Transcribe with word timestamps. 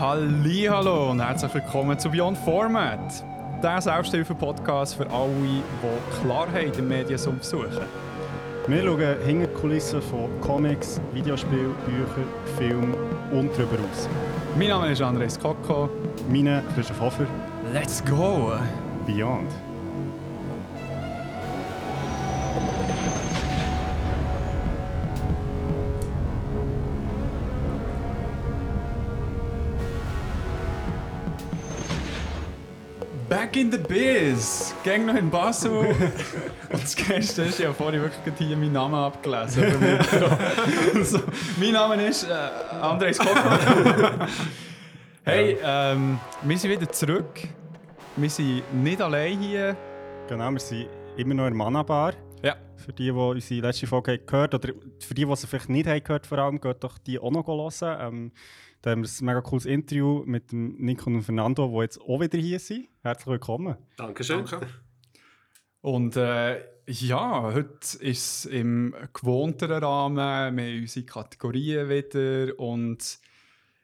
Hallo 0.00 1.10
und 1.10 1.20
herzlich 1.20 1.52
willkommen 1.52 1.98
zu 1.98 2.10
Beyond 2.10 2.38
Format, 2.38 3.22
der 3.62 3.82
Selbsthilfe-Podcast 3.82 4.94
für 4.94 5.06
alle, 5.10 5.28
die 5.28 6.22
Klarheit 6.22 6.78
im 6.78 6.88
Mediensumpf 6.88 7.44
suchen. 7.44 7.82
Wir 8.66 8.82
schauen 8.82 9.16
hinter 9.26 9.46
die 9.46 9.60
Kulissen 9.60 10.00
von 10.00 10.40
Comics, 10.40 11.02
Videospielen, 11.12 11.74
Büchern, 11.84 12.24
Filmen 12.56 12.94
und 13.30 13.50
darüber 13.52 13.76
aus. 13.92 14.08
Mein 14.56 14.68
Name 14.68 14.90
ist 14.90 15.02
Andres 15.02 15.38
Koko. 15.38 15.90
Meine 16.30 16.62
Christoph 16.74 16.98
Hofer. 16.98 17.26
Let's 17.74 18.02
go! 18.02 18.54
Beyond. 19.06 19.50
In 33.70 33.72
the 33.72 33.88
Biz! 33.88 34.74
Gang 34.84 35.06
noch 35.06 35.14
in 35.14 35.30
Basel. 35.30 35.70
Und 35.70 36.82
das 36.82 36.96
Geilste 36.96 37.42
ist, 37.42 37.60
ich 37.60 37.66
habe 37.66 37.74
vorhin 37.74 38.02
wirklich 38.02 38.34
hier 38.36 38.56
meinen 38.56 38.72
Namen 38.72 38.94
abgelesen. 38.94 39.64
also, 40.94 41.22
mein 41.60 41.72
Name 41.72 42.06
ist 42.06 42.24
äh, 42.24 42.32
Andres 42.80 43.18
Kocher. 43.18 44.26
hey, 45.24 45.56
ähm, 45.62 46.18
wir 46.42 46.58
sind 46.58 46.70
wieder 46.70 46.90
zurück. 46.90 47.40
Wir 48.16 48.30
sind 48.30 48.62
nicht 48.82 49.00
allein 49.00 49.38
hier. 49.38 49.76
Genau, 50.28 50.50
wir 50.50 50.60
sind 50.60 50.88
immer 51.16 51.34
noch 51.34 51.46
in 51.46 51.52
der 51.52 51.58
Mana-Bar. 51.58 52.14
Ja. 52.42 52.56
Für 52.76 52.92
die, 52.92 53.04
die 53.04 53.10
unsere 53.10 53.60
letzte 53.60 53.86
Folge 53.86 54.18
gehört 54.18 54.54
haben, 54.54 54.62
oder 54.62 54.72
für 54.98 55.14
die, 55.14 55.24
die 55.24 55.36
sie 55.36 55.46
vielleicht 55.46 55.68
nicht 55.68 55.86
haben 55.86 56.02
gehört 56.02 56.26
vor 56.26 56.38
allem, 56.38 56.60
geht 56.60 56.82
doch 56.82 56.98
die 56.98 57.18
auch 57.18 57.30
noch 57.30 57.46
hören. 57.46 57.98
Ähm, 58.00 58.32
da 58.82 58.90
haben 58.90 59.02
wir 59.02 59.10
ein 59.10 59.24
mega 59.24 59.40
cooles 59.42 59.66
Interview 59.66 60.22
mit 60.24 60.52
dem 60.52 60.76
Nico 60.78 61.10
und 61.10 61.22
Fernando, 61.22 61.68
die 61.68 61.82
jetzt 61.82 62.00
auch 62.00 62.20
wieder 62.20 62.38
hier 62.38 62.58
sind. 62.58 62.88
Herzlich 63.02 63.26
willkommen. 63.26 63.76
Dankeschön. 63.96 64.46
Danke. 64.46 64.68
Und 65.82 66.16
äh, 66.16 66.62
ja, 66.86 67.42
heute 67.52 67.98
ist 67.98 68.00
es 68.00 68.44
im 68.46 68.94
gewohnteren 69.12 69.84
Rahmen. 69.84 70.16
Wir 70.16 70.22
haben 70.22 70.80
unsere 70.80 71.04
Kategorien 71.04 71.88
wieder 71.88 72.58
und 72.58 73.18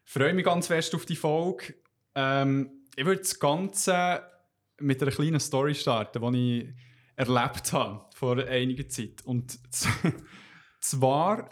freue 0.04 0.32
mich 0.32 0.44
ganz 0.44 0.68
fest 0.68 0.94
auf 0.94 1.04
die 1.04 1.16
Folge. 1.16 1.74
Ähm, 2.14 2.70
ich 2.96 3.04
würde 3.04 3.20
das 3.20 3.38
Ganze 3.38 4.22
mit 4.78 5.02
einer 5.02 5.10
kleinen 5.10 5.40
Story 5.40 5.74
starten, 5.74 6.32
die 6.32 6.60
ich 6.60 6.74
erlebt 7.16 7.72
habe 7.72 8.06
vor 8.14 8.38
einiger 8.38 8.88
Zeit. 8.88 9.22
Und 9.24 9.58
zwar 10.80 11.50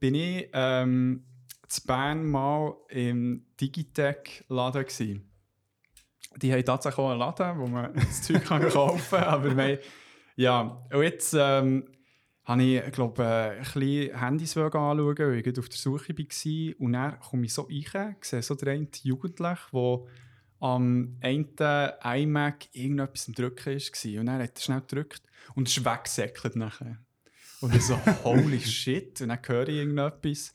bin 0.00 0.14
ich 0.14 0.50
ähm, 0.52 1.24
zu 1.68 1.86
Bern 1.86 2.24
mal 2.26 2.74
im 2.88 3.46
Digitec-Laden. 3.60 4.82
gewesen. 4.84 5.30
Die 6.36 6.52
haben 6.52 6.64
tatsächlich 6.64 6.98
auch 6.98 7.10
einen 7.10 7.20
Laden, 7.20 7.58
wo 7.58 7.66
man 7.66 7.94
das 7.94 8.22
Zeug 8.22 8.44
kann 8.44 8.68
kaufen 8.68 9.02
kann. 9.10 9.24
Aber 9.24 9.56
wir, 9.56 9.78
ja, 10.36 10.84
und 10.92 11.02
jetzt 11.02 11.34
ähm, 11.38 11.84
habe 12.44 12.62
ich, 12.62 12.92
glaube 12.92 13.22
äh, 13.22 13.58
ein 13.58 13.62
bisschen 13.62 14.18
Handys 14.18 14.56
anschauen, 14.56 15.06
weil 15.06 15.46
ich 15.46 15.58
auf 15.58 15.68
der 15.68 15.78
Suche 15.78 16.16
war. 16.16 16.80
Und 16.80 16.92
dann 16.92 17.20
komme 17.20 17.46
ich 17.46 17.54
so 17.54 17.68
rein, 17.94 18.16
sehe 18.20 18.42
so 18.42 18.54
den 18.54 18.88
Jugendlichen, 19.02 19.70
der 19.72 19.98
am 20.60 21.16
einen 21.20 21.92
iMac 22.02 22.68
irgendetwas 22.72 23.28
am 23.28 23.34
Drücken 23.34 23.74
war. 23.74 24.20
Und 24.20 24.26
dann 24.26 24.42
hat 24.42 24.58
er 24.58 24.60
schnell 24.60 24.80
gedrückt 24.80 25.22
und 25.54 25.68
ist 25.68 25.84
weggesäckelt 25.84 26.56
nachher. 26.56 26.98
Und 27.60 27.74
ich 27.74 27.82
so, 27.82 27.98
holy 28.24 28.60
shit. 28.60 29.20
Und 29.20 29.28
dann 29.28 29.38
höre 29.46 29.68
ich 29.68 29.76
irgendetwas, 29.76 30.52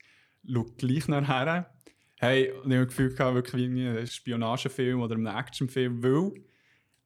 schaue 0.52 0.72
gleich 0.78 1.08
nachher. 1.08 1.70
Hey, 2.18 2.52
und 2.52 2.70
ich 2.70 2.78
habe 2.78 2.86
das 2.86 2.88
Gefühl, 2.88 3.16
gehabt, 3.16 3.36
wirklich 3.36 3.72
wie 3.72 3.82
in 3.82 3.88
einem 3.88 4.06
Spionagefilm 4.06 5.02
oder 5.02 5.16
einem 5.16 5.28
Actionfilm, 5.28 6.04
weil 6.04 6.34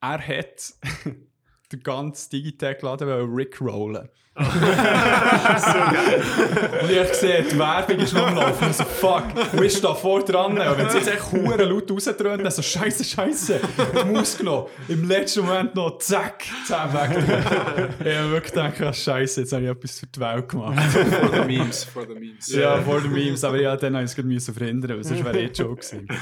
er 0.02 0.28
hat 0.28 0.74
den 1.72 1.82
ganzen 1.82 2.30
Digitech-Laden 2.32 3.34
Rick 3.34 3.62
rollen. 3.62 4.10
Und 4.36 4.46
ich 6.90 6.98
habe 6.98 7.08
gesehen, 7.08 7.46
die 7.52 7.60
Werbung 7.60 7.98
ist 8.00 8.14
noch 8.14 8.26
am 8.26 8.36
Laufen. 8.36 8.68
Ich 8.72 8.78
so, 8.78 8.84
fuck, 8.84 9.26
wo 9.52 9.62
ist 9.62 9.84
da 9.84 9.94
vor 9.94 10.24
dran? 10.24 10.58
Und 10.58 10.78
wenn 10.78 10.90
sie 10.90 10.98
jetzt 10.98 11.08
echt 11.08 11.32
hure 11.32 11.64
laut 11.64 11.92
rausdröhnt, 11.92 12.44
dann 12.44 12.52
so, 12.52 12.64
scheiße, 12.64 13.04
scheiße, 13.04 13.60
die 13.62 14.12
Maus 14.12 14.36
genommen. 14.36 14.70
Im 14.88 15.08
letzten 15.08 15.42
Moment 15.42 15.76
noch, 15.76 16.00
zack, 16.00 16.46
zack, 16.66 16.92
weg. 16.96 17.12
ich 18.04 18.18
habe 18.18 18.32
wirklich 18.32 18.54
gedacht, 18.54 18.96
scheiße, 18.96 19.42
jetzt 19.42 19.54
habe 19.54 19.66
ich 19.66 19.70
etwas 19.70 20.00
für 20.00 20.08
die 20.08 20.20
Welt 20.20 20.50
gemacht. 20.50 20.82
For 20.92 21.30
the 21.32 21.46
memes, 21.46 21.84
for 21.84 22.08
the 22.08 22.16
memes. 22.16 22.52
Ja, 22.52 22.82
vor 22.82 23.02
den 23.02 23.12
Memes, 23.12 23.44
aber 23.44 23.62
ja, 23.62 23.78
dann 23.78 23.94
musste 23.94 24.22
ich 24.22 24.36
es 24.36 24.50
verhindern, 24.50 24.98
weil 24.98 25.04
sonst 25.04 25.24
wäre 25.24 25.40
eh 25.40 25.54
schon 25.54 25.76
gewesen. 25.76 26.08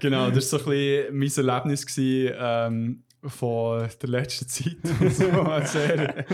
Genau, 0.00 0.30
das 0.30 0.50
war 0.50 0.58
so 0.58 0.70
ein 0.70 1.10
bisschen 1.12 1.44
mein 1.44 1.48
Erlebnis 1.48 1.86
gewesen, 1.86 2.34
ähm, 2.40 3.02
von 3.24 3.88
der 4.00 4.08
letzten 4.08 4.48
Zeit. 4.48 4.76
so 5.10 5.28
ein 5.28 5.66
sehr 5.66 6.26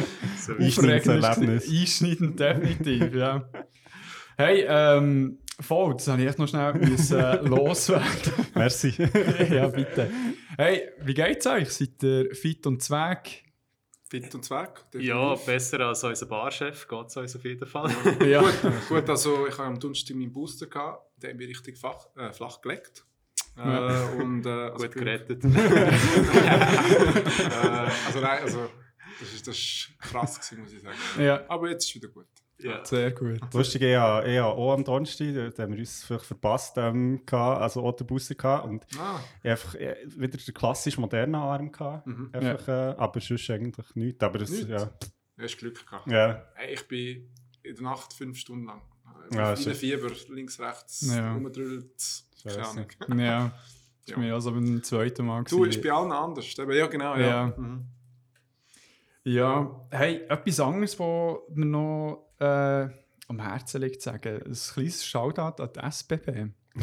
Einschneidendes 0.59 1.25
aufregendes 1.25 1.25
Erlebnis. 1.25 1.71
Einschneidend, 1.71 2.41
definitiv, 2.41 3.15
ja. 3.15 3.49
Hey, 4.37 4.65
ähm, 4.69 5.39
voll, 5.61 5.95
das 5.95 6.09
habe 6.09 6.23
ich 6.23 6.29
echt 6.29 6.39
noch 6.39 6.49
schnell 6.49 6.75
müssen, 6.75 7.19
äh, 7.19 7.37
loswerden. 7.43 8.47
Merci. 8.55 8.95
ja, 9.51 9.69
bitte. 9.69 10.11
Hey, 10.57 10.91
wie 11.03 11.15
geht's 11.15 11.47
euch? 11.47 11.71
Seid 11.71 12.03
ihr 12.03 12.35
fit 12.35 12.67
und 12.67 12.83
zweck? 12.83 13.45
Fit 14.11 14.35
und 14.35 14.43
Zweck. 14.43 14.87
Ja, 14.95 15.35
besser 15.35 15.81
als 15.81 16.03
unser 16.03 16.25
Barchef 16.25 16.89
geht 16.89 17.07
es 17.09 17.17
uns 17.19 17.37
auf 17.37 17.45
jeden 17.45 17.67
Fall. 17.67 17.95
Ja. 18.27 18.41
Gut, 18.41 18.89
gut, 18.89 19.11
also 19.11 19.47
ich 19.47 19.59
habe 19.59 19.69
am 19.69 19.79
Donnerstag 19.79 20.17
meinen 20.17 20.33
Booster 20.33 20.67
gehabt, 20.67 21.23
den 21.23 21.33
haben 21.33 21.39
wir 21.39 21.47
richtig 21.47 21.77
flach, 21.77 22.07
äh, 22.17 22.33
flach 22.33 22.63
gelegt. 22.63 23.05
Ja. 23.59 24.13
Äh, 24.13 24.23
und, 24.23 24.47
äh, 24.47 24.49
also 24.49 24.85
Gut 24.85 24.95
bin- 24.95 25.05
gerettet. 25.05 25.45
äh, 25.45 25.49
also 28.07 28.21
nein, 28.21 28.43
also 28.43 28.69
das 29.21 29.33
ist, 29.35 29.47
das 29.47 29.57
ist 29.57 29.91
krass 29.99 30.37
gewesen, 30.41 30.63
muss 30.63 30.73
ich 30.73 30.81
sagen. 30.83 30.97
Ja, 31.19 31.45
Aber 31.49 31.69
jetzt 31.69 31.87
ist 31.87 31.95
wieder 31.95 32.09
gut. 32.09 32.27
ja. 32.59 32.85
sehr 32.85 33.11
gut. 33.13 33.41
Lustig, 33.53 33.83
ich 33.83 33.97
habe, 33.97 34.29
ich 34.31 34.39
habe 34.39 34.55
auch 34.57 34.73
am 34.75 34.85
Donnerstag, 34.85 35.55
da 35.57 35.63
haben 35.65 35.73
wir 35.73 35.79
uns 35.81 36.05
vielleicht 36.05 36.25
verpasst, 36.25 36.77
ähm, 36.79 37.23
gehabt, 37.27 37.61
also 37.63 37.85
auch 37.85 37.93
den 37.97 38.07
Booster 38.07 38.35
gehabt. 38.35 38.67
Und 38.67 38.87
Ah, 38.99 39.21
einfach 39.43 39.75
äh, 39.75 39.97
wieder 40.17 40.39
den 40.39 40.55
klassischen 40.55 41.01
modernen 41.01 41.35
Arm 41.35 41.71
gehabt. 41.73 42.07
Mhm. 42.07 42.31
Einfach, 42.33 42.69
äh, 42.69 42.95
aber 42.97 43.21
sonst 43.21 43.51
eigentlich 43.51 43.95
nichts. 43.97 44.23
Aber 44.23 44.39
das, 44.39 44.51
Nichts? 44.51 44.69
ja. 44.69 44.85
du 45.37 45.43
hast 45.43 45.57
Glück 45.59 45.85
gehabt. 45.85 46.07
ja. 46.11 46.45
Hey, 46.55 46.75
ich 46.75 46.87
bin 46.89 47.29
in 47.63 47.75
der 47.75 47.83
Nacht 47.85 48.13
fünf 48.13 48.39
Stunden 48.39 48.67
lang. 48.67 48.83
Äh, 49.31 49.37
Ja, 49.37 49.53
in 49.55 49.65
der 49.65 49.75
Fieber, 49.75 50.11
links, 50.31 50.59
rechts, 50.61 51.15
Ja. 51.15 51.33
rumgedrüllt. 51.35 52.25
Keine. 52.43 52.67
Ahnung. 52.67 52.87
Ja, 53.19 53.53
das 54.07 54.17
war 54.17 54.25
Ja. 54.25 54.35
also 54.35 54.53
beim 54.53 54.83
zweiten 54.83 55.27
Mal. 55.27 55.45
Du, 55.45 55.65
ist 55.65 55.83
bei 55.83 55.91
allen 55.93 56.13
anders. 56.13 56.55
Ja, 56.57 56.87
genau. 56.87 57.15
Ja. 57.17 57.21
Ja. 57.29 57.55
Mhm. 57.57 57.85
Ja, 59.25 59.87
hey, 59.91 60.23
etwas 60.29 60.61
anderes, 60.61 60.99
was 60.99 61.37
mir 61.55 61.67
noch 61.67 62.31
äh, 62.41 62.89
am 63.29 63.41
Herzen 63.41 63.83
liegt, 63.83 64.01
zu 64.01 64.09
sagen. 64.11 64.37
Ein 64.43 64.53
kleines 64.55 65.05
Shoutout 65.05 65.63
an 65.63 65.71
die 65.75 65.81
SBB. 65.81 66.47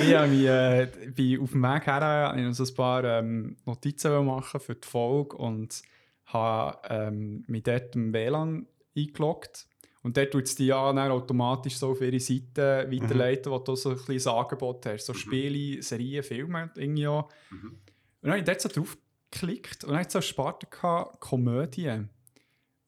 Ich 0.00 0.14
habe 0.14 0.28
mich, 0.28 0.46
äh, 0.46 0.86
bin 1.14 1.40
auf 1.40 1.50
dem 1.50 1.62
Weg 1.62 1.86
her 1.86 2.34
ich 2.36 2.56
so 2.56 2.64
ein 2.64 2.74
paar 2.74 3.04
ähm, 3.04 3.56
Notizen 3.66 4.24
machen 4.24 4.60
für 4.60 4.74
die 4.76 4.86
Folge 4.86 5.36
und 5.36 5.82
habe 6.26 6.78
ähm, 6.88 7.44
mich 7.48 7.62
dort 7.64 7.96
im 7.96 8.12
WLAN 8.12 8.66
eingeloggt. 8.96 9.66
Und 10.08 10.16
dort 10.16 10.30
tut 10.30 10.44
es 10.44 10.54
die 10.54 10.64
ja 10.68 10.90
dann 10.90 11.10
automatisch 11.10 11.76
so 11.76 11.90
auf 11.90 12.00
ihre 12.00 12.18
Seite 12.18 12.88
weiterleiten, 12.90 13.52
wo 13.52 13.58
du 13.58 13.76
so 13.76 13.90
ein 13.90 13.98
kleines 13.98 14.26
Angebot 14.26 14.86
hast. 14.86 15.04
So 15.04 15.12
Spiele, 15.12 15.82
Serien, 15.82 16.22
Filme 16.22 16.70
irgendwie 16.76 17.06
auch. 17.06 17.28
Mhm. 17.50 17.66
Und 17.72 17.78
dann 18.22 18.30
habe 18.30 18.38
ich 18.38 18.44
dort 18.46 18.60
so 18.62 18.70
drauf 18.70 18.96
geklickt 19.30 19.84
und 19.84 19.90
dann 19.90 19.98
hatte 20.00 20.18
ich 20.18 20.24
so 20.24 20.42
gehabt, 20.70 21.20
Komödie. 21.20 22.04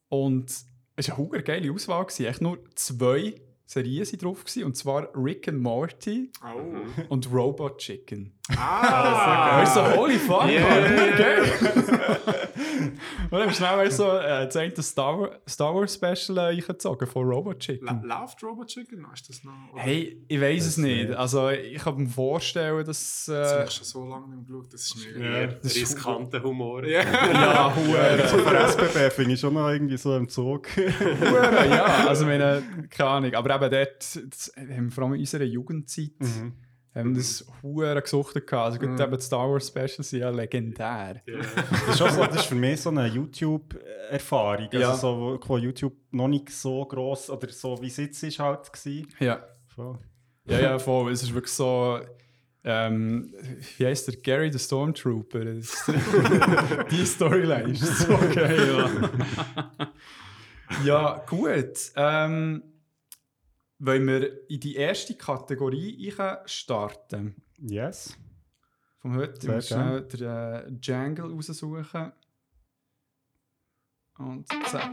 Und 0.09 0.51
es 0.97 1.09
war 1.11 1.19
eine 1.19 1.29
verdammt 1.29 1.45
geile 1.45 1.71
Auswahl. 1.75 2.07
Gewesen. 2.07 2.25
Echt 2.25 2.41
nur 2.41 2.59
zwei 2.75 3.35
Serien 3.67 4.07
waren 4.07 4.19
drauf. 4.19 4.41
Gewesen, 4.45 4.65
und 4.65 4.77
zwar 4.79 5.11
Rick 5.15 5.47
and 5.49 5.61
Morty 5.61 6.33
Oh. 6.43 7.05
und 7.11 7.31
Robot 7.31 7.77
Chicken. 7.77 8.33
Ah, 8.59 9.61
Weißt 9.61 9.77
du, 9.77 9.81
so, 9.81 9.97
holy 9.97 10.19
fuck, 10.19 10.47
Yeah. 10.47 11.17
geil. 11.17 11.45
und 13.31 13.39
dann 13.39 13.53
schnell 13.53 13.85
du, 13.85 13.91
so, 13.91 14.11
äh, 14.19 14.47
das 14.47 14.57
eine 14.57 14.83
Star, 14.83 15.21
Wars- 15.21 15.31
Star 15.49 15.75
Wars 15.75 15.95
Special 15.95 16.39
äh, 16.39 16.57
eingezogen 16.57 17.07
von 17.07 17.27
Robot 17.29 17.59
Chicken. 17.61 18.03
Läuft 18.03 18.43
Robot 18.43 18.67
Chicken? 18.69 19.07
Ist 19.13 19.29
das 19.29 19.45
noch? 19.45 19.53
oder- 19.73 19.83
Hey, 19.83 20.23
ich 20.29 20.41
weiß 20.41 20.63
es 20.67 20.75
Das, 20.77 20.85
nicht. 20.85 21.11
äh, 21.11 21.15
Also, 21.15 21.49
ich 21.51 21.83
kann 21.83 21.97
mir 21.97 22.09
vorstellen, 22.09 22.85
dass. 22.85 23.25
Das 23.27 23.53
habe 23.53 23.63
Äh, 23.63 23.65
ich 23.67 23.71
schon 23.73 23.85
so 23.85 24.05
lange 24.07 24.29
nicht 24.29 24.49
mehr 24.49 24.59
geschaut. 24.59 24.73
Das 24.73 24.81
ist 24.83 24.97
Ja. 25.05 25.19
mega. 25.19 25.31
Eher 25.37 25.47
das 25.49 25.77
ist 25.77 25.83
riskanter 25.83 26.43
Humor. 26.43 26.85
Ja. 26.87 27.03
ja, 27.03 27.75
Huere. 27.77 28.29
So 28.29 28.39
für 28.39 28.57
SBB 28.59 29.11
finde 29.13 29.33
ich 29.35 29.41
schon 29.41 29.55
noch 29.55 29.69
irgendwie 29.69 29.97
so 29.97 30.17
im 30.17 30.29
Zug. 30.29 30.69
Hure, 30.77 31.69
ja, 31.69 32.07
also 32.09 32.25
meine, 32.27 32.63
keine 32.91 33.11
Ahnung. 33.11 33.35
Aber 33.35 33.55
eben 33.55 33.71
dort, 33.71 33.99
das 34.31 34.53
haben 34.57 34.85
wir 34.87 34.91
vor 34.91 35.05
allem 35.05 35.15
in 35.15 35.21
unserer 35.21 35.45
Jugendzeit, 35.45 36.11
Mhm. 36.19 36.53
Haben 36.95 37.11
wir 37.15 37.19
das 37.23 37.45
Huren 37.63 38.01
gesucht 38.03 38.35
gehabt. 38.35 38.53
Also 38.53 38.79
gut, 38.79 38.89
Mhm. 38.91 39.01
eben 39.01 39.17
die 39.17 39.23
Star 39.23 39.49
Wars 39.51 39.69
Specials 39.69 40.11
sind 40.11 40.21
ja 40.21 40.31
legendär. 40.31 41.23
Ja. 41.27 41.37
Das, 41.39 41.89
ist 41.91 41.99
schon 41.99 42.11
so, 42.11 42.25
das 42.25 42.37
ist 42.37 42.45
für 42.47 42.55
mich 42.57 42.81
so 42.81 42.91
eine 42.91 43.07
YouTube-Erfahrung. 43.07 44.67
Also 44.73 44.79
Ja. 44.79 44.95
so, 44.95 45.39
wo, 45.43 45.49
wo 45.49 45.57
YouTube 45.59 45.95
noch 46.11 46.29
nicht 46.29 46.51
so 46.51 46.85
gross 46.87 47.31
oder 47.31 47.49
so 47.51 47.81
wie 47.81 47.87
es 47.87 47.97
jetzt 47.97 48.23
ist 48.23 48.39
halt 48.39 48.61
war. 48.73 49.27
Ja. 49.27 49.45
Voll. 49.69 49.99
Ja, 50.47 50.59
ja, 50.61 50.79
voll. 50.79 51.13
Es 51.13 51.23
ist 51.23 51.33
wirklich 51.33 51.53
so. 51.53 52.01
Ähm, 52.63 53.33
wie 53.79 53.87
heißt 53.87 54.09
der? 54.09 54.17
Gary 54.17 54.53
the 54.53 54.59
Stormtrooper. 54.59 55.45
Die 56.91 57.07
Storyline 57.07 57.71
ist 57.73 57.99
so 58.01 58.19
geil. 58.35 59.09
Ja, 60.85 60.85
ja 60.85 61.25
gut. 61.29 61.93
Ähm, 61.97 62.63
wollen 63.81 64.07
wir 64.07 64.51
in 64.51 64.61
die 64.61 64.77
erste 64.77 65.15
Kategorie 65.15 66.13
starten? 66.45 67.43
Yes. 67.59 68.17
Vom 68.99 69.17
heute. 69.17 69.41
Sehr 69.41 69.63
schnell 69.63 70.03
den 70.03 70.23
äh, 70.23 70.73
Jangle 70.83 71.33
raussuchen. 71.33 72.13
Und 74.19 74.47
zack. 74.67 74.91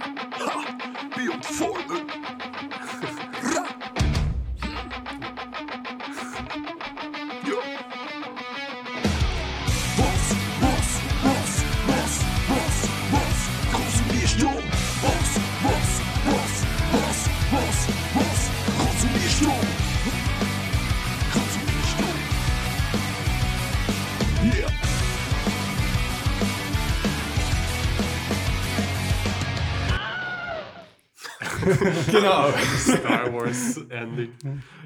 genau. 32.11 32.51
Star 32.77 33.33
Wars 33.33 33.77
Ending. 33.89 34.33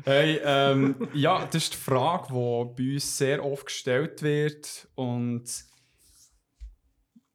Hey, 0.03 0.39
ähm, 0.43 0.95
ja, 1.13 1.45
das 1.45 1.63
ist 1.63 1.73
die 1.73 1.77
Frage, 1.77 2.27
die 2.29 2.83
bei 2.83 2.93
uns 2.93 3.17
sehr 3.17 3.45
oft 3.45 3.65
gestellt 3.65 4.21
wird. 4.23 4.87
Und 4.95 5.43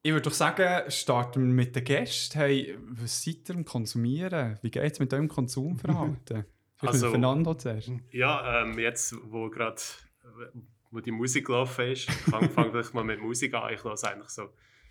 ich 0.03 0.11
würde 0.11 0.23
doch 0.23 0.33
sagen, 0.33 0.89
starten 0.91 1.47
wir 1.47 1.53
mit 1.53 1.75
den 1.75 1.83
Gästen. 1.83 2.37
Hey, 2.39 2.77
was 2.89 3.23
seid 3.23 3.49
ihr 3.49 3.55
am 3.55 3.65
Konsumieren? 3.65 4.57
Wie 4.61 4.71
geht 4.71 4.93
es 4.93 4.99
mit 4.99 5.13
eurem 5.13 5.27
Konsumverhalten? 5.27 6.45
Also- 6.79 7.05
mit 7.07 7.11
Fernando 7.13 7.53
zuerst. 7.55 7.91
Ja, 8.11 8.61
ähm, 8.63 8.77
jetzt, 8.77 9.15
wo 9.23 9.49
gerade 9.49 9.81
wo 10.91 10.99
die 11.01 11.11
Musik 11.11 11.47
gelaufen 11.47 11.87
ist, 11.91 12.09
fang, 12.09 12.49
fang 12.51 12.71
vielleicht 12.71 12.93
mal 12.93 13.03
mit 13.03 13.19
Musik 13.21 13.53
an. 13.53 13.73
Ich 13.73 13.83
lasse 13.83 14.09
eigentlich 14.11 14.29
so 14.29 14.49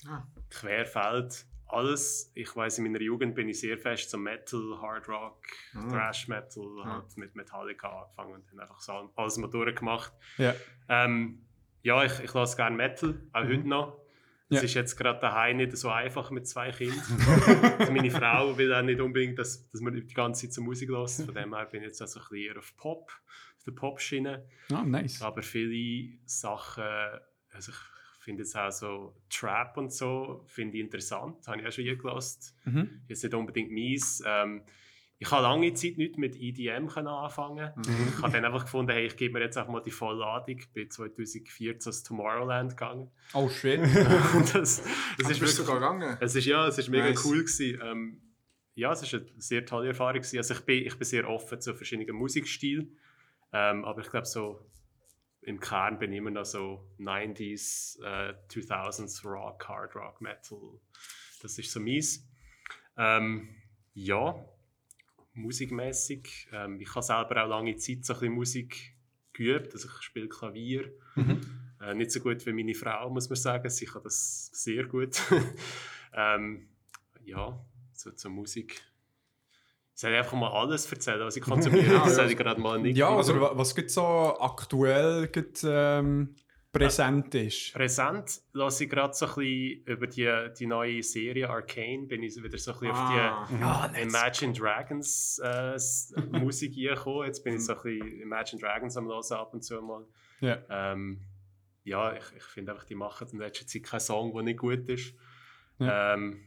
Ah. 0.08 0.23
querfeld 0.50 1.47
alles. 1.69 2.31
Ich 2.35 2.55
weiß, 2.55 2.79
in 2.79 2.85
meiner 2.85 3.01
Jugend 3.01 3.35
bin 3.35 3.49
ich 3.49 3.61
sehr 3.61 3.77
fest 3.79 4.11
zum 4.11 4.23
Metal, 4.23 4.79
Hard 4.81 5.09
Rock, 5.09 5.43
Ah. 5.75 5.89
Thrash 5.91 6.29
Metal, 6.29 6.65
halt 6.85 7.17
mit 7.17 7.35
Metallica 7.35 7.89
angefangen 8.03 8.35
und 8.35 8.45
dann 8.51 8.61
einfach 8.61 8.81
so 8.81 9.11
alles 9.17 9.37
mal 9.39 9.51
durchgemacht. 9.51 10.13
Ja. 10.39 10.55
Ähm, 10.89 11.45
ja, 11.83 12.05
ich, 12.05 12.19
ich 12.21 12.33
lasse 12.35 12.57
gerne 12.57 12.77
Metal, 12.77 13.21
auch 13.33 13.45
heute 13.45 13.69
noch. 13.69 14.01
Es 14.49 14.59
Ja. 14.59 14.63
ist 14.63 14.75
jetzt 14.75 14.97
gerade 14.97 15.19
daheim 15.19 15.57
nicht 15.57 15.77
so 15.77 15.91
einfach 15.91 16.31
mit 16.31 16.47
zwei 16.47 16.71
Kindern. 16.71 17.01
also 17.81 17.93
meine 17.93 18.11
Frau 18.13 18.57
will 18.57 18.73
auch 18.73 18.83
nicht 18.83 19.01
unbedingt, 19.01 19.37
dass, 19.41 19.69
dass 19.71 19.81
man 19.81 19.93
die 19.95 20.07
ganze 20.15 20.43
Zeit 20.47 20.53
zur 20.53 20.63
Musik 20.63 20.89
lässt. 20.89 21.25
Von 21.25 21.35
dem 21.35 21.53
her 21.53 21.67
bin 21.67 21.83
ich 21.83 21.89
jetzt 21.89 22.01
also 22.01 22.21
ein 22.21 22.27
bisschen 22.29 22.53
eher 22.53 22.59
auf 22.59 22.77
Pop, 22.77 23.11
auf 23.59 23.65
der 23.65 23.73
Pop-Schiene. 23.73 24.47
Ah, 24.73 24.85
nice. 24.85 25.21
Aber 25.21 25.43
viele 25.43 26.17
Sachen, 26.27 26.85
also 27.51 27.73
ich 27.73 27.79
finde 28.26 28.43
jetzt 28.43 28.56
auch 28.56 28.73
so 28.73 29.14
Trap 29.31 29.76
und 29.76 29.93
so, 29.93 30.43
finde 30.46 30.76
ich 30.76 30.82
interessant. 30.82 31.46
Habe 31.46 31.61
ich 31.61 31.67
auch 31.67 31.70
schon 31.70 31.84
hier 31.84 31.96
gelassen. 31.96 32.55
Mhm. 32.64 33.02
Jetzt 33.06 33.23
nicht 33.23 33.32
unbedingt 33.34 33.70
mies. 33.70 34.20
Ähm, 34.26 34.62
ich 35.19 35.31
habe 35.31 35.44
lange 35.44 35.73
Zeit 35.75 35.96
nicht 35.96 36.19
mit 36.19 36.34
EDM 36.34 36.88
können 36.88 37.06
anfangen. 37.06 37.70
Ich 37.87 38.23
habe 38.23 38.32
dann 38.32 38.44
einfach 38.44 38.64
gefunden, 38.64 38.90
hey, 38.90 39.06
ich 39.06 39.17
gebe 39.17 39.34
mir 39.34 39.44
jetzt 39.44 39.56
einfach 39.56 39.73
mal 39.73 39.81
die 39.81 39.93
Vollladung. 39.93 40.58
Ich 40.58 40.69
bin 40.73 40.90
2014 40.90 41.70
ins 41.70 42.02
Tomorrowland 42.02 42.70
gegangen. 42.73 43.11
Oh 43.32 43.49
shit. 43.49 43.81
das, 44.52 44.52
das 44.52 44.81
ist 44.81 45.40
wirklich, 45.40 45.55
sogar 45.55 45.76
gegangen. 45.76 46.19
es 46.20 46.34
ist, 46.34 46.46
ja, 46.46 46.67
es 46.67 46.79
ist 46.79 46.88
mega 46.88 47.08
Nice. 47.11 47.25
cool 47.25 47.38
gewesen. 47.44 47.81
Ähm, 47.81 48.20
ja, 48.75 48.93
es 48.93 49.02
ist 49.02 49.14
eine 49.14 49.25
sehr 49.38 49.64
tolle 49.64 49.88
Erfahrung 49.88 50.14
gewesen. 50.20 50.38
Also 50.38 50.52
ich 50.55 50.61
bin, 50.62 50.84
ich 50.84 50.99
bin 50.99 51.05
sehr 51.06 51.31
offen 51.31 51.61
zu 51.61 51.75
verschiedenen 51.76 52.17
Musikstilen. 52.17 52.99
Ähm, 53.52 53.84
aber 53.84 54.00
ich 54.00 54.11
glaube 54.11 54.26
so 54.26 54.61
im 55.46 55.60
Kern 55.60 55.98
bin 55.98 56.12
ich 56.12 56.19
immer 56.19 56.32
noch 56.32 56.44
so 56.44 56.90
90s, 56.98 58.02
äh, 58.02 58.34
2000s 58.48 59.25
Rock, 59.25 59.69
Hard 59.69 59.94
Rock, 59.94 60.20
Metal. 60.20 60.58
Das 61.40 61.56
ist 61.56 61.70
so 61.70 61.78
mies. 61.78 62.28
Ähm, 62.96 63.54
ja, 63.94 64.44
musikmäßig. 65.34 66.48
Ähm, 66.52 66.81
ich 66.81 66.93
habe 66.93 67.02
selber 67.02 67.44
auch 67.44 67.48
lange 67.48 67.76
Zeit 67.76 68.04
so 68.04 68.14
ein 68.14 68.19
bisschen 68.19 68.34
Musik 68.34 68.96
geübt. 69.32 69.72
Also 69.72 69.88
ich 69.88 70.02
spiele 70.02 70.28
Klavier. 70.28 70.93
Äh, 71.78 71.94
nicht 71.94 72.10
so 72.10 72.20
gut 72.20 72.44
wie 72.46 72.54
meine 72.54 72.75
Frau, 72.75 73.10
muss 73.10 73.28
man 73.28 73.37
sagen. 73.37 73.69
Sie 73.69 73.84
kann 73.84 74.02
das 74.02 74.46
sehr 74.46 74.87
gut. 74.87 75.20
ähm, 76.14 76.70
ja, 77.22 77.62
so 77.93 78.10
zur 78.12 78.31
Musik. 78.31 78.81
Soll 79.98 80.12
ich 80.12 80.19
einfach 80.19 80.34
mal 80.34 80.50
alles 80.52 80.93
erzählen, 80.93 81.20
was 81.20 81.37
ich 81.37 81.43
konsumiere? 81.52 81.94
Ja, 81.94 82.04
das 82.04 82.19
ja. 82.19 82.26
ich 82.26 82.37
gerade 82.37 82.60
mal 82.60 82.78
nicht. 82.78 82.96
ja, 82.98 83.08
also 83.08 83.40
wa- 83.40 83.52
was 83.54 83.75
gibt 83.75 83.90
so 83.90 84.02
aktuell 84.04 85.26
gibt, 85.28 85.64
ähm, 85.66 86.37
präsent 86.70 87.34
ist? 87.34 87.72
Präsent 87.72 88.43
lasse 88.52 88.84
ich 88.84 88.90
gerade 88.90 89.14
so 89.14 89.25
ein 89.25 89.34
bisschen 89.37 89.82
über 89.87 90.06
die, 90.06 90.31
die 90.58 90.66
neue 90.66 91.02
Serie 91.02 91.48
Arcane, 91.48 92.06
bin 92.06 92.22
ich 92.22 92.37
wieder 92.37 92.58
so 92.58 92.72
ein 92.72 92.78
bisschen 92.81 92.94
Ah. 92.94 93.43
auf 93.43 93.48
die 93.48 93.54
Ah, 93.62 93.90
Imagine 94.02 94.52
Dragons 94.52 95.40
äh, 95.43 95.78
Musik 96.38 96.75
gekommen. 96.75 97.25
Jetzt 97.26 97.43
bin 97.43 97.54
ich 97.54 97.64
so 97.64 97.72
ein 97.72 97.82
bisschen 97.82 98.20
Imagine 98.20 98.60
Dragons 98.60 98.96
am 98.98 99.06
Hören 99.06 99.25
ab 99.32 99.54
und 99.54 99.62
zu 99.64 99.81
mal. 99.81 100.04
Ja. 100.40 100.58
Ähm, 100.69 101.22
ja, 101.84 102.12
ich, 102.12 102.25
ich 102.37 102.43
finde 102.43 102.72
einfach, 102.72 102.84
die 102.84 102.96
machen 102.96 103.28
in 103.32 103.38
letzter 103.38 103.66
Zeit 103.66 103.82
keinen 103.84 104.00
Song, 104.00 104.34
der 104.34 104.43
nicht 104.43 104.58
gut 104.58 104.87
ist. 104.90 105.14
Ja. 105.78 106.12
Ähm, 106.12 106.43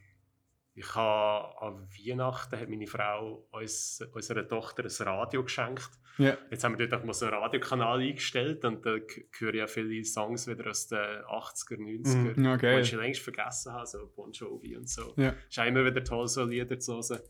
ich 0.75 0.95
habe 0.95 1.61
an 1.61 1.87
Weihnachten 1.89 2.59
hat 2.59 2.69
meine 2.69 2.87
Frau 2.87 3.47
uns, 3.51 4.01
unserer 4.13 4.47
Tochter 4.47 4.83
ein 4.83 5.07
Radio 5.07 5.43
geschenkt. 5.43 5.89
Ja. 6.17 6.37
Jetzt 6.51 6.63
haben 6.63 6.77
wir 6.77 6.87
dort 6.87 7.01
auch 7.01 7.05
mal 7.05 7.13
so 7.13 7.25
einen 7.25 7.35
Radiokanal 7.35 7.99
eingestellt 7.99 8.63
und 8.65 8.85
da 8.85 8.91
höre 9.37 9.53
ich 9.53 9.59
ja 9.59 9.67
viele 9.67 10.03
Songs 10.03 10.47
wieder 10.47 10.69
aus 10.69 10.87
den 10.87 10.99
80er, 10.99 11.77
90er, 11.77 12.37
Mhm. 12.37 12.45
Ja, 12.45 12.57
die 12.57 12.81
ich 12.81 12.89
schon 12.89 12.99
längst 12.99 13.21
vergessen 13.21 13.73
habe, 13.73 13.85
so 13.85 14.11
Bon 14.15 14.31
Jovi 14.31 14.75
und 14.75 14.89
so. 14.89 15.13
Es 15.29 15.33
ist 15.49 15.59
auch 15.59 15.65
immer 15.65 15.85
wieder 15.85 16.03
toll, 16.03 16.27
so 16.27 16.43
Lieder 16.43 16.79
zu 16.79 16.95
hören. 16.95 17.21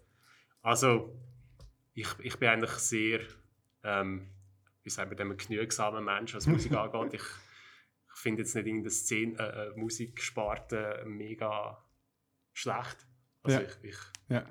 Also, 0.62 1.16
ich, 1.94 2.08
ich 2.20 2.38
bin 2.38 2.50
eigentlich 2.50 2.72
sehr, 2.72 3.22
ähm, 3.84 4.30
wie 4.84 4.90
sagen 4.90 5.12
wir 5.12 5.18
dem, 5.18 5.32
ein 5.32 5.38
genügsamer 5.38 6.02
Mensch, 6.02 6.34
was 6.36 6.48
Musik 6.48 6.72
angeht. 6.76 7.14
Ich, 7.14 7.28
ich 8.14 8.20
finde 8.20 8.42
jetzt 8.42 8.56
nicht 8.56 8.66
irgendeine 8.66 8.90
Szene, 8.92 9.38
äh, 9.40 9.68
äh, 9.68 9.78
Musiksparte 9.78 11.04
mega 11.06 11.84
schlecht. 12.54 13.06
Also 13.44 13.60
Ja. 13.60 13.66
ich, 13.66 13.90
ich 13.90 13.98
Ja. 14.30 14.46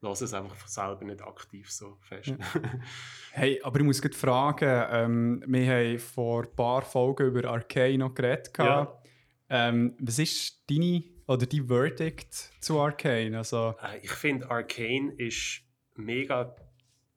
lasse 0.00 0.24
es 0.24 0.34
einfach 0.34 0.66
selber 0.66 1.04
nicht 1.04 1.22
aktiv 1.22 1.70
so 1.70 1.96
fest. 2.02 2.34
Hey, 3.32 3.60
aber 3.62 3.78
ich 3.80 3.86
muss 3.86 4.02
gerade 4.02 4.16
fragen, 4.16 4.86
ähm, 4.90 5.44
wir 5.46 5.66
haben 5.72 5.98
vor 6.00 6.42
ein 6.44 6.56
paar 6.56 6.82
Folgen 6.82 7.28
über 7.28 7.48
Arcane 7.48 7.98
noch 7.98 8.14
geredet. 8.14 8.50
Ja. 8.58 9.00
Ähm, 9.48 9.96
was 10.00 10.18
ist 10.18 10.68
deine 10.70 11.04
oder 11.26 11.46
dein 11.46 11.66
Verdict 11.66 12.32
zu 12.60 12.80
Arcane? 12.80 13.36
Also, 13.38 13.74
Äh, 13.82 13.98
ich 14.02 14.10
finde, 14.10 14.50
Arcane 14.50 15.12
ist 15.16 15.62
mega 15.96 16.54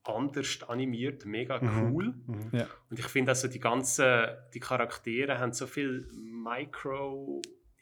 anders 0.04 0.62
animiert, 0.68 1.26
mega 1.26 1.60
Mhm. 1.62 1.92
cool. 1.94 2.14
ja. 2.52 2.68
Und 2.90 3.00
ich 3.00 3.06
finde 3.08 3.32
also 3.32 3.48
die 3.48 3.60
ganzen 3.60 4.28
die 4.54 4.60
Charaktere 4.60 5.40
haben 5.40 5.54
so 5.54 5.66
viel 5.66 6.08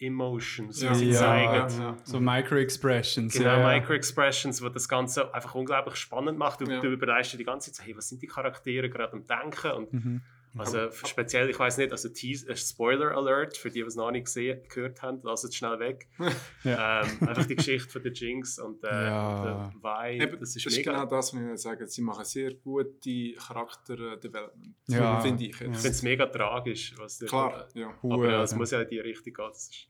Micro-Emotions, 0.09 0.81
Ja. 0.81 0.89
die 0.93 0.95
sie 0.99 1.09
Ja. 1.11 1.19
zeigen. 1.19 1.53
Ja, 1.53 1.67
ja. 1.91 1.97
So 2.03 2.19
Micro-Expressions. 2.19 3.33
Genau, 3.33 3.59
ja. 3.59 3.67
Micro-Expressions, 3.79 4.61
wo 4.63 4.69
das 4.69 4.87
Ganze 4.89 5.33
einfach 5.33 5.55
unglaublich 5.55 5.95
spannend 5.95 6.37
macht. 6.37 6.61
Du, 6.61 6.65
Ja. 6.65 6.79
du 6.79 6.87
überlegst 6.91 7.33
dir 7.33 7.37
die 7.37 7.43
ganze 7.45 7.71
Zeit, 7.71 7.85
hey, 7.87 7.95
was 7.97 8.09
sind 8.09 8.21
die 8.21 8.27
Charaktere 8.27 8.89
gerade 8.89 9.13
am 9.13 9.25
Denken? 9.27 9.71
Und 9.71 9.93
Mhm. 9.93 10.21
also 10.57 10.89
speziell, 10.91 11.49
ich 11.49 11.57
weiß 11.59 11.77
nicht, 11.77 11.91
also 11.91 12.09
Teas 12.09 12.43
äh, 12.43 12.55
Spoiler 12.55 13.15
Alert, 13.15 13.57
für 13.57 13.69
die, 13.69 13.81
die 13.81 13.85
es 13.87 13.95
noch 13.95 14.11
nicht 14.11 14.25
gesehen, 14.25 14.61
gehört 14.73 15.01
haben, 15.01 15.19
lasst 15.23 15.45
es 15.45 15.55
schnell 15.55 15.79
weg. 15.79 16.07
Ja. 16.63 17.01
ähm, 17.03 17.27
einfach 17.27 17.45
die 17.45 17.55
Geschichte 17.55 17.89
von 17.89 18.03
der 18.03 18.11
Jinx 18.11 18.59
und 18.59 18.83
äh, 18.83 18.87
Ja. 18.87 19.43
der 19.43 19.73
Vi, 19.81 20.21
Eben, 20.21 20.39
das 20.39 20.55
ist 20.55 20.65
das 20.65 20.73
ist 20.73 20.77
mega. 20.79 20.91
genau 20.91 21.05
das, 21.05 21.33
was 21.33 21.41
ich 21.41 21.61
sagen 21.61 21.87
Sie 21.87 22.01
machen 22.01 22.25
sehr 22.25 22.53
gute 22.55 23.33
Charakter-Development. 23.33 24.75
Ja. 24.87 25.19
Finde 25.21 25.43
ich 25.45 25.49
Ich 25.51 25.59
jetzt. 25.59 25.75
finde 25.81 25.87
es 25.89 26.03
mega 26.03 26.25
tragisch. 26.27 26.93
Was 26.97 27.17
der- 27.19 27.29
Klar, 27.29 27.67
ja. 27.73 27.93
Aber 28.03 28.41
es 28.43 28.51
ja. 28.51 28.57
muss 28.57 28.71
ja 28.71 28.81
in 28.81 28.89
die 28.89 28.99
Richtung 28.99 29.33
gehen. 29.33 29.45
Das 29.49 29.69
ist 29.69 29.87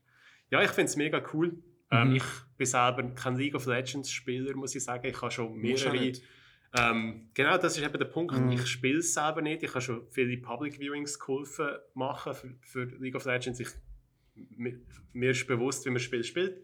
ja, 0.52 0.62
ich 0.62 0.70
finde 0.70 0.84
es 0.90 0.96
mega 0.96 1.20
cool. 1.32 1.60
Ähm, 1.90 2.10
Mhm. 2.10 2.16
ich 2.16 2.24
bin 2.56 2.66
selber 2.66 3.02
kein 3.14 3.36
League 3.36 3.54
of 3.54 3.66
Legends 3.66 4.10
Spieler, 4.10 4.54
muss 4.54 4.74
ich 4.74 4.84
sagen. 4.84 5.06
Ich 5.06 5.20
habe 5.20 5.30
schon 5.32 5.56
mehrere. 5.56 6.12
Ähm, 6.78 7.28
genau, 7.34 7.58
das 7.58 7.76
ist 7.76 7.84
eben 7.84 7.98
der 7.98 8.06
Punkt. 8.06 8.34
Mhm. 8.38 8.50
Ich 8.52 8.66
spiele 8.66 8.98
es 9.00 9.12
selber 9.12 9.42
nicht. 9.42 9.62
Ich 9.62 9.70
habe 9.70 9.80
schon 9.82 10.06
viele 10.10 10.36
Public 10.38 10.78
Viewings 10.78 11.18
geholfen 11.18 11.68
machen 11.94 12.32
für, 12.34 12.54
für 12.62 12.84
League 12.98 13.14
of 13.14 13.26
Legends. 13.26 13.60
Ich, 13.60 13.68
mi- 14.56 14.78
mir 15.12 15.32
ist 15.32 15.46
bewusst, 15.46 15.84
wie 15.84 15.90
man 15.90 15.96
das 15.96 16.04
Spiel 16.04 16.24
spielt, 16.24 16.62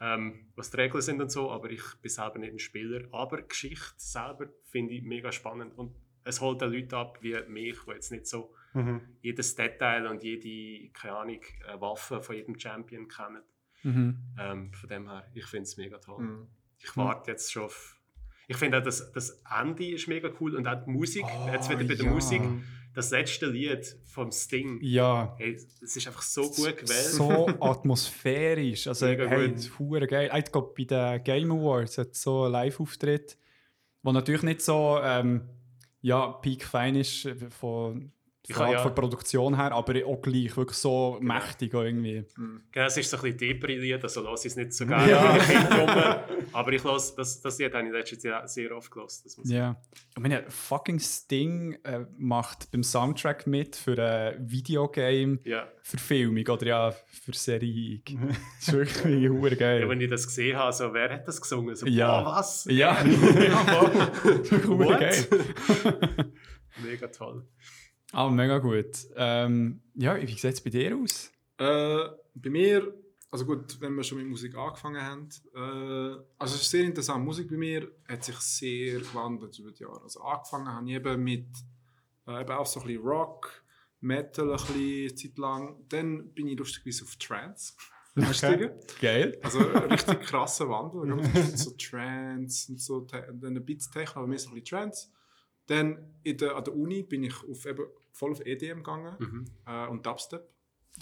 ähm, 0.00 0.50
was 0.54 0.70
die 0.70 0.76
Regeln 0.76 1.00
sind 1.00 1.20
und 1.22 1.32
so, 1.32 1.50
aber 1.50 1.70
ich 1.70 1.82
bin 2.02 2.10
selber 2.10 2.38
nicht 2.38 2.52
ein 2.52 2.58
Spieler. 2.58 3.08
Aber 3.10 3.40
Geschichte 3.40 3.94
selber 3.96 4.48
finde 4.64 4.92
ich 4.92 5.02
mega 5.02 5.32
spannend. 5.32 5.78
Und 5.78 5.94
es 6.24 6.42
holt 6.42 6.62
auch 6.62 6.68
Leute 6.70 6.94
ab 6.98 7.18
wie 7.22 7.34
mich, 7.48 7.78
die 7.86 7.90
jetzt 7.92 8.12
nicht 8.12 8.26
so 8.26 8.52
Mhm. 8.78 9.00
jedes 9.20 9.54
Detail 9.54 10.06
und 10.06 10.22
jede, 10.22 10.88
keine 10.90 11.16
Ahnung, 11.16 11.40
äh, 11.66 11.80
Waffe 11.80 12.22
von 12.22 12.36
jedem 12.36 12.58
Champion 12.58 13.08
kennen. 13.08 13.42
Mhm. 13.82 14.16
Ähm, 14.38 14.72
von 14.72 14.88
dem 14.88 15.08
her, 15.08 15.24
ich 15.34 15.46
finde 15.46 15.64
es 15.64 15.76
mega 15.76 15.98
toll. 15.98 16.22
Mhm. 16.22 16.46
Ich 16.78 16.96
warte 16.96 17.30
jetzt 17.30 17.52
schon 17.52 17.64
auf. 17.64 17.98
Ich 18.46 18.56
finde 18.56 18.78
auch, 18.78 18.82
das, 18.82 19.12
das 19.12 19.42
Ende 19.60 19.86
ist 19.90 20.08
mega 20.08 20.30
cool 20.40 20.56
und 20.56 20.66
auch 20.66 20.82
die 20.84 20.90
Musik, 20.90 21.24
Oh, 21.24 21.48
jetzt 21.52 21.68
wieder 21.68 21.84
bei 21.84 21.94
der 21.94 22.06
ja. 22.06 22.10
Musik, 22.12 22.42
das 22.94 23.10
letzte 23.10 23.46
Lied 23.46 23.96
vom 24.04 24.32
Sting. 24.32 24.78
Ja. 24.80 25.34
Hey, 25.38 25.54
es 25.54 25.96
ist 25.96 26.06
einfach 26.06 26.22
so 26.22 26.42
gut 26.42 26.76
gewählt. 26.78 26.88
So 26.88 27.46
atmosphärisch. 27.60 28.86
Also, 28.86 29.06
Mega 29.06 29.26
hey, 29.26 29.48
gut. 29.48 29.78
hure 29.78 30.06
geil. 30.06 30.30
Ich 30.36 30.50
glaube, 30.50 30.72
bei 30.76 30.84
den 30.84 31.22
Game 31.24 31.52
Awards 31.52 31.98
hat 31.98 32.12
es 32.12 32.22
so 32.22 32.44
einen 32.44 32.52
Live-Auftritt, 32.52 33.36
der 34.02 34.12
natürlich 34.12 34.42
nicht 34.42 34.62
so 34.62 34.98
ähm, 35.02 35.42
ja, 36.00 36.28
peak 36.28 36.64
fein 36.64 36.94
ist 36.94 37.26
äh, 37.26 37.34
von, 37.50 38.12
Habe 38.56 38.72
ja- 38.72 38.78
von 38.78 38.94
der 38.94 39.00
Produktion 39.02 39.56
her, 39.56 39.72
aber 39.72 39.94
auch 40.06 40.22
gleich 40.22 40.56
wirklich 40.56 40.78
so 40.78 41.18
mächtig 41.20 41.74
auch 41.74 41.82
irgendwie. 41.82 42.24
Genau, 42.72 42.86
es 42.86 42.96
ist 42.96 43.10
so 43.10 43.16
ein 43.18 43.22
bisschen 43.22 43.38
Depri-Lied, 43.38 44.02
also 44.02 44.22
lasse 44.22 44.48
ich 44.48 44.52
es 44.52 44.56
nicht 44.56 44.72
so 44.72 44.86
gerne. 44.86 45.10
Ja. 45.10 45.36
Ja. 45.36 46.24
Aber 46.52 46.72
ich 46.72 46.82
lasse, 46.82 47.14
das, 47.16 47.40
das 47.40 47.58
Lied 47.58 47.74
habe 47.74 47.86
ich 47.86 47.92
letztes 47.92 48.22
Jahr 48.22 48.46
sehr 48.48 48.74
oft 48.76 48.90
gelassen. 48.90 49.22
Das 49.24 49.36
muss 49.36 49.48
ich 49.50 49.56
Ja. 49.56 49.76
Ich 50.16 50.22
meine, 50.22 50.44
fucking 50.48 50.98
Sting 50.98 51.74
äh, 51.84 52.00
macht 52.16 52.70
beim 52.70 52.82
Soundtrack 52.82 53.46
mit 53.46 53.76
für 53.76 53.92
eine 53.92 54.36
Videogame-Verfilmung 54.40 56.44
Ja. 56.46 56.52
oder 56.52 56.66
ja, 56.66 56.90
für 57.06 57.32
Serie. 57.34 58.00
Das 58.58 58.68
ist 58.68 58.72
wirklich 58.72 59.28
hure 59.28 59.56
geil. 59.56 59.80
ja, 59.82 59.88
wenn 59.88 60.00
ich 60.00 60.10
das 60.10 60.26
gesehen 60.26 60.56
habe, 60.56 60.72
so, 60.72 60.92
wer 60.92 61.10
hat 61.12 61.28
das 61.28 61.40
gesungen? 61.40 61.74
So, 61.76 61.86
Ja. 61.86 62.22
boah, 62.22 62.36
was? 62.38 62.66
Ja, 62.70 63.02
ja 63.04 63.66
What? 64.68 65.00
geil. 65.00 65.26
Mega 66.84 67.06
toll. 67.08 67.44
Ah, 68.12 68.28
mega 68.30 68.58
gut. 68.58 69.06
Ähm, 69.16 69.80
ja, 69.94 70.16
wie 70.16 70.26
sieht 70.26 70.44
es 70.44 70.60
bei 70.60 70.70
dir 70.70 70.96
aus? 70.96 71.30
Äh, 71.58 72.08
bei 72.34 72.50
mir, 72.50 72.94
also 73.30 73.44
gut, 73.44 73.80
wenn 73.80 73.94
wir 73.94 74.02
schon 74.02 74.18
mit 74.18 74.28
Musik 74.28 74.56
angefangen 74.56 75.02
haben, 75.02 75.28
äh, 75.54 76.22
also 76.38 76.54
es 76.54 76.62
ist 76.62 76.70
sehr 76.70 76.84
interessant. 76.84 77.24
Musik 77.24 77.50
bei 77.50 77.56
mir 77.56 77.90
hat 78.08 78.24
sich 78.24 78.36
sehr 78.36 79.00
gewandelt 79.00 79.58
über 79.58 79.72
die 79.72 79.82
Jahre. 79.82 80.02
Also 80.02 80.20
angefangen 80.22 80.68
habe 80.68 80.88
ich 80.88 80.96
eben 80.96 81.22
mit 81.22 81.46
äh, 82.26 82.40
eben 82.40 82.52
auch 82.52 82.66
so 82.66 82.80
ein 82.80 82.86
bisschen 82.86 83.02
Rock, 83.02 83.62
Metal 84.00 84.50
ein 84.50 84.56
bisschen 84.56 85.16
Zeit 85.16 85.38
lang. 85.38 85.76
Dann 85.88 86.30
bin 86.30 86.48
ich 86.48 86.58
lustigerweise 86.58 87.04
auf 87.04 87.16
Trance 87.16 87.74
umgestiegen. 88.16 88.70
Geil. 89.00 89.38
Also 89.42 89.58
ein 89.58 89.92
richtig 89.92 90.20
krasser 90.22 90.68
Wandel. 90.68 91.18
So 91.56 91.72
Trance 91.72 92.72
und 92.72 92.80
so, 92.80 93.00
dann 93.00 93.56
ein 93.56 93.64
bisschen 93.64 93.92
Techno, 93.92 94.20
aber 94.20 94.28
mehr 94.28 94.38
so 94.38 94.48
ein 94.48 94.54
bisschen 94.54 94.78
Trance. 94.78 95.08
Dann 95.68 96.14
in 96.24 96.36
der, 96.36 96.56
an 96.56 96.64
der 96.64 96.74
Uni 96.74 97.02
bin 97.04 97.22
ich 97.22 97.34
auf, 97.48 97.64
eben 97.66 97.84
voll 98.12 98.32
auf 98.32 98.44
EDM 98.44 98.78
gegangen 98.78 99.14
Mhm. 99.18 99.44
äh, 99.66 99.86
und 99.86 100.04
Dubstep. 100.04 100.42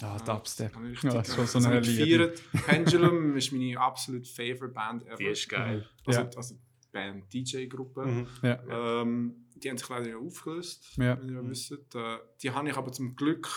Ah, 0.01 0.15
Äh, 0.17 0.23
Dubstep. 0.25 0.71
Ja, 1.01 1.11
das 1.13 1.51
so 1.51 1.57
eine 1.59 1.79
Liebe. 1.79 2.33
Pendulum 2.65 3.35
ist 3.37 3.51
meine 3.51 3.79
absolute 3.79 4.29
favorite 4.29 4.67
Band 4.73 5.05
ever. 5.07 5.15
Die 5.15 5.25
ist 5.25 5.49
geil. 5.49 5.87
Also, 6.05 6.19
Ja. 6.21 6.29
also 6.35 6.55
Band, 6.91 7.33
DJ-Gruppe. 7.33 8.05
Mhm. 8.05 8.27
Ja. 8.43 9.01
Ähm, 9.01 9.47
die 9.55 9.69
haben 9.69 9.77
sich 9.77 9.89
leider 9.89 10.05
nicht 10.05 10.15
aufgelöst, 10.15 10.95
Ja. 10.97 11.19
wenn 11.19 11.29
ihr 11.29 11.41
Mhm. 11.41 11.49
wisst. 11.49 11.71
Äh, 11.95 12.17
die 12.43 12.51
habe 12.51 12.69
ich 12.69 12.77
aber 12.77 12.91
zum 12.91 13.15
Glück 13.15 13.47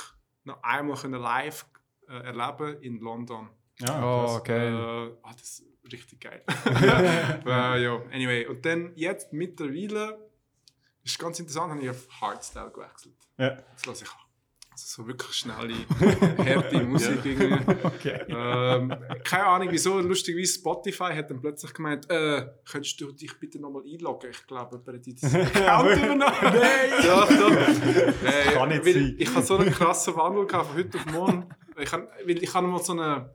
noch 0.44 0.62
einmal 0.62 0.96
können 0.96 1.20
live 1.20 1.66
äh, 2.08 2.12
erleben 2.14 2.80
in 2.82 3.00
London. 3.00 3.50
Ja, 3.80 4.02
Oh, 4.02 4.24
krass. 4.26 4.44
geil. 4.44 4.74
Äh, 4.74 5.16
ah, 5.22 5.32
das 5.32 5.60
ist 5.60 5.64
richtig 5.92 6.20
geil. 6.20 6.42
äh, 7.46 7.82
ja, 7.82 7.96
anyway. 8.12 8.46
Und 8.46 8.64
dann 8.64 8.92
jetzt 8.96 9.32
mittlerweile, 9.32 10.29
ist 11.04 11.18
ganz 11.18 11.38
interessant, 11.38 11.72
habe 11.72 11.82
ich 11.82 11.90
auf 11.90 12.08
Hardstyle 12.20 12.70
gewechselt. 12.70 13.16
Ja. 13.38 13.56
Das 13.74 13.86
lasse 13.86 14.04
ich 14.04 14.10
also 14.72 15.02
so 15.02 15.06
wirklich 15.06 15.32
schnelle, 15.32 15.74
harte 16.38 16.82
Musik 16.84 17.24
irgendwie. 17.24 17.74
Okay. 17.82 18.24
Ähm, 18.28 18.94
keine 19.24 19.46
Ahnung 19.46 19.68
wieso, 19.70 19.98
lustigerweise 19.98 20.54
Spotify 20.54 21.12
hat 21.14 21.30
dann 21.30 21.40
plötzlich 21.40 21.74
gemeint, 21.74 22.08
äh, 22.08 22.46
könntest 22.70 23.00
du 23.00 23.12
dich 23.12 23.38
bitte 23.38 23.60
nochmal 23.60 23.82
einloggen? 23.82 24.30
Ich 24.30 24.46
glaube, 24.46 24.76
jemand 24.76 24.98
hat 24.98 25.06
jetzt 25.06 25.24
einen 25.24 25.46
Account 25.46 25.96
übernommen. 25.96 26.36
Nein! 26.42 26.90
Doch, 27.02 27.28
doch. 27.28 27.50
Äh, 27.50 28.52
kann 28.54 28.68
nicht 28.68 28.84
sein. 28.84 29.16
Ich 29.18 29.34
hatte 29.34 29.46
so 29.46 29.56
einen 29.56 29.72
krassen 29.72 30.16
Wandel 30.16 30.46
gehabt 30.46 30.68
von 30.68 30.76
heute 30.76 30.98
auf 30.98 31.06
morgen. 31.06 31.48
Ich 31.78 31.92
habe, 31.92 32.08
weil 32.24 32.42
ich 32.42 32.54
habe 32.54 32.66
mal 32.66 32.82
so 32.82 32.92
eine, 32.92 33.34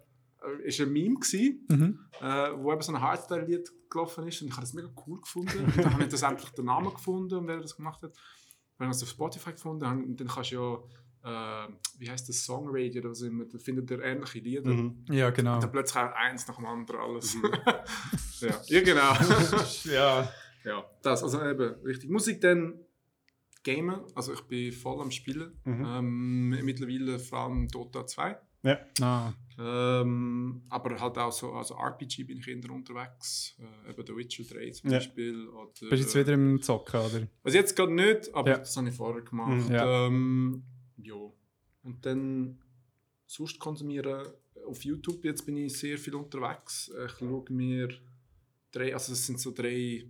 ist 0.63 0.79
ein 0.81 0.91
Meme 0.91 1.15
gewesen, 1.15 1.65
Mhm. 1.69 1.99
äh, 2.21 2.51
wo 2.57 2.71
eben 2.71 2.81
so 2.81 2.93
ein 2.93 3.01
Hardstyle-Lied 3.01 3.71
gelaufen 3.89 4.27
ist 4.27 4.41
und 4.41 4.47
ich 4.47 4.53
habe 4.53 4.61
das 4.63 4.73
mega 4.73 4.89
cool 5.07 5.21
gefunden. 5.21 5.59
Und 5.65 5.77
dann 5.77 5.93
habe 5.93 6.03
ich 6.03 6.09
das 6.09 6.21
endlich 6.21 6.49
den 6.51 6.65
Namen 6.65 6.93
gefunden 6.93 7.35
und 7.35 7.47
wer 7.47 7.59
das 7.59 7.75
gemacht 7.75 8.01
hat. 8.03 8.13
Dann 8.77 8.87
habe 8.87 8.91
ich 8.91 8.97
es 8.97 9.03
auf 9.03 9.09
Spotify 9.09 9.51
gefunden 9.51 9.85
und 9.85 10.19
dann 10.19 10.27
kannst 10.27 10.51
du 10.51 10.55
ja, 11.23 11.65
äh, 11.65 11.69
wie 11.97 12.09
heißt 12.09 12.27
das, 12.27 12.45
Songradio 12.45 13.01
oder 13.01 13.11
was 13.11 13.21
immer, 13.21 13.45
da 13.45 13.57
findet 13.57 13.89
ihr 13.91 14.01
ähnliche 14.03 14.39
Lieder. 14.39 14.69
Mhm. 14.69 15.05
Ja, 15.09 15.29
genau. 15.29 15.55
Und 15.55 15.63
dann 15.63 15.71
plötzlich 15.71 16.03
auch 16.03 16.11
eins 16.13 16.47
nach 16.47 16.55
dem 16.57 16.65
anderen 16.65 16.99
alles. 16.99 17.35
ja. 18.41 18.61
ja, 18.67 18.81
genau. 18.81 19.13
ja. 19.85 20.29
ja, 20.65 20.85
das, 21.01 21.23
also 21.23 21.41
eben, 21.41 21.75
richtig. 21.85 22.09
Musik 22.09 22.41
dann 22.41 22.79
Gamen, 23.63 24.01
also 24.13 24.33
ich 24.33 24.41
bin 24.41 24.71
voll 24.71 25.01
am 25.01 25.09
Spielen. 25.09 25.59
Mhm. 25.63 25.85
Ähm, 25.85 26.49
mittlerweile 26.49 27.17
vor 27.17 27.39
allem 27.39 27.67
Dota 27.67 28.05
2. 28.05 28.37
Ja. 28.65 28.79
Ah. 29.01 29.33
Ähm, 29.57 30.63
aber 30.69 30.99
halt 30.99 31.17
auch 31.17 31.31
so, 31.31 31.53
also 31.53 31.75
RPG 31.75 32.23
bin 32.23 32.39
ich 32.39 32.47
eher 32.47 32.69
unterwegs. 32.71 33.55
Äh, 33.57 33.91
eben 33.91 34.05
The 34.05 34.15
Witcher 34.15 34.43
3 34.43 34.69
zum 34.71 34.89
Ja. 34.91 34.97
Beispiel. 34.97 35.47
Oder, 35.47 35.69
Bist 35.71 35.91
du 35.91 35.95
jetzt 35.95 36.15
wieder 36.15 36.33
im 36.33 36.61
Zocken, 36.61 36.99
oder? 36.99 37.27
Also 37.43 37.57
jetzt 37.57 37.73
gerade 37.75 37.93
nicht, 37.93 38.33
aber 38.33 38.49
Ja. 38.49 38.57
das 38.57 38.75
habe 38.75 38.89
ich 38.89 38.95
vorher 38.95 39.21
gemacht. 39.21 39.69
Mhm. 39.69 39.73
Ja. 39.73 40.07
Ähm, 40.07 40.63
ja. 40.97 41.15
Und 41.83 42.05
dann 42.05 42.59
sonst 43.25 43.57
konsumieren 43.59 44.27
auf 44.67 44.83
YouTube. 44.83 45.23
Jetzt 45.23 45.45
bin 45.45 45.55
ich 45.57 45.77
sehr 45.77 45.97
viel 45.97 46.15
unterwegs. 46.15 46.91
Ich 47.05 47.11
schaue 47.19 47.45
mir 47.49 47.89
drei, 48.71 48.93
also 48.93 49.13
es 49.13 49.25
sind 49.25 49.39
so 49.39 49.51
drei 49.51 50.05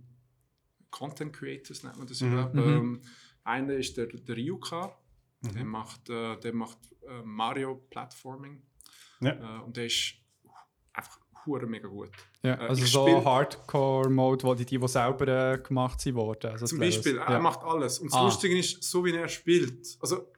Content 0.90 1.32
Creators, 1.32 1.82
nennt 1.84 1.98
man 1.98 2.06
das 2.06 2.20
Mhm. 2.20 2.32
ja. 2.32 2.48
Mhm. 2.52 2.58
Ähm, 2.58 3.00
einer 3.44 3.74
ist 3.74 3.96
der, 3.96 4.06
der 4.06 4.36
Ryuka. 5.44 5.54
Der 5.54 5.64
Mhm. 5.64 5.70
macht, 5.70 6.10
äh, 6.10 6.36
der 6.40 6.54
macht 6.54 6.78
äh, 7.08 7.22
Mario 7.24 7.76
Platforming. 7.90 8.62
Ja. 9.20 9.58
Äh, 9.58 9.62
und 9.64 9.76
der 9.76 9.86
ist 9.86 10.14
einfach 10.92 11.18
hure 11.46 11.66
mega 11.66 11.88
gut. 11.88 12.10
Ja, 12.42 12.54
Äh, 12.54 12.68
also 12.68 12.82
ich 12.84 12.90
so 12.90 13.24
Hardcore-Mode, 13.24 14.44
wo 14.44 14.54
die, 14.54 14.64
die, 14.66 14.78
die 14.78 14.88
selber 14.88 15.28
äh, 15.54 15.58
gemacht 15.58 16.00
sind 16.00 16.14
worden. 16.16 16.50
Also 16.52 16.66
Zum. 16.66 16.78
Beispiel, 16.78 17.18
er 17.18 17.30
Ja. 17.32 17.38
macht 17.40 17.62
alles. 17.62 17.98
Und 18.00 18.10
das 18.12 18.18
Ah. 18.18 18.24
Lustige 18.24 18.58
ist, 18.58 18.82
so 18.82 19.04
wie 19.04 19.14
er 19.14 19.28
spielt, 19.28 19.96
also 20.00 20.32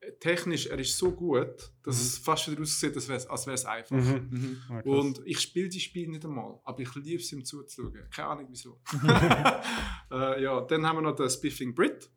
äh, 0.00 0.12
technisch, 0.20 0.66
er 0.66 0.78
ist 0.78 0.96
so 0.96 1.10
gut, 1.12 1.72
dass 1.82 1.96
Mhm. 1.96 2.02
es 2.02 2.18
fast 2.18 2.50
wieder 2.50 2.62
aussieht, 2.62 2.94
als 2.96 3.08
wäre 3.08 3.54
es 3.54 3.64
einfach. 3.64 3.96
Mhm. 3.96 4.28
Mhm. 4.30 4.62
Ja, 4.70 4.82
krass. 4.82 4.92
Und 4.92 5.20
ich 5.24 5.40
spiele 5.40 5.68
die 5.68 5.80
Spiele 5.80 6.10
nicht 6.12 6.24
einmal, 6.24 6.60
aber 6.64 6.78
ich 6.80 6.94
liebe 6.94 7.20
es 7.22 7.32
ihm 7.32 7.44
zuzuschauen. 7.44 8.08
Keine 8.10 8.28
Ahnung 8.28 8.46
wieso. 8.50 8.80
äh, 10.10 10.42
ja, 10.42 10.60
dann 10.62 10.86
haben 10.86 10.96
wir 10.98 11.02
noch 11.02 11.16
den 11.16 11.28
Spiffing 11.30 11.74
Brit. 11.74 12.10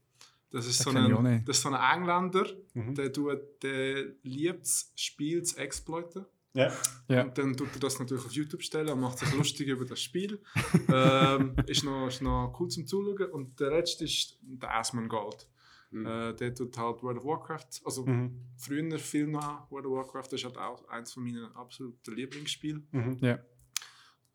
Das 0.56 0.68
ist, 0.68 0.82
so 0.82 0.90
ein, 0.92 1.44
das 1.46 1.58
ist 1.58 1.64
so 1.64 1.70
ein 1.70 1.98
Engländer, 2.00 2.48
Mhm. 2.74 2.96
der, 2.96 3.12
tut- 3.12 3.62
der 3.64 4.06
liebt 4.24 4.64
es, 4.66 4.92
Spiel 4.96 5.44
zu 5.44 5.58
exploiten. 5.58 6.26
Ja. 6.54 6.72
Ja. 7.10 7.24
Und 7.24 7.38
dann 7.38 7.58
tut 7.58 7.68
er 7.74 7.80
das 7.82 8.00
natürlich 8.00 8.24
auf 8.26 8.32
YouTube 8.32 8.64
stellen 8.64 8.88
und 8.90 9.02
macht 9.02 9.18
sich 9.20 9.34
lustig 9.36 9.68
über 9.76 9.84
das 9.84 10.02
Spiel. 10.02 10.40
ähm, 10.88 11.54
ist, 11.68 11.84
noch, 11.84 12.08
ist 12.08 12.22
noch 12.22 12.56
cool 12.60 12.70
zum 12.70 12.88
Zuschauen. 12.88 13.30
Und 13.32 13.60
der 13.60 13.72
letzte 13.72 14.06
ist 14.06 14.38
der 14.42 14.74
Asman 14.78 15.10
Gold. 15.10 15.46
Mhm. 15.92 16.06
Äh, 16.06 16.34
der 16.36 16.56
tut 16.56 16.78
halt 16.78 17.04
World 17.04 17.18
of 17.18 17.26
Warcraft. 17.26 17.82
Also 17.84 18.06
Mhm. 18.06 18.40
früher 18.56 18.98
viel 19.00 19.28
noch 19.28 19.70
World 19.70 19.86
of 19.88 19.92
Warcraft. 19.98 20.28
Das 20.32 20.34
ist 20.40 20.46
halt 20.46 20.58
auch 20.58 20.88
eins 20.88 21.12
von 21.14 21.24
meinen 21.24 21.52
absoluten 21.56 22.16
Lieblingsspielen. 22.16 22.88
Mhm. 22.92 23.18
Ja. 23.20 23.40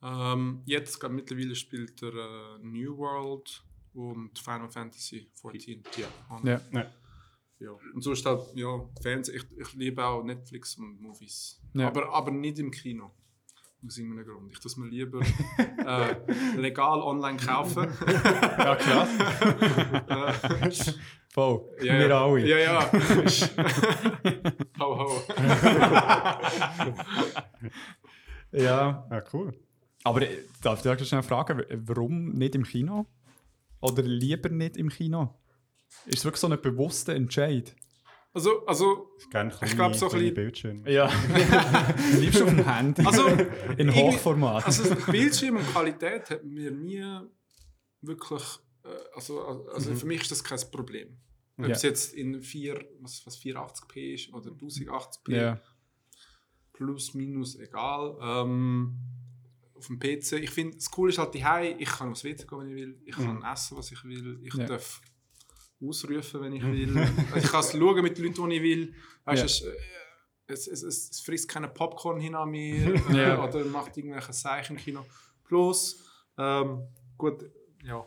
Ähm, 0.02 0.62
jetzt, 0.66 0.98
gerade 1.00 1.14
mittlerweile, 1.14 1.54
spielt 1.54 2.02
er 2.02 2.14
äh, 2.14 2.58
New 2.62 2.96
World 2.98 3.62
und 3.94 4.38
Final 4.38 4.68
Fantasy 4.70 5.30
14. 5.40 5.82
Ja. 5.96 6.06
Und, 6.36 6.44
Ja. 6.46 6.60
ja. 7.58 7.70
Und 7.94 8.02
sonst 8.02 8.24
halt, 8.26 8.42
ja, 8.54 8.68
Fernsehen. 9.02 9.36
Ich, 9.36 9.58
ich 9.58 9.72
liebe 9.74 10.04
auch 10.04 10.22
Netflix 10.22 10.76
und 10.76 11.00
Movies. 11.00 11.60
Ja. 11.74 11.88
Aber, 11.88 12.12
aber 12.12 12.30
nicht 12.30 12.58
im 12.58 12.70
Kino. 12.70 13.10
Aus 13.86 13.96
irgendeinem 13.96 14.26
Grund. 14.26 14.52
Ich 14.52 14.60
das 14.60 14.76
mir 14.76 14.88
lieber 14.88 15.20
äh, 15.86 16.14
legal 16.56 17.00
online 17.00 17.38
kaufen. 17.38 17.84
ja, 18.06 18.76
klar. 18.76 19.08
Äh, 20.06 20.70
Voll. 21.32 21.64
ja, 21.82 21.98
Wir 21.98 22.08
ja. 22.08 22.24
alle. 22.24 22.46
Ja, 22.46 22.58
ja. 22.58 22.92
ho, 24.80 24.98
ho. 24.98 25.22
Ja. 28.52 29.06
Ja, 29.10 29.24
cool. 29.32 29.52
Aber 30.02 30.22
äh, 30.22 30.44
darf 30.62 30.84
ich 30.84 30.96
dich 30.96 31.08
schnell 31.08 31.22
fragen, 31.22 31.62
warum 31.86 32.32
nicht 32.32 32.54
im 32.54 32.64
Kino? 32.64 33.06
Oder 33.80 34.02
lieber 34.02 34.48
nicht 34.48 34.76
im 34.76 34.88
Kino? 34.88 35.34
Ist 36.06 36.18
es 36.18 36.24
wirklich 36.24 36.40
so 36.40 36.48
ein 36.48 36.60
bewusster 36.60 37.14
Entscheid? 37.14 37.74
Also, 38.32 38.64
also, 38.66 39.08
Gerne 39.30 39.52
Ich 39.64 39.74
glaub, 39.74 39.94
so 39.94 40.06
ein 40.06 40.12
kleine 40.12 40.30
bisschen-. 40.32 40.86
Ja. 40.86 41.10
Liebst 42.20 42.40
du 42.40 42.44
auf 42.44 42.50
dem 42.50 42.64
Handy? 42.64 43.04
also, 43.04 43.26
In 43.76 43.92
Hochformat? 43.92 44.64
also 44.66 44.94
Bildschirm 45.10 45.56
und 45.56 45.66
Qualität 45.66 46.30
hat 46.30 46.44
mir 46.44 46.70
nie 46.70 47.04
wirklich 48.02 48.42
Äh, 48.82 48.88
also, 49.14 49.40
also 49.74 49.94
für 49.94 50.06
mich 50.06 50.22
ist 50.22 50.30
das 50.30 50.42
kein 50.44 50.58
Problem. 50.70 51.18
Ob 51.58 51.66
Ja. 51.66 51.72
es 51.72 51.82
jetzt 51.82 52.14
in 52.14 52.40
4, 52.40 52.82
was, 53.00 53.26
was 53.26 53.36
480p 53.38 54.14
ist 54.14 54.32
oder 54.32 54.50
1080p, 54.52 55.34
Ja. 55.34 55.60
plus, 56.72 57.12
minus, 57.14 57.58
egal. 57.58 58.16
Ähm, 58.22 58.96
auf 59.80 59.86
dem 59.86 59.98
PC. 59.98 60.32
Ich 60.34 60.50
finde, 60.50 60.76
das 60.76 60.90
Coole 60.90 61.10
ist 61.10 61.18
halt 61.18 61.34
die 61.34 61.44
ich 61.78 61.88
kann 61.88 62.10
aufs 62.10 62.24
WC 62.24 62.46
gehen, 62.46 62.58
wenn 62.60 62.68
ich 62.68 62.74
will. 62.76 63.00
Ich 63.04 63.14
kann 63.16 63.42
essen, 63.42 63.76
was 63.76 63.90
ich 63.92 64.04
will. 64.04 64.40
Ich 64.44 64.54
Ja. 64.54 64.66
darf 64.66 65.00
ausrufen, 65.82 66.40
wenn 66.42 66.52
ich 66.54 66.62
will. 66.62 66.98
also 66.98 67.36
ich 67.36 67.50
kann 67.50 67.60
es 67.60 67.72
schauen 67.72 68.02
mit 68.02 68.16
den 68.18 68.24
Leuten, 68.26 68.50
die 68.50 68.56
ich 68.56 68.62
will. 68.62 68.94
Weißt, 69.24 69.40
Ja. 69.40 69.46
es, 69.46 69.62
äh, 69.62 69.76
es, 70.46 70.66
es, 70.68 70.82
es, 70.82 71.10
es 71.10 71.20
frisst 71.20 71.48
keine 71.48 71.68
Popcorn 71.68 72.20
hin 72.20 72.34
an 72.34 72.50
mir 72.50 72.94
äh, 73.10 73.28
Ja. 73.28 73.42
oder 73.44 73.64
macht 73.66 73.96
irgendwelche 73.96 74.32
Zeichen 74.32 74.76
im 74.76 74.82
Kino. 74.82 75.06
Plus, 75.44 76.04
ähm, 76.38 76.86
gut, 77.16 77.44
ja. 77.84 78.06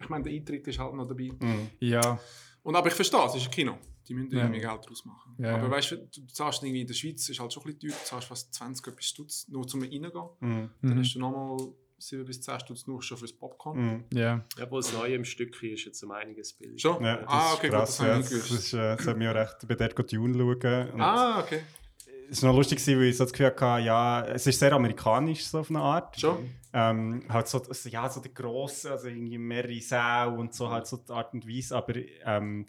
Ich 0.00 0.08
meine, 0.08 0.24
der 0.24 0.32
Eintritt 0.32 0.66
ist 0.66 0.78
halt 0.78 0.94
noch 0.94 1.06
dabei. 1.06 1.30
Mhm. 1.38 1.70
Ja. 1.80 2.18
Und 2.62 2.74
aber 2.76 2.88
ich 2.88 2.94
verstehe, 2.94 3.24
es 3.26 3.34
ist 3.36 3.44
ein 3.46 3.50
Kino. 3.50 3.78
Die 4.08 4.14
müssen 4.14 4.32
Ja. 4.36 4.42
irgendwie 4.44 4.60
Geld 4.60 4.88
draus 4.88 5.04
machen. 5.04 5.34
Ja, 5.38 5.56
aber 5.56 5.70
weißt 5.70 5.92
du, 5.92 5.96
du 5.96 6.26
zahlst 6.32 6.62
irgendwie 6.62 6.82
in 6.82 6.86
der 6.86 6.94
Schweiz, 6.94 7.28
ist 7.28 7.40
halt 7.40 7.52
schon 7.52 7.62
ein 7.64 7.66
bisschen 7.74 7.90
teuer, 7.90 7.98
du 7.98 8.04
zahlst 8.04 8.28
fast 8.28 8.54
20 8.54 8.86
etwas 8.86 9.04
Stutz 9.04 9.48
nur 9.48 9.66
zum 9.66 9.82
Reingehen. 9.82 10.12
Mhm. 10.40 10.70
Dann 10.82 10.90
Mhm. 10.94 10.98
hast 11.00 11.14
du 11.14 11.18
nochmal 11.18 11.56
7 11.98 12.24
bis 12.26 12.40
10 12.42 12.60
Stutz 12.60 12.86
nur 12.86 13.02
schon 13.02 13.16
fürs 13.16 13.32
Popcorn. 13.32 13.78
Mhm. 13.78 14.04
Ja. 14.18 14.44
Obwohl 14.62 14.82
das 14.82 14.92
Neue 14.92 15.14
im 15.14 15.24
Stückchen 15.24 15.70
ist 15.72 15.84
jetzt 15.86 16.02
um 16.02 16.10
einiges 16.12 16.52
billiger. 16.52 16.78
Schon? 16.78 17.04
Ja, 17.04 17.22
ah, 17.26 17.54
okay, 17.54 17.68
krass, 17.70 17.98
gut, 17.98 18.06
das 18.06 18.06
ja. 18.06 18.14
habe 18.14 18.18
Das, 18.22 18.26
ich 18.26 18.32
nicht 18.32 18.42
das, 18.42 18.48
gewusst. 18.50 18.64
ist, 18.66 18.72
äh, 18.74 18.96
das 18.96 19.06
hat 19.06 19.16
mich 19.16 19.28
auch 19.28 19.34
recht 19.34 19.56
bei 19.68 19.74
der 19.74 19.88
Dune 19.88 20.58
schauen. 20.60 21.00
Ah, 21.00 21.40
okay. 21.40 21.60
Es 22.28 22.42
war 22.42 22.50
noch 22.50 22.56
lustig, 22.58 22.84
weil 22.88 23.02
ich 23.04 23.16
so 23.16 23.22
das 23.24 23.32
Gefühl 23.32 23.46
hatte, 23.46 23.84
ja, 23.84 24.24
es 24.26 24.46
ist 24.48 24.58
sehr 24.58 24.72
amerikanisch 24.72 25.44
so 25.46 25.60
auf 25.60 25.70
eine 25.70 25.78
Art. 25.80 26.18
Schon? 26.20 26.50
Ähm, 26.72 27.24
halt 27.28 27.46
so, 27.46 27.62
also, 27.62 27.88
ja, 27.88 28.08
so 28.10 28.20
der 28.20 28.32
grosse, 28.32 28.90
also 28.90 29.06
irgendwie 29.08 29.38
mehrere 29.38 29.80
Säle 29.80 30.30
und 30.36 30.52
so, 30.52 30.68
halt 30.68 30.86
so 30.88 30.96
die 30.96 31.12
Art 31.12 31.32
und 31.34 31.48
Weise. 31.48 31.76
Aber 31.76 31.94
ähm, 32.24 32.66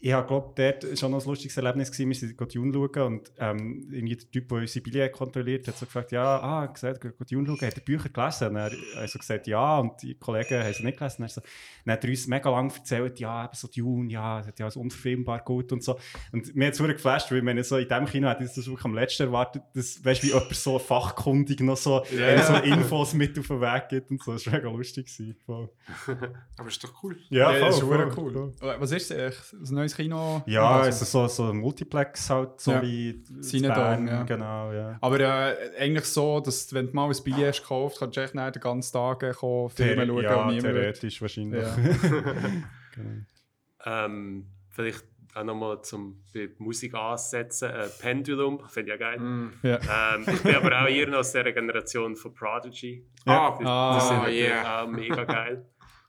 ich 0.00 0.12
habe, 0.12 0.26
glaube 0.28 0.52
dort 0.54 0.98
schon 0.98 1.10
noch 1.10 1.20
ein 1.20 1.28
lustiges 1.28 1.56
Erlebnis 1.56 1.90
gewesen. 1.90 2.08
Wir 2.08 2.14
sind 2.16 2.40
die 2.40 2.54
Dune 2.54 2.72
schauen 2.72 3.06
und 3.14 3.32
ähm, 3.38 3.88
irgendwie 3.90 4.16
der 4.16 4.30
Typ, 4.30 4.48
der 4.48 4.58
unsere 4.58 4.82
Billette 4.82 5.10
kontrolliert, 5.12 5.66
hat 5.66 5.76
so 5.76 5.86
gefragt, 5.86 6.12
ja, 6.12 6.40
ah, 6.40 6.66
gesagt, 6.66 7.00
geht 7.00 7.14
Dune 7.32 7.46
schauen, 7.46 7.60
hat 7.66 7.74
er 7.76 7.80
Bücher 7.82 8.08
gelesen? 8.08 8.48
Und 8.48 8.56
er 8.56 8.70
hat 8.70 9.08
so 9.10 9.18
gesagt, 9.18 9.46
ja, 9.48 9.78
und 9.78 10.00
die 10.02 10.14
Kollegen 10.14 10.62
haben 10.62 10.72
sie 10.72 10.84
nicht 10.84 10.98
gelesen. 10.98 11.22
Und 11.22 11.28
er 11.28 11.30
so, 11.30 11.40
dann 11.84 11.92
hat 11.94 12.04
er 12.04 12.10
uns 12.10 12.26
mega 12.28 12.50
lang 12.50 12.70
erzählt, 12.70 13.18
ja, 13.18 13.44
eben 13.44 13.54
so 13.54 13.68
Dune, 13.68 14.12
ja, 14.12 14.40
es 14.40 14.46
hat 14.46 14.58
ja 14.60 14.70
so 14.70 14.80
unverfilmbar 14.80 15.40
gut 15.40 15.72
und 15.72 15.82
so. 15.82 15.98
Und 16.32 16.54
mir 16.54 16.66
hat 16.68 16.74
es 16.74 16.78
geflasht, 16.78 17.30
weil 17.30 17.38
ich 17.38 17.44
meine, 17.44 17.64
so 17.64 17.76
in 17.76 17.88
diesem 17.88 18.06
Kino 18.06 18.30
ich 18.30 18.36
das 18.38 18.56
wirklich 18.56 18.84
am 18.84 18.94
letzten 18.94 19.24
erwartet, 19.24 19.62
dass, 19.74 20.04
weißt 20.04 20.22
du, 20.22 20.26
wie 20.28 20.30
jemand 20.30 20.54
so 20.54 20.78
fachkundig 20.78 21.60
noch 21.60 21.76
so, 21.76 22.04
Ja. 22.16 22.40
so 22.42 22.54
Infos 22.54 23.14
mit 23.14 23.38
auf 23.38 23.48
den 23.48 23.60
Weg 23.60 23.88
gibt 23.88 24.10
und 24.10 24.22
so. 24.22 24.32
Das 24.32 24.46
war 24.46 24.54
mega 24.54 24.68
lustig. 24.70 25.06
Gewesen. 25.06 25.36
Voll. 25.44 25.70
Aber 26.56 26.68
ist 26.68 26.82
doch 26.82 27.02
cool. 27.02 27.16
Ja, 27.30 27.52
Ja, 27.52 27.66
das 27.66 27.76
ist 27.76 27.82
voll, 27.82 28.10
voll, 28.10 28.32
cool. 28.32 28.52
voll. 28.58 28.76
Was 28.80 28.92
ist 28.92 29.10
es? 29.10 29.56
Neues 29.88 29.96
Kino? 29.96 30.42
Ja, 30.46 30.68
Also- 30.70 30.88
es 30.90 31.02
ist 31.02 31.12
so, 31.12 31.26
so 31.28 31.50
ein 31.50 31.56
Multiplex 31.56 32.30
halt, 32.30 32.60
so 32.60 32.72
Ja. 32.72 32.82
wie 32.82 33.22
Cinedome, 33.40 33.74
Bern, 33.74 34.06
ja. 34.08 34.22
Genau, 34.24 34.72
ja. 34.72 34.98
Aber 35.00 35.20
äh, 35.20 35.70
eigentlich 35.78 36.04
so, 36.04 36.40
dass 36.40 36.72
wenn 36.74 36.86
du 36.88 36.92
mal 36.92 37.10
ein 37.10 37.16
Billett 37.24 37.48
hast 37.48 37.62
gekauft, 37.62 37.96
kannst 37.98 38.16
du 38.16 38.20
echt 38.22 38.34
den 38.34 38.52
ganzen 38.60 38.92
Tagen 38.92 39.32
kommen, 39.34 39.70
Filme 39.70 40.06
schauen 40.06 40.22
ja, 40.22 40.34
und 40.42 40.46
niemand 40.48 40.62
wird. 40.62 40.74
theoretisch 41.00 41.22
wahrscheinlich. 41.22 41.62
Ja. 41.62 41.76
genau. 42.94 43.10
Ähm, 43.86 44.46
vielleicht 44.70 45.04
auch 45.34 45.44
nochmal 45.44 45.80
zum 45.82 46.20
Musik 46.58 46.94
ansetzen. 46.94 47.70
Äh, 47.70 47.86
Pendulum, 48.00 48.60
finde 48.68 48.92
ich 48.92 49.00
ja 49.00 49.08
geil. 49.10 49.20
Mm. 49.20 49.52
Ja. 49.62 49.78
Ähm, 50.16 50.24
ich 50.26 50.42
bin 50.42 50.54
aber 50.56 50.82
auch 50.82 50.88
eher 50.88 51.06
noch 51.08 51.18
aus 51.18 51.30
dieser 51.30 51.52
Generation 51.52 52.16
von 52.16 52.34
Prodigy. 52.34 53.06
Ah, 53.24 53.56
Die, 53.58 53.64
Ah, 53.64 53.94
die 53.94 54.04
sind 54.06 54.16
natürlich 54.18 54.40
yeah. 54.48 54.82
auch 54.82 54.88
mega 54.88 55.24
geil. 55.24 55.64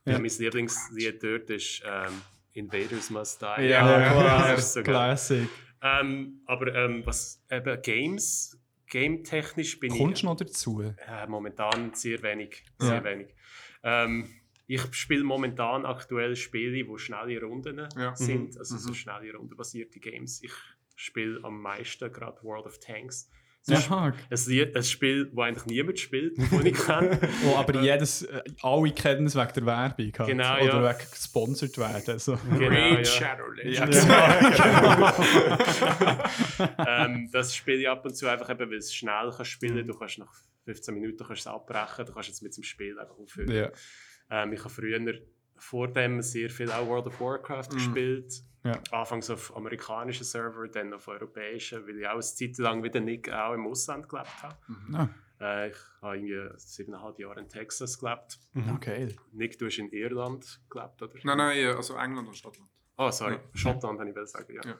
Ja. 0.06 0.14
ja. 0.14 0.20
Mein 0.20 0.32
Lieblingslied 0.38 1.24
dort 1.24 1.50
ist 1.52 1.84
ähm, 1.86 2.22
Invaders 2.60 3.10
Must 3.10 3.42
Die. 3.42 3.46
Ja, 3.46 4.00
Ja, 4.00 4.12
klar, 4.14 4.48
das 4.52 4.60
ist 4.66 4.74
so. 4.74 4.84
Classic. 4.84 5.50
Ähm, 5.82 6.42
aber 6.46 6.76
ähm, 6.76 7.02
was 7.06 7.42
eben 7.50 7.82
Games, 7.82 8.58
game-technisch 8.88 9.80
bin 9.80 9.92
Kommst 9.98 10.16
ich 10.16 10.22
du 10.22 10.26
noch 10.28 10.36
dazu? 10.36 10.82
äh, 10.82 11.28
momentan 11.28 11.94
sehr 11.94 12.22
wenig. 12.22 12.64
Sehr 12.78 12.96
Ja. 12.98 13.04
wenig. 13.04 13.34
Ähm, 13.84 14.30
ich 14.68 14.82
spiele 14.94 15.24
momentan 15.24 15.86
aktuell 15.86 16.36
Spiele, 16.36 16.88
wo 16.88 16.98
schnelle 16.98 17.42
Runden 17.42 17.88
Ja. 17.98 18.16
sind, 18.16 18.58
also 18.58 18.78
so 18.78 18.90
Mhm. 18.90 18.94
schnelle 18.96 19.34
rundenbasierte 19.34 20.00
Games. 20.00 20.44
Ich 20.44 20.54
spiele 20.96 21.40
am 21.44 21.62
meisten 21.62 22.12
gerade 22.12 22.44
World 22.44 22.66
of 22.66 22.80
Tanks. 22.80 23.32
Es 23.68 23.78
ist 23.78 23.90
Ja, 23.90 23.98
ein, 23.98 24.14
Lied- 24.48 24.76
ein 24.76 24.84
Spiel, 24.84 25.26
das 25.26 25.38
eigentlich 25.46 25.66
niemand 25.66 26.00
spielt, 26.00 26.38
das 26.38 26.52
ich 26.66 26.74
kenne. 26.86 27.20
oh, 27.46 27.56
aber 27.58 27.82
jedes, 27.82 28.24
äh, 28.24 28.42
alle 28.62 28.92
kennen 28.92 29.26
es 29.28 29.36
wegen 29.36 29.52
der 29.54 29.66
Werbung. 29.66 30.12
Halt. 30.18 30.28
Genau, 30.30 30.56
Oder 30.62 30.82
ja. 30.84 30.90
wegen 30.98 31.12
gesponsert 31.12 31.78
werden. 31.78 32.20
So. 32.20 32.38
Genau, 32.58 32.68
Raid 32.70 32.98
ja. 33.00 33.04
Shadow 33.06 33.44
Ja, 33.64 33.86
Legends. 33.86 34.08
genau. 34.08 35.14
ähm, 36.88 37.30
das 37.32 37.56
spiele 37.56 37.78
ich 37.82 37.90
ab 37.90 38.06
und 38.06 38.16
zu 38.16 38.28
einfach 38.28 38.50
eben, 38.50 38.70
weil 38.72 38.78
es 38.78 38.94
schnell 38.94 39.30
kannst 39.36 39.52
spielen 39.52 39.76
Mhm. 39.84 39.88
Du 39.88 39.98
kannst 39.98 40.18
nach 40.20 40.34
15 40.66 40.94
Minuten 40.94 41.24
kannst 41.26 41.42
es 41.42 41.48
abbrechen, 41.48 42.06
du 42.06 42.14
kannst 42.14 42.30
jetzt 42.30 42.42
mit 42.42 42.56
dem 42.56 42.64
Spiel 42.64 42.98
einfach 43.00 43.18
aufhören. 43.18 43.52
ja. 43.52 43.70
Ähm, 44.32 44.54
ich 44.54 44.60
habe 44.60 44.70
früher 44.70 45.00
vor 45.58 45.88
dem 45.92 46.22
sehr 46.22 46.50
viel 46.50 46.72
auch 46.72 46.88
World 46.88 47.08
of 47.08 47.20
Warcraft 47.20 47.70
Mhm. 47.72 47.76
gespielt. 47.76 48.34
Ja. 48.64 48.78
Anfangs 48.92 49.30
auf 49.30 49.56
amerikanischen 49.56 50.26
Server, 50.26 50.68
dann 50.68 50.94
auf 50.94 51.08
europäischen, 51.08 51.88
weil 51.88 52.00
ich 52.00 52.08
auch 52.08 52.12
eine 52.14 52.22
Zeit 52.22 52.58
lang 52.58 52.84
wie 52.84 52.90
der 52.90 53.02
Nick 53.02 53.32
auch 53.32 53.54
im 53.54 53.66
Ausland 53.68 54.10
gelebt 54.10 54.44
habe. 54.44 54.56
Ah, 54.94 55.08
Äh, 55.42 55.70
ich 55.70 55.78
habe 56.02 56.18
irgendwie 56.18 56.58
siebeneinhalb 56.58 57.18
Jahre 57.20 57.40
in 57.40 57.48
Texas 57.48 57.98
gelebt. 57.98 58.38
okay. 58.76 59.16
Nick, 59.32 59.58
du 59.58 59.68
hast 59.68 59.78
in 59.78 59.90
Irland 59.92 60.60
gelebt, 60.70 61.02
oder? 61.02 61.14
Nein, 61.24 61.38
nein, 61.38 61.76
also 61.78 61.96
England 61.96 62.28
und 62.28 62.36
Schottland. 62.36 62.70
Oh, 62.98 63.10
sorry, 63.12 63.36
Ja. 63.36 63.40
Schottland, 63.54 64.00
habe 64.02 64.10
ich 64.10 64.28
sagen, 64.30 64.54
ja. 64.54 64.62
Ja. 64.66 64.78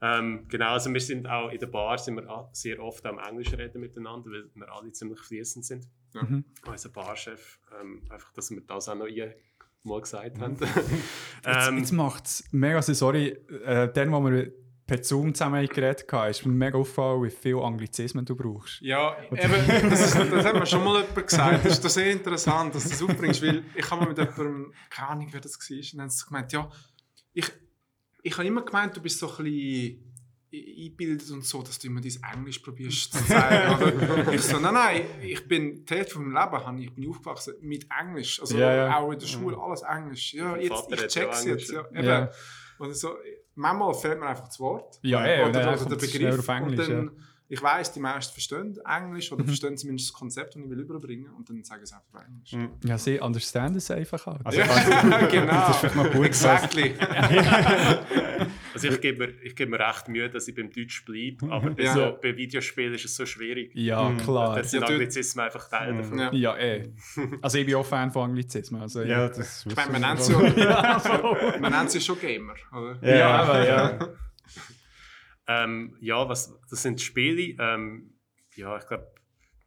Ähm, 0.00 0.46
genau, 0.48 0.72
also 0.74 0.92
wir 0.92 1.00
sind 1.00 1.26
auch 1.26 1.48
in 1.50 1.58
der 1.58 1.66
Bar 1.66 1.96
sind 1.98 2.16
wir 2.16 2.28
a- 2.28 2.48
sehr 2.52 2.78
oft 2.80 3.04
am 3.06 3.18
Englisch 3.18 3.52
reden 3.54 3.80
miteinander, 3.80 4.30
weil 4.30 4.50
wir 4.54 4.70
alle 4.70 4.92
ziemlich 4.92 5.18
fließend 5.20 5.64
sind. 5.64 5.88
Ja. 6.12 6.22
Mhm. 6.22 6.44
Unser 6.66 6.90
Barchef, 6.90 7.58
ähm, 7.80 8.02
einfach, 8.10 8.32
dass 8.34 8.50
wir 8.50 8.60
das 8.60 8.88
auch 8.90 8.94
noch 8.94 9.08
mal 9.88 10.00
gesagt 10.00 10.38
haben. 10.38 10.56
Jetzt, 10.60 11.68
ähm, 11.68 11.78
jetzt 11.78 11.92
macht 11.92 12.26
es 12.26 12.44
mega. 12.52 12.82
Sorry, 12.82 13.28
äh, 13.64 13.92
dann, 13.92 14.12
wo 14.12 14.20
wir 14.20 14.52
per 14.88 15.04
Zoom 15.04 15.34
zusammen 15.34 15.66
geredet 15.66 16.10
haben, 16.10 16.30
ist 16.30 16.46
mir 16.46 16.52
mega 16.52 16.78
aufgefallen, 16.78 17.22
wie 17.22 17.30
viel 17.30 17.58
Anglizismen 17.58 18.24
du 18.24 18.34
brauchst. 18.34 18.80
Ja, 18.80 19.16
eben, 19.30 19.40
das, 19.90 20.00
ist, 20.00 20.32
das 20.32 20.44
hat 20.44 20.54
mir 20.54 20.66
schon 20.66 20.82
mal 20.82 21.02
jemand 21.02 21.26
gesagt. 21.26 21.64
Das 21.64 21.72
ist 21.74 21.84
doch 21.84 21.90
sehr 21.90 22.10
interessant, 22.10 22.74
dass 22.74 22.84
du 22.84 22.90
das 22.90 23.02
aufbringst, 23.02 23.42
weil 23.42 23.64
ich 23.74 23.90
habe 23.90 24.00
mal 24.00 24.08
mit 24.08 24.18
jemandem, 24.18 24.72
keine 24.88 25.08
Ahnung, 25.08 25.28
wer 25.30 25.40
das 25.40 25.58
war, 25.58 25.76
und 25.76 25.92
dann 25.92 26.00
haben 26.00 26.10
sie 26.10 26.26
gemeint, 26.26 26.52
ja, 26.52 26.70
ich, 27.34 27.46
ich 28.22 28.32
habe 28.36 28.48
immer 28.48 28.62
gemeint, 28.62 28.96
du 28.96 29.02
bist 29.02 29.18
so 29.18 29.28
ein 29.28 29.44
bisschen 29.44 30.07
eingebildet 30.52 31.30
und 31.30 31.44
so, 31.44 31.62
dass 31.62 31.78
du 31.78 31.88
immer 31.88 32.00
dein 32.00 32.16
Englisch 32.34 32.58
probierst 32.60 33.12
zu 33.12 33.24
zeigen. 33.26 34.30
Ich 34.32 34.42
so, 34.42 34.58
nein, 34.58 34.74
nein, 34.74 35.02
ich 35.22 35.46
bin, 35.46 35.84
die 35.84 35.94
Hälfte 35.94 36.14
von 36.14 36.24
meinem 36.28 36.42
Leben 36.50 36.66
habe 36.66 36.80
ich, 36.82 36.94
bin 36.94 37.08
aufgewachsen 37.10 37.54
mit 37.60 37.86
Englisch. 38.00 38.40
Also 38.40 38.56
Ja, 38.56 38.74
ja. 38.74 38.96
auch 38.96 39.12
in 39.12 39.18
der 39.18 39.26
Schule, 39.26 39.56
alles 39.58 39.82
Englisch. 39.82 40.34
Ja, 40.34 40.56
jetzt, 40.56 40.84
ich 40.90 41.00
ja 41.00 41.06
check's 41.06 41.44
jetzt. 41.44 41.70
Ja, 41.70 41.82
ja. 41.92 41.98
eben. 41.98 42.06
Ja. 42.06 42.30
Und 42.78 42.96
so, 42.96 43.16
manchmal 43.56 43.92
fehlt 43.94 44.18
mir 44.20 44.26
einfach 44.26 44.46
das 44.48 44.58
Wort. 44.60 44.98
Ja, 45.02 45.18
und 45.44 45.50
oder, 45.50 45.60
dann 45.60 45.74
oder 45.78 45.84
der 45.88 45.96
Begriff. 45.96 46.38
auf 46.38 46.48
Englisch, 46.48 46.88
und 46.88 46.94
dann, 46.94 47.10
Ich 47.50 47.62
weiss, 47.62 47.90
die 47.92 48.00
meisten 48.00 48.32
verstehen 48.34 48.78
Englisch 48.86 49.30
Mhm. 49.30 49.36
oder 49.38 49.44
verstehen 49.46 49.76
zumindest 49.76 50.10
das 50.10 50.14
Konzept, 50.14 50.54
das 50.54 50.62
ich 50.62 50.68
will 50.70 50.80
überbringen 50.80 51.30
und 51.36 51.48
dann 51.48 51.62
sagen 51.64 51.84
sie 51.84 51.94
einfach 51.94 52.14
auf 52.14 52.26
Englisch. 52.26 52.52
Mhm. 52.52 52.70
Ja, 52.88 52.96
sie 52.98 53.18
understand 53.20 53.76
es 53.76 53.90
einfach 53.90 54.24
halt. 54.26 54.40
Also, 54.44 54.60
Ja, 54.60 55.26
genau. 55.30 55.52
Das 55.52 55.70
ist 55.70 55.76
vielleicht 55.76 55.96
noch 55.96 56.10
gut 56.12 56.26
Exactly. 56.26 56.94
also 58.84 58.94
ich 58.96 59.00
gebe 59.00 59.26
mir, 59.26 59.32
ich 59.42 59.54
gebe 59.56 59.70
mir 59.70 59.78
recht 59.80 60.08
Mühe, 60.08 60.28
dass 60.30 60.48
ich 60.48 60.54
beim 60.54 60.70
Deutsch 60.70 61.04
bleibe, 61.04 61.50
aber 61.52 61.70
bei, 61.70 61.82
Ja. 61.82 61.92
so, 61.94 62.18
bei 62.22 62.36
Videospielen 62.36 62.94
ist 62.94 63.04
es 63.04 63.16
so 63.16 63.26
schwierig. 63.26 63.70
Ja, 63.74 64.08
Mhm. 64.08 64.18
klar. 64.18 64.56
Da 64.56 64.62
sind 64.64 64.80
Ja, 64.82 64.86
Anglizismen 64.88 65.44
einfach 65.44 65.68
Teil 65.68 65.92
Mhm. 65.92 65.98
davon. 65.98 66.18
Ja. 66.18 66.32
Ja, 66.32 66.56
eh. 66.58 66.92
Also 67.42 67.58
ich 67.58 67.66
bin 67.66 67.74
auch 67.76 67.86
Fan 67.86 68.10
von 68.12 68.30
Anglizismen. 68.30 68.80
Also, 68.80 69.02
ja, 69.02 69.28
das 69.28 69.66
Ich 69.66 69.76
meine, 69.76 69.92
man 69.92 70.00
nennt 70.02 70.22
sie 70.22 70.32
ja, 70.32 71.56
man 71.60 71.72
nennt 71.72 71.90
sie 71.90 72.00
schon 72.00 72.18
Gamer, 72.18 72.54
oder? 72.72 72.98
Ja, 73.02 73.16
Ja, 73.16 73.28
aber 73.42 73.66
ja. 73.66 73.98
Ähm, 75.50 75.96
ja, 76.00 76.28
was, 76.28 76.54
das 76.68 76.82
sind 76.82 77.00
Spiele. 77.00 77.56
Ähm, 77.58 78.12
ja, 78.56 78.76
ich 78.76 78.86
glaube, 78.86 79.06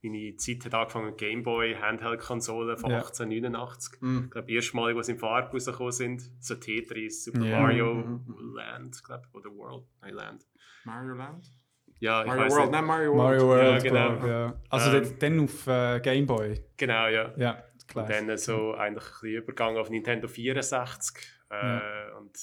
meine 0.04 0.36
Zeit 0.38 0.66
hat 0.66 0.74
angefangen 0.74 1.06
mit 1.08 1.18
Gameboy, 1.18 1.76
Handheld-Konsolen 1.76 2.78
von 2.78 2.90
Ja. 2.92 2.98
1889. 2.98 4.02
Mhm. 4.02 4.22
Ich 4.26 4.32
glaube, 4.32 4.52
erstmalig, 4.52 4.98
als 4.98 5.06
sie 5.08 5.12
in 5.14 5.20
Farbe 5.20 5.52
rausgekommen 5.52 5.92
sind, 5.92 6.24
so 6.40 6.56
Tetris, 6.56 7.24
Super 7.26 7.42
Ja. 7.46 7.60
Mario 7.60 7.94
Mhm. 7.94 8.54
Land, 8.56 9.04
glaube 9.04 9.24
ich, 9.28 9.36
oder 9.36 9.50
World, 9.56 9.84
nein, 10.02 10.14
Land. 10.14 10.46
Mario 10.86 11.14
Land? 11.14 11.52
Ja, 12.00 12.22
ich 12.22 12.28
Mario 12.28 12.44
weiß 12.44 12.52
World, 12.54 12.64
nicht. 12.64 12.72
nein, 12.72 12.86
Mario 12.86 13.12
World. 13.14 13.18
Mario 13.18 13.48
World, 13.48 13.84
Ja, 13.84 13.90
genau. 13.90 14.16
ich, 14.18 14.24
ja. 14.30 14.54
Also 14.70 14.98
Ähm. 14.98 15.16
dann- 15.20 15.40
auf 15.42 15.68
äh, 15.68 16.00
Game 16.00 16.26
Boy. 16.26 16.60
Genau, 16.78 17.08
ja. 17.08 17.32
Ja, 17.38 17.64
klar. 17.88 18.06
Und 18.06 18.12
dann 18.28 18.38
so 18.40 18.74
eigentlich 18.74 19.04
ein 19.04 19.10
bisschen 19.22 19.30
übergegangen 19.44 19.78
auf 19.80 19.90
Nintendo 19.92 20.28
64. 20.28 21.16
Äh, 21.52 22.18
Und 22.18 22.38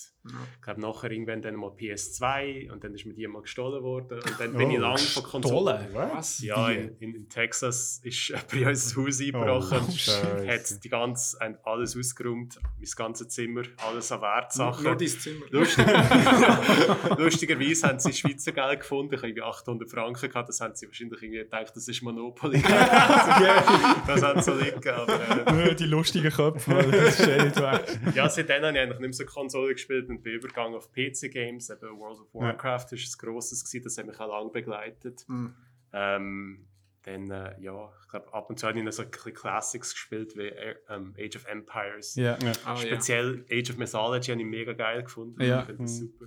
ich 0.55 0.61
glaube, 0.63 0.81
nachher 0.83 1.11
irgendwann 1.11 1.41
dann 1.41 1.55
mal 1.57 1.71
PS2 1.71 2.71
und 2.71 2.85
dann 2.85 2.95
ist 2.95 3.07
mir 3.07 3.15
die 3.15 3.27
mal 3.27 3.41
gestohlen 3.41 3.83
worden. 3.83 4.19
Und 4.21 4.35
dann 4.39 4.53
bin 4.53 4.71
ich 4.71 4.79
Oh, 4.79 4.83
lange 4.83 4.99
von 4.99 5.23
Konsolen. 5.23 5.87
Was? 5.95 6.41
Ja, 6.43 6.69
in, 6.71 6.95
in, 6.99 7.15
in 7.15 7.29
Texas 7.29 8.01
ist 8.05 8.29
jemand 8.29 8.53
in 8.53 8.67
unser 8.69 9.03
Haus 9.03 9.21
eingebrochen, 9.21 9.79
Oh, 9.89 10.47
hat 10.47 10.85
die 10.85 10.89
ganze, 10.89 11.39
alles 11.65 11.97
ausgeräumt, 11.97 12.59
mein 12.79 12.91
ganzes 12.97 13.29
Zimmer, 13.29 13.63
alles 13.89 14.13
an 14.13 14.21
Wertsachen. 14.21 14.85
Nur 14.85 14.97
dein 14.97 15.09
Zimmer. 15.09 15.47
Lustig, 15.51 15.87
Lustigerweise 17.19 17.89
haben 17.89 17.99
sie 17.99 18.13
Schweizer 18.13 18.53
Geld 18.53 18.81
gefunden. 18.81 19.15
Ich 19.15 19.21
habe 19.21 19.29
irgendwie 19.29 19.43
800 19.43 19.91
Franken 19.91 20.29
gehabt. 20.29 20.49
Das 20.49 20.61
haben 20.61 20.75
sie 20.75 20.87
wahrscheinlich 20.87 21.23
irgendwie 21.23 21.39
gedacht, 21.39 21.73
das 21.75 21.89
ist 21.89 22.03
Monopoly. 22.03 22.61
das 24.07 24.23
haben 24.23 24.41
sie 24.43 24.51
so 24.51 24.55
liegen. 24.59 24.89
Aber, 24.91 25.65
äh, 25.65 25.75
die 25.75 25.85
lustigen 25.87 26.31
Köpfe, 26.31 26.75
das 26.91 27.21
ist 27.21 27.27
eh 27.29 27.45
nicht 27.45 27.57
weg. 27.57 28.01
ja, 28.15 28.29
seitdem 28.29 28.63
habe 28.65 28.79
ich 28.79 28.98
eigentlich 28.99 29.11
nicht 29.11 29.19
mehr 29.21 29.27
so 29.27 29.33
Konsole 29.33 29.73
gespielt 29.75 30.09
und 30.09 30.23
bin 30.23 30.35
übergegangen 30.35 30.75
auf 30.75 30.91
PC-Games. 30.93 31.71
Eben 31.71 31.99
World 31.99 32.21
of 32.21 32.35
Warcraft 32.35 32.93
ist 32.93 33.15
ein 33.15 33.27
grosses 33.27 33.65
gewesen, 33.65 33.85
das 33.85 33.99
hat 33.99 34.07
mich 34.07 34.19
auch 34.21 34.29
lange 34.29 34.51
begleitet. 34.51 35.25
Mhm. 35.29 35.55
Ähm, 35.93 36.67
dann, 37.03 37.31
äh, 37.31 37.59
ja, 37.61 37.91
ich 38.03 38.09
glaube, 38.09 38.35
ab 38.35 38.51
und 38.51 38.59
zu 38.59 38.67
habe 38.67 38.79
ich 38.79 38.85
noch 38.85 38.93
so 38.93 39.03
ein 39.03 39.11
bisschen 39.11 39.33
Classics 39.33 39.93
gespielt, 39.93 40.37
wie 40.37 40.49
äh, 40.49 40.77
ähm, 40.89 41.15
Age 41.19 41.37
of 41.37 41.47
Empires. 41.47 42.17
Ja. 42.17 42.37
Ja. 42.43 42.53
Ja. 42.65 42.77
Speziell 42.77 43.45
Age 43.51 43.71
of 43.71 43.79
Mythology 43.79 44.31
habe 44.31 44.41
ich 44.41 44.47
mega 44.47 44.73
geil 44.73 45.03
gefunden. 45.03 45.41
Ja. 45.43 45.61
Ich 45.61 45.67
finde 45.67 45.83
das 45.83 45.97
super. 45.97 46.27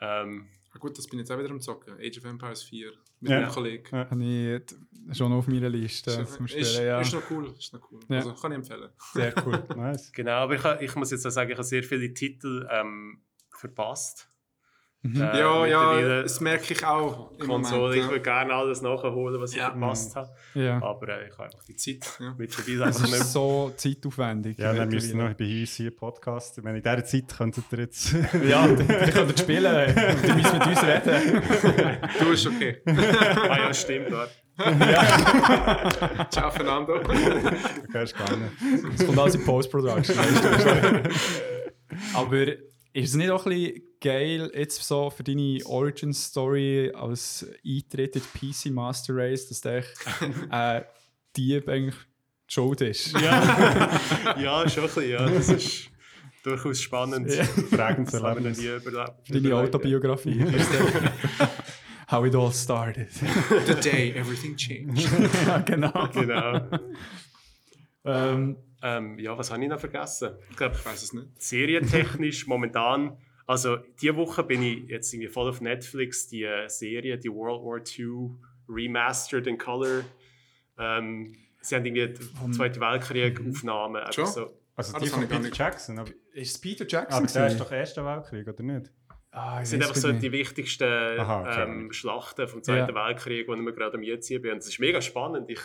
Ähm, 0.00 0.48
Ah, 0.70 0.78
gut, 0.78 0.98
das 0.98 1.06
bin 1.06 1.18
ich 1.18 1.22
jetzt 1.22 1.30
auch 1.32 1.38
wieder 1.38 1.50
am 1.50 1.60
Zocken. 1.60 1.94
Age 1.94 2.18
of 2.18 2.24
Empires 2.24 2.62
4 2.62 2.92
mit 3.20 3.30
Ja. 3.30 3.38
einem 3.38 3.48
Kollegen. 3.50 3.84
Ja. 3.96 4.10
Habe 4.10 4.24
ich 4.24 5.16
schon 5.16 5.32
auf 5.32 5.46
meiner 5.48 5.68
Liste 5.68 6.10
Ist, 6.10 6.34
zum 6.34 6.46
ist, 6.46 6.52
Spielen. 6.52 6.86
Ja. 6.86 7.00
ist 7.00 7.14
noch 7.14 7.30
cool. 7.30 7.54
Ist 7.58 7.72
noch 7.72 7.90
cool. 7.90 8.00
Ja. 8.08 8.16
Also 8.16 8.34
kann 8.34 8.52
ich 8.52 8.56
empfehlen. 8.58 8.90
Sehr 9.12 9.34
cool. 9.46 9.62
Nice. 9.76 10.12
Genau, 10.14 10.32
aber 10.32 10.54
ich, 10.54 10.82
ich 10.90 10.94
muss 10.96 11.10
jetzt 11.10 11.26
auch 11.26 11.30
sagen, 11.30 11.50
ich 11.50 11.56
habe 11.56 11.64
sehr 11.64 11.82
viele 11.82 12.12
Titel 12.12 12.68
ähm, 12.70 13.22
verpasst. 13.50 14.30
Mhm. 15.02 15.20
Äh, 15.22 15.38
ja, 15.38 15.66
ja, 15.66 16.22
das 16.22 16.40
merke 16.40 16.74
ich 16.74 16.84
auch. 16.84 17.30
Im 17.38 17.46
Konsole, 17.46 17.80
Moment, 17.80 17.96
ich 17.96 18.02
ja. 18.02 18.10
würde 18.10 18.22
gerne 18.22 18.52
alles 18.52 18.82
nachholen, 18.82 19.40
was 19.40 19.52
ich 19.52 19.58
Ja. 19.58 19.70
verpasst 19.70 20.16
habe. 20.16 20.28
Ja. 20.54 20.82
Aber 20.82 21.08
äh, 21.08 21.28
ich 21.28 21.32
habe 21.34 21.44
einfach 21.44 21.62
die 21.64 21.76
Zeit. 21.76 22.04
Ja. 22.18 22.34
mittlerweile 22.36 22.78
Das 22.78 22.96
einfach 22.96 23.10
nicht 23.12 23.20
ist 23.20 23.32
so 23.32 23.72
zeitaufwendig. 23.76 24.58
Ja, 24.58 24.72
dann 24.72 24.88
müssen 24.88 25.16
wir 25.16 25.28
noch 25.28 25.36
bei 25.36 25.60
uns 25.60 25.74
hier 25.74 25.94
Podcast. 25.94 26.58
Ich 26.58 26.64
meine, 26.64 26.78
in 26.78 26.82
dieser 26.82 27.04
Zeit 27.04 27.28
könntet 27.36 27.64
ihr 27.70 27.78
jetzt. 27.78 28.12
Ja, 28.48 28.66
die 28.66 28.84
können 28.84 29.36
spielen. 29.36 29.94
Die 30.26 30.32
müssen 30.32 30.58
mit 30.58 30.66
uns 30.66 30.82
reden. 30.82 31.42
Du 32.18 32.32
ist 32.32 32.46
okay. 32.48 32.82
ah 32.84 33.56
ja, 33.56 33.74
stimmt. 33.74 34.10
Warte. 34.10 34.32
Ciao, 36.30 36.50
Fernando. 36.50 36.96
Okay, 36.96 38.02
ist 38.02 38.16
gar 38.18 38.36
nicht. 38.36 38.52
Das 38.98 39.06
kommt 39.06 39.18
alles 39.18 39.34
in 39.36 39.44
Post-Production. 39.44 40.16
Aber 42.14 42.46
ist 42.46 42.58
es 43.10 43.14
nicht 43.14 43.30
auch 43.30 43.46
ein 43.46 43.50
bisschen 43.50 43.82
geil, 44.00 44.50
jetzt 44.54 44.82
so 44.82 45.10
für 45.10 45.22
deine 45.24 45.58
Origin-Story 45.64 46.92
als 46.94 47.46
Eintritt 47.66 48.16
in 48.16 48.22
die 48.22 48.52
PC 48.52 48.70
Master 48.72 49.14
Race, 49.16 49.48
dass 49.48 49.60
der 49.60 49.84
äh, 50.50 50.82
Dieb 51.36 51.68
eigentlich 51.68 51.94
die 52.48 52.54
schuld 52.54 52.80
ist? 52.80 53.12
Ja. 53.20 54.00
ja, 54.40 54.68
schon 54.68 54.84
ein 54.84 54.86
bisschen. 54.88 55.10
Ja. 55.10 55.28
Das 55.28 55.48
ist 55.48 55.90
durchaus 56.42 56.80
spannend. 56.80 57.30
Ja. 57.32 57.44
Noch 57.70 58.22
Erlebnis. 58.24 58.58
nie 58.58 58.66
überlebt. 58.68 59.12
Deine 59.28 59.54
Autobiografie. 59.56 60.44
How 62.10 62.24
it 62.24 62.34
all 62.34 62.50
started. 62.52 63.10
The 63.12 63.74
day 63.74 64.12
everything 64.14 64.56
changed. 64.56 65.08
ja, 65.46 65.58
genau. 65.58 66.08
Genau. 66.14 66.68
Ähm, 68.04 68.56
Ähm, 68.80 69.18
ja, 69.18 69.36
was 69.36 69.50
habe 69.50 69.62
ich 69.62 69.68
noch 69.68 69.80
vergessen? 69.80 70.30
Ich 70.50 70.56
glaube, 70.56 70.76
Ich 70.78 70.86
weiß 70.86 71.02
es 71.02 71.12
nicht. 71.12 71.26
serientechnisch 71.36 72.46
momentan, 72.46 73.18
also 73.48 73.78
diese 74.00 74.14
Woche 74.16 74.44
bin 74.44 74.62
ich 74.62 74.88
jetzt 74.88 75.12
irgendwie 75.12 75.30
voll 75.30 75.48
auf 75.48 75.60
Netflix, 75.60 76.28
die 76.28 76.44
äh, 76.44 76.68
Serie, 76.68 77.18
die 77.18 77.30
World 77.30 77.62
War 77.64 77.80
II 77.98 78.30
Remastered 78.68 79.46
in 79.46 79.56
Color. 79.56 80.04
Ähm, 80.78 81.34
sie 81.62 81.74
haben 81.74 81.84
irgendwie 81.86 82.12
die 82.12 82.50
Zweite 82.52 82.78
Weltkrieg 82.80 83.40
Aufnahmen. 83.40 83.96
einfach 83.96 84.12
Schon? 84.12 84.26
So. 84.26 84.52
Also 84.76 84.96
Ah, 84.96 85.00
die 85.00 85.06
von 85.08 85.26
Peter 85.26 85.50
Jackson. 85.52 85.98
Aber, 85.98 86.10
ist 86.34 86.54
es 86.54 86.60
Peter 86.60 86.86
Jackson? 86.86 87.24
aber 87.24 87.26
der 87.26 87.46
ist 87.48 87.58
doch 87.58 87.72
Erster 87.72 88.04
Weltkrieg, 88.04 88.46
oder 88.46 88.62
nicht? 88.62 88.92
Ah, 89.30 89.60
Das 89.60 89.68
sind 89.70 89.82
einfach 89.82 89.94
so 89.94 90.08
nicht. 90.08 90.22
die 90.22 90.32
wichtigsten 90.32 90.84
Aha, 90.84 91.42
okay. 91.42 91.62
ähm, 91.64 91.92
Schlachten 91.92 92.48
vom 92.48 92.62
Zweiten 92.62 92.94
Ja. 92.94 93.06
Weltkrieg, 93.08 93.46
die 93.46 93.52
wir 93.60 93.72
gerade 93.72 93.98
am 93.98 94.02
Jetzt 94.02 94.28
bin. 94.28 94.50
Und 94.52 94.58
es 94.58 94.68
ist 94.68 94.80
mega 94.80 95.02
spannend. 95.02 95.50
Ich 95.50 95.60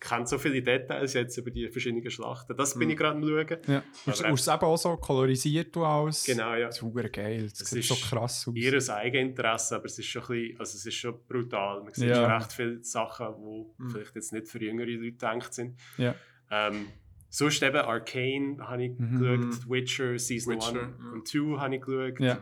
kenne 0.00 0.26
so 0.26 0.36
viele 0.36 0.60
Details 0.60 1.14
jetzt 1.14 1.36
über 1.38 1.50
die 1.50 1.66
verschiedenen 1.70 2.10
Schlachten. 2.10 2.54
Das 2.54 2.78
bin 2.78 2.90
ich 2.90 2.96
gerade 2.98 3.16
am 3.16 3.22
Schauen. 3.26 3.46
Ja. 3.66 3.82
Und 4.04 4.20
Aber- 4.20 4.34
es 4.34 4.40
ist 4.42 4.48
eben 4.48 4.60
auch 4.60 4.76
so 4.76 4.96
kolorisiert 4.98 5.74
du 5.74 5.84
aus. 5.86 6.24
Genau, 6.24 6.54
ja. 6.54 6.66
Das 6.66 6.74
ist 6.76 6.80
super 6.82 7.08
geil. 7.08 7.44
Das 7.48 7.60
Es 7.62 7.70
sieht 7.70 7.78
ist 7.80 7.88
so 7.88 7.94
krass 7.94 8.46
aus. 8.48 8.54
Ihr 8.54 8.74
Eigeninteresse, 8.94 9.76
aber 9.76 9.86
es 9.86 9.98
ist 9.98 10.06
schon, 10.06 10.22
ein 10.22 10.28
bisschen, 10.28 10.60
also 10.60 10.76
es 10.76 10.86
ist 10.86 10.94
schon 10.94 11.14
brutal. 11.26 11.82
Man 11.84 11.94
sieht 11.94 12.08
Ja. 12.10 12.16
schon 12.16 12.24
recht 12.32 12.52
viele 12.52 12.84
Sachen, 12.84 13.26
die 13.38 13.92
vielleicht 13.92 14.14
jetzt 14.14 14.32
nicht 14.34 14.48
für 14.48 14.62
jüngere 14.62 14.86
Leute 14.86 15.00
gedacht 15.12 15.54
sind. 15.54 15.78
Ja. 15.96 16.14
Ähm, 16.50 16.88
sonst 17.30 17.62
eben 17.62 17.76
Arcane 17.78 18.58
habe 18.60 18.84
ich 18.84 18.92
Mhm. 18.98 19.18
geschaut, 19.18 19.70
Witcher 19.70 20.18
Season 20.18 20.54
Witcher, 20.54 20.68
1 20.68 20.76
ja. 21.02 21.12
und 21.12 21.26
2 21.26 21.58
habe 21.60 21.74
ich 21.76 21.80
geschaut. 21.80 22.20
Ja. 22.20 22.38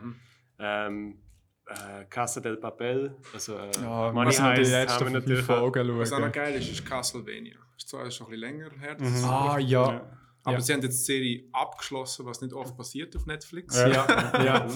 Ähm, 0.59 1.19
äh, 1.67 2.05
Casa 2.05 2.39
del 2.41 2.57
Papel, 2.57 3.15
also 3.33 3.57
äh, 3.57 3.71
Ja, 3.81 4.11
Money 4.11 4.31
Heist 4.33 4.71
haben 4.89 5.05
wir 5.07 5.19
natürlich 5.19 5.41
auch. 5.49 5.59
Folgen 5.59 5.97
Was 5.99 6.11
auch 6.13 6.19
noch 6.19 6.31
geil 6.31 6.55
ist, 6.55 6.69
ist 6.71 6.85
Castlevania. 6.85 7.57
Ist 7.77 7.89
zwar 7.89 8.09
schon 8.11 8.27
ein 8.27 8.29
bisschen 8.31 8.41
länger 8.41 8.69
her. 8.79 8.95
das 8.95 9.09
Mhm. 9.09 9.25
Ah, 9.25 9.53
richtig- 9.55 9.71
ja. 9.71 10.11
Aber 10.43 10.53
Ja. 10.57 10.61
sie 10.61 10.73
haben 10.73 10.81
jetzt 10.83 10.99
die 10.99 11.03
Serie 11.13 11.49
abgeschlossen, 11.51 12.25
was 12.27 12.39
nicht 12.41 12.53
oft 12.53 12.77
passiert 12.77 13.15
auf 13.15 13.25
Netflix. 13.25 13.75
Ja. 13.75 13.87
Ja, 13.87 14.43
ja. 14.43 14.67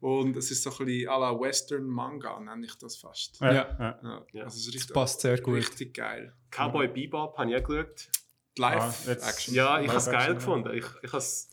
Und 0.00 0.36
es 0.36 0.50
ist 0.50 0.62
so 0.62 0.70
ein 0.70 0.86
bisschen 0.86 1.10
à 1.10 1.18
la 1.18 1.38
Western 1.38 1.84
Manga, 1.84 2.38
nenne 2.40 2.64
ich 2.64 2.74
das 2.78 2.96
fast. 2.96 3.38
Ja. 3.40 3.52
Ja. 3.52 3.76
ja. 3.78 3.98
Ja. 4.02 4.26
Ja. 4.32 4.44
Also 4.44 4.56
es 4.56 4.66
ist 4.68 4.74
richtig, 4.74 4.94
passt 4.94 5.20
sehr 5.20 5.38
gut. 5.40 5.56
richtig 5.56 5.92
geil. 5.94 6.32
Cowboy 6.50 6.88
Bebop 6.88 7.36
habe 7.36 7.50
ich 7.50 7.62
auch 7.62 7.68
geschaut. 7.68 8.08
Live-Action. 8.56 9.08
jetzt- 9.14 9.48
Ja, 9.48 9.80
ich 9.80 9.88
habe 9.88 9.98
es 9.98 10.06
geil 10.10 10.28
ja. 10.28 10.32
gefunden. 10.34 10.70
Ich, 10.74 10.84
ich 11.02 11.08
habe 11.12 11.18
es 11.18 11.50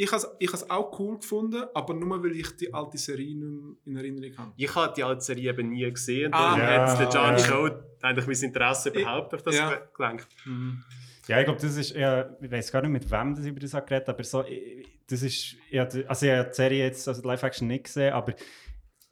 Ich 0.00 0.12
habe 0.12 0.22
ich 0.38 0.52
es 0.54 0.70
auch 0.70 0.96
cool 1.00 1.18
gefunden, 1.18 1.64
aber 1.74 1.92
nur 1.92 2.22
weil 2.22 2.36
ich 2.36 2.56
die 2.56 2.72
alte 2.72 2.96
Serie 2.98 3.34
nicht 3.34 3.84
mehr 3.84 4.04
in 4.04 4.14
Erinnerung 4.14 4.38
habe. 4.38 4.52
Ich 4.56 4.72
habe 4.72 4.92
die 4.96 5.02
alte 5.02 5.22
Serie 5.22 5.50
eben 5.50 5.70
nie 5.70 5.90
gesehen. 5.92 6.32
Ah. 6.32 6.56
Darum 6.56 6.60
Ja. 6.60 6.86
hat 6.86 6.98
der 7.00 7.08
John 7.08 7.32
Ja. 7.32 7.38
Show 7.40 7.70
eigentlich 8.02 8.26
mein 8.28 8.36
Interesse 8.48 8.90
überhaupt 8.90 9.34
auf 9.34 9.42
das 9.42 9.56
Ja. 9.56 9.70
ge- 9.70 9.78
gelenkt. 9.96 10.28
Ja, 11.26 11.40
ich 11.40 11.44
glaube, 11.46 11.60
das 11.60 11.76
ist 11.76 11.90
eher, 11.90 12.36
ich 12.40 12.48
weiß 12.50 12.70
gar 12.70 12.82
nicht, 12.82 12.92
mit 12.92 13.10
wem 13.10 13.34
das 13.34 13.44
über 13.44 13.58
das 13.58 13.72
geredet 13.72 14.06
habe, 14.06 14.12
aber 14.12 14.22
so, 14.24 14.44
ich- 14.44 14.86
das 15.08 15.22
ist, 15.22 15.56
ja, 15.70 15.82
also 15.82 16.26
ich 16.26 16.32
habe 16.32 16.48
die 16.48 16.54
Serie 16.54 16.84
jetzt, 16.84 17.08
also 17.08 17.20
die 17.20 17.26
Live-Action 17.26 17.66
nicht 17.66 17.84
gesehen, 17.84 18.12
aber 18.12 18.34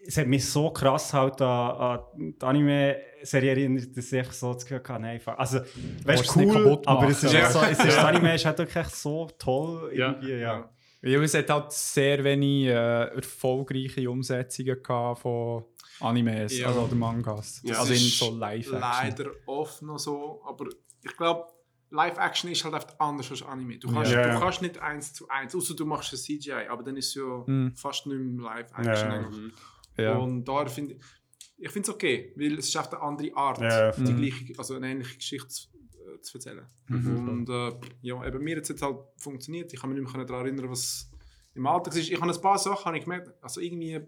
es 0.06 0.16
hat 0.16 0.28
mich 0.28 0.48
so 0.48 0.70
krass 0.70 1.12
halt 1.12 1.42
an, 1.42 1.76
an 1.80 2.00
die 2.16 2.36
Anime-Serie 2.46 3.50
erinnert, 3.50 3.96
dass 3.96 4.12
ich 4.12 4.32
so 4.32 4.52
das 4.54 4.64
Gefühl 4.64 4.78
hatte, 4.88 5.02
nein, 5.02 5.20
also, 5.36 5.60
weißt 6.04 6.36
du, 6.36 6.40
cool, 6.40 6.52
kaputt 6.52 6.86
aber 6.86 7.08
es 7.08 7.24
ist, 7.24 7.32
so, 7.52 7.60
es 7.60 7.70
ist, 7.72 7.84
das 7.86 7.98
Anime 8.04 8.34
ist 8.36 8.44
halt 8.46 8.58
wirklich 8.58 8.86
so 8.86 9.28
toll, 9.36 9.90
Ja. 9.94 10.12
irgendwie, 10.12 10.32
ja. 10.34 10.38
Ja, 10.38 10.70
es 11.02 11.34
hat 11.34 11.50
halt 11.50 11.72
sehr 11.72 12.22
wenig 12.24 12.66
äh, 12.66 13.04
erfolgreiche 13.14 14.10
Umsetzungen 14.10 14.78
von 15.16 15.64
Animes 16.00 16.58
Ja. 16.58 16.68
also, 16.68 16.80
oder 16.82 16.94
Mangas. 16.94 17.60
Ja. 17.64 17.78
also 17.78 17.92
in 17.92 17.98
ist 17.98 18.18
so 18.18 18.34
Live-Action. 18.36 18.80
Leider 18.80 19.30
oft 19.46 19.82
noch 19.82 19.98
so, 19.98 20.42
aber 20.46 20.66
ich 21.02 21.16
glaube, 21.16 21.46
Live-Action 21.90 22.50
ist 22.50 22.64
halt 22.64 22.74
einfach 22.74 22.98
anders 22.98 23.30
als 23.30 23.42
Anime. 23.42 23.78
Du 23.78 23.92
kannst, 23.92 24.10
Ja. 24.12 24.34
du 24.34 24.40
kannst 24.40 24.60
nicht 24.62 24.78
eins 24.78 25.12
zu 25.14 25.28
eins, 25.28 25.54
außer 25.54 25.74
du 25.74 25.86
machst 25.86 26.12
ein 26.12 26.16
CGI, 26.18 26.66
aber 26.68 26.82
dann 26.82 26.96
ist 26.96 27.08
es 27.08 27.14
ja 27.14 27.44
Mhm. 27.46 27.74
fast 27.76 28.06
nicht 28.06 28.18
mehr 28.18 28.44
Live-Action 28.44 29.52
Ja. 29.96 30.04
Ja. 30.04 30.16
Und 30.18 30.44
da 30.44 30.66
finde 30.66 30.94
ich, 30.94 31.00
ich 31.58 31.70
finde 31.70 31.88
es 31.88 31.94
okay, 31.94 32.34
weil 32.36 32.58
es 32.58 32.68
ist 32.68 32.76
eine 32.76 33.00
andere 33.00 33.34
Art, 33.36 33.60
Ja, 33.60 33.92
die 33.92 34.12
mhm. 34.12 34.16
gleiche, 34.16 34.58
also 34.58 34.74
eine 34.74 34.90
ähnliche 34.90 35.16
Geschichte 35.16 35.48
zu, 36.22 36.38
äh, 36.38 36.40
zu 36.40 36.50
erzählen. 36.50 36.66
Mhm. 36.88 37.28
Und 37.28 37.48
äh, 37.50 37.72
ja, 38.02 38.24
eben 38.26 38.42
mir 38.42 38.56
hat 38.56 38.62
es 38.64 38.68
jetzt 38.70 38.82
halt 38.82 38.96
funktioniert. 39.16 39.72
Ich 39.72 39.80
kann 39.80 39.90
mich 39.90 40.00
nicht 40.00 40.14
mehr 40.16 40.24
daran 40.24 40.46
erinnern, 40.46 40.70
was 40.70 41.10
im 41.54 41.66
Alltag 41.66 41.94
ist. 41.96 42.10
Ich 42.10 42.20
habe 42.20 42.30
ein 42.32 42.40
paar 42.40 42.58
Sachen 42.58 42.84
habe 42.86 42.98
ich 42.98 43.04
gemerkt, 43.04 43.32
also 43.42 43.60
irgendwie 43.60 44.00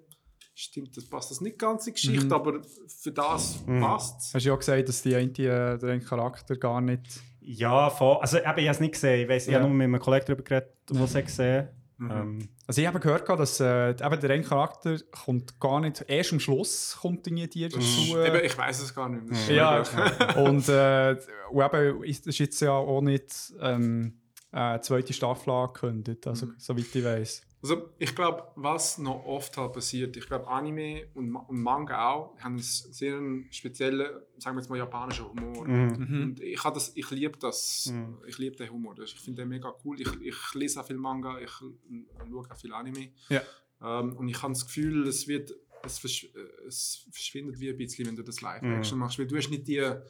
stimmt, 0.54 0.96
das 0.96 1.04
passt 1.08 1.30
das 1.30 1.40
nicht 1.40 1.58
ganz 1.58 1.86
in 1.86 1.94
die 1.94 2.00
Geschichte, 2.00 2.26
Mhm. 2.26 2.32
aber 2.32 2.60
für 2.88 3.12
das 3.12 3.64
Mhm. 3.66 3.80
passt 3.80 4.20
es. 4.20 4.34
Hast 4.34 4.44
du 4.44 4.48
ja 4.48 4.54
auch 4.54 4.58
gesagt, 4.58 4.88
dass 4.88 5.02
die 5.02 5.14
eine, 5.14 5.28
äh, 5.30 5.78
der 5.78 5.90
eine 5.90 6.00
Charakter 6.00 6.56
gar 6.56 6.80
nicht. 6.80 7.20
Ja, 7.40 7.88
voll. 7.90 8.16
Also, 8.20 8.38
eben, 8.38 8.44
ich 8.46 8.52
habe 8.66 8.70
es 8.70 8.80
nicht 8.80 8.92
gesehen, 8.92 9.22
ich, 9.22 9.28
weiss, 9.28 9.46
ich 9.46 9.52
Ja. 9.52 9.60
habe 9.60 9.68
nur 9.68 9.76
mit 9.76 9.84
einem 9.84 10.00
Kollegen 10.00 10.26
darüber 10.26 10.42
geredet, 10.42 10.74
der 10.90 11.00
es 11.00 11.14
hat 11.14 11.24
gesehen 11.26 11.68
Mhm. 11.98 12.10
ähm, 12.10 12.48
Also 12.66 12.80
ich 12.80 12.86
habe 12.86 13.00
gehört, 13.00 13.28
dass 13.28 13.60
äh, 13.60 13.90
eben 13.90 14.20
der 14.20 14.30
eine 14.30 14.42
Charakter 14.42 14.96
kommt 15.10 15.58
gar 15.60 15.80
nicht. 15.80 16.04
Erst 16.08 16.32
am 16.32 16.40
Schluss 16.40 16.96
kommt 17.00 17.26
irgendwie 17.26 17.46
die 17.48 17.68
dazu. 17.68 18.16
Eben, 18.18 18.44
ich 18.44 18.56
weiß 18.56 18.82
es 18.82 18.94
gar 18.94 19.08
nicht 19.08 19.26
mehr. 19.28 19.54
Ja, 19.54 19.78
und, 20.36 20.68
äh, 20.68 21.16
und 21.50 21.74
eben 21.74 22.02
ist 22.04 22.26
ist 22.26 22.38
jetzt 22.38 22.60
ja 22.60 22.72
auch 22.72 23.00
nicht 23.00 23.52
ähm, 23.60 24.14
äh, 24.52 24.78
zweite 24.80 25.12
Staffel 25.12 25.50
angekündigt, 25.50 26.26
also, 26.26 26.46
Mhm. 26.46 26.54
soweit 26.58 26.94
ich 26.94 27.04
weiß. 27.04 27.42
Also 27.60 27.88
ich 27.98 28.14
glaube, 28.14 28.44
was 28.54 28.98
noch 28.98 29.24
oft 29.24 29.56
halt 29.56 29.72
passiert, 29.72 30.16
ich 30.16 30.26
glaube 30.26 30.46
Anime 30.46 31.08
und, 31.14 31.28
Ma 31.30 31.40
und 31.40 31.60
Manga 31.60 32.10
auch, 32.12 32.38
haben 32.38 32.52
einen 32.54 32.58
sehr 32.62 33.20
speziellen, 33.50 34.20
sagen 34.38 34.56
wir 34.56 34.60
jetzt 34.62 34.70
mal, 34.70 34.76
japanischen 34.78 35.26
Humor. 35.28 35.66
Mhm. 35.66 36.22
Und 36.22 36.40
ich, 36.40 36.60
das, 36.62 36.92
ich 36.94 37.10
liebe 37.10 37.36
das, 37.38 37.86
Mhm. 37.92 38.18
ich 38.28 38.38
liebe 38.38 38.54
den 38.56 38.70
Humor. 38.70 38.94
Das- 38.94 39.12
Ich 39.12 39.18
finde 39.20 39.42
den 39.42 39.48
mega 39.48 39.74
cool. 39.84 40.00
Ich, 40.00 40.08
ich 40.20 40.54
lese 40.54 40.80
auch 40.80 40.86
viel 40.86 40.98
Manga, 40.98 41.40
ich 41.40 41.50
schaue 41.50 42.48
auch 42.48 42.56
viel 42.56 42.72
Anime. 42.72 43.10
Ja. 43.28 43.42
Ähm, 43.82 44.16
und 44.16 44.28
ich 44.28 44.40
habe 44.40 44.52
das 44.52 44.64
Gefühl, 44.66 45.06
es 45.08 45.26
wird, 45.26 45.52
es, 45.82 45.98
versch 45.98 46.28
es 46.66 47.06
verschwindet 47.10 47.58
wie 47.58 47.70
ein 47.70 47.76
bisschen, 47.76 48.06
wenn 48.06 48.16
du 48.16 48.22
das 48.22 48.40
Live-Action 48.40 48.98
Mhm. 48.98 49.00
machst. 49.04 49.18
Weil 49.18 49.26
du 49.26 49.36
hast 49.36 49.50
nicht 49.50 49.66
die, 49.66 49.78
äh, 49.78 50.00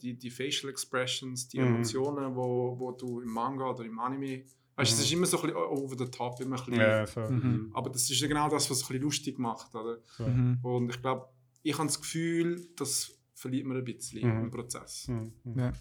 die, 0.00 0.14
die 0.14 0.30
Facial 0.30 0.70
Expressions, 0.70 1.46
die 1.48 1.60
Mhm. 1.60 1.74
Emotionen, 1.76 2.34
wo, 2.34 2.76
wo 2.78 2.90
du 2.92 3.20
im 3.20 3.28
Manga 3.30 3.70
oder 3.70 3.84
im 3.84 3.98
Anime 4.00 4.44
Weißt 4.82 4.92
es 4.92 4.98
Mhm. 4.98 5.04
ist 5.04 5.12
immer 5.12 5.26
so 5.26 5.36
ein 5.38 5.42
bisschen 5.42 5.56
over 5.56 5.96
the 5.98 6.10
top, 6.10 6.40
immer 6.40 6.56
ein 6.58 6.64
bisschen, 6.64 6.80
Ja, 6.80 7.06
so. 7.06 7.20
Mhm. 7.20 7.70
aber 7.74 7.90
das 7.90 8.10
ist 8.10 8.20
ja 8.20 8.28
genau 8.28 8.48
das, 8.48 8.68
was 8.70 8.78
es 8.78 8.82
ein 8.84 8.88
bisschen 8.88 9.02
lustig 9.02 9.38
macht. 9.38 9.74
Oder? 9.74 9.98
so. 10.16 10.26
Mhm. 10.26 10.58
Und 10.62 10.90
ich 10.90 11.00
glaube, 11.00 11.26
ich 11.62 11.74
habe 11.78 11.86
das 11.86 12.00
Gefühl, 12.00 12.66
das 12.76 13.12
verliert 13.34 13.66
man 13.66 13.76
ein 13.76 13.84
bisschen 13.84 14.28
Mhm. 14.28 14.44
im 14.44 14.50
Prozess. 14.50 15.08
Mhm. 15.08 15.32
Ja. 15.56 15.72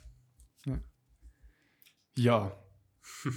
ja. 0.65 0.79
Ja, 2.17 2.57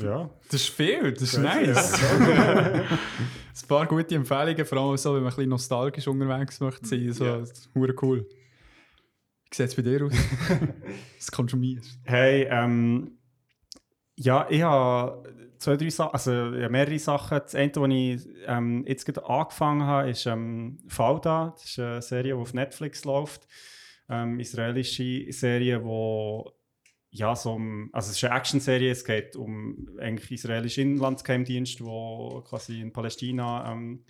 Ja. 0.00 0.31
das 0.50 0.61
ist 0.61 0.68
viel, 0.70 1.12
das 1.12 1.22
ist 1.22 1.38
nice. 1.38 1.94
ein 2.03 2.88
paar 3.68 3.87
gute 3.87 4.14
Empfehlungen, 4.14 4.64
vor 4.66 4.79
allem 4.79 4.96
so, 4.96 5.14
wenn 5.14 5.22
man 5.22 5.33
ein 5.33 5.37
bisschen 5.37 5.48
nostalgisch 5.50 6.07
unterwegs 6.09 6.61
möchte 6.61 6.87
sein. 6.87 7.12
So, 7.12 7.24
Ja. 7.24 7.38
das 7.38 7.50
ist 7.53 7.70
hure 7.74 7.94
cool. 8.03 8.27
Wie 9.50 9.57
sieht 9.57 9.66
es 9.68 9.74
bei 9.77 9.83
dir 9.83 10.05
aus? 10.05 10.12
das 11.18 11.31
konsumierst. 11.31 11.98
Hey, 12.03 12.46
ähm, 12.50 13.18
ja, 14.16 14.46
ich 14.50 14.62
habe 14.62 15.43
zwei, 15.64 15.77
drei 15.77 15.90
Sachen, 15.90 16.12
also 16.12 16.33
ja, 16.33 16.68
mehrere 16.68 16.98
Sachen. 16.98 17.40
Das 17.42 17.55
eine, 17.55 17.72
was 17.74 17.90
ich 17.90 18.29
ähm, 18.46 18.85
jetzt 18.87 19.07
gerade 19.07 19.27
angefangen 19.29 19.83
habe, 19.83 20.11
ist 20.11 20.27
ähm, 20.27 20.79
Falda. 20.87 21.55
Das 21.57 21.64
ist 21.64 21.79
eine 21.79 22.03
Serie, 22.03 22.35
die 22.35 22.40
auf 22.40 22.55
Netflix 22.55 23.05
läuft. 23.05 23.48
Ähm, 24.09 24.38
israelische 24.38 25.33
Serie, 25.33 25.83
wo 25.83 26.53
ja, 27.11 27.35
so 27.37 27.53
um, 27.53 27.90
also 27.92 28.11
es 28.11 28.16
ist 28.16 28.24
eine 28.24 28.35
Action-Serie, 28.35 28.90
es 28.90 29.05
geht 29.05 29.37
um 29.37 29.88
eigentlich 30.00 30.33
israelischen 30.33 30.94
Inlandsgeheimdienst, 30.94 31.83
wo 31.83 32.42
quasi 32.42 32.81
in 32.81 32.92
Palästina 32.92 33.72
ähm, 33.72 34.05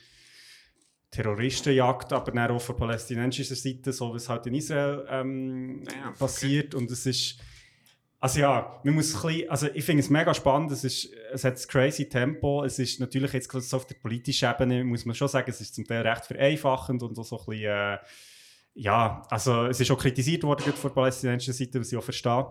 Terroristen 1.10 1.74
jagt, 1.74 2.12
aber 2.14 2.32
dann 2.32 2.50
auch 2.50 2.60
von 2.62 2.76
palästinensischer 2.76 3.54
Seite, 3.54 3.92
so 3.92 4.12
wie 4.12 4.16
es 4.16 4.28
halt 4.28 4.46
in 4.46 4.54
Israel 4.54 5.06
ähm, 5.10 5.82
Ja, 5.84 6.08
okay. 6.08 6.18
passiert. 6.18 6.74
Und 6.74 6.90
es 6.90 7.04
ist, 7.04 7.38
also 8.24 8.40
ja, 8.40 8.80
man 8.82 8.94
muss 8.94 9.14
ein 9.14 9.20
bisschen, 9.20 9.50
also 9.50 9.66
ich 9.74 9.84
finde 9.84 10.00
es 10.02 10.08
mega 10.08 10.32
spannend, 10.32 10.72
es, 10.72 10.82
ist, 10.82 11.10
es 11.30 11.44
hat 11.44 11.58
ein 11.58 11.68
crazy 11.68 12.08
Tempo, 12.08 12.64
es 12.64 12.78
ist 12.78 12.98
natürlich 12.98 13.34
jetzt 13.34 13.52
so 13.52 13.76
auf 13.76 13.86
der 13.86 13.96
politischen 13.96 14.48
Ebene, 14.48 14.82
muss 14.82 15.04
man 15.04 15.14
schon 15.14 15.28
sagen, 15.28 15.50
es 15.50 15.60
ist 15.60 15.74
zum 15.74 15.84
Teil 15.84 16.08
recht 16.08 16.24
vereinfachend 16.24 17.02
und 17.02 17.14
so 17.16 17.20
ein 17.20 17.44
bisschen, 17.44 17.64
äh, 17.64 17.98
ja, 18.76 19.26
also 19.28 19.66
es 19.66 19.78
ist 19.78 19.90
auch 19.90 19.98
kritisiert 19.98 20.42
worden 20.42 20.72
von 20.72 20.88
der 20.90 20.94
palästinensischen 20.94 21.52
Seite, 21.52 21.78
was 21.78 21.92
ich 21.92 21.98
auch 21.98 22.02
verstehe. 22.02 22.46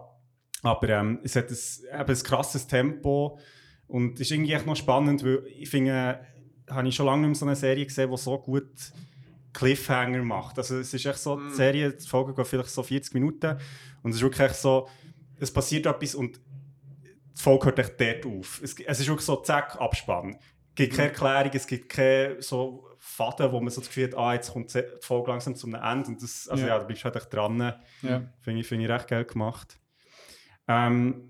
Aber 0.61 0.89
ähm, 0.89 1.19
es 1.23 1.35
hat 1.35 1.49
ein, 1.49 2.01
eben 2.01 2.17
ein 2.17 2.23
krasses 2.23 2.67
Tempo 2.67 3.39
und 3.87 4.19
ist 4.19 4.29
irgendwie 4.29 4.53
echt 4.53 4.67
noch 4.67 4.75
spannend, 4.75 5.23
weil 5.23 5.43
ich 5.57 5.71
finde, 5.71 6.19
habe 6.69 6.87
ich 6.87 6.93
schon 6.93 7.07
lange 7.07 7.21
nicht 7.21 7.29
mehr 7.29 7.35
so 7.35 7.45
eine 7.47 7.55
Serie 7.55 7.87
gesehen, 7.87 8.11
die 8.11 8.17
so 8.17 8.37
gut 8.37 8.69
Cliffhanger 9.53 10.21
macht. 10.23 10.55
Also 10.59 10.77
es 10.77 10.93
ist 10.93 11.03
echt 11.03 11.17
so, 11.17 11.35
die 11.35 11.45
Mm. 11.45 11.55
Serie, 11.55 11.93
die 11.93 12.07
Folge 12.07 12.35
geht 12.35 12.45
vielleicht 12.45 12.69
so 12.69 12.83
40 12.83 13.15
Minuten 13.15 13.57
und 14.03 14.11
es 14.11 14.17
ist 14.17 14.21
wirklich 14.21 14.51
so, 14.51 14.87
es 15.43 15.51
passiert 15.53 15.85
etwas 15.85 16.15
und 16.15 16.39
die 17.37 17.41
Folge 17.41 17.65
hört 17.65 17.79
echt 17.79 17.99
dort 17.99 18.25
auf. 18.25 18.61
Es, 18.63 18.75
es 18.79 18.99
ist 18.99 19.07
wirklich 19.07 19.25
so, 19.25 19.35
zack, 19.37 19.79
Abspann. 19.79 20.35
Es 20.69 20.75
gibt 20.75 20.95
keine 20.95 21.09
Erklärung, 21.09 21.51
es 21.53 21.67
gibt 21.67 21.89
keine 21.89 22.41
so 22.41 22.87
Faden, 22.99 23.51
wo 23.51 23.59
man 23.59 23.69
so 23.69 23.81
das 23.81 23.89
Gefühl 23.89 24.05
hat, 24.05 24.15
ah, 24.17 24.33
jetzt 24.33 24.51
kommt 24.53 24.73
die 24.73 24.81
Folge 25.01 25.29
langsam 25.31 25.55
zum 25.55 25.75
Ende 25.75 26.07
und 26.09 26.23
das, 26.23 26.47
also 26.47 26.63
Ja. 26.63 26.69
ja, 26.69 26.79
da 26.79 26.85
bleibst 26.85 27.03
du 27.03 27.05
halt 27.05 27.15
echt 27.17 27.33
dran. 27.33 27.73
Ja. 28.01 28.23
Finde 28.39 28.61
ich, 28.61 28.67
finde 28.67 28.85
ich 28.85 28.89
recht 28.91 29.07
geil 29.07 29.25
gemacht. 29.25 29.77
Ähm, 30.67 31.29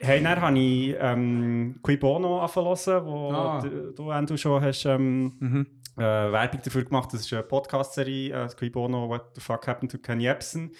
hey, 0.00 0.22
dann 0.22 0.40
habe 0.40 0.58
ich 0.58 0.96
ähm, 0.98 1.78
Qui 1.82 1.96
Bono 1.96 2.40
angefangen 2.40 3.06
wo 3.06 3.30
Ah. 3.32 3.60
du, 3.62 3.92
du, 3.92 4.10
Andrew, 4.10 4.36
schon 4.36 4.60
hast 4.62 4.84
ähm, 4.86 5.36
Mhm. 5.38 5.66
äh, 5.96 6.00
Werbung 6.02 6.60
dafür 6.64 6.84
gemacht. 6.84 7.10
Das 7.12 7.20
ist 7.20 7.32
eine 7.32 7.42
Podcast-Serie, 7.44 8.44
äh, 8.44 8.48
Qui 8.48 8.70
Bono, 8.70 9.08
What 9.08 9.30
the 9.36 9.40
Fuck 9.40 9.66
Happened 9.68 9.92
to 9.92 9.98
Ken 9.98 10.20
Jebsen. 10.20 10.72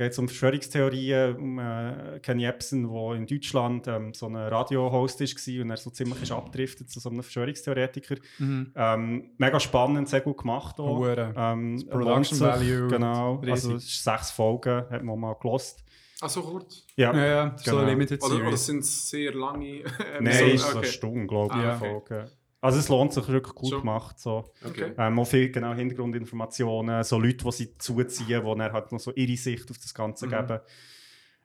Geht 0.00 0.18
um 0.18 0.28
Verschwörungstheorien, 0.28 1.36
um 1.36 1.58
äh, 1.58 2.20
Ken 2.22 2.38
Jebsen, 2.38 2.90
der 2.92 3.12
in 3.16 3.26
Deutschland 3.26 3.86
ähm, 3.86 4.14
so 4.14 4.26
ein 4.26 4.36
Radio-Host 4.36 5.20
war 5.20 5.62
und 5.62 5.70
er 5.70 5.76
so 5.76 5.90
ziemlich 5.90 6.22
ist 6.22 6.32
abgedriftet 6.32 6.90
zu 6.90 7.00
so 7.00 7.10
einem 7.10 7.22
Verschwörungstheoretiker. 7.22 8.16
Mhm. 8.38 8.72
Ähm, 8.74 9.30
mega 9.38 9.60
spannend, 9.60 10.08
sehr 10.08 10.22
gut 10.22 10.38
gemacht 10.38 10.78
auch. 10.80 10.98
Hure. 10.98 11.34
Ähm, 11.36 11.84
Production 11.90 12.38
sich, 12.38 12.46
Value 12.46 12.88
Genau, 12.88 13.34
riesig. 13.36 13.50
also 13.52 13.74
es 13.76 13.84
ist 13.84 14.04
sechs 14.04 14.30
Folgen, 14.30 14.84
hat 14.90 15.02
man 15.02 15.18
mal 15.18 15.34
gelost. 15.40 15.84
Ach 16.22 16.28
so 16.30 16.42
kurz? 16.42 16.86
Ja, 16.96 17.14
Ja, 17.14 17.24
ja, 17.26 17.54
so 17.58 17.70
Genau. 17.70 17.82
eine 17.82 17.90
Limited 17.92 18.22
Oder, 18.22 18.34
oder 18.34 18.44
Series. 18.44 18.66
sind 18.66 18.78
es 18.80 19.10
sehr 19.10 19.34
lange 19.34 19.82
Nein, 20.20 20.26
Episoden? 20.26 20.54
ist 20.54 20.62
so 20.62 20.68
eine 20.70 20.78
okay. 20.78 20.86
Stunde, 20.88 21.26
glaube 21.26 21.54
ich, 21.56 21.60
Ah, 21.64 21.76
okay. 21.76 21.88
Folge. 22.08 22.30
Also 22.62 22.78
es 22.78 22.88
lohnt 22.90 23.12
sich 23.12 23.26
wirklich 23.28 23.54
gut 23.54 23.70
Schon. 23.70 23.80
gemacht. 23.80 24.18
So. 24.18 24.44
okay. 24.66 24.92
Ähm, 24.98 25.18
auch 25.18 25.24
viel 25.26 25.50
genau 25.50 25.72
Hintergrundinformationen, 25.72 27.02
so 27.04 27.18
Leute, 27.18 27.44
die 27.44 27.52
sie 27.52 27.78
zuziehen, 27.78 28.26
die 28.28 28.34
dann 28.58 28.72
halt 28.72 28.92
noch 28.92 28.98
so 29.00 29.12
ihre 29.14 29.36
Sicht 29.36 29.70
auf 29.70 29.78
das 29.78 29.94
Ganze 29.94 30.26
Mhm. 30.26 30.30
geben. 30.30 30.60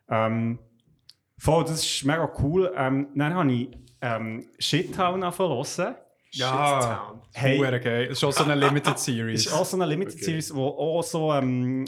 Ähm, 0.09 0.59
voll, 1.37 1.63
das 1.63 1.83
ist 1.85 2.03
mega 2.03 2.29
cool. 2.41 2.71
Ähm, 2.75 3.07
dann 3.15 3.33
habe 3.33 3.51
ich 3.51 3.69
ähm, 4.01 4.45
Shittown 4.59 5.23
angefangen. 5.23 5.95
Ja. 6.31 7.13
Hey. 7.33 7.57
Hure 7.59 7.79
geil. 7.79 8.07
Das 8.09 8.17
ist 8.17 8.23
auch 8.25 8.33
so 8.33 8.43
eine 8.43 8.55
Limited 8.55 8.99
Series. 8.99 9.45
ist 9.45 9.53
auch 9.53 9.65
so 9.65 9.77
eine 9.77 9.85
Limited 9.85 10.15
Okay. 10.15 10.23
Series, 10.25 10.49
die 10.49 10.53
auch 10.59 11.01
so 11.01 11.31
ähm, 11.33 11.85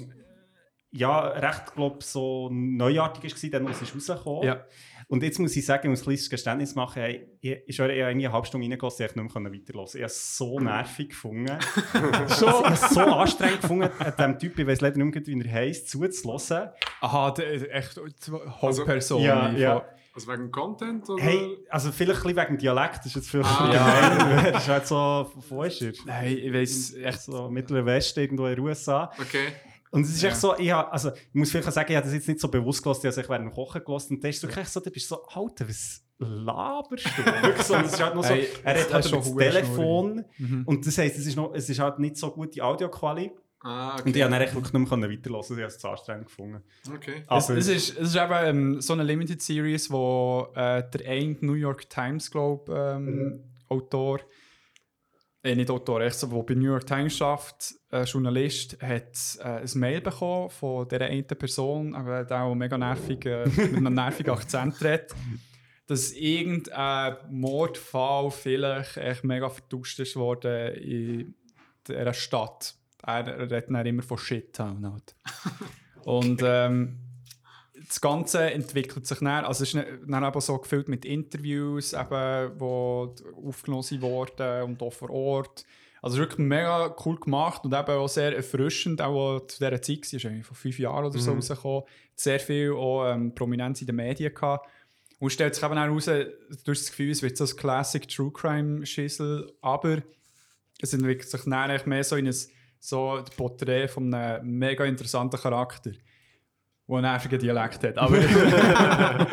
ja, 0.91 1.19
recht 1.19 1.73
glaub, 1.75 2.01
so 2.01 2.49
neuartig 2.49 3.43
war, 3.43 3.49
dann 3.49 3.67
als 3.67 3.81
es 3.81 3.93
rausgekommen 3.93 4.43
Ja. 4.43 4.65
Und 5.09 5.23
jetzt 5.23 5.39
muss 5.39 5.55
ich 5.55 5.65
sagen, 5.65 5.85
ich 5.85 5.89
muss 5.89 6.01
ein 6.01 6.03
kleines 6.03 6.29
Geständnis 6.29 6.75
machen, 6.75 7.01
hey, 7.01 7.27
ich, 7.39 7.57
ich 7.65 7.79
habe 7.79 7.91
eine 7.93 8.31
halbe 8.31 8.45
Stunde 8.45 8.65
reingelassen, 8.67 9.05
ich 9.05 9.13
konnte 9.13 9.39
nicht 9.39 9.51
mehr 9.51 9.53
weiterhören. 9.61 9.87
Ich 9.87 9.95
habe 9.95 10.05
es 10.05 10.37
so 10.37 10.59
nervig 10.59 11.09
gefunden. 11.09 11.57
so, 12.27 12.47
ich 12.47 12.53
habe 12.53 12.73
es 12.73 12.89
so 12.89 12.99
anstrengend 13.01 13.61
gefunden, 13.61 13.89
an 13.99 14.13
diesem 14.17 14.39
Typ, 14.39 14.59
ich 14.59 14.67
weiß 14.67 14.81
leider 14.81 14.97
nicht 14.97 15.15
mehr, 15.15 15.25
wie 15.43 15.47
er 15.47 15.53
heisst, 15.53 15.89
zuzulassen. 15.89 16.69
Aha, 16.99 17.31
der 17.31 17.51
ist 17.51 17.69
echt 17.69 18.01
Hauptperson. 18.61 19.21
Ja, 19.21 19.47
im 19.47 19.57
ja. 19.57 19.79
Fall. 19.79 19.89
Also 20.13 20.31
wegen 20.33 20.51
Content? 20.51 21.07
Oder? 21.09 21.23
Hey, 21.23 21.57
also 21.69 21.91
vielleicht 21.91 22.21
ein 22.21 22.23
bisschen 22.23 22.37
wegen 22.37 22.55
dem 22.55 22.57
Dialekt, 22.57 22.97
das 22.97 23.05
ist 23.05 23.15
jetzt 23.15 23.29
vielleicht 23.29 23.49
Ah. 23.61 24.15
gemein. 24.17 24.51
Das 24.53 24.63
ist 24.63 24.69
halt 24.69 24.87
so, 24.87 25.31
wo 25.49 25.63
ist 25.63 25.79
er? 25.81 25.93
Nein, 26.05 26.37
ich 26.37 26.51
weiß 26.53 26.95
Echt 26.95 27.05
echt. 27.05 27.21
so 27.21 27.49
Mittlerer 27.49 27.85
Westen, 27.85 28.19
irgendwo 28.21 28.47
in 28.47 28.55
den 28.55 28.65
USA. 28.65 29.11
Okay. 29.21 29.49
Und 29.91 30.03
es 30.05 30.09
ist 30.15 30.21
Ja. 30.21 30.29
echt 30.29 30.37
so, 30.37 30.57
ich, 30.57 30.71
hab, 30.71 30.91
also, 30.91 31.11
ich 31.13 31.33
muss 31.33 31.49
vielleicht 31.51 31.71
sagen, 31.71 31.89
ich 31.91 31.95
habe 31.95 32.05
das 32.05 32.13
jetzt 32.13 32.27
nicht 32.27 32.39
so 32.39 32.47
bewusst 32.49 32.83
gelassen, 32.83 33.07
ich 33.07 33.13
habe 33.13 33.21
es 33.21 33.29
während 33.29 33.45
dem 33.45 33.53
Kochen 33.53 33.83
gelassen. 33.83 34.15
Und 34.15 34.23
da 34.23 34.27
ist 34.27 34.43
wirklich 34.43 34.67
so, 34.67 34.79
du 34.79 34.91
bist 34.91 35.07
so, 35.07 35.23
Alter, 35.27 35.67
was 35.67 36.03
laberst 36.19 37.05
du? 37.17 37.25
Wirklich 37.43 37.61
so, 37.65 37.75
und 37.75 37.85
es 37.85 37.93
ist 37.93 38.01
halt 38.03 38.15
noch 38.15 38.23
so, 38.23 38.33
Hey, 38.33 38.47
er 38.63 38.79
hat 38.81 38.93
halt 38.93 39.13
das 39.13 39.35
Telefon. 39.35 40.25
Mhm. 40.37 40.63
Und 40.65 40.85
das 40.87 40.97
heisst, 40.97 41.17
es 41.17 41.27
ist, 41.27 41.35
noch, 41.35 41.53
es 41.53 41.69
ist 41.69 41.79
halt 41.79 41.99
nicht 41.99 42.17
so 42.17 42.31
gute 42.31 42.63
Audioqualität. 42.63 43.37
Ah, 43.61 43.93
okay. 43.95 44.03
Und 44.05 44.15
ich 44.15 44.21
habe 44.23 44.31
dann 44.31 44.41
echt 44.41 44.53
wirklich 44.55 44.73
nicht 44.73 44.91
mehr 44.91 45.09
weiterhören 45.11 45.41
ich 45.43 45.49
habe 45.51 45.63
es 45.65 45.77
zu 45.79 45.87
anstrengend 45.89 46.25
gefunden. 46.27 46.63
okay. 46.93 47.21
Es, 47.23 47.27
Aber- 47.49 47.57
es, 47.57 47.67
ist, 47.67 47.97
es 47.97 48.09
ist 48.09 48.15
eben 48.15 48.33
ähm, 48.45 48.81
so 48.81 48.93
eine 48.93 49.03
Limited 49.03 49.41
Series, 49.41 49.89
wo 49.91 50.47
äh, 50.55 50.83
der 50.91 51.07
eine 51.09 51.37
New 51.41 51.53
York 51.53 51.89
Times, 51.89 52.29
glaube 52.31 52.73
ähm, 52.73 53.05
Mhm. 53.05 53.43
Autor, 53.69 54.19
nicht 55.55 55.69
Autor, 55.69 56.01
echt 56.01 56.21
der 56.21 56.27
bei 56.27 56.53
New 56.53 56.71
York 56.71 56.85
Times 56.85 57.17
schafft, 57.17 57.75
äh, 57.91 58.03
Journalist, 58.03 58.81
hat 58.81 59.37
äh, 59.39 59.61
ein 59.61 59.79
Mail 59.79 60.01
bekommen 60.01 60.49
von 60.49 60.87
dieser 60.87 61.05
einen 61.05 61.27
Person, 61.27 61.95
aber 61.95 62.23
der 62.23 62.43
auch 62.43 62.55
mega 62.55 62.77
nervig, 62.77 63.25
äh, 63.25 63.45
mit 63.55 63.75
einem 63.75 63.93
nervigen 63.93 64.33
Akzent 64.33 64.81
redet, 64.83 65.13
dass 65.87 66.11
irgendein 66.11 67.17
Mordfall 67.29 68.31
vielleicht 68.31 68.97
echt 68.97 69.23
mega 69.23 69.49
vertuscht 69.49 69.99
ist 69.99 70.15
worden 70.15 70.75
in 70.75 71.35
dieser 71.87 72.13
Stadt. 72.13 72.75
Er 73.03 73.25
redet 73.25 73.69
dann 73.69 73.85
immer 73.85 74.03
von 74.03 74.17
Shittown. 74.17 74.91
Halt. 74.91 75.15
Und 76.03 76.41
ähm, 76.43 76.99
das 77.87 78.01
Ganze 78.01 78.51
entwickelt 78.51 79.07
sich 79.07 79.19
dann, 79.19 79.45
also 79.45 79.63
es 79.63 79.73
ist 79.73 79.85
dann 80.07 80.23
eben 80.23 80.41
so 80.41 80.57
gefüllt 80.57 80.89
mit 80.89 81.05
Interviews, 81.05 81.93
eben, 81.93 82.57
die 82.59 82.63
aufgenommen 83.47 84.01
wurden 84.01 84.63
und 84.63 84.81
auch 84.81 84.93
vor 84.93 85.09
Ort. 85.09 85.65
Also 86.01 86.15
es 86.15 86.19
ist 86.19 86.29
wirklich 86.29 86.47
mega 86.47 86.95
cool 87.05 87.19
gemacht 87.19 87.63
und 87.65 87.73
eben 87.73 87.91
auch 87.91 88.07
sehr 88.07 88.35
erfrischend, 88.35 89.01
auch 89.01 89.39
zu 89.47 89.57
dieser 89.57 89.81
Zeit, 89.81 89.99
es 90.05 90.13
ist 90.13 90.27
vor 90.45 90.55
fünf 90.55 90.77
Jahren 90.79 91.05
oder 91.05 91.17
so 91.17 91.31
Mhm. 91.31 91.37
rausgekommen, 91.37 91.83
sehr 92.15 92.39
viel 92.39 92.71
auch 92.73 93.11
ähm, 93.11 93.33
Prominenz 93.33 93.81
in 93.81 93.87
den 93.87 93.95
Medien 93.95 94.33
gehabt. 94.33 94.69
Und 95.19 95.31
stellt 95.31 95.55
sich 95.55 95.63
eben 95.63 95.73
auch 95.73 95.77
heraus, 95.77 96.05
du 96.05 96.71
hast 96.71 96.81
das 96.81 96.89
Gefühl, 96.91 97.09
es 97.09 97.23
wird 97.23 97.37
so 97.37 97.45
ein 97.45 97.55
Classic 97.55 98.07
True 98.07 98.31
Crime 98.31 98.85
Schissel, 98.85 99.51
aber 99.61 100.03
es 100.79 100.93
entwickelt 100.93 101.29
sich 101.29 101.47
eigentlich 101.47 101.85
mehr 101.87 102.03
so 102.03 102.15
in 102.15 102.27
ein 102.27 102.35
so 102.79 103.13
ein 103.13 103.25
Porträt 103.35 103.87
von 103.87 104.13
einem 104.13 104.59
mega 104.59 104.85
interessanten 104.85 105.39
Charakter, 105.39 105.91
der 106.87 106.95
einen 106.95 107.01
nervigen 107.03 107.39
Dialekt 107.39 107.83
hat. 107.83 107.97
Aber, 107.97 108.17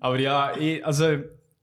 aber 0.00 0.18
ja, 0.18 0.56
ich, 0.56 0.84
also 0.84 1.12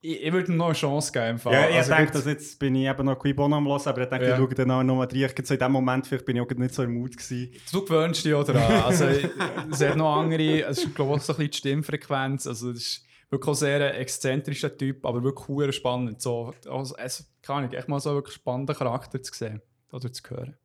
ich, 0.04 0.24
ich 0.24 0.34
würde 0.34 0.52
ihm 0.52 0.58
noch 0.58 0.66
eine 0.68 0.74
Chance 0.76 1.12
geben. 1.12 1.30
im 1.32 1.40
Fall. 1.40 1.54
Ja, 1.54 1.70
ich 1.70 1.76
Also 1.76 1.94
denke, 1.94 2.12
dass 2.12 2.26
jetzt 2.26 2.58
bin 2.60 2.76
ich 2.76 2.88
eben 2.88 3.06
noch 3.06 3.18
Qui 3.20 3.34
Bono 3.34 3.58
am 3.58 3.68
Hören, 3.68 3.82
aber 3.86 4.02
ich 4.04 4.10
denke, 4.10 4.26
Ja. 4.28 4.32
ich 4.34 4.38
schaue 4.38 4.54
dann 4.56 4.72
auch 4.72 4.84
nochmal 4.84 5.08
rein. 5.08 5.30
Ich 5.38 5.46
so 5.48 5.54
in 5.54 5.60
dem 5.60 5.72
Moment 5.72 6.08
vielleicht 6.08 6.26
bin 6.26 6.36
ich 6.38 6.42
auch 6.42 6.50
nicht 6.50 6.74
so 6.74 6.84
im 6.84 6.94
Mut 6.96 7.16
gewesen. 7.18 7.52
Du 7.72 7.84
gewöhnst 7.86 8.26
dich 8.26 8.34
auch 8.34 8.44
daran. 8.44 8.84
Also, 8.84 9.06
es 9.06 9.82
hat 9.82 9.96
noch 9.98 10.16
andere, 10.18 10.64
es 10.64 10.80
ist 10.84 10.96
glaube 10.96 11.12
ich 11.16 11.18
auch 11.18 11.24
so 11.24 11.34
ein 11.34 11.38
bisschen 11.38 11.52
die 11.52 11.58
Stimmfrequenz. 11.58 12.48
Also, 12.48 12.72
das 12.74 12.82
ist 12.82 13.06
wirklich 13.30 13.48
auch 13.50 13.54
sehr 13.56 13.94
ein 13.94 13.96
exzentrischer 14.02 14.76
Typ, 14.76 15.06
aber 15.06 15.24
wirklich 15.24 15.48
hure 15.48 15.72
spannend. 15.74 16.22
So, 16.22 16.54
also, 16.70 16.96
es 16.98 17.32
kann 17.44 17.66
ich 17.70 17.78
echt 17.78 17.88
mal 17.88 18.00
so 18.00 18.14
wirklich 18.16 18.36
spannenden 18.36 18.76
Charakter 18.76 19.22
zu 19.22 19.34
sehen 19.34 19.62
oder 19.92 20.12
zu 20.12 20.24
hören. 20.30 20.58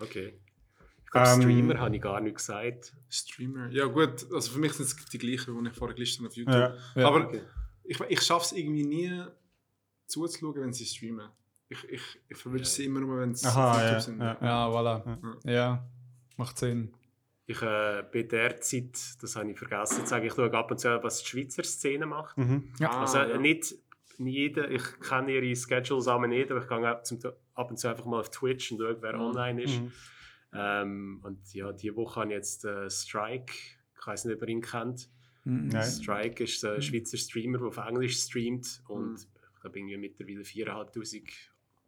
Okay. 0.00 0.34
Glaube, 1.14 1.28
Ähm, 1.30 1.40
Streamer 1.42 1.78
habe 1.78 1.96
ich 1.96 2.02
gar 2.02 2.20
nicht 2.20 2.36
gesagt. 2.36 2.92
Streamer. 3.08 3.70
Ja 3.70 3.86
gut, 3.86 4.26
also 4.32 4.52
für 4.52 4.58
mich 4.58 4.72
sind 4.72 4.86
es 4.86 4.96
die 4.96 5.18
gleichen, 5.18 5.62
die 5.64 5.70
ich 5.70 5.76
vorher 5.76 5.94
gelistet 5.94 6.18
habe 6.20 6.28
auf 6.28 6.36
YouTube. 6.36 6.54
Ja. 6.54 6.74
Ja, 7.00 7.06
Aber 7.08 7.24
okay. 7.26 7.42
ich, 7.84 8.00
ich 8.00 8.20
schaffe 8.22 8.46
es 8.46 8.52
irgendwie 8.52 8.84
nie 8.84 9.22
zuzuschauen, 10.06 10.56
wenn 10.60 10.72
sie 10.72 10.84
streamen. 10.84 11.28
Ich, 11.68 11.82
ich, 11.88 12.02
ich 12.28 12.36
verwünsche 12.36 12.66
sie 12.66 12.84
immer 12.84 13.00
nur, 13.00 13.18
wenn 13.20 13.34
sie 13.34 13.46
auf 13.48 13.54
YouTube 13.54 13.80
ja, 13.92 14.00
sind. 14.00 14.20
ja. 14.20 14.36
Ja, 14.40 14.68
voilà. 14.68 15.18
Ja, 15.44 15.88
macht 16.36 16.58
Sinn. 16.58 16.92
Ich 17.46 17.60
äh, 17.62 18.02
bin 18.10 18.28
derzeit, 18.28 18.98
das 19.22 19.36
habe 19.36 19.50
ich 19.50 19.58
vergessen 19.58 20.00
zu 20.04 20.06
sagen, 20.06 20.26
ich 20.26 20.32
schaue 20.34 20.52
ab 20.52 20.70
und 20.70 20.78
zu, 20.78 20.88
was 21.02 21.18
die 21.22 21.26
Schweizer 21.28 21.62
Szene 21.62 22.06
macht. 22.06 22.36
Mhm. 22.38 22.72
Ah, 22.80 23.02
Also 23.02 23.18
ja. 23.18 23.24
äh, 23.26 23.38
nicht 23.38 23.74
jeder, 24.18 24.70
ich 24.70 24.82
kenne 25.00 25.32
ihre 25.32 25.54
Schedules 25.56 26.06
aber 26.08 26.26
nicht, 26.26 26.50
aber 26.50 26.60
ich 26.62 26.68
gehe 26.68 26.88
ab 27.54 27.70
und 27.70 27.76
zu 27.78 27.88
einfach 27.88 28.04
mal 28.04 28.20
auf 28.20 28.30
Twitch 28.30 28.72
und 28.72 28.78
schaue, 28.78 28.96
wer 29.00 29.14
Mhm. 29.14 29.20
online 29.20 29.62
ist. 29.62 29.80
Mhm. 29.80 29.92
Ähm, 30.54 31.20
und 31.22 31.52
ja, 31.54 31.72
diese 31.72 31.96
Woche 31.96 32.20
habe 32.20 32.30
ich 32.30 32.36
jetzt 32.36 32.64
äh, 32.64 32.88
Strike, 32.88 33.52
ich 34.00 34.06
weiß 34.06 34.24
nicht, 34.26 34.36
ob 34.36 34.42
ihr 34.42 34.48
ihn 34.48 34.60
kennt. 34.62 35.08
Mhm. 35.44 35.68
Nein. 35.68 35.90
Strike 35.90 36.44
ist 36.44 36.64
ein 36.64 36.80
Schweizer 36.80 37.16
Streamer, 37.18 37.58
der 37.58 37.66
auf 37.68 37.76
Englisch 37.78 38.18
streamt 38.18 38.82
und 38.88 39.10
Mhm. 39.12 39.16
ich 39.54 39.60
glaube, 39.60 39.78
irgendwie 39.78 39.96
mittlerweile 39.96 40.42
4'500 40.44 41.28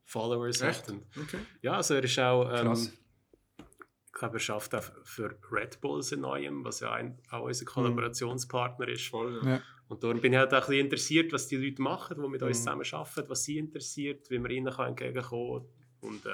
Followers 0.05 0.61
Echt? 0.63 0.83
hat. 0.89 0.91
Und, 0.91 1.05
Okay. 1.21 1.39
ja, 1.63 1.73
also 1.77 1.95
er 1.95 2.05
ist 2.05 2.19
auch, 2.19 2.45
ähm, 2.51 2.67
Krass. 2.67 2.93
ich 4.07 4.13
glaube, 4.13 4.37
er 4.37 4.41
schafft 4.41 4.75
auch 4.75 4.85
für 5.05 5.37
Red 5.53 5.81
Bull 5.81 6.03
in 6.11 6.21
Neuem, 6.21 6.65
was 6.65 6.81
ja 6.81 6.93
ein, 6.93 7.19
auch 7.31 7.43
unser 7.45 7.65
Kollaborationspartner 7.67 8.89
ist. 8.89 9.07
Voll, 9.09 9.41
ja. 9.45 9.51
Ja. 9.57 9.63
Und 9.89 10.03
darum 10.03 10.21
bin 10.21 10.33
ich 10.33 10.39
halt 10.39 10.53
auch 10.53 10.63
ein 10.63 10.67
bisschen 10.69 10.85
interessiert, 10.87 11.33
was 11.33 11.47
die 11.49 11.57
Leute 11.57 11.81
machen, 11.83 12.21
die 12.21 12.29
mit 12.29 12.43
uns 12.43 12.59
Mhm. 12.59 12.63
zusammen 12.65 12.87
arbeiten, 12.93 13.29
was 13.29 13.45
sie 13.45 13.59
interessiert, 13.59 14.29
wie 14.31 14.39
wir 14.43 14.51
ihnen 14.51 14.73
kann 14.73 14.89
entgegenkommen 14.89 15.61
kann. 16.01 16.09
Und 16.11 16.27
äh, 16.27 16.31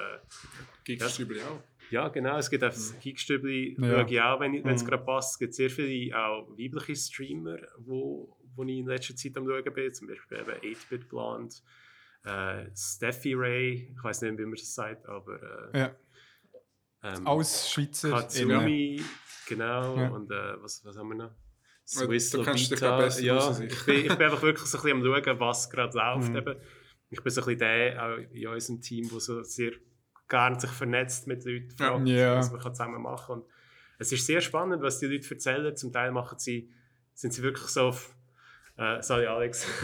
Gegenstübel 0.83 1.39
auch. 1.41 1.61
Ja, 1.93 2.07
genau, 2.09 2.37
es 2.37 2.49
gibt 2.49 2.63
auch 2.63 2.69
das 2.69 2.99
Geekstübli, 2.99 3.77
Ja. 3.79 3.87
schaue 4.03 4.11
ich 4.11 4.21
auch, 4.21 4.39
wenn 4.39 4.55
es 4.67 4.83
Mhm. 4.83 4.87
gerade 4.87 5.03
passt. 5.03 5.33
Es 5.33 5.39
gibt 5.39 5.53
sehr 5.53 5.69
viele 5.69 6.17
auch 6.17 6.49
weibliche 6.57 6.95
Streamer, 6.95 7.57
wo, 7.77 8.35
wo 8.55 8.63
ich 8.63 8.77
in 8.79 8.87
letzter 8.87 9.15
Zeit 9.15 9.37
am 9.37 9.47
schauen 9.47 9.73
bin, 9.73 9.93
zum 9.93 10.07
Beispiel 10.07 10.39
eben 10.39 10.75
8-Bit 10.75 11.07
Blonde, 11.09 11.55
äh, 12.25 12.65
Steffi 12.75 13.33
Ray, 13.35 13.93
ich 13.95 14.03
weiß 14.03 14.21
nicht, 14.21 14.37
wie 14.39 14.43
man 14.45 14.55
das 14.55 14.73
sagt, 14.73 15.05
aber 15.07 15.71
äh, 15.73 15.79
Ja. 15.79 15.95
ähm, 17.03 17.27
Alles 17.27 17.69
Schweizer. 17.71 18.09
Katsumi, 18.09 19.01
genau, 19.47 19.97
Ja. 19.97 20.09
und 20.09 20.31
äh, 20.31 20.61
was, 20.63 20.83
was 20.85 20.97
haben 20.97 21.09
wir 21.09 21.15
noch? 21.15 21.31
Swiss 21.85 22.29
da 22.29 22.41
kennst 22.43 22.71
du 22.71 22.75
dich 22.75 22.81
ja, 23.25 23.37
aus 23.37 23.59
ich, 23.59 23.85
bin, 23.85 23.95
ich 23.97 24.07
bin 24.07 24.21
einfach 24.21 24.41
wirklich 24.41 24.65
so 24.69 24.77
ein 24.77 24.83
bisschen 24.83 25.05
am 25.05 25.23
schauen, 25.23 25.39
was 25.39 25.69
gerade 25.69 25.97
läuft. 25.97 26.29
Mhm. 26.29 26.37
Eben. 26.37 26.55
Ich 27.09 27.21
bin 27.21 27.31
so 27.31 27.41
ein 27.41 27.45
bisschen 27.45 27.59
der 27.59 28.03
auch 28.03 28.17
in 28.33 28.47
unserem 28.47 28.81
Team, 28.81 29.09
der 29.09 29.19
so 29.19 29.43
sehr 29.43 29.73
gerne 30.29 30.59
sich 30.59 30.69
vernetzt 30.71 31.27
mit 31.27 31.45
Leuten, 31.45 31.71
fragt, 31.71 32.07
Ja. 32.07 32.37
was 32.37 32.51
man 32.51 32.61
kann 32.61 32.73
zusammen 32.73 33.01
machen 33.01 33.25
kann. 33.27 33.41
Und 33.41 33.45
es 33.99 34.11
ist 34.11 34.25
sehr 34.25 34.41
spannend, 34.41 34.81
was 34.81 34.99
die 34.99 35.05
Leute 35.07 35.29
erzählen. 35.29 35.75
Zum 35.75 35.91
Teil 35.91 36.11
machen 36.11 36.37
sie, 36.39 36.69
sind 37.13 37.33
sie 37.33 37.41
wirklich 37.43 37.67
so 37.67 37.87
auf 37.89 38.15
äh, 38.75 39.01
sorry 39.03 39.27
Alex, 39.27 39.67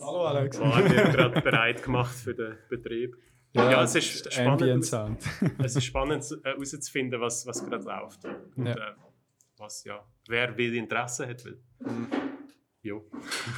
Hallo 0.00 0.26
Alex. 0.26 0.60
waren 0.60 0.84
wir 0.84 1.02
gerade 1.04 1.40
bereit 1.40 1.82
gemacht 1.82 2.14
für 2.14 2.34
den 2.34 2.56
Betrieb. 2.68 3.16
Ja, 3.52 3.82
es 3.84 3.94
ist 3.94 4.32
spannend. 4.32 4.92
Es 5.62 5.76
ist 5.76 5.84
spannend 5.84 6.24
äh, 6.44 6.48
herauszufinden, 6.50 7.20
was, 7.20 7.46
was 7.46 7.64
gerade 7.64 7.84
läuft. 7.84 8.24
Und 8.56 8.66
Ja. 8.66 8.72
äh, 8.74 8.94
was, 9.56 9.84
ja, 9.84 10.04
wer 10.28 10.56
will 10.58 10.74
Interesse 10.74 11.26
hat. 11.28 11.44
Will. 11.44 11.58
Jo. 12.82 13.08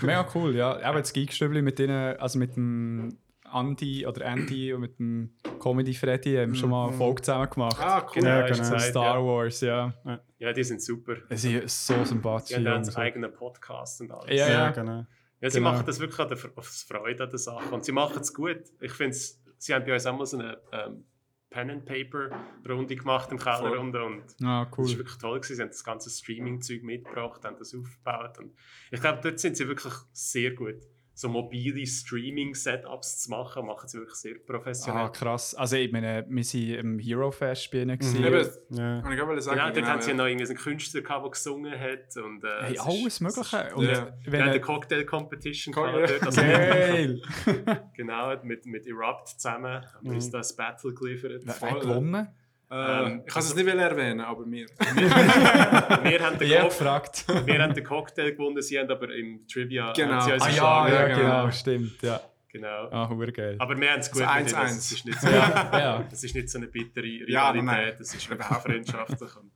Mega 0.02 0.28
cool, 0.34 0.54
ja. 0.54 0.78
Eben 0.88 0.98
das 0.98 1.12
Geekstübli 1.12 1.62
mit 1.62 1.78
denen, 1.78 2.16
also 2.18 2.38
mit 2.38 2.54
dem 2.56 3.18
Andy 3.60 4.06
oder 4.06 4.24
Andy 4.24 4.72
und 4.72 4.80
mit 4.82 4.98
dem 4.98 5.30
Comedy 5.60 5.94
Freddy 5.94 6.34
haben 6.36 6.54
schon 6.54 6.70
mal 6.70 6.88
eine 6.88 6.96
Folge 6.96 7.22
zusammen 7.22 7.48
gemacht. 7.50 7.76
Ah, 7.80 8.02
cool. 8.06 8.22
Genau, 8.22 8.28
Ja, 8.28 8.46
genau. 8.48 8.78
Star 8.78 9.18
ja. 9.18 9.24
Wars, 9.24 9.60
ja. 9.60 9.94
ja, 10.38 10.52
die 10.52 10.64
sind 10.64 10.82
super. 10.82 11.16
Es 11.28 11.42
sind 11.42 11.68
so 11.70 12.04
sympathisch. 12.04 12.56
Die 12.56 12.66
haben 12.66 12.82
einen 12.82 12.96
eigenen 12.96 13.32
Podcast 13.32 14.00
und 14.00 14.10
alles. 14.12 14.30
Ja, 14.38 14.48
Ja, 14.48 14.52
ja. 14.52 14.70
genau. 14.70 15.06
Ja, 15.40 15.50
sie 15.50 15.58
Genau. 15.58 15.72
machen 15.72 15.84
das 15.86 16.00
wirklich 16.00 16.18
aus 16.56 16.82
Freude 16.88 17.24
an 17.24 17.30
der 17.30 17.38
Sache. 17.38 17.74
Und 17.74 17.84
sie 17.84 17.92
machen 17.92 18.20
es 18.20 18.32
gut. 18.32 18.62
Ich 18.80 18.92
finde, 18.92 19.14
sie 19.58 19.74
haben 19.74 19.84
bei 19.84 19.92
uns 19.92 20.06
auch 20.06 20.16
mal 20.16 20.24
so 20.26 20.38
eine 20.38 20.58
ähm, 20.72 21.04
Pen-and-Paper-Runde 21.50 22.96
gemacht 22.96 23.30
im 23.30 23.38
Kellerrunde. 23.38 24.02
Und 24.04 24.22
Ah, 24.42 24.64
das 24.64 24.78
war 24.78 24.78
cool. 24.78 24.98
wirklich 24.98 25.18
toll. 25.18 25.40
Gewesen. 25.40 25.56
Sie 25.56 25.62
haben 25.62 25.68
das 25.68 25.84
ganze 25.84 26.10
Streaming-Zeug 26.10 26.82
mitgebracht, 26.82 27.44
haben 27.44 27.56
das 27.58 27.74
aufgebaut. 27.74 28.38
Und 28.38 28.54
ich 28.90 29.00
glaube, 29.00 29.20
dort 29.22 29.38
sind 29.38 29.56
sie 29.56 29.66
wirklich 29.68 29.92
sehr 30.12 30.52
gut. 30.52 30.76
So 31.18 31.30
mobile 31.30 31.86
Streaming-Setups 31.86 33.22
zu 33.22 33.30
machen, 33.30 33.64
machen 33.64 33.88
sie 33.88 33.96
wirklich 33.98 34.16
sehr 34.18 34.34
professionell. 34.34 35.04
Ah, 35.04 35.08
krass. 35.08 35.54
Also, 35.54 35.76
ich 35.76 35.90
meine, 35.90 36.26
wir 36.28 36.44
waren 36.44 36.74
im 36.78 36.98
Hero 36.98 37.30
Fest 37.30 37.70
bei 37.70 37.78
ihnen. 37.82 37.98
gewesen. 37.98 38.22
Eben, 38.22 38.48
Ja. 38.78 39.00
kann 39.00 39.12
ich 39.12 39.20
auch 39.22 39.38
sagen. 39.40 39.56
Genau, 39.58 39.70
dort 39.70 39.86
haben 39.86 40.02
sie 40.02 40.10
ja 40.10 40.16
noch 40.16 40.26
irgendwie 40.26 40.46
einen 40.46 40.56
Künstler 40.58 41.00
gehabt, 41.00 41.24
der 41.24 41.30
gesungen 41.30 41.72
hat. 41.80 42.16
Und, 42.22 42.44
äh, 42.44 42.48
Hey, 42.64 42.74
es 42.74 42.80
alles 42.80 43.06
ist- 43.06 43.20
Mögliche. 43.22 43.74
Und 43.74 43.84
Ja. 43.86 44.12
wenn 44.24 44.32
Wir 44.32 44.40
haben 44.42 44.48
eine 44.50 44.60
Cocktail-Competition 44.60 45.72
Co- 45.74 45.82
gehabt 45.84 46.10
dort. 46.10 46.22
Also 46.26 46.40
Geil! 46.42 47.22
Genau, 47.96 48.36
mit, 48.44 48.66
mit 48.66 48.86
Erupt 48.86 49.28
zusammen 49.28 49.72
haben 49.82 50.02
wir 50.02 50.12
uns 50.12 50.30
das 50.30 50.54
Battle 50.54 50.92
geliefert. 50.92 51.42
Wer 51.46 51.60
hat 51.70 51.80
gewonnen? 51.80 52.28
Ähm, 52.68 53.20
Äh, 53.20 53.26
ich 53.26 53.32
kann 53.32 53.42
es 53.42 53.54
nicht 53.54 53.66
erwähnen, 53.68 54.20
aber 54.22 54.44
mir. 54.44 54.66
Wir 54.66 56.20
haben 56.20 56.38
den, 56.38 56.48
gefragt. 56.64 57.24
wir 57.46 57.62
haben 57.62 57.74
den 57.74 57.84
Cocktail 57.84 58.32
gewonnen, 58.32 58.60
sie 58.60 58.78
haben 58.78 58.90
aber 58.90 59.14
im 59.14 59.46
Trivia 59.46 59.92
Genau. 59.92 60.20
sie 60.20 60.32
uns 60.32 60.42
Ah 60.42 60.50
ja, 60.50 60.88
ja, 60.88 61.06
genau. 61.08 61.20
genau, 61.20 61.50
stimmt. 61.52 62.02
Ja. 62.02 62.20
genau. 62.48 62.88
Ah, 62.90 63.08
geil. 63.32 63.56
Aber 63.60 63.78
wir 63.80 63.90
haben 63.92 64.00
es 64.00 64.10
gut 64.10 64.22
Also 64.22 64.38
mit 64.44 64.52
ihnen, 64.52 64.60
1-1. 64.60 64.64
Es 64.78 64.92
ist 64.92 65.04
nicht 65.06 65.20
so, 65.20 65.28
Ja, 65.28 65.70
ja. 65.78 66.04
ist 66.24 66.34
nicht 66.34 66.50
so 66.50 66.58
eine 66.58 66.66
bittere 66.66 67.06
Ja, 67.28 67.50
Rivalität, 67.50 68.00
es 68.00 68.14
ist 68.14 68.28
wirklich 68.28 68.48
freundschaftlich. 68.64 69.36
Und, 69.36 69.52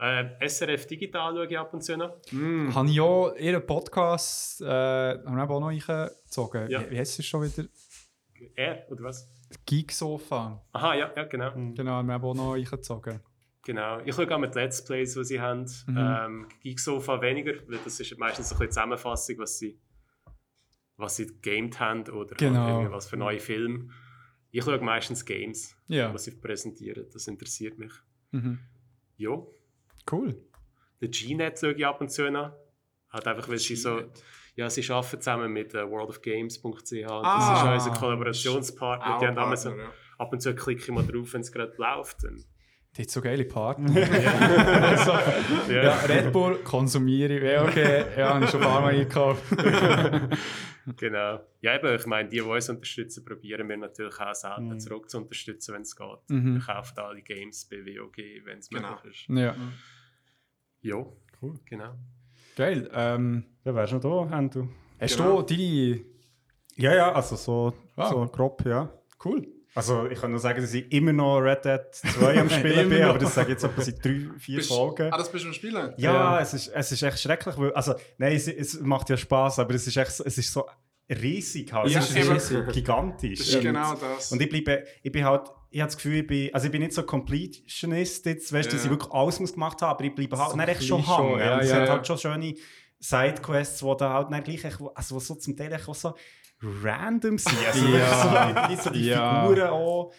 äh, 0.00 0.48
SRF 0.48 0.86
Digital 0.86 1.34
schaue 1.34 1.46
ich 1.46 1.58
ab 1.58 1.74
und 1.74 1.82
zu 1.82 1.96
noch. 1.98 2.16
Mm. 2.32 2.74
Habe 2.74 2.88
ich 2.88 2.94
ja 2.94 3.34
ihren 3.36 3.66
Podcast 3.66 4.62
äh, 4.62 4.64
haben 4.66 5.36
wir 5.36 5.50
auch 5.50 5.60
noch 5.60 5.68
eingezogen. 5.68 6.70
Ja. 6.70 6.80
Wie, 6.80 6.92
wie 6.92 6.98
heißt 6.98 7.18
es 7.18 7.26
schon 7.26 7.42
wieder? 7.42 7.68
Er, 8.56 8.86
oder 8.90 9.04
was? 9.04 9.28
Geek 9.66 9.92
Sofa. 9.92 10.64
Aha, 10.72 10.94
ja, 10.94 11.12
ja 11.16 11.24
genau. 11.24 11.52
Genau, 11.74 11.92
haben 11.92 12.06
wir 12.08 12.14
eben 12.16 12.24
auch 12.24 12.34
noch 12.34 12.54
eingezogen. 12.54 13.20
genau. 13.62 13.98
Ich 14.04 14.14
schaue 14.14 14.32
auch 14.34 14.38
mit 14.38 14.54
Let's 14.54 14.84
Plays, 14.84 15.14
die 15.14 15.24
sie 15.24 15.40
haben. 15.40 15.66
Mhm. 15.86 15.96
Ähm, 15.98 16.48
Geeksofa 16.62 17.20
weniger, 17.20 17.54
weil 17.68 17.78
das 17.84 17.98
ist 18.00 18.18
meistens 18.18 18.48
so 18.48 18.54
ein 18.54 18.58
bisschen 18.58 18.72
Zusammenfassung, 18.72 19.38
was 19.38 19.58
sie, 19.58 19.78
was 20.96 21.16
sie 21.16 21.26
gegamed 21.26 21.78
haben 21.80 22.08
oder 22.10 22.34
Genau. 22.36 22.90
was 22.90 23.08
für 23.08 23.16
neue 23.16 23.40
Filme. 23.40 23.88
Ich 24.52 24.64
schaue 24.64 24.80
meistens 24.80 25.24
Games, 25.24 25.76
Ja. 25.88 26.12
was 26.12 26.24
sie 26.24 26.32
präsentieren. 26.32 27.06
Das 27.12 27.26
interessiert 27.26 27.78
mich. 27.78 27.92
Mhm. 28.32 28.58
Jo. 29.16 29.54
Cool. 30.10 30.40
Den 31.00 31.10
Gnet 31.12 31.58
schaue 31.58 31.72
ich 31.72 31.86
ab 31.86 32.00
und 32.00 32.10
zu 32.10 32.30
noch. 32.30 32.52
Halt 33.10 33.26
einfach, 33.26 33.48
weil 33.48 33.58
sie 33.58 33.76
so. 33.76 34.02
Ja, 34.60 34.68
sie 34.68 34.82
arbeiten 34.92 35.20
zusammen 35.20 35.52
mit 35.52 35.72
äh, 35.74 35.88
worldofgames.ch. 35.88 36.62
Das 36.92 37.10
Ah. 37.24 37.74
ist 37.76 37.86
unser 37.86 37.98
Kollaborationspartner. 37.98 39.18
Die 39.18 39.26
haben 39.26 39.36
immer 39.38 39.56
so, 39.56 39.70
ja. 39.70 39.90
ab 40.18 40.32
und 40.32 40.40
zu 40.42 40.54
klicke 40.54 40.82
ich 40.82 40.88
mal 40.90 41.02
drauf, 41.06 41.32
wenn 41.32 41.40
es 41.40 41.50
gerade 41.50 41.72
läuft. 41.78 42.24
Und, 42.24 42.44
Die 42.96 43.02
hat 43.02 43.08
so 43.10 43.22
geile 43.22 43.44
Partner. 43.46 43.88
also, 44.82 45.12
ja. 45.72 45.82
ja, 45.84 45.94
Red 46.00 46.30
Bull 46.32 46.56
konsumiere 46.62 47.38
ich. 47.38 47.42
Ja, 47.42 47.64
okay. 47.64 48.04
Ja, 48.18 48.34
habe 48.34 48.44
ich 48.44 48.50
schon 48.50 48.60
ein 48.60 48.68
paar 48.68 48.80
Mal 48.82 48.92
eingekauft. 48.94 49.42
Genau. 50.96 51.40
Ja, 51.60 51.76
eben, 51.76 51.94
ich 51.94 52.06
meine, 52.06 52.28
die, 52.28 52.36
die 52.36 52.42
uns 52.42 52.68
unterstützen, 52.68 53.24
probieren 53.24 53.68
wir 53.68 53.76
natürlich 53.76 54.18
auch 54.18 54.34
selber 54.34 54.60
Mhm. 54.60 54.80
zurück 54.80 55.08
zu 55.10 55.18
unterstützen, 55.18 55.74
wenn 55.74 55.82
es 55.82 55.94
geht. 55.94 56.18
Mhm. 56.28 56.54
Wir 56.54 56.60
kaufen 56.62 56.98
alle 56.98 57.22
Games 57.22 57.66
bei 57.68 57.76
WOG, 57.84 58.16
wenn 58.44 58.58
es 58.58 58.68
Genau. 58.70 58.90
möglich 58.94 59.26
ist. 59.28 59.38
Ja. 59.38 59.54
Jo, 60.80 61.16
Cool. 61.40 61.60
genau. 61.66 61.94
Geil. 62.60 62.90
Ähm, 62.92 63.44
Ja, 63.64 63.74
wärst 63.74 63.92
du 63.92 63.96
noch 63.96 64.28
da, 64.28 64.36
Andrew? 64.36 64.66
hast 65.00 65.16
Genau. 65.16 65.40
du 65.40 65.54
deine. 65.56 66.00
Ja, 66.76 66.94
ja, 66.94 67.12
also 67.12 67.36
so, 67.36 67.72
Ah. 67.96 68.10
so 68.10 68.26
grob, 68.26 68.62
ja. 68.66 68.90
Cool. 69.24 69.46
Also 69.74 70.06
ich 70.08 70.20
kann 70.20 70.30
nur 70.32 70.40
sagen, 70.40 70.60
dass 70.60 70.74
ich 70.74 70.90
immer 70.92 71.12
noch 71.12 71.38
Red 71.38 71.64
Dead 71.64 71.80
2 71.92 72.40
am 72.40 72.50
Spielen 72.50 72.88
bin, 72.90 73.02
aber 73.04 73.18
das 73.18 73.34
sage 73.34 73.48
ich 73.48 73.52
jetzt 73.52 73.64
etwa 73.64 73.80
seit 73.80 74.04
drei, 74.04 74.26
vier 74.38 74.56
Bist- 74.56 74.68
Folgen. 74.68 75.10
Ah, 75.12 75.16
das 75.16 75.30
bist 75.32 75.44
du 75.44 75.48
am 75.48 75.54
Spielen? 75.54 75.94
Ja, 75.96 76.12
Ja. 76.12 76.40
Es, 76.40 76.52
ist, 76.52 76.68
es 76.68 76.92
ist 76.92 77.02
echt 77.02 77.20
schrecklich, 77.20 77.56
weil, 77.56 77.72
also 77.72 77.94
nein, 78.18 78.32
es, 78.34 78.46
es 78.48 78.78
macht 78.80 79.08
ja 79.10 79.16
Spaß, 79.16 79.58
aber 79.60 79.74
es 79.74 79.86
ist 79.86 79.96
echt, 79.96 80.20
es 80.20 80.38
ist 80.38 80.52
so 80.52 80.66
riesig 81.10 81.72
halt. 81.72 81.90
Ja, 81.90 81.98
es 82.00 82.10
ist 82.10 82.30
riesig, 82.30 82.68
gigantisch. 82.72 83.38
Das 83.38 83.48
ist 83.48 83.54
Und- 83.56 83.60
genau 83.62 83.94
das. 83.94 84.32
Und 84.32 84.40
ich 84.42 84.48
bleibe, 84.48 84.84
ich 85.02 85.12
bin 85.12 85.24
halt, 85.24 85.50
ich 85.70 85.80
habe 85.80 85.88
das 85.88 85.96
Gefühl, 85.96 86.16
ich 86.20 86.26
bin, 86.26 86.54
also 86.54 86.66
ich 86.66 86.72
bin 86.72 86.82
nicht 86.82 86.92
so 86.92 87.02
Completionist 87.02 88.26
jetzt, 88.26 88.52
weißt 88.52 88.68
du, 88.70 88.76
dass 88.76 88.84
Ja. 88.84 88.90
ich 88.92 88.98
wirklich 88.98 89.12
alles 89.12 89.40
muss 89.40 89.52
gemacht 89.52 89.82
habe, 89.82 89.90
aber 89.92 90.04
ich 90.04 90.14
bleibe 90.14 90.38
halt 90.38 90.52
So 90.52 90.58
echt 90.58 90.84
schon 90.84 91.02
hängen. 91.06 91.38
ja, 91.40 91.54
und 91.54 91.60
es 91.60 91.70
ja, 91.70 91.76
hat 91.80 91.88
halt 91.88 92.06
schon 92.06 92.18
schöne 92.18 92.54
Sidequests, 92.98 93.78
die 93.80 93.96
da 93.98 94.12
halt 94.12 94.28
dann 94.30 94.42
gleich, 94.42 94.64
also 94.94 95.18
so 95.18 95.34
zum 95.34 95.56
Teil 95.56 95.74
auch 95.86 95.94
so 95.94 96.14
random 96.62 97.38
sind. 97.38 97.56
Also 97.66 97.86
Ja. 97.86 98.68
so, 98.68 98.76
so 98.84 98.90
die. 98.90 99.04
Figuren 99.10 99.68
auch. 99.70 100.12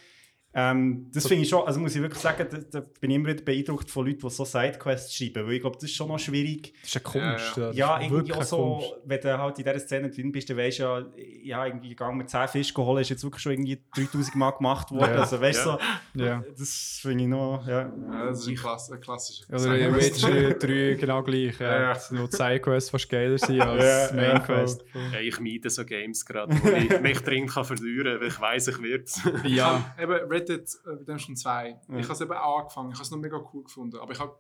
Ähm, 0.54 1.10
das 1.14 1.28
finde 1.28 1.44
ich 1.44 1.50
schon, 1.50 1.66
also 1.66 1.80
muss 1.80 1.96
ich 1.96 2.02
wirklich 2.02 2.20
sagen, 2.22 2.46
da, 2.52 2.58
da 2.58 2.86
bin 3.00 3.10
ich 3.10 3.16
immer 3.16 3.30
wieder 3.30 3.42
beeindruckt 3.42 3.90
von 3.90 4.06
Leuten, 4.06 4.20
die 4.20 4.30
so 4.30 4.44
Sidequests 4.44 5.16
schreiben, 5.16 5.46
weil 5.48 5.54
ich 5.54 5.62
glaube, 5.62 5.78
das 5.78 5.86
ist 5.86 5.96
schon 5.96 6.10
noch 6.10 6.20
schwierig. 6.20 6.74
Das 6.82 6.94
ist 6.94 6.96
eine 6.98 7.04
Kunst. 7.38 7.58
Ja, 7.58 7.72
Ja, 7.72 7.98
ist 7.98 8.12
irgendwie 8.12 8.34
auch 8.34 8.44
so, 8.44 8.58
Kunst. 8.76 8.94
wenn 9.06 9.22
du 9.22 9.38
halt 9.38 9.58
in 9.60 9.64
dieser 9.64 9.80
Szene 9.80 10.10
drin 10.10 10.32
bist, 10.32 10.50
dann 10.50 10.58
weisst 10.58 10.80
du 10.80 10.84
ja, 10.84 11.06
ja, 11.44 11.66
irgendwie 11.68 11.90
gegangen 11.90 12.18
mit 12.18 12.30
10 12.30 12.48
Fisch 12.50 12.74
geholt, 12.74 13.02
ist 13.02 13.10
jetzt 13.10 13.24
wirklich 13.24 13.42
schon 13.42 13.54
irgendwie 13.54 13.82
3000 13.96 14.36
Mal 14.36 14.52
gemacht 14.52 14.92
worden. 14.92 15.14
Ja. 15.14 15.22
Also 15.22 15.40
weißt 15.40 15.66
du, 15.66 15.70
Ja. 15.70 15.78
so, 16.16 16.24
Ja. 16.24 16.44
das 16.58 17.00
finde 17.02 17.24
ich 17.24 17.30
noch, 17.30 17.66
ja. 17.66 17.82
Ja, 18.12 18.26
das 18.26 18.42
ist 18.42 18.48
ein, 18.50 18.56
Klass 18.56 18.92
ein 18.92 19.00
klassischer. 19.00 19.46
Oder 19.54 19.78
in 19.78 19.96
Witcher 19.96 20.54
3 20.56 20.98
genau 21.00 21.24
gleich. 21.24 21.58
Ja. 21.60 21.94
Ja. 21.94 21.98
Wo 22.12 22.28
die 22.28 22.36
Sidequests 22.36 22.90
fast 22.90 23.10
geiler 23.10 23.38
sind 23.38 23.62
als 23.62 24.12
Main 24.14 24.44
Quest. 24.44 24.84
Ja, 25.14 25.20
ich 25.22 25.40
meide 25.40 25.70
so 25.70 25.86
Games 25.86 26.26
gerade, 26.26 26.54
wo 26.62 26.68
ich 26.72 27.00
mich 27.00 27.20
dringend 27.22 27.52
kann 27.52 27.64
verlieren 27.64 28.14
kann, 28.14 28.22
weil 28.22 28.28
ich 28.28 28.42
weiss, 28.42 28.68
ich 28.68 28.82
werde 28.82 29.04
es. 29.06 29.22
Ja, 29.46 29.96
Eben 30.02 30.30
Red 30.42 30.50
Dead 30.50 30.78
äh, 30.86 30.90
Redemption 30.90 31.36
2. 31.36 31.82
Ich 31.98 32.04
habe 32.04 32.14
es 32.14 32.22
eben 32.22 32.32
auch 32.34 32.60
angefangen. 32.60 32.90
Ich 32.92 32.96
habe 32.96 33.04
es 33.04 33.12
noch 33.12 33.18
mega 33.20 33.42
cool 33.54 33.64
gefunden. 33.64 33.98
Aber 33.98 34.12
ich 34.12 34.20
habe 34.20 34.36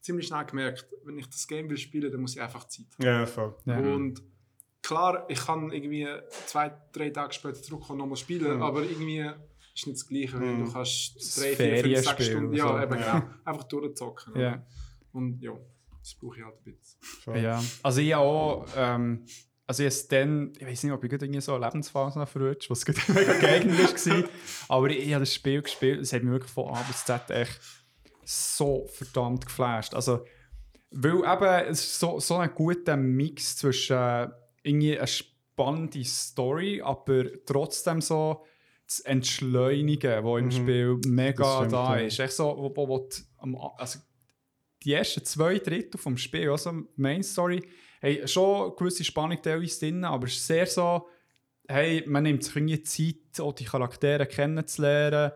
ziemlich 0.00 0.26
schnell 0.26 0.44
gemerkt, 0.46 0.86
wenn 1.04 1.18
ich 1.18 1.28
das 1.28 1.46
Game 1.46 1.68
will 1.68 1.76
spielen, 1.76 2.10
dann 2.10 2.20
muss 2.20 2.34
ich 2.36 2.40
einfach 2.42 2.64
Zeit 2.68 2.86
haben. 2.98 3.04
Ja, 3.06 3.26
voll. 3.26 3.54
Ja. 3.66 3.78
Und 3.78 4.22
klar, 4.82 5.24
ich 5.28 5.38
kann 5.44 5.70
irgendwie 5.72 6.08
zwei, 6.46 6.72
drei 6.92 7.10
Tage 7.10 7.32
später 7.34 7.60
zurückkommen 7.62 8.00
und 8.00 8.06
nochmal 8.06 8.16
spielen, 8.16 8.56
Mhm. 8.56 8.62
aber 8.62 8.82
irgendwie 8.82 9.30
ist 9.74 9.86
nicht 9.86 9.98
das 9.98 10.06
Gleiche, 10.06 10.36
Mhm. 10.38 10.64
du 10.64 10.72
kannst 10.72 11.38
drei, 11.40 11.54
vier, 11.54 11.82
fünf, 11.84 11.98
sechs 12.08 12.26
Stunden, 12.26 12.52
ja, 12.54 12.66
so. 12.68 12.82
eben 12.82 12.98
Ja. 13.00 13.18
genau, 13.20 13.34
einfach 13.44 13.64
durchzocken. 13.64 14.40
ja. 14.40 14.64
Und 15.12 15.40
ja, 15.42 15.52
das 16.00 16.14
brauche 16.14 16.38
ich 16.38 16.44
halt 16.44 16.54
ein 16.66 16.74
bisschen. 16.76 17.34
Ja, 17.42 17.62
also 17.82 18.00
ich 18.00 18.14
auch, 18.14 18.66
ähm, 18.76 19.26
also 19.70 19.84
ich 19.84 20.08
dann, 20.08 20.52
ich 20.58 20.66
weiß 20.66 20.82
nicht, 20.82 20.92
ob 20.92 21.04
ich 21.04 21.12
irgendwie 21.12 21.40
so 21.40 21.54
eine 21.54 21.64
Lebensphase 21.64 22.18
noch 22.18 22.28
verrutscht, 22.28 22.68
was 22.70 22.84
gerade 22.84 23.00
mega 23.12 23.34
geeignet 23.38 23.78
war, 23.78 24.24
aber 24.68 24.90
ich 24.90 25.14
habe 25.14 25.20
das 25.22 25.32
Spiel 25.32 25.62
gespielt, 25.62 26.00
es 26.00 26.12
hat 26.12 26.24
mich 26.24 26.32
wirklich 26.32 26.50
von 26.50 26.74
A 26.74 26.82
bis 26.82 27.04
Z 27.04 27.30
echt 27.30 27.60
so 28.24 28.88
verdammt 28.92 29.46
geflasht. 29.46 29.94
Also, 29.94 30.24
weil 30.90 31.18
eben, 31.18 31.70
es 31.70 31.84
ist 31.84 32.00
so, 32.00 32.18
so 32.18 32.38
ein 32.38 32.52
guter 32.52 32.96
Mix 32.96 33.58
zwischen 33.58 33.96
äh, 33.96 34.28
irgendwie 34.64 34.98
eine 34.98 35.06
spannende 35.06 36.02
Story, 36.04 36.82
aber 36.82 37.26
trotzdem 37.46 38.00
so 38.00 38.44
das 38.86 38.98
Entschleunigen, 38.98 40.24
wo 40.24 40.36
im 40.36 40.46
Mhm. 40.46 40.50
Spiel 40.50 40.98
mega 41.06 41.62
Das 41.62 41.70
da 41.70 41.96
ist. 41.96 42.18
Echt 42.18 42.32
so, 42.32 42.56
wo, 42.56 42.74
wo, 42.74 42.88
wo 42.88 43.08
die, 43.08 43.56
also 43.76 44.00
die 44.82 44.94
ersten 44.94 45.24
zwei 45.24 45.60
Drittel 45.60 45.96
vom 45.96 46.16
Spiel, 46.16 46.50
also 46.50 46.72
Main 46.96 47.22
Story, 47.22 47.62
haben 48.02 48.28
schon 48.28 48.74
gewisse 48.76 49.04
Spannung 49.04 49.40
teilweise 49.42 49.80
drin, 49.80 50.04
aber 50.04 50.26
es 50.26 50.34
ist 50.36 50.46
sehr 50.46 50.66
so, 50.66 51.06
hey, 51.68 52.02
man 52.06 52.22
nimmt 52.24 52.42
sich 52.44 52.56
irgendwie 52.56 52.82
Zeit, 52.82 53.40
auch 53.40 53.52
die 53.52 53.64
Charaktere 53.64 54.26
kennenzulernen, 54.26 55.32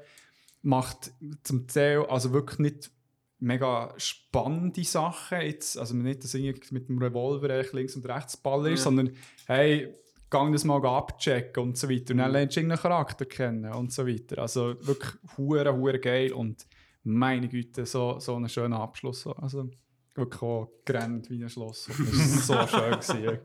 macht 0.62 1.12
zum 1.42 1.66
Teil 1.66 2.04
also 2.06 2.32
wirklich 2.32 2.58
nicht 2.58 2.90
mega 3.38 3.92
spannende 3.98 4.82
Sachen, 4.84 5.40
jetzt, 5.42 5.76
also 5.76 5.94
nicht, 5.94 6.24
dass 6.24 6.34
irgendwie 6.34 6.74
mit 6.74 6.88
dem 6.88 6.98
Revolver 6.98 7.62
links 7.72 7.94
und 7.96 8.06
rechts 8.06 8.36
Baller 8.36 8.70
ist, 8.70 8.80
Ja. 8.80 8.84
sondern 8.84 9.12
hey, 9.46 9.94
gang 10.30 10.52
das 10.52 10.64
mal 10.64 10.84
abchecken 10.84 11.62
und 11.62 11.76
so 11.78 11.88
weiter. 11.88 12.12
Und 12.12 12.18
dann 12.18 12.32
lernst 12.32 12.56
du 12.56 12.60
irgendeinen 12.60 12.80
Charakter 12.80 13.26
kennen 13.26 13.70
und 13.72 13.92
so 13.92 14.06
weiter. 14.06 14.38
Also 14.38 14.74
wirklich 14.80 15.12
hure, 15.36 15.76
hure 15.76 16.00
geil 16.00 16.32
und 16.32 16.66
meine 17.04 17.48
Güte, 17.48 17.84
so, 17.86 18.18
so 18.18 18.34
einen 18.34 18.48
schönen 18.48 18.72
Abschluss. 18.72 19.20
so. 19.20 19.32
Also 19.36 19.68
wirklich 20.14 20.42
auch 20.42 20.70
gerannt 20.84 21.28
wie 21.30 21.42
ein 21.42 21.48
Schloss. 21.50 21.86
Das 21.88 22.48
war 22.48 22.66
so 22.68 22.78
schön. 22.78 22.90
Gewesen. 22.92 23.38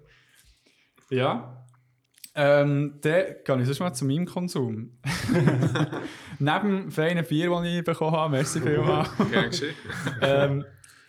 Ja. 1.09 1.65
Ähm, 2.35 2.99
dann 3.01 3.25
gehe 3.43 3.59
ich 3.59 3.65
sonst 3.65 3.79
mal 3.79 3.93
zu 3.93 4.05
meinem 4.05 4.25
Konsum. 4.25 4.99
Neben 6.39 6.69
dem 6.69 6.91
feinen 6.91 7.25
Bier, 7.25 7.49
das 7.49 7.65
ich 7.65 7.83
bekommen 7.83 8.15
habe, 8.15 8.31
merci 8.31 8.61
vielmals. 8.61 9.61
Ähm, 10.21 10.65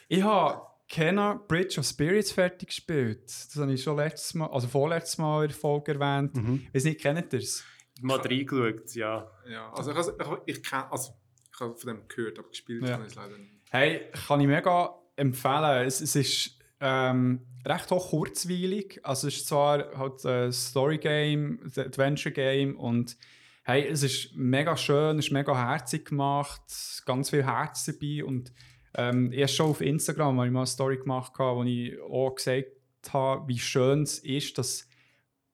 ich 0.09 0.23
habe 0.23 0.63
Kenna 0.89 1.35
Bridge 1.47 1.79
of 1.79 1.87
Spirits 1.87 2.33
fertig 2.33 2.69
gespielt. 2.69 3.25
Das 3.27 3.57
habe 3.57 3.73
ich 3.73 3.83
schon 3.83 3.97
letztes 3.97 4.35
Mal, 4.35 4.47
also 4.47 4.67
vorletztes 4.67 5.19
Mal 5.19 5.43
in 5.43 5.49
der 5.51 5.57
Folge 5.57 5.93
erwähnt. 5.93 6.35
Mhm. 6.35 6.67
Ich 6.69 6.75
weiß 6.75 6.85
nicht, 6.85 7.01
kennt 7.01 7.33
ihr 7.33 7.39
es? 7.39 7.65
Mal 8.01 8.19
reingeschaut, 8.19 8.95
ja. 8.95 9.31
Ja, 9.49 9.73
also 9.73 9.93
ich, 9.93 9.99
ich, 9.99 10.57
ich 10.57 10.63
kenne, 10.63 10.91
also 10.91 11.13
ich 11.53 11.61
habe 11.61 11.77
von 11.77 11.87
dem 11.95 12.09
gehört, 12.09 12.39
aber 12.39 12.49
gespielt 12.49 12.83
Ja. 12.89 12.95
habe 12.95 13.03
ich 13.05 13.11
es 13.11 13.15
leider 13.15 13.37
nicht. 13.39 13.53
Hey, 13.71 14.11
kann 14.27 14.41
ich 14.41 14.47
mega 14.49 14.95
empfehlen. 15.17 15.87
Es, 15.87 16.01
es 16.01 16.17
ist 16.17 16.59
ähm, 16.81 17.41
recht 17.65 17.93
auch 17.93 18.11
kurzweilig. 18.11 19.01
Also 19.03 19.29
es 19.29 19.37
ist 19.37 19.49
zwar 19.49 19.97
halt 19.97 20.25
ein 20.25 20.53
Story-Game, 20.53 21.61
ein 21.63 21.83
Adventure-Game 21.85 22.77
und 22.77 23.17
hey, 23.65 23.87
es 23.87 24.03
ist 24.03 24.35
mega 24.35 24.77
schön, 24.77 25.19
es 25.19 25.27
ist 25.27 25.33
mega 25.33 25.55
herzig 25.55 26.09
gemacht, 26.09 26.63
ganz 27.05 27.31
viel 27.31 27.45
Herz 27.45 27.85
dabei 27.85 28.25
und 28.25 28.53
ähm, 28.95 29.33
erst 29.33 29.55
schon 29.55 29.71
auf 29.71 29.81
Instagram 29.81 30.37
habe 30.39 30.47
ich 30.47 30.53
mal 30.53 30.61
eine 30.61 30.67
Story 30.67 30.97
gemacht, 30.97 31.33
wo 31.39 31.63
ich 31.63 32.01
auch 32.01 32.35
gesagt 32.35 32.67
habe, 33.13 33.47
wie 33.47 33.59
schön 33.59 34.03
es 34.03 34.19
ist, 34.19 34.59
dass 34.59 34.89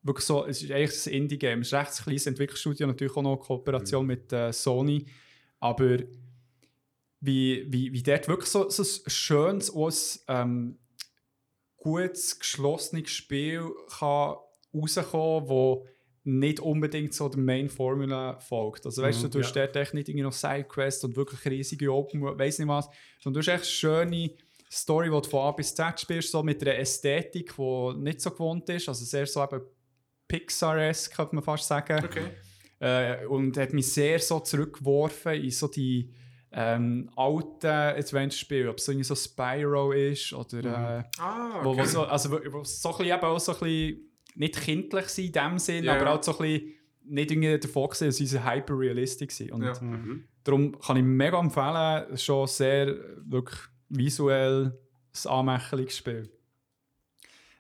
wirklich 0.03 0.25
so, 0.25 0.47
es 0.47 0.63
ist 0.63 0.71
eigentlich 0.71 1.07
ein 1.07 1.13
Indie-Game, 1.13 1.61
es 1.61 1.69
ist 1.69 1.75
ein 1.75 1.85
recht 1.85 2.03
kleines 2.03 2.27
Entwicklungsstudio, 2.27 2.87
natürlich 2.87 3.17
auch 3.17 3.23
noch 3.23 3.33
eine 3.33 3.41
Kooperation 3.41 4.07
mit 4.07 4.33
äh, 4.33 4.53
Sony, 4.53 5.07
aber 5.61 5.99
wie, 7.21 7.67
wie, 7.69 7.93
wie 7.93 8.03
dort 8.03 8.29
wirklich 8.29 8.51
so, 8.51 8.69
so 8.69 8.83
ein 8.83 9.11
schönes, 9.11 9.75
auch 9.75 9.91
ähm, 10.29 10.79
gutes, 11.77 12.39
geschlossenes 12.39 13.11
Spiel 13.11 13.71
kann 13.99 14.37
rauskommen, 14.75 15.49
wo 15.49 15.87
nicht 16.25 16.59
unbedingt 16.59 17.15
so 17.15 17.29
der 17.29 17.39
Main 17.39 17.69
Formula 17.69 18.41
folgt. 18.41 18.85
Also 18.85 19.01
weißt 19.01 19.23
du, 19.23 19.27
Mhm, 19.29 19.31
du 19.31 19.39
hast 19.39 19.53
dort 19.55 19.77
echt 19.77 19.95
nicht 19.95 20.09
irgendwie 20.09 20.25
noch 20.25 20.33
Sidequests 20.33 21.05
und 21.05 21.17
wirklich 21.17 21.45
riesige 21.45 21.93
Open, 21.93 22.21
weiss 22.21 22.59
nicht 22.59 22.67
was, 22.69 22.89
sondern 23.21 23.41
du 23.43 23.49
hast 23.49 23.55
echt 23.55 23.65
eine 23.65 24.05
schöne 24.05 24.31
Story, 24.71 25.07
die 25.07 25.21
du 25.21 25.23
von 25.23 25.41
A 25.41 25.53
bis 25.53 25.73
Z 25.73 26.01
spielst, 26.01 26.33
so 26.33 26.43
mit 26.43 26.61
einer 26.63 26.77
Ästhetik, 26.77 27.55
die 27.57 27.93
nicht 27.99 28.21
so 28.21 28.33
gewohnt 28.33 28.69
ist, 28.69 28.89
also 28.89 29.05
sehr 29.05 29.27
so 29.27 29.45
eben 29.45 29.61
Pixar-esque, 30.27 31.15
könnte 31.15 31.37
man 31.37 31.45
fast 31.45 31.69
sagen. 31.69 32.05
Okay. 32.05 32.31
Äh, 32.81 33.27
und 33.27 33.57
hat 33.57 33.73
mich 33.73 33.93
sehr 33.93 34.19
so 34.19 34.41
zurückgeworfen 34.41 35.35
in 35.35 35.51
so 35.53 35.69
die 35.69 36.13
ähm, 36.53 37.11
alten 37.17 37.67
Adventure-Spiele, 37.67 38.71
ob 38.71 38.79
es 38.79 38.85
so, 38.87 38.93
irgendwie 38.93 39.05
so 39.05 39.15
Spyro 39.15 39.93
ist 39.93 40.33
oder 40.33 40.59
äh, 40.99 41.05
Ah, 41.21 41.61
wo, 41.63 41.71
okay. 41.71 41.81
wo 41.81 41.85
so, 41.85 42.03
also, 42.05 42.31
wo- 42.33 42.53
wo 42.53 42.65
so 42.65 42.91
ein 42.91 42.99
bisschen, 42.99 43.15
eben 43.17 43.25
auch 43.25 43.39
so 43.41 43.53
ein 43.53 43.59
bisschen 43.61 44.11
nicht 44.37 44.61
kindlich 44.61 45.07
sind 45.09 45.27
in 45.27 45.33
dem 45.33 45.59
Sinn, 45.59 45.85
Ja, 45.85 45.97
aber 46.01 46.13
auch 46.15 46.23
so 46.23 46.33
ein 46.33 46.39
bisschen 46.39 46.73
nicht 47.09 47.31
irgendwie 47.31 47.59
davon 47.59 47.89
gesehen, 47.89 48.09
dass 48.09 48.17
sie 48.17 48.45
hyper-realistic 48.45 49.31
sind. 49.33 49.53
Und 49.53 49.63
Ja. 49.63 49.75
Mhm. 49.81 50.25
darum 50.45 50.79
kann 50.79 50.97
ich 50.97 51.03
mega 51.05 51.39
empfehlen, 51.39 52.17
schon 52.19 52.47
sehr 52.47 52.95
wirklich 53.25 53.59
visuell 53.89 54.77
ein 55.25 55.31
anmächtiges 55.31 55.97
Spiel. 55.99 56.31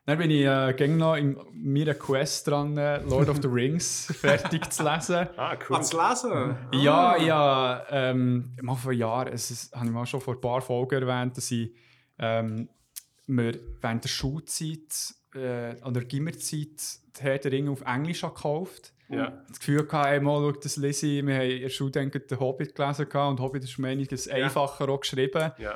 Dann 0.06 0.18
bin 0.18 0.30
ich 0.30 0.44
äh, 0.44 0.72
gäng 0.76 0.96
noch 0.96 1.16
in 1.16 1.36
meiner 1.52 1.94
Quest 1.94 2.46
dran, 2.46 2.76
äh, 2.78 3.02
Lord 3.02 3.28
of 3.28 3.38
the 3.42 3.48
Rings 3.48 4.06
fertig 4.20 4.72
zu 4.72 4.84
lesen. 4.84 5.26
Ah, 5.36 5.56
cool. 5.68 5.76
Ah, 5.76 5.82
zu 5.82 5.96
lesen? 5.96 6.56
Ja, 6.72 7.10
Ah. 7.12 7.16
ja, 7.16 7.86
ähm, 7.90 8.56
mal 8.62 8.76
vor 8.76 8.92
Jahren, 8.92 9.32
es 9.32 9.50
ist, 9.50 9.74
habe 9.74 9.86
ich 9.86 9.92
mal 9.92 10.06
schon 10.06 10.20
vor 10.20 10.34
ein 10.34 10.40
paar 10.40 10.60
Folgen 10.62 11.02
erwähnt, 11.02 11.36
dass 11.36 11.50
ich 11.50 11.74
ähm, 12.20 12.68
mir 13.26 13.58
während 13.80 14.04
der 14.04 14.08
Schulzeit, 14.08 15.14
äh, 15.34 15.74
an 15.82 15.92
der 15.92 16.04
Gimmerzeit, 16.04 17.00
Herr 17.18 17.38
der 17.38 17.50
Ringe 17.50 17.70
auf 17.72 17.80
Englisch 17.82 18.20
gekauft 18.20 18.92
Ja. 19.08 19.42
das 19.48 19.58
Gefühl 19.58 19.84
gehabt, 19.86 20.06
hey, 20.06 20.20
mal, 20.20 20.38
schau, 20.40 20.52
das 20.52 20.76
lese 20.76 21.06
ich. 21.08 21.26
Wir 21.26 21.34
haben 21.34 21.50
in 21.50 21.62
der 21.62 21.68
Schule 21.68 21.90
den 21.90 22.12
Hobbit 22.38 22.74
gelesen 22.76 23.06
und 23.12 23.40
Hobbit 23.40 23.64
ist 23.64 23.76
um 23.78 23.84
einiges 23.86 24.28
einfacher 24.28 24.88
auch 24.88 25.00
geschrieben. 25.00 25.50
ja. 25.58 25.74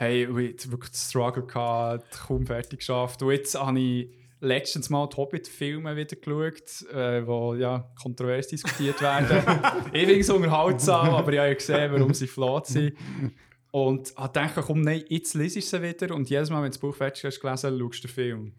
Hey, 0.00 0.22
ich 0.22 0.70
wirklich 0.70 0.94
Struggle 0.94 1.42
gehabt, 1.42 2.22
kaum 2.26 2.46
fertig 2.46 2.78
geschafft. 2.78 3.20
Und 3.22 3.32
jetzt 3.32 3.54
habe 3.54 3.78
ich 3.78 4.08
letztens 4.40 4.88
mal 4.88 5.06
die 5.06 5.18
Hobbit-Filme 5.18 5.94
wieder 5.94 6.16
geschaut, 6.16 6.90
äh, 6.90 7.26
wo 7.26 7.52
ja 7.52 7.86
kontrovers 8.00 8.48
diskutiert 8.48 9.02
werden. 9.02 9.42
Ewig 9.92 10.24
so 10.24 10.36
unterhaltsam, 10.36 11.10
aber 11.10 11.34
ich 11.34 11.38
habe 11.38 11.48
ja 11.48 11.54
gesehen, 11.54 11.92
warum 11.92 12.14
sie 12.14 12.28
flott 12.28 12.68
sind. 12.68 12.96
Und 13.72 14.14
habe 14.16 14.28
gedacht, 14.28 14.66
komm, 14.66 14.80
nein, 14.80 15.04
jetzt 15.06 15.34
lese 15.34 15.58
ich 15.58 15.68
sie 15.68 15.82
wieder 15.82 16.14
und 16.14 16.30
jedes 16.30 16.48
Mal, 16.48 16.62
wenn 16.62 16.70
du 16.70 16.78
das 16.78 16.78
Buch 16.78 16.94
fertig 16.94 17.22
hast 17.24 17.38
gelesen, 17.38 17.78
schaust 17.78 18.02
du 18.02 18.08
den 18.08 18.14
Film. 18.14 18.54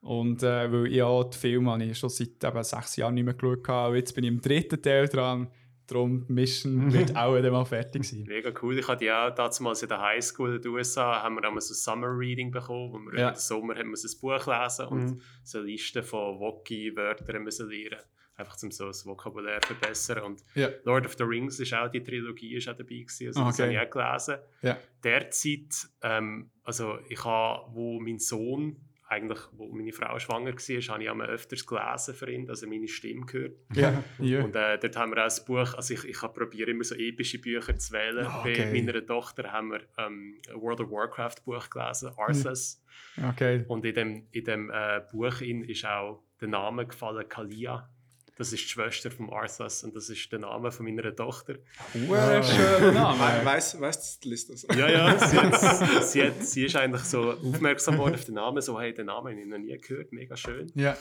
Und 0.00 0.44
äh, 0.44 0.72
weil 0.72 0.86
ich 0.92 1.02
auch 1.02 1.24
den 1.24 1.40
Film 1.40 1.68
habe 1.68 1.82
ich 1.82 1.98
schon 1.98 2.08
seit 2.08 2.44
eben 2.44 2.62
sechs 2.62 2.94
Jahren 2.94 3.14
nicht 3.14 3.24
mehr 3.24 3.34
geschaut 3.34 3.68
und 3.90 3.96
jetzt 3.96 4.14
bin 4.14 4.22
ich 4.22 4.30
im 4.30 4.40
dritten 4.40 4.80
Teil 4.80 5.08
dran, 5.08 5.48
darum 5.88 6.24
die 6.26 6.32
Mission 6.32 6.92
wird 6.92 7.16
auch 7.16 7.40
dann 7.40 7.50
mal 7.52 7.64
fertig 7.64 8.04
sein. 8.04 8.24
Mega 8.28 8.52
cool. 8.62 8.78
Ich 8.78 8.86
hatte 8.86 9.04
ja 9.06 9.30
damals 9.30 9.82
in 9.82 9.88
der 9.88 10.00
Highschool 10.00 10.56
in 10.56 10.62
den 10.62 10.70
USA 10.72 11.22
haben 11.22 11.34
wir 11.36 11.60
so 11.60 11.74
Summer 11.74 12.08
Reading 12.16 12.50
bekommen, 12.50 12.92
wo 12.92 13.12
wir 13.12 13.18
Ja. 13.18 13.28
im 13.30 13.34
Sommer 13.34 13.74
haben 13.74 13.90
wir 13.90 13.98
ein 13.98 14.20
Buch 14.20 14.46
lesen 14.46 14.86
und 14.86 15.04
Mhm. 15.04 15.20
so 15.42 15.60
Listen 15.60 16.02
von 16.02 16.38
Woki-Wörtern 16.38 17.42
müssen 17.42 17.68
lernen. 17.68 18.02
Einfach 18.36 18.56
um 18.62 18.70
so 18.70 18.86
das 18.86 19.04
Vokabular 19.04 19.60
zu 19.62 19.74
verbessern. 19.74 20.22
Und 20.22 20.44
Ja. 20.54 20.68
Lord 20.84 21.06
of 21.06 21.14
the 21.18 21.24
Rings 21.24 21.58
ist 21.58 21.74
auch, 21.74 21.88
die 21.90 22.04
Trilogie 22.04 22.54
ist 22.54 22.68
auch 22.68 22.76
dabei 22.76 22.94
gewesen, 23.00 23.26
also 23.28 23.44
das 23.44 23.54
Okay. 23.54 23.62
habe 23.62 23.72
ich 23.72 23.80
auch 23.80 23.90
gelesen. 23.90 24.36
Ja. 24.62 24.78
Derzeit, 25.02 25.88
ähm, 26.02 26.50
also 26.62 26.98
ich 27.08 27.24
habe, 27.24 27.74
wo 27.74 27.98
mein 27.98 28.18
Sohn 28.20 28.76
eigentlich, 29.08 29.38
wo 29.52 29.66
meine 29.72 29.92
Frau 29.92 30.18
schwanger 30.18 30.52
war, 30.52 30.94
habe 30.94 31.02
ich 31.02 31.10
einmal 31.10 31.28
öfters 31.28 31.66
gelesen 31.66 32.14
für 32.14 32.30
ihn, 32.30 32.46
dass 32.46 32.62
er 32.62 32.68
meine 32.68 32.88
Stimme 32.88 33.24
gehört. 33.26 33.56
Ja, 33.74 34.04
ja. 34.18 34.44
Und 34.44 34.54
äh, 34.54 34.78
dort 34.78 34.96
haben 34.96 35.14
wir 35.14 35.26
auch 35.26 35.30
ein 35.30 35.44
Buch, 35.46 35.74
also 35.74 35.94
ich, 35.94 36.04
ich 36.04 36.18
probiere 36.18 36.70
immer 36.70 36.84
so 36.84 36.94
epische 36.94 37.38
Bücher 37.38 37.76
zu 37.76 37.92
wählen. 37.92 38.26
Ah, 38.26 38.42
Bei 38.42 38.52
okay. 38.52 38.72
meiner 38.72 39.04
Tochter 39.04 39.50
haben 39.50 39.70
wir 39.70 39.80
ähm, 39.96 40.38
ein 40.48 40.60
World 40.60 40.80
of 40.80 40.90
Warcraft 40.90 41.44
Buch 41.44 41.70
gelesen, 41.70 42.10
Arthas. 42.16 42.82
Okay. 43.30 43.64
Und 43.68 43.84
in 43.84 43.94
dem, 43.94 44.26
in 44.30 44.44
dem 44.44 44.70
äh, 44.70 45.00
Buch 45.10 45.40
in 45.40 45.64
ist 45.64 45.86
auch 45.86 46.22
der 46.40 46.48
Name 46.48 46.86
gefallen, 46.86 47.28
Kalia. 47.28 47.88
Das 48.38 48.52
ist 48.52 48.62
die 48.64 48.68
Schwester 48.68 49.10
von 49.10 49.30
Arthas 49.30 49.82
und 49.84 49.94
das 49.96 50.08
ist 50.08 50.30
der 50.30 50.38
Name 50.38 50.70
von 50.70 50.86
meiner 50.86 51.14
Tochter. 51.14 51.56
Huere 51.92 52.42
schöner 52.42 52.80
We 52.88 52.92
Name. 52.92 53.44
weiss, 53.44 53.78
weiss 53.80 54.20
die 54.20 54.28
Liste 54.30 54.52
das? 54.52 54.62
Ja, 54.76 54.88
ja, 54.88 55.18
sie, 55.28 55.36
hat, 55.36 56.04
sie, 56.06 56.22
hat, 56.22 56.46
sie 56.46 56.64
ist 56.66 56.76
eigentlich 56.76 57.02
so 57.02 57.32
aufmerksam 57.32 57.94
geworden 57.94 58.14
auf 58.14 58.24
den 58.24 58.34
Namen, 58.36 58.62
so, 58.62 58.80
hey, 58.80 58.94
den 58.94 59.06
Namen 59.06 59.32
habe 59.32 59.40
ich 59.40 59.46
noch 59.46 59.58
nie 59.58 59.76
gehört, 59.76 60.12
mega 60.12 60.36
schön. 60.36 60.70
Ja. 60.76 60.96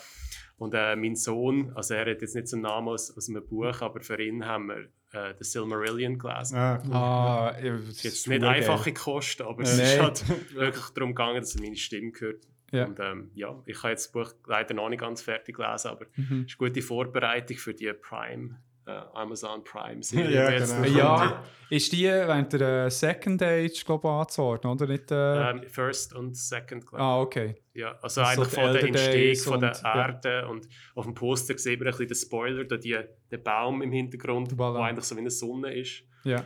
Und 0.58 0.74
äh, 0.74 0.96
mein 0.96 1.16
Sohn, 1.16 1.72
also 1.76 1.94
er 1.94 2.10
hat 2.10 2.22
jetzt 2.22 2.34
nicht 2.34 2.48
so 2.48 2.56
einen 2.56 2.64
Namen 2.64 2.88
aus, 2.88 3.16
aus 3.16 3.30
einem 3.30 3.46
Buch, 3.46 3.80
aber 3.82 4.02
für 4.02 4.20
ihn 4.20 4.44
haben 4.44 4.68
wir 4.70 4.88
äh, 5.14 5.36
The 5.38 5.44
Silmarillion 5.44 6.18
gelesen. 6.18 6.58
Ah, 6.58 6.82
cool. 6.84 6.94
Ah, 6.94 7.56
ja, 7.64 7.78
das 7.78 7.82
Es 7.84 7.90
ist 7.90 7.98
ist 7.98 8.04
jetzt 8.04 8.28
nicht 8.28 8.40
verdammt 8.40 8.56
einfach 8.58 8.84
geil. 8.86 8.94
gekostet, 8.96 9.46
aber 9.46 9.62
es 9.62 9.78
ist 9.78 10.00
halt 10.02 10.28
wirklich 10.56 10.86
darum 10.96 11.12
gegangen, 11.14 11.42
dass 11.42 11.54
er 11.56 11.62
meine 11.62 11.76
Stimme 11.76 12.12
hört. 12.18 12.44
Ja. 12.72 12.86
Und 12.86 13.00
ähm, 13.00 13.32
ja, 13.34 13.56
ich 13.66 13.78
habe 13.82 13.90
jetzt 13.92 14.08
das 14.08 14.12
Buch 14.12 14.34
leider 14.46 14.74
noch 14.74 14.90
nicht 14.90 15.00
ganz 15.00 15.22
fertig 15.22 15.56
gelesen, 15.56 15.88
aber 15.90 16.06
Mhm. 16.16 16.46
es 16.46 16.54
ist 16.54 16.60
eine 16.60 16.70
gute 16.70 16.82
Vorbereitung 16.82 17.58
für 17.58 17.74
die 17.74 17.92
Prime, 17.94 18.58
äh, 18.86 18.92
Amazon 19.14 19.64
Prime 19.64 20.02
Serie. 20.04 20.32
Ja, 20.60 20.66
genau. 20.66 20.98
Ja, 20.98 21.44
ist 21.70 21.92
die 21.94 22.04
während 22.06 22.52
der 22.54 22.86
äh, 22.86 22.90
Second 22.92 23.42
Age, 23.42 23.86
glaube 23.86 24.08
ich, 24.08 24.12
anzuordnen, 24.14 24.74
oder? 24.74 24.88
Nicht, 24.88 25.12
äh, 25.12 25.50
Ähm, 25.50 25.64
First 25.70 26.14
und 26.14 26.36
Second, 26.36 26.86
glaube 26.88 26.98
ich. 26.98 27.02
ah, 27.04 27.20
okay. 27.22 27.56
Ja, 27.74 27.98
also 28.02 28.22
Das 28.22 28.32
ist 28.32 28.36
so 28.36 28.42
eigentlich 28.42 28.50
die 28.50 28.56
von 28.62 28.74
der 28.74 28.84
Entstehung 28.84 29.36
von 29.54 29.60
der 29.62 29.70
und- 29.72 29.82
ja. 29.84 29.96
Erde 30.08 30.48
und 30.48 30.68
auf 30.96 31.06
dem 31.06 31.14
Poster 31.14 31.58
sieht 31.58 31.80
man 31.80 31.88
ein 31.88 31.92
bisschen 31.92 32.08
den 32.08 32.16
Spoiler, 32.16 32.64
da 32.66 32.76
die, 32.78 32.98
der 33.32 33.38
Baum 33.38 33.82
im 33.82 33.92
Hintergrund, 33.92 34.58
wo 34.58 34.64
eigentlich 34.78 35.06
so 35.06 35.16
wie 35.16 35.20
eine 35.22 35.32
Sonne 35.32 35.74
ist. 35.74 36.04
Ja, 36.24 36.44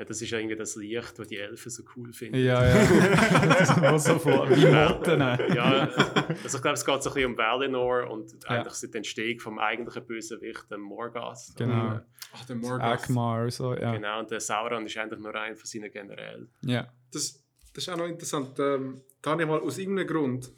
Ja, 0.00 0.06
das 0.06 0.22
ist 0.22 0.32
irgendwie 0.32 0.56
das 0.56 0.76
Licht, 0.76 1.18
das 1.18 1.28
die 1.28 1.36
Elfen 1.36 1.68
so 1.70 1.82
cool 1.94 2.10
finden. 2.14 2.38
ja, 2.42 2.66
ja. 2.66 3.98
so 3.98 4.18
voll, 4.18 4.48
wie 4.56 4.64
Motten. 4.66 5.20
Ja, 5.54 5.90
also 6.42 6.56
ich 6.56 6.62
glaube, 6.62 6.72
es 6.74 6.86
geht 6.86 7.02
so 7.02 7.10
ein 7.10 7.14
bisschen 7.14 7.30
um 7.32 7.36
Valinor 7.36 8.08
und 8.10 8.32
Ja. 8.44 8.48
eigentlich 8.48 8.72
so 8.72 8.86
die 8.86 8.96
Entstehung 8.96 9.40
vom 9.40 9.58
eigentlichen 9.58 10.06
Bösewicht, 10.06 10.70
dem 10.70 10.80
Morgoth. 10.80 11.52
Genau. 11.58 11.88
Und, 11.88 11.96
äh, 11.96 12.00
Ach, 12.32 12.44
der 12.46 12.56
Morgoth. 12.56 12.80
Agmar, 12.80 13.50
so, 13.50 13.74
ja. 13.74 13.92
genau, 13.92 14.20
und 14.20 14.30
der 14.30 14.40
Sauron 14.40 14.86
ist 14.86 14.96
eigentlich 14.96 15.20
nur 15.20 15.34
einer 15.34 15.54
von 15.54 15.66
seinen 15.66 15.90
Generälen. 15.90 16.48
ja. 16.62 16.90
Das, 17.12 17.44
das 17.74 17.84
ist 17.84 17.88
auch 17.90 17.98
noch 17.98 18.06
interessant. 18.06 18.58
Ähm, 18.58 19.02
da 19.20 19.32
habe 19.32 19.42
ich 19.42 19.48
mal 19.48 19.60
aus 19.60 19.76
irgendeinem 19.76 20.06
Grund 20.08 20.50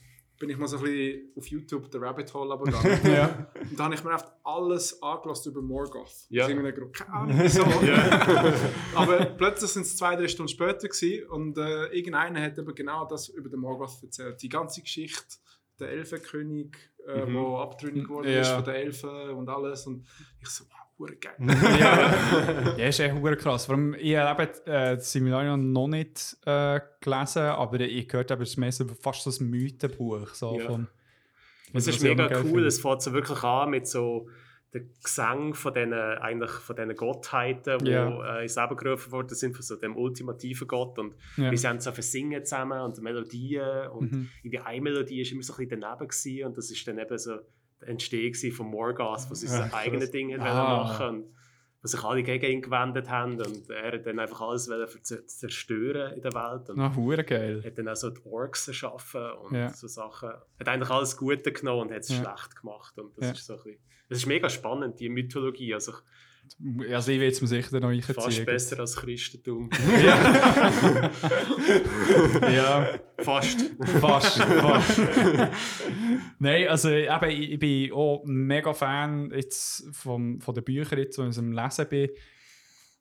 bin 0.43 0.51
ich 0.51 0.59
mal 0.59 0.67
so 0.67 0.79
ein 0.79 0.83
bisschen 0.83 1.33
auf 1.37 1.47
YouTube 1.47 1.89
der 1.93 2.01
Rabbit 2.03 2.35
Hole 2.35 2.53
abgegangen. 2.53 2.99
Ja. 3.05 3.47
Und 3.61 3.79
da 3.79 3.85
habe 3.85 3.95
ich 3.95 4.03
mir 4.03 4.13
oft 4.13 4.27
alles 4.43 5.01
angelassen 5.01 5.53
über 5.53 5.63
Morgoth. 5.63 6.27
Ja. 6.31 6.43
Aus 6.43 6.51
irgendeinem 6.51 6.75
Grund. 6.77 6.93
Keine 6.97 7.13
Ahnung 7.13 7.39
wieso. 7.41 7.63
Aber 8.97 9.25
plötzlich 9.37 9.71
sind 9.71 9.83
es 9.83 9.97
zwei, 9.97 10.17
drei 10.17 10.27
Stunden 10.27 10.49
später 10.49 10.89
gewesen 10.89 11.29
und 11.29 11.59
äh, 11.59 11.87
irgendeiner 11.97 12.43
hat 12.43 12.59
eben 12.59 12.75
genau 12.75 13.05
das 13.07 13.29
über 13.29 13.49
den 13.49 13.61
Morgoth 13.61 14.03
erzählt. 14.03 14.43
Die 14.43 14.49
ganze 14.49 14.83
Geschichte, 14.83 15.37
der 15.79 15.91
Elfenkönig, 15.91 16.77
äh, 17.07 17.25
Mhm. 17.25 17.35
wo 17.37 17.57
abtrünnig 17.59 18.05
geworden 18.05 18.29
Ja. 18.33 18.41
ist 18.41 18.49
von 18.51 18.65
den 18.65 18.75
Elfen 18.75 19.31
und 19.31 19.49
alles. 19.49 19.87
Und 19.87 20.05
ich 20.41 20.49
so, 20.49 20.65
wow, 20.65 20.92
hure 21.03 21.17
geil. 21.17 21.35
ja, 21.79 22.75
ja, 22.77 22.87
ist 22.89 23.01
echt 23.01 23.15
hure 23.15 23.37
krass. 23.37 23.69
Allem, 23.69 23.95
ich 23.99 24.17
habe 24.17 24.43
äh, 24.67 24.97
das 24.97 25.13
Similarium 25.13 25.73
noch 25.73 25.89
nicht 25.89 26.37
äh, 26.47 26.81
gelesen, 27.01 27.43
aber 27.43 27.81
ich 27.81 28.09
gehört 28.09 28.31
habe, 28.31 28.43
es 28.43 28.51
ist 28.51 28.57
mehr 28.57 28.73
so 28.73 28.87
fast 28.87 29.25
so 29.25 29.31
ein 29.45 29.51
Mythenbuch. 29.51 30.29
So 30.35 30.59
Ja. 30.59 30.67
von, 30.67 30.89
Es 31.75 31.87
was 31.87 31.97
ist 31.97 32.03
mega 32.03 32.29
cool, 32.45 32.67
es 32.67 32.81
fängt 32.81 33.03
so 33.03 33.13
wirklich 33.13 33.43
an 33.43 33.71
mit 33.71 33.87
so 33.87 34.29
der 34.75 34.83
Gesang 35.05 35.53
von 35.53 35.75
diesen, 35.75 35.93
eigentlich 35.93 36.51
von 36.51 36.75
diesen 36.75 36.97
Gottheiten, 36.97 37.79
die 37.85 37.91
Ja. 37.91 38.39
äh, 38.39 38.43
ins 38.45 38.57
Leben 38.57 38.75
gerufen 38.77 39.13
worden 39.13 39.35
sind, 39.35 39.55
von 39.55 39.63
so 39.63 39.77
dem 39.77 39.97
ultimativen 39.99 40.67
Gott. 40.67 40.99
Und 40.99 41.15
Ja. 41.37 41.51
wir 41.51 41.59
sind 41.59 41.83
so 41.83 41.93
versingen 41.93 42.43
zusammen 42.45 42.81
und 42.81 42.99
Melodien 43.03 43.89
und 43.89 44.13
Mhm. 44.13 44.29
irgendwie 44.43 44.59
eine 44.61 44.81
Melodie 44.81 45.21
ist 45.21 45.33
immer 45.33 45.43
so 45.43 45.53
ein 45.53 45.69
bisschen 45.69 45.81
daneben 45.83 46.09
gewesen, 46.09 46.47
und 46.47 46.57
das 46.57 46.71
ist 46.71 46.89
dann 46.89 46.99
eben 46.99 47.19
so 47.19 47.33
Entstehung 47.87 48.35
von 48.53 48.67
sie 49.35 49.47
Ja, 49.47 49.53
sein 49.53 49.71
krass. 49.71 49.81
eigenes 49.87 50.11
Ding 50.11 50.31
Ah. 50.41 50.83
machen 50.85 51.25
und 51.83 51.89
sich 51.89 52.03
alle 52.05 52.23
gegen 52.23 52.47
ihn 52.47 52.63
gewendet 52.63 53.11
haben 53.11 53.41
und 53.41 53.69
er 53.71 53.93
hat 53.93 54.07
dann 54.07 54.19
einfach 54.21 54.41
alles 54.41 54.69
zerstören 55.27 56.15
in 56.15 56.23
der 56.23 56.33
Welt 56.33 56.71
und 56.71 56.97
hure 56.97 57.25
geil. 57.25 57.63
hat 57.65 57.77
dann 57.79 57.89
auch 57.89 57.97
so 57.97 58.11
die 58.11 58.21
Orks 58.25 58.69
erschaffen 58.69 59.31
und 59.43 59.57
Ja. 59.57 59.71
so 59.71 59.89
Sachen. 59.89 60.31
Hat 60.31 60.69
eigentlich 60.69 60.91
alles 60.91 61.17
Gute 61.17 61.53
genommen 61.53 61.89
und 61.89 61.91
hat 61.93 62.01
es 62.03 62.09
Ja. 62.11 62.17
schlecht 62.23 62.57
gemacht. 62.57 62.97
Und 62.99 63.17
das 63.19 63.25
Ja. 63.27 63.33
ist 63.33 63.47
so 63.47 63.55
ein 63.55 63.63
bisschen, 63.65 63.79
das 64.09 64.19
ist 64.19 64.27
mega 64.27 64.49
spannend, 64.49 65.01
die 65.01 65.09
Mythologie. 65.09 65.75
Also 65.75 65.93
Also 66.93 67.13
ich 67.13 67.21
will 67.21 67.29
es 67.29 67.41
mir 67.41 67.49
sicher 67.49 67.81
noch 67.81 67.93
fast 68.03 68.19
reinziehen. 68.19 68.45
besser 68.45 68.81
als 68.81 68.97
Christentum. 68.97 69.71
Ja, 72.55 72.89
fast. 73.19 73.61
fast. 74.01 74.39
fast. 74.39 75.01
Nein, 76.39 76.69
also 76.69 76.91
eben, 76.91 77.31
ich, 77.31 77.59
bin 77.59 77.93
auch 77.93 78.23
mega 78.25 78.73
Fan 78.75 79.31
jetzt 79.35 79.85
vom, 79.93 80.41
von 80.41 80.55
den 80.55 80.65
Büchern, 80.65 80.99
jetzt, 80.99 81.19
die 81.19 81.23
ich 81.23 81.39
am 81.39 81.53
Lesen 81.53 81.87
bin. 81.89 82.11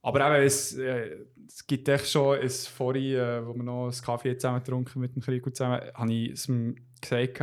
Aber 0.02 0.36
eben, 0.36 0.45
es, 0.45 0.78
äh, 0.78 1.18
es 1.47 1.66
gibt 1.68 1.88
echt 1.88 2.10
schon, 2.10 2.39
es, 2.39 2.68
vorhin, 2.68 3.16
äh, 3.16 3.45
wo 3.45 3.54
wir 3.54 3.64
noch 3.64 3.86
einen 3.86 4.02
Kaffee 4.02 4.38
zusammen 4.38 4.64
getrunken 4.64 4.99
mit 4.99 5.16
dem 5.16 5.22
Krieg 5.22 5.43
zusammen, 5.56 5.82
habe 5.93 6.14
ich 6.14 6.32
es 6.32 6.47
ihm 6.47 6.76
gesagt, 6.99 7.39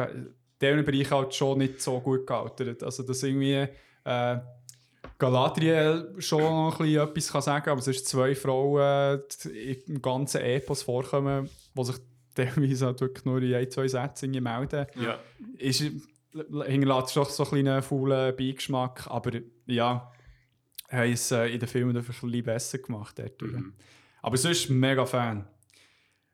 der 0.61 0.83
Bereich 0.83 1.11
halt 1.11 1.35
schon 1.35 1.59
nicht 1.59 1.81
so 1.81 2.01
gut 2.01 2.27
gealtert. 2.27 2.83
Also, 2.83 3.05
dass 3.05 3.23
irgendwie 3.23 3.69
äh, 4.05 4.39
Galadriel 5.19 6.15
schon 6.19 6.43
ein 6.43 6.79
bisschen 6.79 7.09
etwas 7.09 7.33
kann 7.33 7.43
sagen 7.43 7.71
aber 7.71 7.81
es 7.81 7.89
ist 7.89 8.07
zwei 8.07 8.35
Frauen 8.35 9.21
die 9.45 9.73
im 9.87 10.01
ganzen 10.01 10.41
Epos 10.43 10.83
vorkommen, 10.83 11.49
die 11.75 11.85
sich 11.85 11.97
teilweise 12.35 12.87
halt 12.87 13.01
wirklich 13.01 13.25
nur 13.25 13.43
in 13.43 13.55
ein, 13.55 13.71
zwei 13.71 13.89
Sätzen 13.89 14.31
melden. 14.31 14.87
ja. 14.95 15.19
Ist, 15.59 15.83
hinterlässt 16.33 17.17
doch 17.17 17.31
so 17.31 17.43
einen 17.45 17.65
kleinen 17.65 17.83
faulen 17.83 18.37
Beigeschmack, 18.37 19.07
aber 19.09 19.33
ja, 19.67 20.13
haben 20.91 21.13
es 21.13 21.31
äh, 21.33 21.47
in 21.47 21.61
den 21.61 21.69
Filmen 21.69 21.97
einfach 21.97 22.15
ein 22.23 22.31
bisschen 22.31 22.45
besser 22.45 22.79
gemacht. 22.79 23.19
Dort. 23.19 23.43
Mhm. 23.43 23.75
Aber 24.23 24.37
sonst 24.37 24.71
mega 24.71 25.05
Fan. 25.07 25.47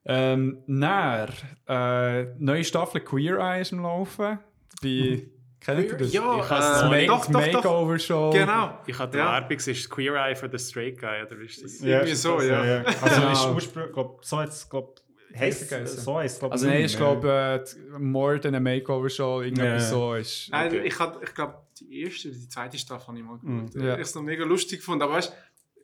Ähm, 0.07 0.63
Näher, 0.67 1.31
äh, 1.67 2.25
neue 2.39 2.65
Staffel 2.65 3.01
Queer 3.01 3.39
Eye 3.39 3.63
ist 3.63 3.73
am 3.73 3.81
Laufen. 3.81 4.39
Bei, 4.83 5.23
kennt 5.65 5.87
ihr 5.91 5.97
das? 5.97 6.13
Ja, 6.13 6.39
Ich 6.39 6.51
äh, 6.51 6.55
nicht. 6.55 6.91
Make- 6.91 7.07
doch, 7.07 7.27
doch, 7.27 7.33
doch. 7.33 7.53
Makeover 7.55 7.99
Show. 7.99 8.31
Genau. 8.31 8.79
Ich 8.87 8.99
hatte 8.99 9.13
die 9.13 9.19
Ja. 9.19 9.33
Werbung, 9.33 9.57
es 9.57 9.67
ist 9.69 9.91
Queer 9.91 10.15
Eye 10.15 10.35
for 10.37 10.49
the 10.51 10.59
Straight 10.59 10.99
Guy, 11.01 11.23
oder 11.27 11.39
wie 11.41 11.47
ist 11.47 11.63
das? 11.65 11.81
Ja, 11.81 11.97
Irgendwie 11.99 12.15
so, 12.15 12.41
ja. 12.41 12.83
Also 13.01 13.21
Genau. 13.21 13.33
ist 13.33 13.47
ursprünglich, 13.47 13.97
so 14.23 14.41
jetzt, 14.41 14.71
glaub, 14.71 15.01
heisst, 15.37 15.69
Vergessen. 15.69 16.01
so 16.01 16.19
heisst, 16.19 16.39
glaub, 16.39 16.53
Also 16.53 16.67
nein, 16.67 16.85
ich 16.85 16.97
glaube, 16.97 17.65
äh, 17.65 17.99
more 17.99 18.41
than 18.41 18.55
a 18.55 18.61
Makeover 18.61 19.09
Show, 19.09 19.41
irgendetwas 19.43 19.83
Ja. 19.85 19.89
so 19.89 20.15
ist. 20.15 20.49
Nein, 20.51 20.69
Okay. 20.69 20.83
ich, 20.85 20.99
hab- 20.99 21.23
ich 21.23 21.35
glaube, 21.35 21.55
die 21.81 22.03
erste 22.03 22.29
oder 22.29 22.37
die 22.39 22.49
zweite 22.49 22.79
Staffel 22.79 23.07
habe 23.09 23.19
ich 23.19 23.25
mal 23.25 23.39
Mhm. 23.43 23.67
geschaut. 23.67 23.75
Ja. 23.83 23.87
Ich 23.87 23.91
habe 23.93 24.03
es 24.03 24.15
noch 24.15 24.23
mega 24.23 24.45
lustig 24.45 24.79
gefunden. 24.81 25.03
Aber 25.03 25.15
weißt 25.15 25.33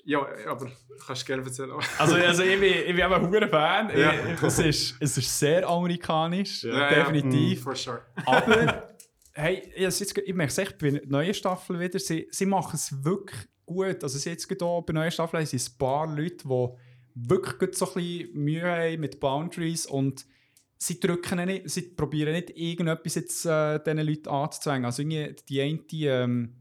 ja, 0.04 0.26
aber 0.48 0.66
kannst 1.06 1.22
du 1.22 1.26
gerne 1.26 1.42
erzählen. 1.44 1.72
Also, 1.98 2.14
also 2.14 2.42
ich, 2.42 2.58
bin, 2.58 2.72
ich 2.72 2.86
bin 2.86 2.98
eben 3.00 3.12
ein 3.12 3.50
Fan. 3.50 3.90
Ja. 3.98 4.12
Ich, 4.34 4.42
es, 4.42 4.58
ist, 4.58 4.96
es 4.98 5.18
ist 5.18 5.38
sehr 5.38 5.68
amerikanisch, 5.68 6.64
Ja. 6.64 6.88
definitiv. 6.88 7.62
For 7.62 7.74
sure. 7.76 8.00
Aber 8.24 8.89
hey, 9.40 9.62
ich, 9.74 9.82
jetzt, 9.82 10.18
ich 10.18 10.34
merke 10.34 10.50
es 10.50 10.58
echt 10.58 10.78
bei 10.78 10.90
der 10.90 11.06
neuen 11.06 11.34
Staffel 11.34 11.78
wieder, 11.80 11.98
sie, 11.98 12.28
sie 12.30 12.46
machen 12.46 12.74
es 12.76 13.04
wirklich 13.04 13.40
gut. 13.66 14.02
Also 14.02 14.30
jetzt 14.30 14.48
gerade 14.48 14.64
auch 14.64 14.82
bei 14.82 14.92
der 14.92 15.02
neuen 15.02 15.12
Staffel 15.12 15.44
sie 15.46 15.56
ein 15.56 15.78
paar 15.78 16.06
Leute, 16.06 16.44
die 16.48 16.68
wirklich 17.14 17.76
so 17.76 17.86
ein 17.86 17.94
bisschen 17.94 18.32
Mühe 18.34 18.62
haben 18.62 19.00
mit 19.00 19.20
Boundaries 19.20 19.86
und 19.86 20.26
sie 20.78 20.98
drücken 20.98 21.44
nicht, 21.44 21.68
sie 21.70 21.82
probieren 21.82 22.32
nicht 22.32 22.50
irgendetwas 22.50 23.14
jetzt 23.16 23.44
äh, 23.46 23.78
diesen 23.84 23.98
Leuten 24.06 24.28
anzuzwängen. 24.28 24.84
Also 24.86 25.02
irgendwie 25.02 25.36
die 25.48 25.60
eine 25.60 26.24
ähm, 26.24 26.54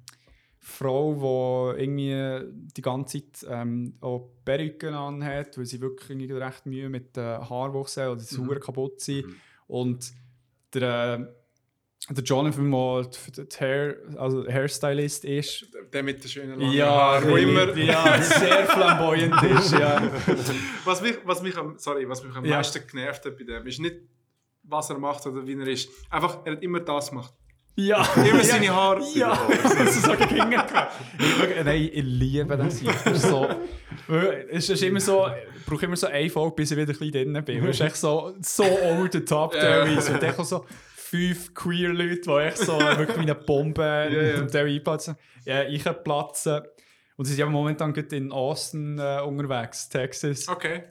Frau, 0.58 1.74
die 1.76 1.82
irgendwie 1.82 2.52
die 2.76 2.82
ganze 2.82 3.24
Zeit 3.32 3.48
ähm, 3.50 3.96
auch 4.02 4.30
Perücken 4.44 4.94
anhat, 4.94 5.58
weil 5.58 5.66
sie 5.66 5.80
wirklich 5.82 6.10
irgendwie 6.10 6.32
recht 6.34 6.66
Mühe 6.66 6.90
mit 6.90 7.18
äh, 7.18 7.22
Haarwuchs 7.22 7.98
oder 7.98 8.20
sie 8.20 8.42
Mhm. 8.42 8.60
kaputt 8.60 9.00
sind. 9.00 9.28
Mhm. 9.28 9.36
Und 9.68 10.12
der, 10.74 11.14
äh, 11.20 11.39
der 12.10 12.24
Jonathan, 12.24 12.72
der 12.72 13.46
der 13.46 13.60
Hair, 13.60 13.96
also 14.18 14.46
Hairstylist 14.48 15.26
ist, 15.26 15.66
Der 15.94 16.04
mit 16.04 16.24
den 16.24 16.30
schönen 16.30 16.60
langen 16.60 16.74
ja, 16.74 16.88
Haaren, 16.90 17.30
wo 17.30 17.36
immer. 17.36 17.76
ja, 17.78 18.22
sehr 18.22 18.66
flamboyant 18.66 19.42
ist. 19.44 19.74
Ja. 19.74 20.02
Was 20.86 21.02
mich, 21.02 21.18
was 21.24 21.42
mich 21.42 21.56
am, 21.58 21.78
sorry, 21.78 22.08
was 22.10 22.24
mich 22.24 22.36
am 22.36 22.46
Ja. 22.46 22.58
meisten 22.58 22.82
genervt 22.88 23.26
hat 23.26 23.38
bei 23.38 23.44
dem, 23.44 23.66
ist 23.68 23.80
nicht, 23.80 23.96
was 24.64 24.90
er 24.90 24.98
macht 24.98 25.26
oder 25.28 25.46
wie 25.46 25.54
er 25.60 25.68
ist. 25.68 25.90
Einfach, 26.10 26.40
er 26.46 26.54
hat 26.54 26.64
immer 26.64 26.80
das 26.80 27.10
gemacht. 27.10 27.34
Ja, 27.76 28.06
Immer 28.30 28.44
seine 28.44 28.70
Haare. 28.76 29.02
Ja, 29.14 29.48
das 29.64 29.96
ist 29.96 30.04
so 30.06 30.12
gegen 30.14 30.50
Nein, 30.50 31.90
ich 31.94 32.04
liebe 32.04 32.58
das. 32.58 32.80
So, 33.22 33.48
es 34.50 34.70
ist 34.70 34.84
immer 34.84 35.00
so, 35.00 35.28
ich 35.58 35.66
brauche 35.66 35.86
immer 35.86 35.96
so 35.96 36.08
eine 36.08 36.30
Folge, 36.30 36.56
bis 36.56 36.72
ich 36.72 36.78
wieder 36.78 36.92
ein 36.92 36.98
bisschen 37.00 37.34
drin 37.34 37.46
bin. 37.46 37.64
Es 37.68 37.76
ist 37.80 37.82
echt 37.86 37.96
so, 37.96 38.34
so 38.42 38.64
over 38.64 39.08
the 39.12 39.22
top 39.22 39.54
teilweise. 39.54 40.14
Und 40.14 40.24
dann 40.24 40.44
so 40.44 40.66
fünf 41.10 41.54
queer 41.54 41.90
Leute, 41.90 42.22
die 42.22 42.30
echt 42.30 42.58
so 42.58 42.80
wirklich 42.80 43.18
wie 43.18 43.22
eine 43.22 43.36
Bombe 43.36 44.10
ja. 44.12 44.38
zum 44.38 44.48
Teil 44.48 44.68
einplatzen, 44.68 45.16
äh, 45.46 45.66
einplatzen. 45.66 46.62
Und 47.18 47.26
sie 47.26 47.34
sind 47.34 47.40
ja 47.40 47.46
momentan 47.48 47.94
in 47.94 48.32
Austin 48.32 48.98
äh, 49.00 49.22
unterwegs, 49.22 49.90
Texas. 49.90 50.48
Okay. 50.48 50.84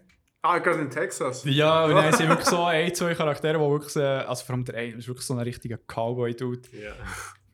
Ah, 0.42 0.58
gerade 0.58 0.80
in 0.80 0.90
Texas. 0.90 1.42
Ja, 1.44 1.84
und 1.84 1.94
dann 1.94 2.12
sind 2.12 2.28
wirklich 2.28 2.46
so 2.46 2.62
ein, 2.64 2.94
zwei 2.94 3.14
Charaktere, 3.14 3.58
die 3.58 3.70
wirklich, 3.70 3.96
äh, 3.96 4.00
also 4.00 4.44
vor 4.44 4.54
allem 4.54 4.64
der 4.64 4.76
eine 4.76 4.96
ist 4.96 5.08
wirklich 5.08 5.26
so 5.26 5.34
ein 5.34 5.40
richtiger 5.40 5.78
Cowboy-Dude. 5.78 6.68
Ja. 6.72 6.92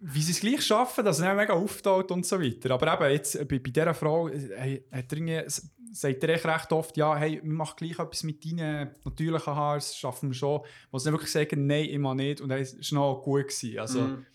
Wie 0.07 0.20
sie 0.20 0.32
es 0.32 0.40
gleich 0.40 0.62
schaffen, 0.62 1.02
dass 1.05 1.20
er 1.20 1.28
dann 1.28 1.36
mega 1.38 1.55
auftaucht 1.55 2.11
und 2.11 2.26
so 2.26 2.40
weiter. 2.40 2.70
Aber 2.72 2.94
eben, 2.94 3.12
jetzt, 3.14 3.38
bei, 3.48 3.59
bei 3.59 3.70
dieser 3.70 3.94
Frau 3.94 4.28
hey, 4.28 4.84
hat 4.92 5.12
er 5.12 5.44
sagt 5.92 6.22
er 6.24 6.28
echt 6.30 6.44
recht 6.44 6.72
oft, 6.72 6.96
ja, 6.96 7.16
hey, 7.16 7.40
machen 7.42 7.76
gleich 7.78 7.98
etwas 7.98 8.22
mit 8.22 8.44
deinen 8.44 8.90
natürlichen 9.05 9.55
Haaren, 9.55 9.78
das 9.78 9.96
schaffen 9.96 10.30
wir 10.30 10.34
schon. 10.34 10.61
Wo 10.90 10.98
sie 10.98 11.11
wirklich 11.11 11.30
sagen, 11.30 11.66
nein, 11.66 11.86
immer 11.86 12.14
nicht. 12.14 12.40
Und 12.40 12.50
dann 12.50 12.59
war 12.59 12.62
es 12.62 12.92
noch 12.92 13.22
gut. 13.22 13.48
Gewesen. 13.48 13.78
Also, 13.78 14.00
Mhm. 14.00 14.26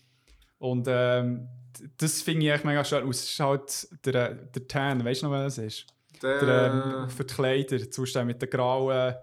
Und 0.58 0.86
ähm, 0.90 1.48
das 1.96 2.20
finde 2.20 2.46
ich 2.46 2.52
echt 2.52 2.64
mega 2.66 2.84
schön. 2.84 3.04
Und 3.04 3.10
es 3.10 3.24
ist 3.24 3.40
halt 3.40 3.88
der, 4.04 4.34
der 4.34 4.68
Tan, 4.68 5.02
weißt 5.02 5.22
du 5.22 5.26
noch, 5.26 5.32
wer 5.32 5.44
das 5.44 5.56
ist? 5.56 5.86
Der, 6.22 6.38
Der, 6.44 7.04
ähm, 7.04 7.08
für 7.08 7.24
die 7.24 7.34
Kleider, 7.34 7.90
Zustand 7.90 8.26
mit 8.26 8.42
den 8.42 8.50
grauen. 8.50 9.14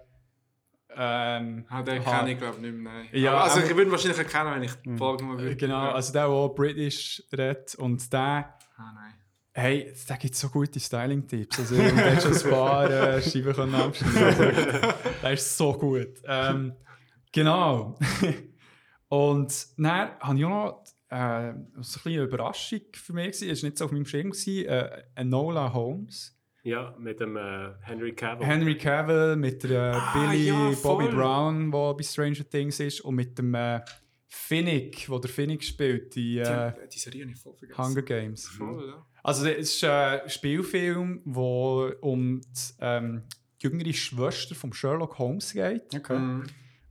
Ähm, 0.99 1.65
ah, 1.69 1.83
den 1.83 2.03
kenne 2.03 2.31
ich 2.31 2.37
glaube 2.39 2.59
nicht 2.59 2.73
mehr. 2.73 2.91
Nein. 2.93 3.07
Ja, 3.13 3.31
Aber 3.33 3.43
also 3.43 3.59
aber- 3.59 3.69
ich 3.69 3.75
würde 3.75 3.91
wahrscheinlich 3.91 4.17
erkennen, 4.17 4.53
wenn 4.55 4.63
ich 4.63 4.73
die 4.75 4.97
Folge 4.97 5.23
mal 5.23 5.37
würde. 5.37 5.55
Genau, 5.55 5.83
Ja. 5.85 5.91
also 5.93 6.11
der, 6.13 6.27
der 6.27 6.49
British 6.55 7.23
redet 7.31 7.75
und 7.75 8.11
der, 8.11 8.19
Ah, 8.77 8.91
nein. 8.95 9.13
hey, 9.53 9.93
der 10.09 10.17
gibt 10.17 10.35
so 10.35 10.49
gute 10.49 10.79
Styling-Tipps. 10.79 11.59
Also, 11.59 11.75
der 11.75 12.15
hat 12.15 12.23
schon 12.23 12.33
ein 12.33 12.49
paar 12.49 12.89
äh, 12.91 13.21
Scheiben 13.21 13.53
können 13.53 13.75
abschneiden. 13.75 14.23
Also, 14.55 14.93
der 15.21 15.31
ist 15.33 15.57
so 15.57 15.73
gut. 15.73 16.09
Ähm, 16.25 16.73
genau. 17.31 17.97
und 19.09 19.67
dann 19.77 20.09
habe 20.19 20.37
ich 20.37 20.45
auch 20.45 20.49
noch 20.49 20.83
äh, 21.09 21.53
so 21.81 21.99
eine 21.99 22.01
kleine 22.03 22.21
Überraschung 22.23 22.81
für 22.93 23.13
mich. 23.13 23.41
Es 23.41 23.41
war 23.63 23.69
nicht 23.69 23.77
so 23.77 23.85
auf 23.85 23.91
meinem 23.91 24.05
Schirm. 24.05 24.31
Gewesen, 24.31 24.65
äh, 24.65 25.03
Enola 25.15 25.71
Holmes. 25.73 26.36
Ja, 26.63 26.93
mit 26.99 27.19
dem 27.19 27.37
äh, 27.37 27.69
Henry 27.81 28.13
Cavill. 28.13 28.45
Henry 28.45 28.77
Cavill 28.77 29.35
mit 29.35 29.63
der 29.63 29.93
Ah, 29.95 30.13
Billy 30.13 30.47
ja, 30.47 30.71
Bobby. 30.83 31.07
Brown, 31.07 31.71
der 31.71 31.93
bei 31.93 32.03
Stranger 32.03 32.47
Things 32.49 32.79
ist, 32.79 33.01
und 33.01 33.15
mit 33.15 33.37
dem 33.37 33.53
äh, 33.53 33.81
Finnick, 34.27 35.07
der 35.07 35.19
der 35.19 35.29
Finnick 35.29 35.63
spielt, 35.63 36.13
die 36.15 36.39
äh, 36.39 36.73
Die, 36.83 36.89
die 36.93 36.99
Serie 36.99 37.25
ich 37.25 37.37
voll 37.37 37.53
vergessen. 37.55 37.81
Hunger 37.83 38.01
Games. 38.01 38.47
Voll, 38.47 38.87
ja. 38.89 39.05
Also 39.23 39.45
es 39.47 39.75
ist 39.75 39.83
ein 39.83 40.29
Spielfilm, 40.29 41.21
wo 41.25 41.89
um 42.01 42.41
die 42.41 42.73
ähm, 42.79 43.23
jüngere 43.61 43.93
Schwester 43.93 44.53
von 44.55 44.71
Sherlock 44.73 45.17
Holmes 45.17 45.53
geht, 45.53 45.93
Okay. 45.95 46.17
Mhm. 46.17 46.43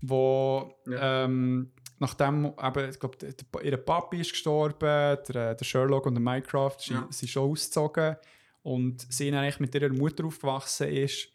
wo 0.02 0.74
Ja. 0.86 1.24
ähm, 1.24 1.70
nachdem 1.98 2.46
eben, 2.62 2.90
ich 2.90 2.98
glaube, 3.00 3.16
ihr 3.62 3.76
Papi 3.78 4.20
ist 4.20 4.32
gestorben, 4.32 4.78
der, 5.28 5.54
der 5.54 5.64
Sherlock 5.64 6.06
und 6.06 6.14
der 6.14 6.22
Minecraft 6.22 6.76
sind, 6.78 6.96
Ja. 6.96 7.06
sind 7.10 7.28
schon 7.28 7.50
ausgezogen 7.50 8.16
und 8.66 9.06
sie 9.12 9.30
dann 9.30 9.44
eigentlich 9.44 9.60
mit 9.60 9.74
ihrer 9.76 9.90
Mutter 9.90 10.24
aufgewachsen 10.24 10.88
ist. 10.88 11.28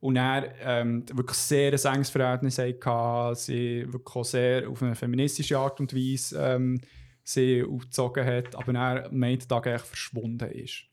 Und 0.00 0.16
er 0.16 0.52
ähm, 0.60 1.02
wirklich 1.14 1.38
sehr 1.38 1.72
ein 1.72 1.94
enges 1.94 2.10
Verhältnis 2.10 2.58
hatte, 2.58 3.34
sie 3.36 3.90
wirklich 3.90 4.14
auch 4.14 4.24
sehr 4.24 4.68
auf 4.68 4.82
eine 4.82 4.94
feministische 4.94 5.56
Art 5.56 5.80
und 5.80 5.94
Weise 5.94 6.38
ähm, 6.38 6.78
sie 7.22 7.64
aufgezogen 7.64 8.26
hat, 8.26 8.54
aber 8.54 8.74
er 8.74 9.06
am 9.06 9.22
Ende 9.22 9.48
Tag 9.48 9.66
eigentlich 9.66 9.80
verschwunden 9.80 10.50
ist. 10.50 10.84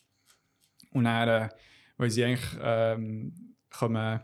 Und 0.93 1.03
dann, 1.03 1.27
äh, 1.27 1.49
weil 1.97 2.09
sie 2.09 2.23
eigentlich 2.23 2.57
ähm, 2.61 3.55
kommen 3.69 4.21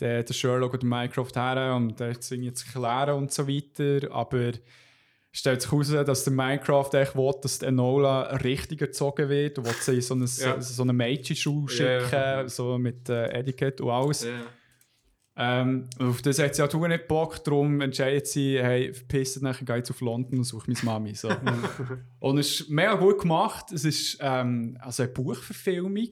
der, 0.00 0.22
der 0.22 0.32
Sherlock 0.32 0.72
und 0.72 0.84
der 0.84 0.88
Minecraft 0.88 1.34
her 1.34 1.74
und 1.76 2.00
der 2.00 2.18
zu 2.18 2.34
irgendwie 2.34 2.54
zu 2.54 2.66
klären 2.66 3.18
und 3.18 3.30
so 3.30 3.46
weiter, 3.46 4.10
aber 4.10 4.52
stellt 5.32 5.62
sich 5.62 5.70
heraus, 5.70 5.90
dass 5.90 6.24
der 6.24 6.32
Minecraft 6.32 6.90
echt 6.94 7.16
will, 7.16 7.32
dass 7.42 7.58
die 7.60 7.66
Enola 7.66 8.22
richtig 8.36 8.80
erzogen 8.80 9.28
wird 9.28 9.58
und 9.58 9.66
will 9.66 9.74
sie 9.80 9.94
in 9.96 10.00
so 10.00 10.14
eine, 10.14 10.24
Ja. 10.24 10.60
so 10.60 10.82
eine 10.82 10.92
Mädchenschule 10.92 11.68
schicken, 11.68 12.08
ja. 12.12 12.48
so 12.48 12.78
mit 12.78 13.08
äh, 13.08 13.28
Etikett 13.28 13.80
und 13.80 13.90
alles. 13.90 14.24
Ja. 14.24 14.42
Ähm, 15.36 15.88
auf 15.98 16.20
das 16.20 16.38
hat 16.38 16.54
sie 16.54 16.62
auch 16.62 16.88
nicht 16.88 17.08
Bock, 17.08 17.42
darum 17.44 17.80
entscheidet 17.80 18.26
sie, 18.26 18.60
hey, 18.60 18.92
verpisst 18.92 19.40
nachher, 19.42 19.64
gehe 19.64 19.76
jetzt 19.76 19.90
auf 19.90 20.00
London 20.00 20.38
und 20.38 20.44
suche 20.44 20.70
meine 20.70 20.84
Mami. 20.84 21.14
So. 21.14 21.30
und 22.18 22.38
es 22.38 22.60
ist 22.60 22.68
mega 22.68 22.94
gut 22.94 23.20
gemacht. 23.20 23.72
Es 23.72 23.84
ist 23.84 24.18
ähm, 24.20 24.76
also 24.80 25.04
eine 25.04 25.12
Buchverfilmung, 25.12 26.10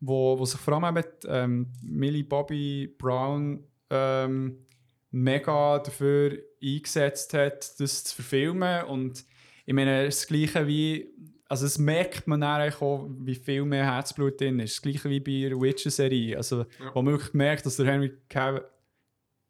wo, 0.00 0.38
wo 0.38 0.44
sich 0.46 0.60
vor 0.60 0.82
allem 0.82 0.94
mit 0.94 1.08
ähm, 1.28 1.72
Millie 1.82 2.24
Bobby 2.24 2.94
Brown 2.96 3.64
ähm, 3.90 4.64
mega 5.10 5.78
dafür 5.80 6.38
eingesetzt 6.64 7.34
hat, 7.34 7.80
das 7.80 8.04
zu 8.04 8.14
verfilmen. 8.14 8.84
Und 8.84 9.24
ich 9.66 9.74
meine, 9.74 10.06
das 10.06 10.26
Gleiche 10.26 10.66
wie, 10.66 11.08
also 11.48 11.66
es 11.66 11.78
merkt 11.78 12.26
man 12.26 12.40
dann 12.40 12.72
auch, 12.72 13.06
wie 13.20 13.34
viel 13.34 13.64
mehr 13.64 13.84
Herzblut 13.84 14.40
drin 14.40 14.60
ist. 14.60 14.76
Das 14.76 14.82
Gleiche 14.82 15.10
wie 15.10 15.20
bei 15.20 15.48
der 15.48 15.60
Witcher-Serie. 15.60 16.36
Also, 16.36 16.66
wo 16.92 17.02
man 17.02 17.14
wirklich 17.14 17.34
merkt, 17.34 17.66
dass 17.66 17.76
der 17.76 17.86
Henry 17.86 18.12
Cavill 18.28 18.64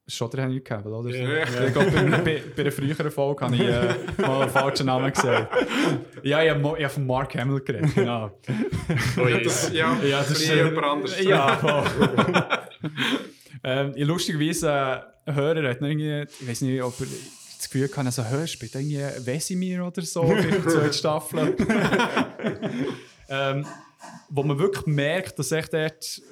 Schon 0.07 0.31
der 0.31 0.43
Henry 0.43 0.61
Cavill, 0.61 0.93
oder? 0.93 1.09
Ja, 1.09 1.29
ja. 1.29 1.67
Ich 1.67 1.73
glaube, 1.73 1.91
bei, 1.91 2.03
bei, 2.19 2.43
bei 2.55 2.63
einer 2.63 2.71
früheren 2.71 3.11
Folge 3.11 3.43
habe 3.43 3.55
ich 3.55 3.63
äh, 3.63 3.95
mal 4.21 4.43
einen 4.43 4.51
falschen 4.51 4.85
Namen 4.85 5.11
gesagt. 5.11 5.51
Ja, 6.23 6.43
ich 6.43 6.51
habe, 6.51 6.63
habe 6.63 6.89
von 6.91 7.07
Mark 7.07 7.35
Hamill 7.35 7.61
geredet, 7.61 7.95
genau. 7.95 8.31
Oh, 9.17 9.27
ja. 9.27 9.39
Das, 9.39 9.73
ja, 9.73 9.97
Ja, 10.03 10.19
das 10.19 10.33
ist 10.33 10.53
jemand 10.53 10.85
anderes. 10.85 11.25
Ja, 11.25 11.57
voll. 11.57 11.85
ähm, 13.65 13.93
lustigerweise, 13.97 14.69
äh, 14.69 15.31
ein 15.31 15.35
Hörer 15.35 15.71
hat 15.71 15.81
noch 15.81 15.89
irgendwie, 15.89 16.23
ich 16.41 16.49
weiß 16.49 16.61
nicht, 16.63 16.83
ob 16.83 17.01
er 17.01 17.07
das 17.07 17.71
Gefühl 17.71 17.89
kann, 17.89 18.07
also 18.07 18.25
hörst, 18.25 18.53
spielt 18.53 18.75
irgendwie 18.75 18.99
Wesimir 19.27 19.87
oder 19.87 20.03
so, 20.03 20.27
vielleicht 20.37 20.71
zweite 20.71 20.93
Staffel. 20.93 21.57
ähm, 23.29 23.67
wo 24.29 24.43
man 24.43 24.59
wirklich 24.59 24.87
merkt, 24.87 25.39
dass 25.39 25.51
echt 25.53 25.73
dort, 25.73 26.23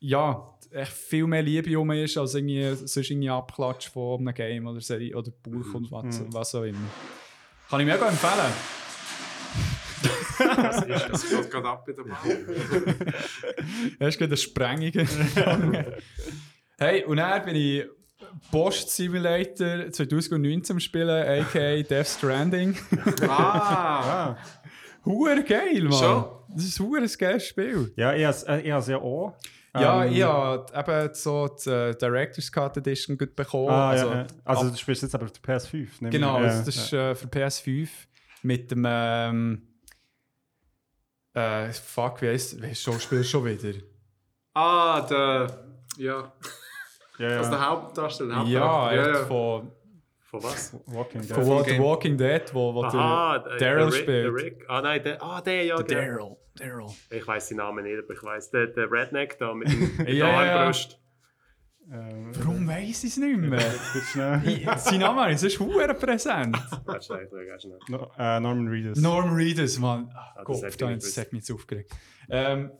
ja, 0.00 0.58
echt 0.72 0.92
viel 0.92 1.26
mehr 1.26 1.42
Liebe 1.42 1.78
um 1.78 1.90
ist, 1.92 2.16
als 2.18 2.34
irgendwie, 2.34 2.74
sonst 2.74 3.10
irgendwie 3.10 3.30
Abklatsch 3.30 3.88
von 3.88 4.20
einem 4.20 4.34
Game 4.34 4.66
oder 4.66 4.80
Serie 4.80 5.16
oder 5.16 5.30
Buch 5.30 5.74
und 5.74 5.90
was, 5.92 6.22
was 6.32 6.54
auch 6.54 6.64
immer. 6.64 6.78
Kann 7.68 7.80
ich 7.80 7.86
mega 7.86 8.08
empfehlen. 8.08 8.52
Was 10.40 10.78
ist 10.78 10.88
das? 10.88 11.10
Das 11.10 11.28
geht 11.28 11.50
gerade 11.50 11.68
ab 11.68 11.86
in 11.88 11.96
der 11.96 12.02
Bahn. 12.02 12.96
Erst 13.98 14.18
gerade 14.18 14.30
eine 14.30 14.36
Sprengung. 14.36 15.08
Hey, 16.80 17.04
und 17.04 17.18
dann 17.18 17.44
bin 17.44 17.54
ich 17.54 17.84
Post 18.50 18.90
Simulator 18.90 19.90
2019 19.90 20.74
am 20.74 20.80
Spielen, 20.80 21.44
a.k.a. 21.44 21.82
Death 21.82 22.06
Stranding. 22.06 22.76
Ah, 23.28 24.36
Huere 25.04 25.42
geil, 25.44 25.82
Mann. 25.84 25.98
Schon? 25.98 26.24
Das 26.54 26.64
ist 26.64 26.80
ein 26.80 27.18
geiles 27.18 27.46
Spiel. 27.46 27.92
Ja, 27.96 28.12
ich 28.14 28.24
habe 28.24 28.34
es 28.34 28.88
äh, 28.88 28.92
ja 28.92 28.98
auch. 28.98 29.36
Ja, 29.74 30.04
Ähm, 30.04 30.12
ich 30.12 30.22
habe 30.22 30.92
eben 31.04 31.14
so 31.14 31.48
die 31.48 31.70
äh, 31.70 31.94
Director's 31.96 32.50
Cut 32.50 32.76
Edition 32.76 33.16
gut 33.16 33.36
bekommen. 33.36 33.70
Ah, 33.70 33.90
also, 33.90 34.06
ja, 34.08 34.14
ja. 34.22 34.26
also 34.44 34.68
du 34.68 34.76
spielst 34.76 35.02
jetzt 35.02 35.14
aber 35.14 35.26
auf 35.26 35.32
der 35.32 35.42
PS5. 35.42 35.74
nehme 35.74 35.86
ich 36.02 36.10
Genau, 36.10 36.36
also 36.36 36.64
das 36.64 36.76
ist 36.76 36.92
äh, 36.92 37.14
für 37.14 37.28
PS5 37.28 37.88
mit 38.42 38.70
dem. 38.70 38.84
Ähm, 38.86 39.62
äh, 41.34 41.72
fuck, 41.72 42.20
wie 42.20 42.28
heisst 42.28 42.60
das 42.60 42.80
Schauspiel 42.80 43.22
schon 43.22 43.44
wieder? 43.44 43.78
ah, 44.54 45.02
der. 45.02 45.66
Ja, 45.96 46.32
ja, 47.20 47.30
ja. 47.30 47.38
also 47.38 47.50
der 47.50 47.68
Hauptdarsteller. 47.68 48.44
der 48.44 48.52
Ja, 48.52 48.60
Hauptcharakter. 48.60 49.10
echt 49.20 49.28
von, 49.28 49.72
Von 50.22 50.42
was? 50.44 50.76
Walking 50.86 51.20
Dead. 51.22 51.30
von 51.32 51.44
The. 51.64 51.78
Walking 51.78 52.16
Dead, 52.16 52.54
wo, 52.54 52.74
wo 52.74 52.84
Aha, 52.84 53.38
der 53.38 53.56
Daryl 53.58 53.76
der 53.78 53.86
Rick- 53.86 53.94
spielt. 53.94 54.08
Der 54.24 54.34
Rick. 54.34 54.64
Ah 54.68 54.80
nein, 54.82 55.02
der, 55.02 55.22
ah, 55.22 55.40
der, 55.40 55.64
ja. 55.64 55.76
Der 55.82 56.00
Daryl. 56.00 56.36
Daryl. 56.56 56.86
ich 57.10 57.26
weiß 57.26 57.48
den 57.48 57.56
Namen 57.58 57.84
nicht, 57.84 57.98
aber 58.02 58.12
ich 58.12 58.22
weiß 58.22 58.50
der, 58.50 58.66
der 58.68 58.90
Redneck 58.90 59.38
da 59.38 59.54
mit, 59.54 59.68
dem, 59.68 59.80
mit 59.98 59.98
Ja, 59.98 60.04
der 60.08 60.16
ja, 60.16 60.44
ja. 60.46 60.56
Armbrust. 60.58 60.96
Ähm, 61.92 62.30
Warum 62.38 62.68
weiss 62.68 63.02
ich 63.02 63.10
es 63.10 63.16
nicht 63.16 63.36
mehr? 63.36 63.58
Sein 64.78 65.00
Name 65.00 65.32
ist 65.32 65.58
hure 65.58 65.92
präsent. 65.94 66.56
Warte 66.84 67.04
schnell, 67.04 67.46
ganz 67.46 67.62
schnell. 67.62 67.78
No, 67.88 68.10
äh, 68.16 68.38
Norman 68.38 68.68
Reedus. 68.68 68.98
Norm 69.00 69.32
Reedus, 69.34 69.76
Mann. 69.80 70.08
Ach, 70.14 70.34
das 70.36 70.44
Gott, 70.78 71.02
das 71.02 71.16
hat 71.18 71.32
mich 71.32 71.40
jetzt 71.42 71.50
aufgeregt. 71.50 71.90
Ähm, 72.28 72.70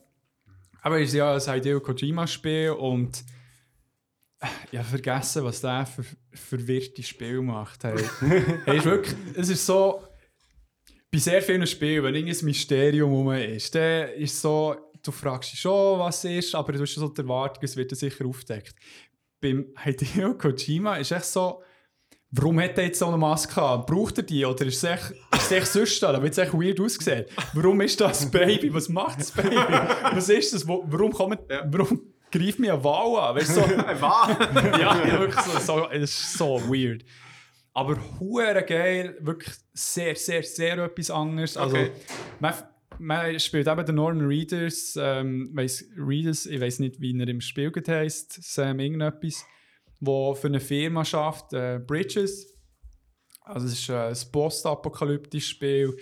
aber 0.82 1.01
es 1.01 1.09
ist 1.09 1.14
ja 1.14 1.34
ein 1.34 1.41
Hideo 1.41 1.80
Kojima-Spiel 1.80 2.70
und 2.70 3.24
ich 4.70 4.78
habe 4.78 4.88
vergessen, 4.88 5.45
was 5.45 5.61
der 5.61 5.86
für 5.86 6.05
verwirrte 6.32 7.03
Spiel 7.03 7.41
macht. 7.43 7.84
Hey. 7.84 7.97
hey, 8.64 8.78
ist 8.78 8.84
wirklich, 8.84 9.16
es 9.34 9.49
ist 9.49 9.66
so, 9.66 10.03
bei 11.11 11.18
sehr 11.18 11.43
vielen 11.43 11.66
Spielen, 11.66 12.05
wenn 12.05 12.14
irgendein 12.14 12.45
Mysterium 12.45 13.12
rum 13.12 13.32
ist, 13.32 13.74
dann 13.74 14.11
ist 14.11 14.41
so, 14.41 14.76
du 15.03 15.11
fragst 15.11 15.53
dich 15.53 15.61
schon, 15.61 15.99
was 15.99 16.24
es 16.24 16.47
ist, 16.47 16.55
aber 16.55 16.72
du 16.72 16.80
hast 16.80 16.95
so 16.95 17.09
die 17.09 17.20
Erwartung, 17.20 17.64
es 17.64 17.76
wird 17.76 17.95
sicher 17.97 18.24
aufgedeckt. 18.26 18.74
Beim 19.41 19.66
Hideo 19.82 20.34
Kojima 20.34 20.97
ist 20.97 21.12
echt 21.12 21.24
so, 21.24 21.62
Warum 22.32 22.61
hat 22.61 22.78
er 22.78 22.84
jetzt 22.84 23.01
so 23.01 23.07
eine 23.07 23.16
Maske 23.16 23.61
an? 23.61 23.84
Braucht 23.84 24.18
er 24.18 24.22
die? 24.22 24.45
Oder 24.45 24.64
ist 24.66 24.76
es 24.76 24.84
echt, 24.84 25.14
ist 25.32 25.51
echt 25.51 25.66
sonst 25.66 26.01
da? 26.01 26.22
Wird 26.22 26.32
es 26.32 26.38
echt 26.38 26.53
weird 26.55 26.80
ausgesehen. 26.80 27.24
Warum 27.55 27.80
ist 27.80 28.01
das 28.01 28.30
Baby? 28.30 28.72
Was 28.72 28.88
macht 28.88 29.18
das 29.18 29.32
Baby? 29.32 29.57
Was 30.14 30.28
ist 30.28 30.55
das? 30.55 30.66
Warum, 30.66 31.12
kommt, 31.12 31.41
warum 31.64 32.10
greift 32.31 32.59
mir 32.59 32.74
eine 32.74 32.85
Wal 32.85 33.18
an? 33.31 33.37
Weißt 33.37 33.51
du, 33.57 33.61
so, 33.61 33.61
ja, 34.81 35.20
wirklich 35.20 35.41
so, 35.45 35.59
so, 35.59 35.91
es 35.91 36.03
ist 36.11 36.33
so 36.35 36.61
weird. 36.68 37.05
aber 37.74 37.97
hure 38.18 38.62
geil, 38.64 39.16
wirklich 39.20 39.55
sehr, 39.72 40.14
sehr, 40.16 40.43
sehr 40.43 40.78
etwas 40.78 41.11
anderes. 41.11 41.57
Also, 41.57 41.76
Okay. 41.76 41.91
man, 42.41 42.55
man 42.99 43.39
spielt 43.41 43.66
eben 43.68 43.87
den 43.87 43.95
Norman 43.95 44.26
Readers, 44.26 44.97
ähm, 45.01 45.51
weiss, 45.55 45.85
Readers, 45.97 46.47
ich 46.47 46.61
weiß 46.61 46.81
nicht, 46.81 47.01
wie 47.01 47.18
er 47.18 47.28
im 47.28 47.41
Spiel 47.41 47.72
heisst, 47.89 48.43
Sam 48.43 48.78
irgendetwas, 48.81 49.45
wo 50.01 50.35
für 50.35 50.49
eine 50.49 50.61
Firma 50.61 51.05
schafft, 51.05 51.53
äh, 51.53 51.78
Bridges. 51.78 52.47
Also 53.43 53.66
es 53.66 53.72
ist 53.74 53.89
äh, 53.89 54.09
ein 54.09 54.16
postapokalyptisches 54.33 55.49
Spiel. 55.49 55.97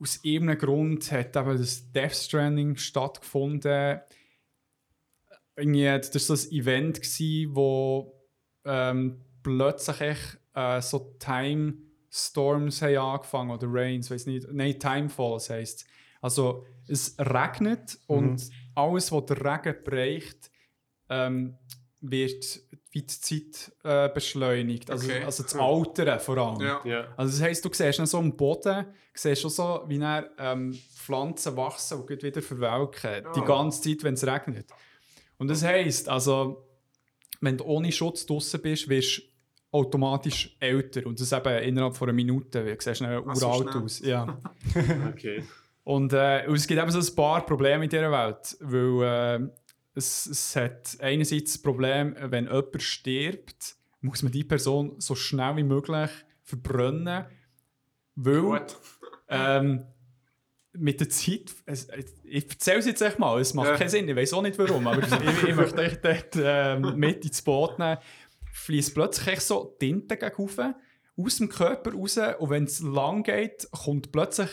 Aus 0.00 0.20
irgendeinem 0.22 0.58
Grund 0.58 1.10
hat 1.12 1.36
eben 1.36 1.58
das 1.58 1.90
Death 1.92 2.14
Stranding 2.14 2.76
stattgefunden. 2.76 4.00
Irgendwie, 5.56 5.84
das 5.84 6.14
war 6.28 6.36
so 6.36 6.48
ein 6.48 6.52
Event, 6.52 6.96
gewesen, 7.02 7.54
wo 7.56 8.12
ähm, 8.64 9.20
plötzlich 9.42 10.00
echt, 10.00 10.38
äh, 10.54 10.80
so 10.82 11.14
Time 11.18 11.74
Storms 12.10 12.82
haben 12.82 12.96
angefangen 12.96 13.50
oder 13.50 13.66
Rains, 13.68 14.10
weiß 14.10 14.26
nicht. 14.26 14.46
Nein, 14.52 14.78
Timefalls 14.78 15.50
heisst 15.50 15.86
Also 16.22 16.64
es 16.88 17.14
regnet 17.18 17.98
und 18.06 18.48
alles, 18.74 19.12
was 19.12 19.26
der 19.26 19.36
Regen 19.44 19.82
bereicht, 19.84 20.50
ähm, 21.08 21.56
wird 22.00 22.60
wie 22.90 23.02
die 23.02 23.06
Zeit 23.06 23.72
äh, 23.84 24.08
beschleunigt. 24.12 24.90
Also, 24.90 25.06
Okay. 25.08 25.22
also 25.24 25.42
das 25.42 25.54
Altern 25.54 26.18
vor 26.20 26.38
allem. 26.38 26.60
Ja. 26.60 26.80
Ja. 26.84 27.08
Also 27.16 27.32
das 27.32 27.42
heisst, 27.42 27.64
du 27.64 27.68
siehst 27.72 27.98
dann 27.98 28.06
so 28.06 28.18
am 28.18 28.34
Boden, 28.36 28.86
siehst 29.14 29.42
schon 29.42 29.50
so, 29.50 29.84
wie 29.88 29.98
dann, 29.98 30.24
ähm, 30.38 30.72
Pflanzen 30.94 31.56
wachsen 31.56 32.00
und 32.00 32.06
wieder 32.22 32.40
verwelken. 32.42 33.24
Die 33.34 33.40
Ah. 33.40 33.44
ganze 33.44 33.82
Zeit, 33.82 34.02
wenn 34.04 34.14
es 34.14 34.26
regnet. 34.26 34.66
Und 35.38 35.48
das 35.48 35.62
heisst, 35.62 36.08
also, 36.08 36.66
wenn 37.40 37.58
du 37.58 37.64
ohne 37.64 37.92
Schutz 37.92 38.26
draußen 38.26 38.60
bist, 38.60 38.88
wirst 38.88 39.18
du 39.18 39.22
automatisch 39.70 40.56
älter. 40.60 41.06
Und 41.06 41.20
das 41.20 41.32
eben 41.32 41.62
innerhalb 41.62 41.96
von 41.96 42.08
einer 42.08 42.16
Minute. 42.16 42.64
Du 42.64 42.76
siehst 42.80 43.00
dann 43.00 43.34
so 43.34 43.46
uralt 43.48 43.70
schnell. 43.70 43.82
aus. 43.82 44.00
Ja. 44.00 44.38
Okay. 45.08 45.44
Und, 45.84 46.12
äh, 46.12 46.44
es 46.46 46.66
gibt 46.66 46.80
eben 46.80 46.90
so 46.90 46.98
ein 46.98 47.14
paar 47.16 47.46
Probleme 47.46 47.84
in 47.84 47.90
dieser 47.90 48.10
Welt. 48.10 48.56
Weil 48.60 49.42
äh, 49.42 49.48
es, 49.94 50.26
es 50.26 50.56
hat 50.56 50.96
einerseits 51.00 51.52
das 51.52 51.62
Problem, 51.62 52.16
wenn 52.20 52.46
jemand 52.46 52.82
stirbt, 52.82 53.76
muss 54.00 54.22
man 54.22 54.32
die 54.32 54.44
Person 54.44 54.96
so 54.98 55.14
schnell 55.14 55.56
wie 55.56 55.62
möglich 55.62 56.10
verbrennen. 56.42 57.26
Weil 58.16 58.40
Gut. 58.40 58.76
ähm, 59.28 59.84
mit 60.78 61.00
der 61.00 61.08
Zeit, 61.08 61.54
es, 61.64 61.88
ich 62.24 62.48
erzähle 62.50 62.78
es 62.78 62.86
jetzt 62.86 63.00
echt 63.02 63.18
mal, 63.18 63.40
es 63.40 63.54
macht 63.54 63.68
Ja. 63.68 63.76
keinen 63.76 63.88
Sinn, 63.88 64.08
ich 64.08 64.16
weiß 64.16 64.32
auch 64.34 64.42
nicht 64.42 64.58
warum, 64.58 64.86
aber 64.86 65.02
ich, 65.02 65.48
ich 65.48 65.54
möchte 65.54 65.78
euch 65.80 65.96
dort 66.00 66.36
ähm, 66.36 66.94
mit 66.98 67.24
ins 67.24 67.42
Boot 67.42 67.78
nehmen. 67.78 67.98
Fließt 68.52 68.94
plötzlich 68.94 69.26
echt 69.28 69.42
so 69.42 69.76
Tinte 69.78 70.16
gegen 70.16 70.34
rauf, 70.34 70.58
aus 71.18 71.36
dem 71.38 71.48
Körper 71.48 71.92
raus 71.92 72.18
und 72.38 72.50
wenn 72.50 72.64
es 72.64 72.80
lang 72.80 73.22
geht, 73.22 73.68
kommt 73.70 74.12
plötzlich 74.12 74.50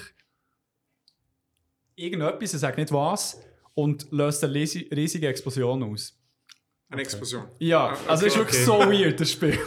irgendetwas, 1.95 2.53
ich 2.53 2.59
sage 2.59 2.79
nicht 2.81 2.91
was, 2.91 3.39
und 3.75 4.11
löst 4.11 4.43
eine 4.43 4.53
riesi- 4.53 4.93
riesige 4.93 5.27
Explosion 5.27 5.83
aus. 5.83 6.17
Eine 6.89 7.01
Explosion. 7.01 7.47
Ja, 7.59 7.87
Ah, 7.87 7.97
also 8.07 8.25
es 8.27 8.33
ist 8.35 8.39
okay, 8.39 8.51
wirklich 8.53 8.67
okay. 8.67 8.85
so 8.85 8.91
weird, 9.03 9.19
das 9.19 9.31
Spiel. 9.31 9.57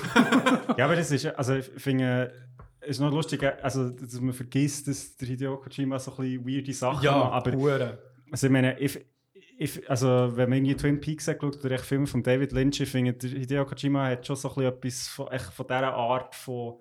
Ja, 0.77 0.85
aber 0.85 0.95
das 0.97 1.11
ist, 1.11 1.27
also 1.27 1.55
ich 1.55 1.65
finde, 1.77 2.33
es 2.33 2.46
ist 2.87 3.01
noch 3.01 3.13
lustig, 3.13 3.43
also, 3.63 3.91
dass 3.91 4.21
man 4.21 4.33
vergisst, 4.33 4.89
dass 4.89 5.17
der 5.17 5.29
Hideo 5.29 5.57
Kojima 5.59 5.99
so 5.99 6.13
ein 6.13 6.17
bisschen 6.17 6.47
weirde 6.47 6.73
Sachen 6.73 7.05
ja, 7.05 7.19
macht, 7.19 7.47
aber 7.47 7.57
hure. 7.57 7.99
also 8.31 8.47
ich 8.47 8.53
meine, 8.53 8.79
ich, 8.79 8.99
ich, 9.59 9.91
also 9.91 10.37
wenn 10.37 10.51
man 10.51 10.59
irgendwie 10.59 10.77
Twin 10.77 11.01
Peaks 11.01 11.29
angeschaut 11.29 11.65
oder 11.65 11.79
Filme 11.79 12.07
von 12.07 12.23
David 12.23 12.53
Lynch, 12.53 12.81
ich 12.81 12.89
finde, 12.89 13.15
der 13.15 13.31
Hideo 13.31 13.65
Kojima 13.65 14.09
hat 14.09 14.27
schon 14.27 14.37
so 14.37 14.55
ein 14.55 14.65
etwas 14.65 15.09
von, 15.09 15.29
echt 15.29 15.53
von 15.53 15.67
dieser 15.67 15.95
Art 15.95 16.35
von, 16.35 16.75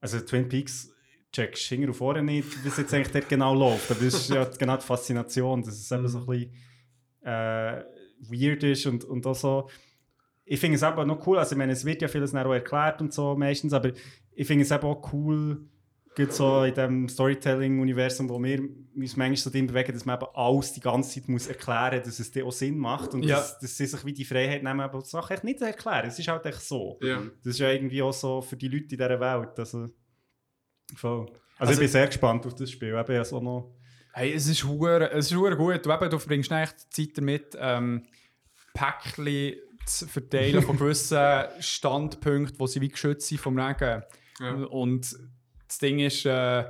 also 0.00 0.20
Twin 0.20 0.48
Peaks 0.48 0.92
checkst 1.32 1.62
hinten 1.64 1.88
und 1.88 1.94
vorne 1.94 2.22
nicht, 2.22 2.64
wie 2.64 2.68
es 2.68 2.76
jetzt 2.76 2.92
eigentlich 2.92 3.12
dort 3.12 3.28
genau 3.28 3.54
läuft, 3.54 3.90
aber 3.90 4.04
das 4.04 4.14
ist 4.14 4.30
ja 4.30 4.44
genau 4.58 4.76
die 4.76 4.84
Faszination, 4.84 5.62
dass 5.62 5.74
es 5.74 5.90
eben 5.90 6.08
so 6.08 6.18
ein 6.18 6.26
bisschen 6.26 6.52
äh, 7.22 7.84
weird 8.20 8.62
ist 8.64 8.86
und, 8.86 9.04
und 9.04 9.26
auch 9.26 9.34
so, 9.34 9.68
ich 10.44 10.58
finde 10.58 10.76
es 10.76 10.82
aber 10.82 11.04
noch 11.04 11.24
cool, 11.26 11.38
also 11.38 11.52
ich 11.52 11.58
meine, 11.58 11.72
es 11.72 11.84
wird 11.84 12.02
ja 12.02 12.08
vieles 12.08 12.34
auch 12.34 12.52
erklärt 12.52 13.00
und 13.00 13.12
so 13.12 13.36
meistens, 13.36 13.72
aber 13.72 13.92
ich 14.40 14.46
finde 14.46 14.64
es 14.64 14.70
eben 14.70 14.84
auch 14.84 15.12
cool, 15.12 15.66
so 16.30 16.64
in 16.64 16.74
dem 16.74 17.08
Storytelling-Universum, 17.08 18.28
wo 18.28 18.42
wir 18.42 18.60
uns 18.96 19.16
manchmal 19.16 19.36
so 19.36 19.48
drin 19.50 19.66
bewegen, 19.66 19.92
dass 19.92 20.04
man 20.04 20.16
eben 20.20 20.26
alles 20.34 20.72
die 20.72 20.80
ganze 20.80 21.14
Zeit 21.14 21.28
muss 21.28 21.46
erklären 21.46 21.98
muss, 21.98 22.06
dass 22.06 22.20
es 22.20 22.30
dir 22.30 22.44
auch 22.44 22.52
Sinn 22.52 22.76
macht 22.78 23.14
und 23.14 23.22
Ja. 23.22 23.36
dass, 23.36 23.58
dass 23.58 23.76
sie 23.76 23.86
sich 23.86 24.04
wie 24.04 24.12
die 24.12 24.24
Freiheit 24.24 24.62
nehmen, 24.62 24.80
aber 24.80 24.98
die 25.00 25.08
Sachen 25.08 25.32
echt 25.34 25.44
nicht 25.44 25.58
zu 25.60 25.64
erklären. 25.66 26.06
Es 26.08 26.18
ist 26.18 26.28
halt 26.28 26.44
echt 26.46 26.60
so. 26.60 26.98
Ja. 27.02 27.22
Das 27.42 27.54
ist 27.54 27.58
ja 27.58 27.70
irgendwie 27.70 28.02
auch 28.02 28.12
so 28.12 28.42
für 28.42 28.56
die 28.56 28.68
Leute 28.68 28.84
in 28.84 28.88
dieser 28.98 29.20
Welt. 29.20 29.58
Also, 29.58 29.88
voll. 30.96 31.20
Also, 31.20 31.32
Also- 31.58 31.72
ich 31.74 31.78
bin 31.78 31.88
sehr 31.88 32.06
gespannt 32.06 32.46
auf 32.46 32.54
das 32.54 32.70
Spiel. 32.70 32.94
Eben, 32.98 33.16
also 33.16 33.40
noch 33.40 33.74
Hey, 34.12 34.32
es 34.34 34.46
ist 34.48 34.64
hure, 34.64 35.10
es 35.12 35.30
ist 35.30 35.36
hure 35.36 35.56
gut. 35.56 35.86
Du, 35.86 35.92
eben, 35.92 36.10
du 36.10 36.18
verbringst 36.18 36.50
echt 36.50 36.92
Zeit 36.92 37.10
damit, 37.16 37.56
ähm, 37.58 38.02
Päckchen 38.74 39.54
zu 39.86 40.06
verteilen 40.08 40.62
von 40.62 40.76
gewissen 40.76 41.18
Standpunkten, 41.60 42.58
wo 42.58 42.66
sie 42.66 42.80
wie 42.80 42.88
geschützt 42.88 43.28
sind 43.28 43.40
vom 43.40 43.58
Regen. 43.58 44.02
Ja. 44.40 44.52
Und 44.66 45.16
das 45.68 45.78
Ding 45.78 45.98
ist, 46.00 46.24
äh, 46.26 46.64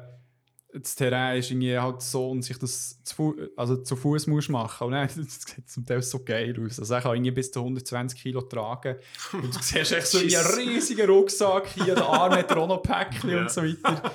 das 0.73 0.95
Terrain 0.95 1.39
ist 1.39 1.51
irgendwie 1.51 1.77
halt 1.77 2.01
so 2.03 2.31
und 2.31 2.43
sich 2.43 2.59
das 2.59 3.03
zu, 3.03 3.15
Fu 3.15 3.35
also 3.57 3.77
zu 3.79 3.97
Fuß 3.97 4.27
muss 4.29 4.49
machen. 4.49 4.89
Und 4.89 4.93
dann, 4.93 5.09
das 5.17 5.41
sieht 5.41 5.69
zum 5.69 5.85
Teil 5.87 6.03
so 6.03 6.23
geil 6.25 6.55
aus. 6.65 6.79
Also 6.79 6.97
ich 6.97 7.03
kann 7.03 7.15
irgendwie 7.15 7.33
bis 7.33 7.51
zu 7.51 7.61
120 7.61 8.21
Kilo 8.21 8.43
tragen. 8.43 8.97
Und 9.33 9.55
du 9.55 9.59
siehst 9.61 9.93
echt 9.93 10.07
so 10.07 10.19
einen 10.19 10.29
riesigen 10.69 11.09
Rucksack, 11.09 11.67
hier 11.69 11.95
der 11.95 12.07
Arm 12.07 12.33
hat 12.33 12.53
auch 12.53 12.69
noch 12.69 12.83
Päckchen 12.83 13.31
Ja. 13.31 13.41
und 13.41 13.51
so 13.51 13.63
weiter. 13.63 14.13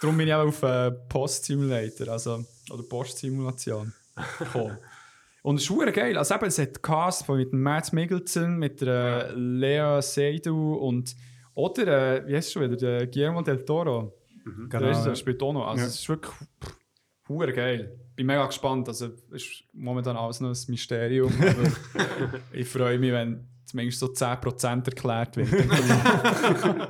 Darum 0.00 0.16
bin 0.16 0.28
ich 0.28 0.34
auch 0.34 0.46
auf 0.46 0.62
äh, 0.62 0.92
Post-Simulator, 0.92 2.08
also, 2.08 2.44
oder 2.70 2.82
Post-Simulation 2.84 3.92
gekommen. 4.38 4.78
Und 5.42 5.56
es 5.56 5.70
ist 5.70 5.94
geil. 5.94 6.16
Also 6.16 6.34
eben, 6.34 6.44
es 6.46 6.58
hat 6.58 6.82
Cast 6.82 7.28
mit 7.28 7.52
Matt 7.52 7.92
Mikkelsen, 7.92 8.58
mit 8.58 8.80
der 8.80 9.30
äh, 9.30 9.32
Lea 9.34 10.00
Seydoux 10.02 10.74
und 10.76 11.14
oder, 11.58 12.18
äh, 12.18 12.26
wie 12.28 12.36
heißt 12.36 12.46
es 12.46 12.52
schon 12.52 12.62
wieder, 12.62 12.76
der 12.76 13.06
Guillermo 13.08 13.42
del 13.42 13.64
Toro. 13.64 14.14
Der 14.70 14.80
Regisseur 14.80 15.08
ja. 15.08 15.14
spielt 15.16 15.42
auch 15.42 15.52
noch. 15.52 15.66
Also 15.66 15.82
Ja. 15.82 15.88
es 15.88 15.94
ist 15.96 16.08
wirklich 16.08 16.32
hure 17.28 17.52
geil. 17.52 17.98
Bin 18.14 18.26
mega 18.26 18.46
gespannt. 18.46 18.86
Also 18.86 19.06
es 19.32 19.42
ist 19.42 19.64
momentan 19.72 20.16
alles 20.16 20.40
noch 20.40 20.50
ein 20.50 20.56
Mysterium. 20.68 21.32
Aber 21.42 22.38
ich 22.52 22.68
freue 22.68 22.98
mich, 22.98 23.10
wenn 23.10 23.48
zumindest 23.64 23.98
so 23.98 24.06
10% 24.06 24.86
erklärt 24.86 25.36
wird. 25.36 25.48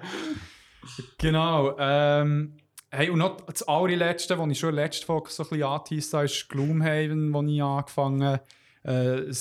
genau. 1.19 1.75
Ähm, 1.79 2.59
hey, 2.91 3.09
und 3.09 3.21
noch 3.21 3.41
das 3.41 3.67
allerletzte, 3.67 4.39
was 4.39 4.51
ich 4.51 4.59
schon 4.59 4.71
in 4.71 4.77
der 4.77 4.85
letzten 4.85 5.07
Folge 5.07 5.31
so 5.31 5.45
ein 5.45 5.49
bisschen 5.49 5.65
angeteased 5.65 6.13
habe, 6.13 6.25
ist 6.27 6.47
Gloomhaven, 6.51 7.33
wo 7.33 7.43
ich 7.43 7.63
angefangen 7.63 8.23
habe. 8.23 8.43
Äh, 8.85 9.33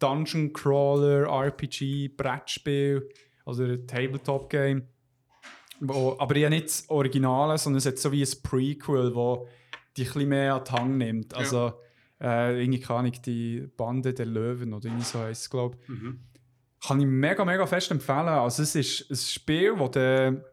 Dungeon 0.00 0.52
Crawler, 0.52 1.28
RPG, 1.46 2.08
Brettspiel, 2.08 3.08
also 3.44 3.64
ein 3.64 3.86
Tabletop-Game. 3.86 4.88
Wo, 5.80 6.16
aber 6.18 6.36
ja 6.36 6.48
nicht 6.48 6.66
das 6.66 6.88
Originale, 6.88 7.58
sondern 7.58 7.78
es 7.78 7.86
hat 7.86 7.98
so 7.98 8.12
wie 8.12 8.22
ein 8.22 8.42
Prequel, 8.42 9.14
wo 9.14 9.48
die 9.96 10.08
ein 10.08 10.28
mehr 10.28 10.54
an 10.54 10.64
die 10.64 10.72
Hand 10.72 10.98
nimmt. 10.98 11.34
Also, 11.34 11.72
äh, 12.20 12.62
irgendwie 12.62 12.80
keine 12.80 13.00
Ahnung, 13.00 13.12
die 13.26 13.68
Bande 13.76 14.14
der 14.14 14.26
Löwen 14.26 14.72
oder 14.74 14.86
irgendwie 14.86 15.04
so 15.04 15.18
heisst 15.18 15.42
es, 15.42 15.50
glaube 15.50 15.76
ich. 15.82 15.88
Mhm. 15.88 16.20
Kann 16.86 17.00
ich 17.00 17.06
mega, 17.06 17.44
mega 17.44 17.66
fest 17.66 17.90
empfehlen. 17.90 18.28
Also, 18.28 18.62
es 18.62 18.74
ist 18.74 19.10
ein 19.10 19.16
Spiel, 19.16 19.78
wo 19.78 19.88
du 19.88 20.44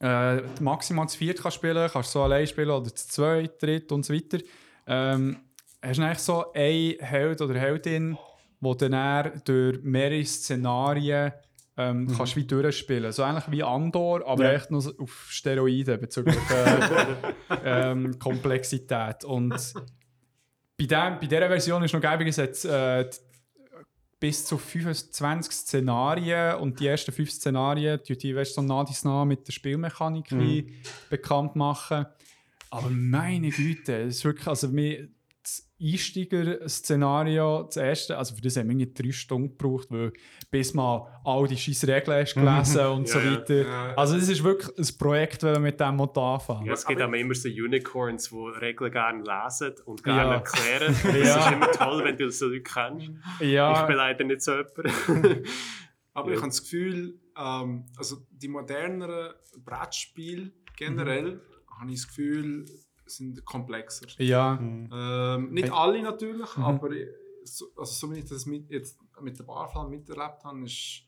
äh, 0.00 0.36
maximal 0.60 1.08
zu 1.08 1.18
viert 1.18 1.40
kannst 1.40 1.56
spielen 1.56 1.90
kannst. 1.92 2.12
so 2.12 2.22
allein 2.22 2.46
spielen 2.46 2.70
oder 2.70 2.94
zu 2.94 3.08
zweit, 3.08 3.62
dritt 3.62 3.92
und 3.92 4.04
so 4.04 4.14
weiter. 4.14 4.38
Ähm, 4.86 5.36
hast 5.82 5.98
du 5.98 6.02
eigentlich 6.02 6.18
so 6.18 6.52
einen 6.52 6.98
Held 7.00 7.40
oder 7.40 7.58
Heldin, 7.58 8.16
wo 8.60 8.74
dann 8.74 9.42
durch 9.44 9.82
mehrere 9.82 10.24
Szenarien 10.24 11.32
ähm, 11.80 12.06
kannst 12.16 12.36
wie 12.36 12.44
durchspielen. 12.44 13.12
So 13.12 13.22
ähnlich 13.22 13.44
wie 13.50 13.62
Andor, 13.62 14.26
aber 14.26 14.44
Ja. 14.44 14.52
echt 14.52 14.68
so 14.70 14.92
auf 14.98 15.26
Steroiden 15.28 16.00
bezüglich 16.00 16.36
äh, 16.50 17.32
ähm, 17.64 18.18
Komplexität. 18.18 19.24
Und 19.24 19.50
bei, 20.76 20.86
dem, 20.86 21.18
bei 21.20 21.26
dieser 21.26 21.48
Version 21.48 21.82
ist 21.82 21.92
noch 21.94 22.00
geil, 22.00 22.26
es 22.26 22.38
hat 22.38 22.64
äh, 22.64 23.08
bis 24.18 24.44
zu 24.44 24.58
25 24.58 25.52
Szenarien 25.52 26.56
und 26.56 26.78
die 26.78 26.86
ersten 26.86 27.10
fünf 27.12 27.30
Szenarien, 27.30 27.98
die, 28.06 28.16
die 28.18 28.36
weißt, 28.36 28.54
so 28.54 28.60
nah 28.62 28.84
dies 28.84 29.02
nah 29.04 29.24
mit 29.24 29.48
der 29.48 29.52
Spielmechanik 29.52 30.30
wie 30.30 30.74
bekannt 31.08 31.56
machen. 31.56 32.04
Aber 32.68 32.90
meine 32.90 33.48
Güte, 33.48 34.02
es 34.02 34.16
ist 34.16 34.24
wirklich, 34.24 34.46
also 34.46 34.68
mir, 34.68 35.08
Einsteiger-Szenario, 35.80 37.62
das 37.64 37.76
erste, 37.76 38.18
also 38.18 38.34
für 38.34 38.40
das 38.42 38.56
haben 38.56 38.76
wir 38.78 38.86
drei 38.92 39.12
Stunden 39.12 39.56
gebraucht, 39.56 39.88
weil 39.90 40.12
bis 40.50 40.74
man 40.74 41.02
all 41.24 41.46
die 41.46 41.56
scheiß 41.56 41.86
Regeln 41.86 42.20
hast 42.20 42.34
gelesen 42.34 42.86
und 42.86 43.08
so 43.08 43.18
Ja, 43.18 43.24
ja. 43.24 43.32
weiter. 43.32 43.54
Ja. 43.66 43.94
Also 43.94 44.16
es 44.16 44.28
ist 44.28 44.42
wirklich 44.44 44.70
ein 44.78 44.98
Projekt, 44.98 45.42
wenn 45.42 45.52
man 45.54 45.62
mit 45.62 45.80
dem 45.80 46.00
anfangen. 46.00 46.66
Ja, 46.66 46.72
es 46.72 46.86
gibt 46.86 47.00
auch 47.00 47.12
immer 47.12 47.34
so 47.34 47.48
Unicorns, 47.48 48.30
die 48.30 48.36
Regeln 48.60 48.92
gerne 48.92 49.22
lesen 49.22 49.74
und 49.84 50.02
gerne 50.02 50.20
Ja. 50.30 50.34
erklären. 50.34 50.94
Das 51.02 51.14
Ja. 51.14 51.46
ist 51.46 51.52
immer 51.52 51.70
toll, 51.72 52.04
wenn 52.04 52.16
du 52.16 52.30
so 52.30 52.46
Leute 52.46 52.62
kennst. 52.62 53.10
Ja, 53.40 53.80
Ich 53.80 53.86
bin 53.86 53.96
leider 53.96 54.24
nicht 54.24 54.42
so 54.42 54.52
jemand. 54.52 55.46
Aber 56.12 56.28
Ja. 56.30 56.34
ich 56.34 56.40
habe 56.40 56.50
das 56.50 56.62
Gefühl, 56.62 57.20
ähm, 57.38 57.86
also 57.96 58.16
die 58.30 58.48
moderneren 58.48 59.32
Brettspiele 59.64 60.50
generell, 60.76 61.40
habe 61.78 61.90
ich 61.92 62.00
das 62.00 62.08
Gefühl, 62.08 62.64
sind 63.10 63.44
komplexer. 63.44 64.06
Ja, 64.18 64.58
Ähm, 64.60 65.50
nicht 65.52 65.64
Hey. 65.64 65.70
alle 65.72 66.02
natürlich, 66.02 66.56
Mhm. 66.56 66.64
aber 66.64 66.90
so, 67.44 67.66
also 67.76 67.92
so 67.92 68.12
wie 68.14 68.18
ich 68.20 68.24
das 68.26 68.46
mit, 68.46 68.70
jetzt 68.70 68.98
mit 69.22 69.38
der 69.38 69.44
Barfall 69.44 69.88
miterlebt 69.88 70.44
habe, 70.44 70.62
ist, 70.64 71.02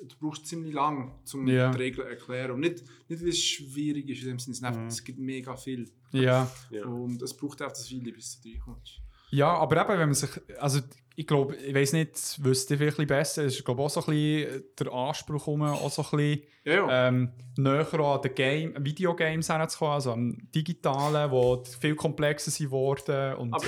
du 0.00 0.16
brauchst 0.20 0.46
ziemlich 0.46 0.72
lang, 0.72 1.18
um 1.34 1.46
Ja. 1.46 1.70
die 1.70 1.78
Regeln 1.78 2.06
zu 2.06 2.10
erklären. 2.10 2.52
Und 2.52 2.60
nicht, 2.60 2.84
nicht 3.08 3.20
weil 3.22 3.28
es 3.28 3.42
schwierig 3.42 4.08
ist 4.08 4.22
in 4.22 4.28
dem 4.28 4.38
Sinne, 4.38 4.86
es, 4.86 4.94
es 4.94 5.04
gibt 5.04 5.18
mega 5.18 5.56
viel. 5.56 5.90
ja. 6.12 6.50
Ja. 6.70 6.84
Und 6.86 7.20
es 7.22 7.36
braucht 7.36 7.60
auch 7.62 7.68
das 7.68 7.90
Weile, 7.92 8.12
bis 8.12 8.40
du 8.40 8.48
reinkommst. 8.50 9.00
Ja, 9.30 9.54
aber 9.54 9.80
eben, 9.80 9.88
wenn 9.90 9.98
man 10.08 10.14
sich, 10.14 10.30
also 10.58 10.80
ich 11.16 11.26
glaube, 11.26 11.56
ich 11.56 11.74
weiß 11.74 11.92
nicht, 11.94 12.42
wüsste 12.44 12.74
ihr 12.74 12.78
vielleicht 12.78 12.98
ein 12.98 13.06
bisschen 13.06 13.18
besser, 13.18 13.44
es 13.44 13.56
ist 13.56 13.64
glaube 13.64 13.82
auch 13.82 13.90
so 13.90 14.00
ein 14.00 14.06
bisschen 14.06 14.64
der 14.78 14.92
Anspruch 14.92 15.46
um, 15.48 15.62
auch 15.62 15.90
so 15.90 16.02
ein 16.02 16.10
bisschen 16.16 16.42
Ja, 16.64 16.74
ja. 16.74 17.08
ähm, 17.08 17.32
näher 17.56 17.92
an 18.00 18.22
den 18.22 18.34
Game, 18.34 18.74
Videogames 18.84 19.48
herzukommen, 19.48 19.94
also 19.94 20.12
am 20.12 20.38
Digitalen, 20.54 21.30
wo 21.30 21.62
viel 21.64 21.94
komplexer 21.96 22.50
sind 22.50 22.70
worden 22.70 23.34
und 23.36 23.52
Aber 23.54 23.64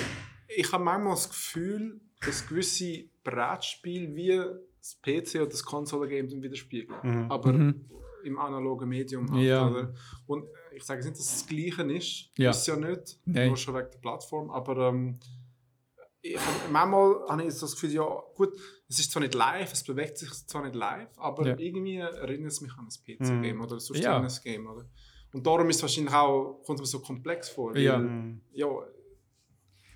ich 0.47 0.71
habe 0.71 0.83
manchmal 0.83 1.13
das 1.13 1.29
Gefühl, 1.29 1.99
dass 2.25 2.47
gewisse 2.47 3.03
Brettspiele 3.23 4.15
wie 4.15 4.41
das 4.79 4.99
PC 5.01 5.35
oder 5.41 5.47
das 5.47 5.63
Konsole-Game 5.63 6.29
widerspiegeln. 6.41 6.99
Mhm. 7.03 7.31
Aber 7.31 7.53
Mhm. 7.53 7.85
im 8.23 8.37
analogen 8.39 8.87
Medium 8.89 9.31
halt, 9.31 9.43
Ja. 9.43 9.67
oder? 9.69 9.93
Und 10.27 10.45
ich 10.75 10.83
sage 10.83 10.99
jetzt 10.99 11.07
nicht, 11.09 11.19
dass 11.19 11.25
es 11.33 11.39
das 11.41 11.47
Gleiche 11.47 11.83
ist. 11.93 12.29
Ja. 12.37 12.51
Ist 12.51 12.67
ja 12.67 12.75
nicht. 12.75 13.17
Nur 13.25 13.57
schon 13.57 13.75
wegen 13.75 13.87
der 13.91 13.99
Plattform. 13.99 14.49
Aber 14.51 14.89
ähm, 14.89 15.19
ich, 16.21 16.37
hab- 16.37 16.71
manchmal 16.71 17.15
habe 17.29 17.43
ich 17.43 17.53
so 17.53 17.65
das 17.65 17.73
Gefühl, 17.73 17.91
ja, 17.91 18.23
gut, 18.35 18.53
es 18.87 18.99
ist 18.99 19.11
zwar 19.11 19.21
nicht 19.21 19.33
live, 19.33 19.71
es 19.71 19.83
bewegt 19.83 20.17
sich 20.17 20.29
zwar 20.47 20.63
nicht 20.63 20.75
live, 20.75 21.09
aber 21.17 21.47
Ja. 21.47 21.55
irgendwie 21.57 21.97
erinnert 21.97 22.51
es 22.51 22.61
mich 22.61 22.71
an 22.77 22.85
ein 22.87 22.89
PC-Game 22.89 23.61
oder 23.61 23.79
sonst 23.79 24.03
Ja. 24.03 24.17
an 24.17 24.25
ein 24.25 24.33
Game. 24.43 24.67
Oder? 24.67 24.85
Und 25.33 25.45
darum 25.47 25.69
ist 25.69 25.77
es 25.77 25.81
wahrscheinlich 25.81 26.13
auch, 26.13 26.61
kommt 26.65 26.79
es 26.79 26.81
mir 26.81 26.87
so 26.87 26.99
komplex 26.99 27.49
vor. 27.49 27.75
Ja. 27.77 27.97
Mhm. 27.97 28.41
ja, 28.51 28.67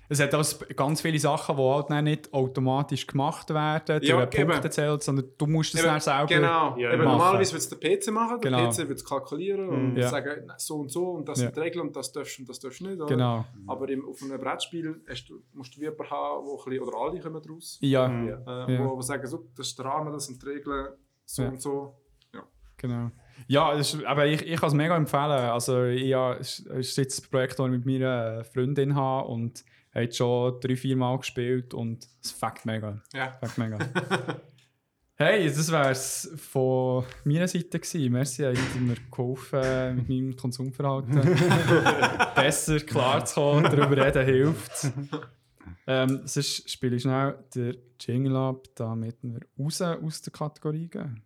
es 0.08 0.20
hat 0.20 0.34
auch 0.34 0.44
ganz 0.76 1.00
viele 1.00 1.18
Sachen, 1.18 1.56
die 1.56 1.62
halt 1.62 1.90
nicht 2.04 2.32
automatisch 2.32 3.06
gemacht 3.06 3.50
werden, 3.50 4.02
Ja, 4.02 4.24
durch 4.26 4.38
einen. 4.38 4.48
Punkt 4.50 4.72
zählt, 4.72 5.02
sondern 5.02 5.26
du 5.36 5.46
musst 5.46 5.74
es 5.74 5.82
dann 5.82 6.00
selber... 6.00 6.26
Genau. 6.26 6.76
Ja, 6.78 6.92
Eben, 6.92 7.04
machen. 7.04 7.18
normalerweise 7.18 7.52
würde 7.52 7.58
es 7.58 7.68
der 7.68 7.76
PC 7.96 8.12
machen, 8.12 8.40
der 8.40 8.50
Genau. 8.50 8.70
PC 8.70 8.78
würde 8.78 8.92
es 8.94 9.04
kalkulieren 9.04 9.68
und 9.68 9.90
Mhm. 9.92 9.96
Ja. 9.98 10.08
sagen, 10.08 10.52
so 10.58 10.76
und 10.76 10.90
so 10.90 11.10
und 11.10 11.28
das 11.28 11.38
Ja. 11.40 11.46
sind 11.46 11.56
die 11.56 11.60
Regeln 11.60 11.86
und 11.88 11.96
das 11.96 12.12
darfst 12.12 12.38
du 12.38 12.42
und 12.42 12.48
das 12.48 12.58
darfst 12.60 12.80
du 12.80 12.84
nicht. 12.88 12.96
Oder? 13.00 13.06
Genau. 13.06 13.44
Aber 13.66 13.88
im, 13.88 14.08
auf 14.08 14.22
einem 14.22 14.40
Brettspiel 14.40 15.00
du, 15.28 15.42
musst 15.54 15.76
du 15.76 15.80
jemanden 15.80 16.10
haben, 16.10 16.44
wo 16.46 16.58
ein 16.58 16.64
bisschen, 16.70 16.82
oder 16.84 16.98
alle 16.98 17.20
kommen 17.20 17.42
draus, 17.42 17.78
Ja, 17.80 18.08
Mhm. 18.08 18.28
äh, 18.28 18.30
Ja. 18.74 18.84
wo, 18.84 18.96
wo 18.96 19.02
sagen, 19.02 19.26
so, 19.26 19.46
das 19.56 19.68
ist 19.68 19.78
der 19.78 19.86
Rahmen, 19.86 20.12
das 20.12 20.26
sind 20.26 20.42
die 20.42 20.46
Regeln, 20.46 20.88
so 21.24 21.42
Ja. 21.42 21.48
und 21.48 21.60
so. 21.60 21.94
genau. 22.78 23.10
Ja, 23.48 23.72
ist, 23.72 24.02
aber 24.04 24.26
ich, 24.26 24.46
ich 24.46 24.58
kann 24.60 24.68
es 24.68 24.74
mega 24.74 24.96
empfehlen. 24.96 25.30
Also 25.50 25.84
ich, 25.84 26.04
ja, 26.04 26.34
es 26.34 26.60
ist 26.60 26.96
jetzt 26.96 27.24
ein 27.24 27.30
Projekt, 27.30 27.58
das 27.58 27.66
ich 27.66 27.70
mit 27.72 27.86
meiner 27.86 28.44
Freundin 28.44 28.94
habe 28.94 29.28
und 29.28 29.64
er 29.96 30.02
hat 30.02 30.14
schon 30.14 30.60
drei, 30.60 30.76
vier 30.76 30.94
Mal 30.94 31.16
gespielt 31.16 31.72
und 31.72 32.06
es 32.22 32.30
fängt 32.30 32.66
mega. 32.66 33.00
Ja. 33.14 33.32
Fängt 33.32 33.56
mega. 33.56 33.78
hey, 35.14 35.46
das 35.46 35.72
wäre 35.72 35.90
es 35.90 36.30
von 36.36 37.04
meiner 37.24 37.48
Seite 37.48 37.80
gewesen. 37.80 38.12
Merci, 38.12 38.42
ihr 38.42 38.48
habt 38.50 38.78
mir 38.78 38.96
geholfen, 39.10 39.96
mit 39.96 40.08
meinem 40.10 40.36
Konsumverhalten 40.36 41.14
besser 42.34 42.78
klarzukommen. 42.80 43.64
Darüber 43.64 44.04
reden 44.04 44.26
hilft. 44.26 44.92
Ähm, 45.86 46.20
sonst 46.26 46.70
spiele 46.70 46.96
ich 46.96 47.02
schnell 47.02 47.38
den 47.54 47.78
Jingle 47.98 48.36
ab, 48.36 48.66
damit 48.74 49.16
wir 49.22 49.40
raus 49.58 49.80
aus 49.80 50.20
der 50.20 50.32
Kategorie 50.34 50.88
gehen. 50.88 51.22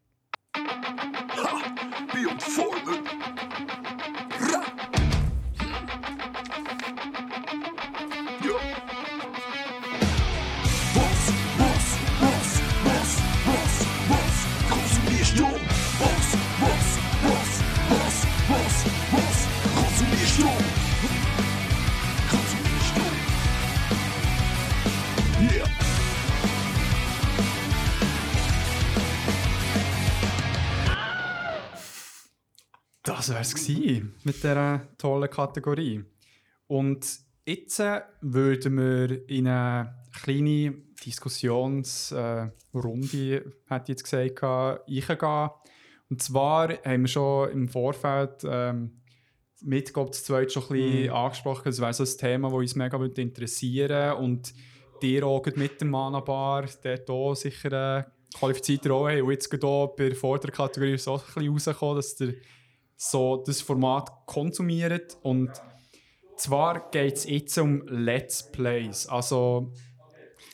Wäre 33.40 34.02
es 34.14 34.24
mit 34.24 34.36
dieser 34.36 34.82
tollen 34.98 35.30
Kategorie. 35.30 36.04
Und 36.66 37.06
jetzt 37.46 37.80
äh, 37.80 38.02
würden 38.20 38.76
wir 38.76 39.28
in 39.28 39.46
eine 39.48 39.94
kleine 40.22 40.74
Diskussionsrunde, 41.04 42.52
äh, 43.36 43.42
hätte 43.68 43.84
ich 43.84 43.88
jetzt 43.88 44.04
gesagt, 44.04 44.42
reingehen. 44.42 45.50
Und 46.10 46.22
zwar 46.22 46.68
haben 46.84 47.02
wir 47.02 47.08
schon 47.08 47.50
im 47.50 47.68
Vorfeld 47.68 48.44
ähm, 48.44 49.00
mit, 49.62 49.92
glaube 49.94 50.10
das 50.10 50.24
zweite 50.24 50.50
schon 50.50 50.64
ein 50.64 50.68
bisschen 50.68 51.10
angesprochen. 51.10 51.68
Es 51.68 51.80
wäre 51.80 51.94
so 51.94 52.04
ein 52.04 52.18
Thema, 52.18 52.48
das 52.48 52.58
uns 52.58 52.74
mega 52.74 52.98
würde 52.98 53.22
interessieren 53.22 54.16
Und 54.18 54.52
dir 55.00 55.24
auch 55.24 55.46
mit 55.54 55.80
dem 55.80 55.90
Mana-Bar, 55.90 56.66
der 56.84 57.04
hier 57.06 57.34
sicher 57.36 57.72
eine 57.72 58.06
qualifizierte 58.34 58.90
Rolle 58.90 59.16
haben. 59.16 59.22
Und 59.26 59.32
jetzt 59.32 59.50
gerade 59.50 59.66
auch 59.66 59.94
bei 59.96 60.08
der 60.08 60.16
vorderen 60.16 60.52
Kategorie 60.52 60.98
so 60.98 61.14
ein 61.14 61.20
bisschen 61.20 61.48
rausgekommen, 61.48 61.96
dass 61.96 62.16
der 62.16 62.34
so 63.02 63.42
das 63.46 63.62
Format 63.62 64.10
konsumiert. 64.26 65.16
Und 65.22 65.50
zwar 66.36 66.90
geht 66.90 67.16
es 67.16 67.24
jetzt 67.24 67.56
um 67.56 67.82
Let's 67.86 68.52
Plays. 68.52 69.06
Also, 69.06 69.72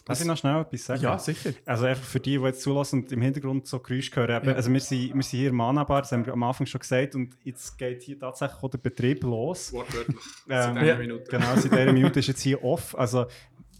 Darf 0.04 0.20
ich 0.20 0.26
noch 0.26 0.36
schnell 0.36 0.60
etwas 0.60 0.84
sagen? 0.84 1.02
ja, 1.02 1.18
sicher. 1.18 1.52
Also 1.64 1.86
einfach 1.86 2.04
für 2.04 2.20
die, 2.20 2.38
die 2.38 2.44
jetzt 2.44 2.62
zulassen 2.62 3.02
und 3.02 3.10
im 3.10 3.20
Hintergrund 3.20 3.66
so 3.66 3.80
Geräusche 3.80 4.14
hören. 4.14 4.46
Ja. 4.46 4.52
Also 4.52 4.72
wir 4.72 4.78
sind, 4.78 5.12
wir 5.12 5.22
sind 5.24 5.40
hier 5.40 5.48
im 5.50 5.56
Mana-Bar, 5.56 6.02
das 6.02 6.12
haben 6.12 6.24
wir 6.24 6.32
am 6.34 6.42
Anfang 6.44 6.66
schon 6.66 6.80
gesagt. 6.80 7.16
Und 7.16 7.36
jetzt 7.42 7.76
geht 7.76 8.02
hier 8.04 8.16
tatsächlich 8.16 8.62
auch 8.62 8.70
der 8.70 8.78
Betrieb 8.78 9.24
los. 9.24 9.72
Wortwörtlich. 9.72 10.16
Ähm, 10.16 10.22
Seit 10.46 10.68
einer 10.68 10.84
ja, 10.84 10.96
Minute. 10.96 11.24
Genau, 11.28 11.56
seit 11.56 11.72
dieser 11.72 11.92
Minute 11.92 12.20
ist 12.20 12.28
jetzt 12.28 12.42
hier 12.42 12.62
off. 12.62 12.96
Also, 12.96 13.22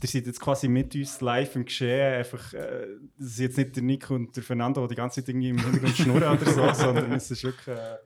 ihr 0.03 0.09
seid 0.09 0.27
jetzt 0.27 0.41
quasi 0.41 0.67
mit 0.67 0.93
uns 0.97 1.21
live 1.21 1.55
im 1.55 1.64
Geschehen. 1.64 2.14
Einfach, 2.14 2.53
äh, 2.53 2.89
das 3.17 3.29
ist 3.29 3.39
jetzt 3.39 3.59
nicht 3.59 3.77
der 3.77 3.85
Nico 3.85 4.17
und 4.17 4.35
der 4.35 4.43
Fernando, 4.43 4.83
die 4.83 4.89
die 4.89 4.97
ganze 4.97 5.21
Zeit 5.21 5.29
irgendwie 5.29 5.51
im 5.51 5.59
Hintergrund 5.61 5.97
schnurren 5.97 6.37
oder 6.37 6.51
so, 6.51 6.73
sondern 6.75 7.12
es 7.12 7.31
ist 7.31 7.45
wirklich 7.45 7.69
äh, 7.69 7.99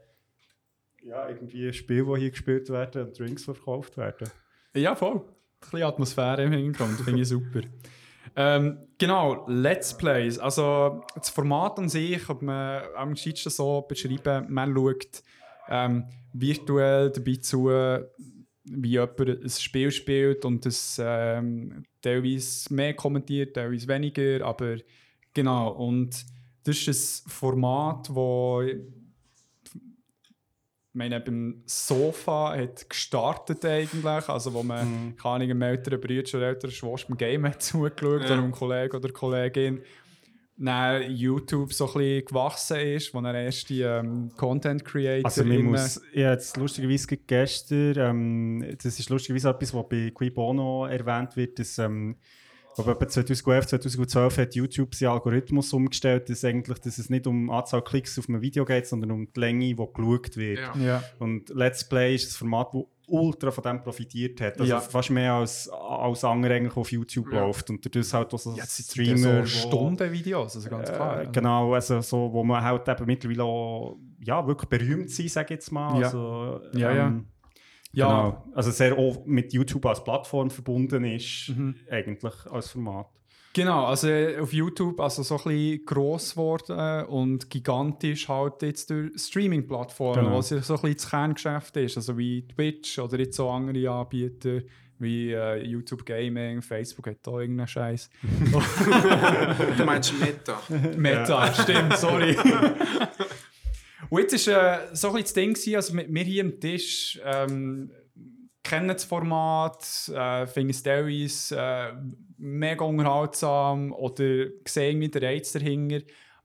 ja, 1.02 1.28
irgendwie 1.28 1.68
ein 1.68 1.72
Spiel, 1.72 2.04
das 2.04 2.18
hier 2.18 2.30
gespielt 2.30 2.68
werden 2.70 3.06
und 3.06 3.18
Drinks 3.18 3.44
die 3.44 3.54
verkauft 3.54 3.96
werden. 3.96 4.28
Ja, 4.74 4.94
voll. 4.94 5.16
Ein 5.16 5.24
bisschen 5.60 5.82
Atmosphäre 5.82 6.44
im 6.44 6.52
Hintergrund, 6.52 7.00
finde 7.00 7.22
ich 7.22 7.28
super. 7.28 7.60
Ähm, 8.36 8.78
genau, 8.98 9.44
Let's 9.48 9.96
Plays. 9.96 10.38
Also 10.38 11.02
das 11.14 11.30
Format 11.30 11.78
an 11.78 11.88
sich, 11.88 12.28
ob 12.28 12.42
man 12.42 12.82
am 12.96 13.14
gescheitsten 13.14 13.50
so 13.50 13.82
beschreiben, 13.82 14.46
man 14.52 14.74
schaut 14.74 15.22
ähm, 15.68 16.04
virtuell 16.32 17.10
dabei 17.10 17.34
zu, 17.36 17.68
wie 18.64 18.88
jemand 18.88 19.20
ein 19.20 19.50
Spiel 19.50 19.90
spielt 19.90 20.44
und 20.44 20.64
es 20.66 21.00
ähm, 21.02 21.84
teilweise 22.02 22.72
mehr 22.72 22.94
kommentiert, 22.94 23.54
teilweise 23.54 23.88
weniger, 23.88 24.44
aber 24.44 24.76
genau. 25.34 25.72
Und 25.72 26.24
das 26.64 26.86
ist 26.86 27.26
ein 27.26 27.30
Format, 27.30 28.14
wo 28.14 28.62
ich 30.92 30.98
meine, 30.98 31.20
beim 31.20 31.62
Sofa 31.66 32.56
hat 32.56 32.88
gestartet 32.90 33.64
eigentlich, 33.64 34.28
also 34.28 34.52
wo 34.52 34.62
man, 34.64 34.88
Mhm. 35.10 35.16
keine 35.16 35.44
einem 35.44 35.62
älteren 35.62 36.00
Bruder 36.00 36.36
oder 36.36 36.48
älteren 36.48 36.72
Schwester 36.72 37.08
beim 37.08 37.16
Game 37.18 37.46
hat 37.46 37.62
zugeschaut 37.62 38.20
Ja. 38.22 38.26
oder 38.26 38.38
einem 38.38 38.50
Kollegen 38.52 38.96
oder 38.96 39.08
Kollegin, 39.12 39.82
dann 40.56 41.10
YouTube 41.12 41.72
so 41.72 41.86
ein 41.86 41.92
bisschen 41.94 42.24
gewachsen 42.26 42.76
ist, 42.80 43.14
wo 43.14 43.20
er 43.20 43.34
erst 43.34 43.70
die 43.70 43.80
ähm, 43.82 44.30
Content 44.36 44.84
Creator 44.84 45.24
Also 45.24 45.44
man 45.44 45.62
muss, 45.62 46.02
ich 46.12 46.22
habe 46.22 46.32
jetzt 46.34 46.56
lustigerweise 46.56 47.16
gestern, 47.16 47.94
ähm, 47.96 48.76
das 48.82 48.98
ist 48.98 49.08
lustigerweise 49.08 49.48
etwas, 49.50 49.72
was 49.72 49.88
bei 49.88 50.10
Qui 50.14 50.28
Bono 50.30 50.84
erwähnt 50.86 51.34
wird, 51.36 51.58
dass 51.58 51.78
ähm, 51.78 52.16
glaube, 52.74 52.92
etwa 52.92 53.08
2011, 53.08 53.66
2012 53.66 54.38
hat 54.38 54.54
YouTube 54.54 54.94
seinen 54.94 55.10
Algorithmus 55.10 55.72
umgestellt, 55.72 56.28
dass, 56.28 56.44
eigentlich, 56.44 56.78
dass 56.78 56.98
es 56.98 57.10
nicht 57.10 57.26
um 57.26 57.50
Anzahl 57.50 57.82
Klicks 57.82 58.18
auf 58.18 58.28
einem 58.28 58.40
Video 58.42 58.64
geht, 58.64 58.86
sondern 58.86 59.10
um 59.10 59.32
die 59.32 59.40
Länge, 59.40 59.64
die 59.66 59.76
geschaut 59.76 60.36
wird. 60.36 60.58
Ja. 60.58 60.74
Ja, 60.76 61.02
Und 61.18 61.48
Let's 61.50 61.88
Play 61.88 62.14
ist 62.14 62.32
ein 62.32 62.38
Format, 62.38 62.68
das 62.72 62.82
ultra 63.08 63.50
von 63.50 63.64
dem 63.64 63.82
profitiert 63.82 64.40
hat. 64.40 64.60
Also 64.60 64.72
Ja. 64.72 64.80
fast 64.80 65.10
mehr 65.10 65.32
als, 65.34 65.68
als 65.68 66.22
andere 66.22 66.54
eigentlich 66.54 66.76
auf 66.76 66.92
YouTube 66.92 67.32
Ja. 67.32 67.40
läuft. 67.44 67.68
Und 67.70 67.84
dadurch 67.84 68.14
halt 68.14 68.32
auch 68.32 68.38
so 68.38 68.54
ja 68.56 68.64
Streamer, 68.64 69.44
so 69.46 69.46
Stundenvideos, 69.46 70.54
also 70.56 70.68
ganz 70.70 70.90
klar. 70.92 71.22
äh, 71.22 71.28
genau, 71.32 71.74
also 71.74 72.00
so, 72.02 72.32
wo 72.32 72.44
man 72.44 72.62
halt 72.62 72.86
eben 72.88 73.06
mittlerweile 73.06 73.42
auch, 73.42 73.98
ja, 74.24 74.46
wirklich 74.46 74.68
berühmt 74.68 75.10
sein, 75.10 75.28
sage 75.28 75.46
ich 75.46 75.50
jetzt 75.50 75.72
mal. 75.72 75.98
Ja. 76.00 76.06
Also, 76.06 76.60
Ja, 76.74 76.92
ja. 76.94 77.20
Ja, 77.92 78.06
Genau. 78.08 78.44
Also 78.54 78.70
sehr 78.70 78.96
auch 78.96 79.24
mit 79.26 79.52
YouTube 79.52 79.84
als 79.86 80.02
Plattform 80.04 80.50
verbunden 80.50 81.04
ist, 81.04 81.48
Mhm. 81.56 81.74
eigentlich 81.90 82.34
als 82.50 82.70
Format. 82.70 83.06
Genau, 83.52 83.86
also 83.86 84.06
äh, 84.06 84.38
auf 84.38 84.52
YouTube 84.52 85.00
also 85.00 85.24
so 85.24 85.36
ein 85.38 85.42
bisschen 85.42 85.84
gross 85.84 86.30
geworden 86.32 87.04
und 87.06 87.50
gigantisch 87.50 88.28
halt 88.28 88.62
jetzt 88.62 88.90
durch 88.90 89.10
Streaming-Plattformen, 89.20 90.24
Genau. 90.26 90.38
was 90.38 90.50
so 90.50 90.54
ein 90.54 90.60
bisschen 90.60 90.94
das 90.94 91.10
Kerngeschäft 91.10 91.76
ist, 91.78 91.96
also 91.96 92.16
wie 92.16 92.46
Twitch 92.46 93.00
oder 93.00 93.18
jetzt 93.18 93.36
so 93.36 93.50
andere 93.50 93.90
Anbieter 93.90 94.60
wie 95.00 95.32
äh, 95.32 95.64
YouTube 95.66 96.04
Gaming, 96.06 96.62
Facebook 96.62 97.08
hat 97.08 97.16
da 97.22 97.40
irgendeinen 97.40 97.66
Scheiß. 97.66 98.08
Du 99.78 99.84
meinst 99.84 100.12
Meta. 100.20 100.60
Meta, 100.96 101.52
stimmt, 101.54 101.96
sorry. 101.96 102.36
Und 104.08 104.20
jetzt 104.20 104.46
war 104.46 104.90
äh, 104.90 104.96
so 104.96 105.12
ein 105.12 105.22
das 105.22 105.32
Ding, 105.32 105.52
gewesen, 105.52 105.76
also 105.76 105.94
wir 105.94 106.24
hier 106.24 106.44
am 106.44 106.58
Tisch 106.58 107.20
ähm, 107.24 107.90
kennen 108.62 108.88
das 108.88 109.04
Format, 109.04 110.10
äh, 110.14 110.46
finden 110.46 110.70
es 110.70 110.82
teilweise 110.82 111.56
äh, 111.58 111.92
mega 112.38 112.84
unterhaltsam 112.84 113.92
oder 113.92 114.46
sehen 114.66 115.02
irgendwie 115.02 115.08
den 115.08 115.24
Reiz 115.24 115.52
dahinter. 115.52 116.00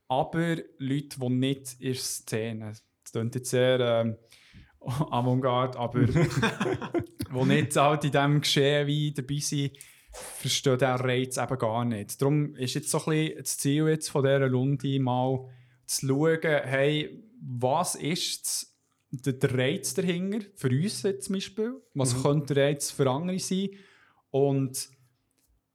Aber 0.08 0.58
Leute, 0.78 1.20
die 1.20 1.30
nicht 1.30 1.74
in 1.80 1.94
der 1.94 1.96
Szene, 1.96 2.66
das 2.68 3.12
klingt 3.12 3.36
jetzt 3.36 3.50
sehr 3.50 3.80
ähm, 3.80 4.18
Avantgarde, 4.80 5.80
aber 5.80 6.00
die 6.06 7.46
nicht 7.46 7.76
halt 7.76 8.04
in 8.04 8.12
diesem 8.12 8.42
Geschehen 8.42 8.88
wie 8.88 9.14
dabei 9.14 9.38
sind, 9.40 9.78
verstehen 10.12 10.78
diesen 10.78 10.96
Reiz 10.96 11.38
eben 11.38 11.58
gar 11.58 11.86
nicht. 11.86 12.22
Darum 12.22 12.56
ist 12.56 12.76
jetzt 12.76 12.92
so 12.92 13.00
ein 13.00 13.06
bisschen 13.06 13.38
das 13.38 13.58
Ziel 13.58 13.88
jetzt 13.90 14.10
von 14.10 14.24
dieser 14.24 14.52
Runde 14.52 15.00
mal 15.00 15.48
zu 15.86 16.08
schauen, 16.08 16.40
hey, 16.42 17.24
was 17.48 17.96
ist 17.96 18.74
der, 19.12 19.34
der 19.34 19.58
Reiz 19.58 19.94
dahinter, 19.94 20.40
für 20.56 20.70
uns 20.70 21.04
jetzt 21.04 21.26
zum 21.26 21.34
Beispiel, 21.36 21.82
was 21.94 22.22
könnte 22.22 22.54
der 22.54 22.66
Reiz 22.68 22.92
für 22.92 23.10
andere 23.10 23.40
sein 23.40 23.70
und 24.32 24.90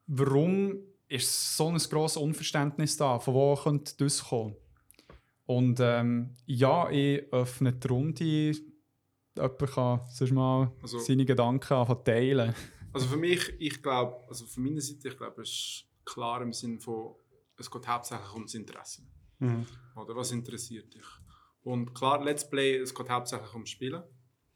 warum 0.07 0.79
ist 1.09 1.57
so 1.57 1.69
ein 1.69 1.79
grosses 1.79 2.17
Unverständnis 2.17 2.97
da, 2.97 3.19
von 3.19 3.35
wo 3.35 3.55
könnte 3.55 3.95
das 3.99 4.23
kommen? 4.25 4.57
Und 5.47 5.79
ähm, 5.81 6.37
ja, 6.47 6.91
ich 6.91 7.33
öffne 7.33 7.73
die 7.73 7.89
Runde, 7.89 8.25
jemand 8.25 9.59
kann 9.73 10.01
sonst 10.11 10.33
mal 10.33 10.73
Also- 10.83 10.99
seine 10.99 11.25
Gedanken 11.25 11.73
anfangen 11.73 12.05
teilen. 12.05 12.55
Also 12.93 13.07
für 13.07 13.17
mich, 13.17 13.53
ich 13.61 13.81
glaube, 13.83 14.27
also 14.29 14.47
von 14.47 14.65
meiner 14.65 14.81
Seite, 14.81 15.09
ich 15.09 15.17
glaube, 15.17 15.43
es 15.43 15.49
ist 15.51 15.85
klar 16.05 16.43
im 16.43 16.53
Sinne 16.53 16.81
von, 16.81 17.15
es 17.57 17.71
geht 17.71 17.87
hauptsächlich 17.87 18.33
ums 18.35 18.55
Interesse. 18.55 19.03
Mhm. 19.39 19.65
Oder 19.97 20.17
was 20.17 20.33
interessiert 20.33 20.93
dich? 20.93 21.05
Und 21.63 21.95
klar, 21.95 22.23
Let's 22.25 22.49
Play, 22.49 22.77
es 22.77 22.95
geht 22.95 23.09
hauptsächlich 23.09 23.53
ums 23.53 23.71
Spielen, 23.71 24.03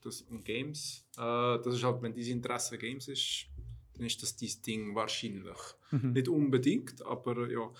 das, 0.00 0.22
um 0.22 0.42
Games. 0.42 1.06
Äh, 1.16 1.58
das 1.62 1.74
ist 1.74 1.84
halt, 1.84 2.02
wenn 2.02 2.14
dein 2.14 2.24
Interesse 2.24 2.78
Games 2.78 3.08
ist, 3.08 3.46
dann 3.94 4.06
ist 4.06 4.22
das 4.22 4.36
dein 4.36 4.50
Ding 4.66 4.94
wahrscheinlich. 4.94 5.58
Nicht 5.90 6.28
unbedingt, 6.28 7.04
aber 7.06 7.50
ja, 7.50 7.70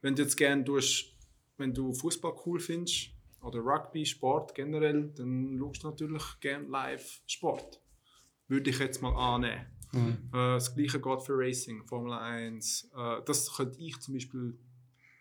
wenn 0.00 0.14
du 0.14 0.22
jetzt 0.22 0.36
gerne 0.36 0.64
tust, 0.64 1.14
wenn 1.56 1.72
du 1.72 1.92
Fußball 1.92 2.34
cool 2.46 2.60
findest 2.60 3.10
oder 3.40 3.60
Rugby, 3.60 4.04
Sport 4.04 4.54
generell, 4.54 5.12
dann 5.14 5.56
schaust 5.58 5.82
du 5.82 5.88
natürlich 5.88 6.40
gerne 6.40 6.66
live 6.68 7.22
Sport. 7.26 7.80
Würde 8.48 8.70
ich 8.70 8.78
jetzt 8.78 9.00
mal 9.02 9.14
annehmen. 9.14 9.66
Äh, 9.94 10.20
das 10.32 10.74
gleiche 10.74 11.00
geht 11.00 11.22
für 11.22 11.38
Racing, 11.38 11.84
Formel 11.86 12.12
1. 12.12 12.90
Äh, 12.96 13.22
das 13.24 13.54
könnte 13.54 13.78
ich 13.78 13.98
zum 14.00 14.14
Beispiel, 14.14 14.58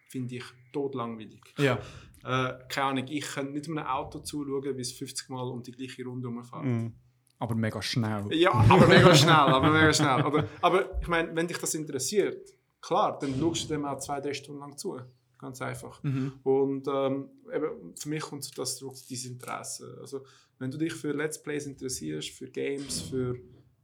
finde 0.07 0.35
ich, 0.35 0.43
totlangweilig. 0.71 1.41
Ja. 1.57 1.79
Äh, 2.23 2.53
keine 2.69 2.87
Ahnung, 2.87 3.05
ich 3.09 3.25
kann 3.25 3.51
nicht 3.51 3.67
einem 3.67 3.79
Auto 3.79 4.19
zuschauen, 4.19 4.77
wie 4.77 4.81
es 4.81 4.91
50 4.93 5.29
Mal 5.29 5.47
um 5.49 5.61
die 5.61 5.71
gleiche 5.71 6.03
Runde 6.05 6.27
rumfährt. 6.27 6.63
Mhm. 6.63 6.93
Aber 7.39 7.55
mega 7.55 7.81
schnell. 7.81 8.25
Ja, 8.33 8.51
aber 8.53 8.87
mega 8.87 9.13
schnell, 9.13 9.33
aber 9.33 9.69
mega 9.69 9.91
schnell. 9.93 10.23
Oder, 10.25 10.47
aber 10.61 10.99
ich 11.01 11.07
meine, 11.07 11.35
wenn 11.35 11.47
dich 11.47 11.57
das 11.57 11.73
interessiert, 11.73 12.49
klar, 12.79 13.17
dann 13.19 13.37
schaust 13.37 13.65
du 13.65 13.73
dem 13.73 13.85
auch 13.85 13.99
zwei, 13.99 14.21
drei 14.21 14.33
Stunden 14.33 14.61
lang 14.61 14.77
zu. 14.77 14.97
Ganz 15.37 15.61
einfach. 15.61 16.01
Und 16.43 16.87
ähm, 16.87 17.29
eben, 17.53 17.95
für 17.97 18.07
mich 18.09 18.21
kommt 18.21 18.57
das 18.57 18.77
zurück 18.77 18.95
zu 18.95 19.13
dein 19.13 19.33
Interesse. 19.33 19.97
Also, 19.99 20.23
wenn 20.57 20.71
du 20.71 20.77
dich 20.77 20.93
für 20.93 21.11
Let's 21.11 21.41
Plays 21.43 21.65
interessierst, 21.65 22.29
für 22.29 22.49
Games, 22.49 23.01
für 23.01 23.33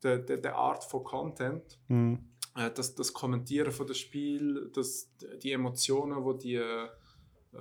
die, 0.02 0.26
die, 0.26 0.42
die 0.42 0.48
Art 0.48 0.86
von 0.86 1.04
Content, 1.04 1.78
Mhm. 1.90 2.20
äh, 2.56 2.72
das, 2.72 2.96
das 2.96 3.12
Kommentieren 3.12 3.74
von 3.74 3.88
dem 3.88 3.96
Spiel, 3.96 4.72
das, 4.74 5.12
die 5.44 5.52
Emotionen, 5.52 6.24
die 6.24 6.38
die 6.48 6.56
äh, 6.56 6.88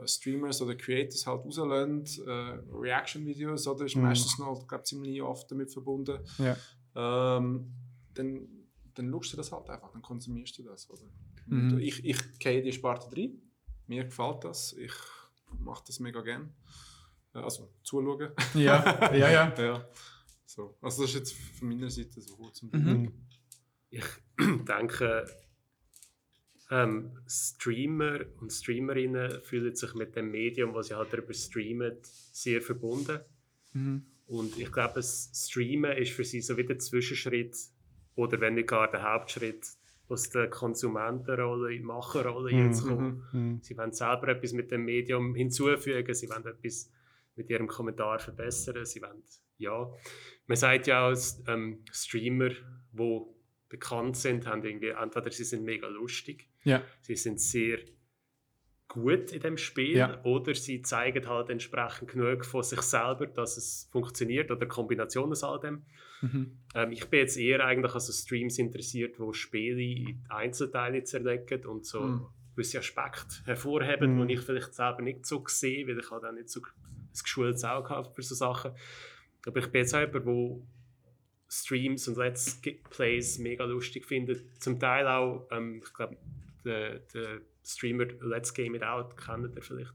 Streamers 0.06 0.60
oder 0.62 0.74
Creators 0.74 1.26
halt 1.26 1.44
rauslassen, 1.44 2.04
äh, 2.26 2.30
Reaction-Videos, 2.76 3.66
oder 3.66 3.84
ist 3.86 3.96
Mhm. 3.96 4.02
meistens 4.02 4.38
noch, 4.38 4.66
glaube 4.68 4.84
ziemlich 4.84 5.22
oft 5.22 5.50
damit 5.50 5.72
verbunden, 5.72 6.18
Ja. 6.38 6.56
ähm, 7.36 7.72
dann, 8.14 8.48
dann 8.94 9.10
schaust 9.12 9.32
du 9.32 9.36
das 9.38 9.50
halt 9.52 9.68
einfach, 9.70 9.90
dann 9.92 10.02
konsumierst 10.02 10.58
du 10.58 10.62
das. 10.64 10.90
Oder? 10.90 11.04
Mhm. 11.46 11.72
Und 11.74 11.80
Ich, 11.80 12.04
ich 12.04 12.38
gehe 12.38 12.62
die 12.62 12.72
Sparte 12.72 13.14
rein, 13.16 13.40
mir 13.86 14.04
gefällt 14.04 14.44
das, 14.44 14.72
ich 14.74 14.92
mache 15.58 15.84
das 15.86 16.00
mega 16.00 16.20
gern. 16.20 16.52
Äh, 17.34 17.38
Also 17.38 17.70
zuschauen. 17.82 18.30
Ja, 18.54 19.14
ja, 19.14 19.30
ja. 19.30 19.54
ja. 19.58 19.88
So. 20.44 20.76
Also 20.82 21.02
das 21.02 21.10
ist 21.10 21.16
jetzt 21.16 21.32
von 21.58 21.68
meiner 21.68 21.90
Seite 21.90 22.20
so 22.20 22.36
gut 22.36 22.54
zum 22.56 22.70
Mhm. 22.72 23.12
Ich 23.90 24.04
denke, 24.38 25.26
ähm, 26.70 27.18
Streamer 27.26 28.20
und 28.40 28.52
Streamerinnen 28.52 29.42
fühlen 29.42 29.74
sich 29.74 29.94
mit 29.94 30.16
dem 30.16 30.30
Medium, 30.30 30.74
was 30.74 30.88
sie 30.88 30.94
halt 30.94 31.12
darüber 31.12 31.32
streamen, 31.32 31.96
sehr 32.02 32.60
verbunden. 32.60 33.20
Mhm. 33.72 34.04
Und 34.26 34.58
ich 34.58 34.70
glaube, 34.70 34.94
das 34.96 35.30
Streamen 35.34 35.96
ist 35.96 36.12
für 36.12 36.24
sie 36.24 36.42
so 36.42 36.56
wie 36.56 36.64
der 36.64 36.78
Zwischenschritt 36.78 37.56
oder 38.14 38.40
wenn 38.40 38.54
nicht 38.54 38.68
gar 38.68 38.90
der 38.90 39.02
Hauptschritt 39.02 39.66
aus 40.08 40.30
der 40.30 40.48
Konsumentenrolle 40.48 41.72
in 41.72 41.78
die 41.78 41.84
Macherrolle 41.84 42.50
jetzt 42.50 42.82
kommen. 42.86 43.22
Mhm. 43.32 43.60
Sie 43.62 43.76
wollen 43.76 43.92
selber 43.92 44.28
etwas 44.28 44.52
mit 44.52 44.70
dem 44.70 44.84
Medium 44.84 45.34
hinzufügen, 45.34 46.14
sie 46.14 46.28
wollen 46.28 46.46
etwas 46.46 46.90
mit 47.36 47.48
ihrem 47.50 47.68
Kommentar 47.68 48.18
verbessern, 48.18 48.84
sie 48.84 49.00
wollen, 49.00 49.22
ja. 49.58 49.90
Man 50.46 50.56
sagt 50.56 50.86
ja 50.86 51.08
auch, 51.08 51.16
ähm, 51.46 51.84
Streamer, 51.92 52.50
die 52.92 53.20
bekannt 53.68 54.16
sind, 54.16 54.46
haben 54.46 54.64
irgendwie, 54.64 54.88
entweder 54.88 55.30
sie 55.30 55.44
sind 55.44 55.64
mega 55.64 55.88
lustig, 55.88 56.47
Ja. 56.64 56.82
sie 57.02 57.16
sind 57.16 57.40
sehr 57.40 57.78
gut 58.88 59.32
in 59.32 59.40
dem 59.40 59.56
Spiel 59.58 59.96
Ja. 59.98 60.22
oder 60.24 60.54
sie 60.54 60.80
zeigen 60.82 61.28
halt 61.28 61.50
entsprechend 61.50 62.10
genug 62.10 62.44
von 62.44 62.62
sich 62.62 62.80
selber, 62.80 63.26
dass 63.26 63.56
es 63.58 63.88
funktioniert 63.92 64.50
oder 64.50 64.66
Kombination 64.66 65.30
aus 65.30 65.44
all 65.44 65.60
dem. 65.60 65.84
Mhm. 66.22 66.58
Ähm, 66.74 66.92
ich 66.92 67.04
bin 67.06 67.20
jetzt 67.20 67.36
eher 67.36 67.64
eigentlich 67.64 67.92
an 67.94 68.00
so 68.00 68.12
Streams 68.12 68.58
interessiert, 68.58 69.20
wo 69.20 69.32
Spiele 69.32 69.82
in 69.82 70.24
Einzelteile 70.30 71.04
zerlegen 71.04 71.66
und 71.66 71.84
so 71.84 72.00
Mhm. 72.00 72.26
gewisse 72.56 72.78
Aspekte 72.78 73.44
hervorheben, 73.44 74.16
Mhm. 74.16 74.26
die 74.28 74.34
ich 74.34 74.40
vielleicht 74.40 74.74
selber 74.74 75.02
nicht 75.02 75.26
so 75.26 75.44
sehe, 75.46 75.86
weil 75.86 75.98
ich 75.98 76.10
halt 76.10 76.24
auch 76.24 76.32
nicht 76.32 76.48
so 76.48 76.60
ein 76.60 77.10
geschultes 77.22 77.64
Auge 77.64 77.90
habe 77.90 78.10
für 78.12 78.22
so 78.22 78.34
Sachen. 78.34 78.72
Aber 79.46 79.58
ich 79.60 79.66
bin 79.66 79.82
jetzt 79.82 79.94
auch 79.94 80.00
jemand, 80.00 80.24
wo 80.26 80.66
Streams 81.50 82.08
und 82.08 82.16
Let's 82.18 82.60
Plays 82.90 83.38
mega 83.38 83.64
lustig 83.64 84.04
findet. 84.06 84.44
Zum 84.62 84.78
Teil 84.80 85.06
auch, 85.06 85.46
ähm, 85.50 85.82
ich 85.84 85.92
glaube, 85.94 86.16
der, 86.68 86.98
der 87.14 87.40
Streamer 87.64 88.06
Let's 88.20 88.54
Game 88.54 88.74
It 88.74 88.82
Out 88.82 89.16
kennt 89.16 89.54
ihr 89.56 89.62
vielleicht. 89.62 89.92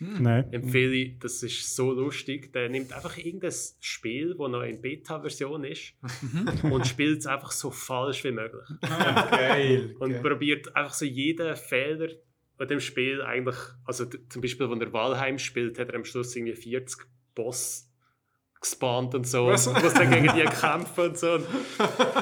Nein. 0.00 0.52
Empfehle 0.52 0.94
ich, 0.94 1.18
das 1.18 1.42
ist 1.42 1.76
so 1.76 1.92
lustig. 1.92 2.52
Der 2.52 2.68
nimmt 2.68 2.92
einfach 2.92 3.16
irgendein 3.16 3.52
Spiel, 3.80 4.34
das 4.36 4.50
noch 4.50 4.62
in 4.62 4.80
Beta-Version 4.80 5.64
ist 5.64 5.94
und 6.64 6.86
spielt 6.86 7.20
es 7.20 7.26
einfach 7.26 7.52
so 7.52 7.70
falsch 7.70 8.24
wie 8.24 8.32
möglich. 8.32 8.64
Geil. 8.80 9.94
Und 10.00 10.10
Geil. 10.10 10.22
probiert 10.22 10.74
einfach 10.74 10.94
so 10.94 11.04
jeden 11.04 11.54
Fehler 11.56 12.08
an 12.58 12.68
dem 12.68 12.80
Spiel 12.80 13.22
eigentlich, 13.22 13.56
also 13.84 14.04
zum 14.04 14.42
Beispiel, 14.42 14.70
wenn 14.70 14.80
er 14.80 14.92
Valheim 14.92 15.38
spielt, 15.38 15.78
hat 15.78 15.88
er 15.88 15.94
am 15.94 16.04
Schluss 16.04 16.34
irgendwie 16.36 16.54
40 16.54 17.06
Boss 17.34 17.91
gespawnt 18.62 19.14
und 19.14 19.26
so, 19.26 19.48
Was? 19.48 19.66
und 19.66 19.82
muss 19.82 19.92
dann 19.94 20.10
gegen 20.10 20.28
die 20.34 20.42
kämpfen 20.44 21.04
und 21.10 21.18
so. 21.18 21.34
Und 21.34 21.46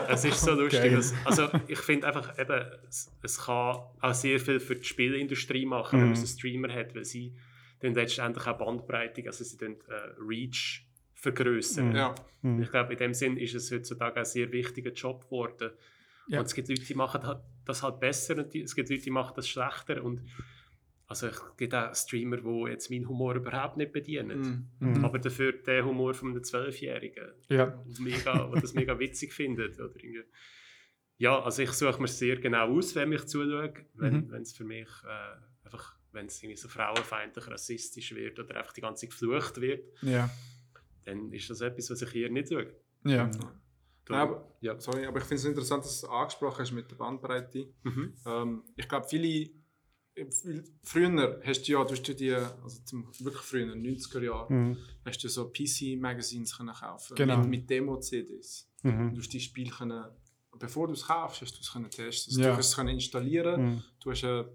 es 0.08 0.24
ist 0.24 0.40
so 0.40 0.52
lustig. 0.60 0.92
Dass- 0.94 1.14
Also 1.24 1.48
ich 1.68 1.78
finde 1.78 2.06
einfach 2.08 2.36
eben, 2.38 2.64
es, 2.88 3.12
es 3.22 3.38
kann 3.38 3.76
auch 4.00 4.14
sehr 4.14 4.40
viel 4.40 4.58
für 4.58 4.74
die 4.76 4.84
Spielindustrie 4.84 5.66
machen, 5.66 6.00
wenn 6.00 6.06
man 6.08 6.16
so 6.16 6.26
Streamer 6.26 6.72
hat, 6.72 6.94
weil 6.94 7.04
sie 7.04 7.34
dann 7.80 7.94
letztendlich 7.94 8.46
auch 8.46 8.58
Bandbreite, 8.58 9.22
also 9.26 9.44
sie 9.44 9.56
dann 9.56 9.72
äh, 9.88 10.14
Reach 10.26 10.84
vergrößern. 11.14 11.94
Ja. 11.94 12.14
Mhm. 12.42 12.62
Ich 12.62 12.70
glaube, 12.70 12.92
in 12.94 12.98
dem 12.98 13.14
Sinn 13.14 13.36
ist 13.36 13.54
es 13.54 13.70
heutzutage 13.70 14.18
ein 14.20 14.24
sehr 14.24 14.50
wichtiger 14.52 14.90
Job 14.92 15.24
geworden. 15.24 15.70
Ja. 16.28 16.40
Und 16.40 16.46
es 16.46 16.54
gibt 16.54 16.68
Leute, 16.68 16.82
die 16.82 16.94
machen 16.94 17.20
das 17.64 17.82
halt 17.82 18.00
besser 18.00 18.36
und 18.38 18.52
die, 18.54 18.62
es 18.62 18.74
gibt 18.74 18.88
Leute, 18.88 19.02
die 19.02 19.10
machen 19.10 19.32
das 19.36 19.48
schlechter. 19.48 20.02
Und 20.02 20.20
also 21.10 21.26
es 21.26 21.42
gibt 21.56 21.74
auch 21.74 21.92
Streamer, 21.94 22.36
die 22.38 22.70
jetzt 22.70 22.88
meinen 22.90 23.08
Humor 23.08 23.34
überhaupt 23.34 23.76
nicht 23.76 23.92
bedienen. 23.92 24.68
Mhm. 24.80 24.88
Mhm. 24.98 25.04
Aber 25.04 25.18
dafür 25.18 25.52
den 25.52 25.84
Humor 25.84 26.14
von 26.14 26.30
einem 26.30 26.44
Zwölfjährigen, 26.44 27.32
Ja. 27.48 27.82
mega, 27.98 28.46
der 28.48 28.60
das 28.60 28.72
mega 28.74 28.98
witzig 28.98 29.32
findet. 29.32 29.78
Oder 29.80 29.94
irgendwie. 29.96 30.22
Ja, 31.18 31.42
also 31.42 31.62
ich 31.62 31.72
suche 31.72 32.00
mir 32.00 32.08
sehr 32.08 32.36
genau 32.36 32.76
aus, 32.76 32.94
wenn 32.94 33.12
ich 33.12 33.26
zuschaue, 33.26 33.74
wenn 33.94 34.28
Mhm. 34.28 34.34
es 34.34 34.52
für 34.56 34.64
mich 34.64 34.88
äh, 35.04 35.64
einfach, 35.66 35.96
wenn 36.12 36.26
es 36.26 36.40
irgendwie 36.42 36.56
so 36.56 36.68
frauenfeindlich, 36.68 37.46
rassistisch 37.48 38.14
wird 38.14 38.38
oder 38.38 38.56
einfach 38.56 38.72
die 38.72 38.80
ganze 38.80 39.02
Zeit 39.06 39.10
geflucht 39.10 39.60
wird, 39.60 39.84
Ja. 40.02 40.30
dann 41.04 41.32
ist 41.32 41.50
das 41.50 41.60
etwas, 41.60 41.90
was 41.90 42.02
ich 42.02 42.10
hier 42.10 42.30
nicht 42.30 42.48
schaue. 42.50 42.72
Ja. 43.04 43.24
Nein, 44.08 44.20
aber, 44.20 44.48
Ja. 44.60 44.78
sorry, 44.80 45.06
aber 45.06 45.18
ich 45.18 45.24
finde 45.24 45.36
es 45.40 45.44
interessant, 45.44 45.84
dass 45.84 46.00
du 46.00 46.06
es 46.06 46.12
angesprochen 46.12 46.60
hast 46.62 46.72
mit 46.72 46.90
der 46.90 46.96
Bandbreite. 46.96 47.68
Mhm. 47.82 48.14
Ähm, 48.26 48.62
ich 48.76 48.88
glaube, 48.88 49.06
viele. 49.08 49.50
Früher 50.82 51.40
hast 51.44 51.62
du 51.68 51.72
ja, 51.72 51.84
du 51.84 51.92
hast 51.92 52.06
ja 52.08 52.14
die, 52.14 52.32
also 52.34 52.82
zum, 52.84 53.06
wirklich 53.20 53.42
früher, 53.42 53.74
90er 53.74 54.22
Jahre, 54.22 54.52
Mhm. 54.52 54.76
hast 55.04 55.22
du 55.24 55.28
so 55.28 55.50
PC-Magazines 55.50 56.56
können 56.56 56.74
kaufen 56.74 57.14
Genau. 57.16 57.38
mit, 57.38 57.48
mit 57.48 57.70
Demo-CDs. 57.70 58.68
Mhm. 58.82 59.14
Du 59.14 59.20
hast 59.20 59.32
die 59.32 59.40
Spiele 59.40 59.70
können, 59.70 60.04
bevor 60.58 60.86
du 60.88 60.94
es 60.94 61.06
kaufst, 61.06 61.42
hast 61.42 61.54
du 61.56 61.60
es 61.60 61.72
können 61.72 61.90
testen. 61.90 62.32
Also 62.32 62.40
Ja. 62.40 62.50
Du 62.52 62.56
hast 62.58 62.68
es 62.70 62.76
können 62.76 62.88
installieren. 62.90 63.62
Mhm. 63.76 63.82
Du 64.02 64.10
hast 64.10 64.24
eine, 64.24 64.48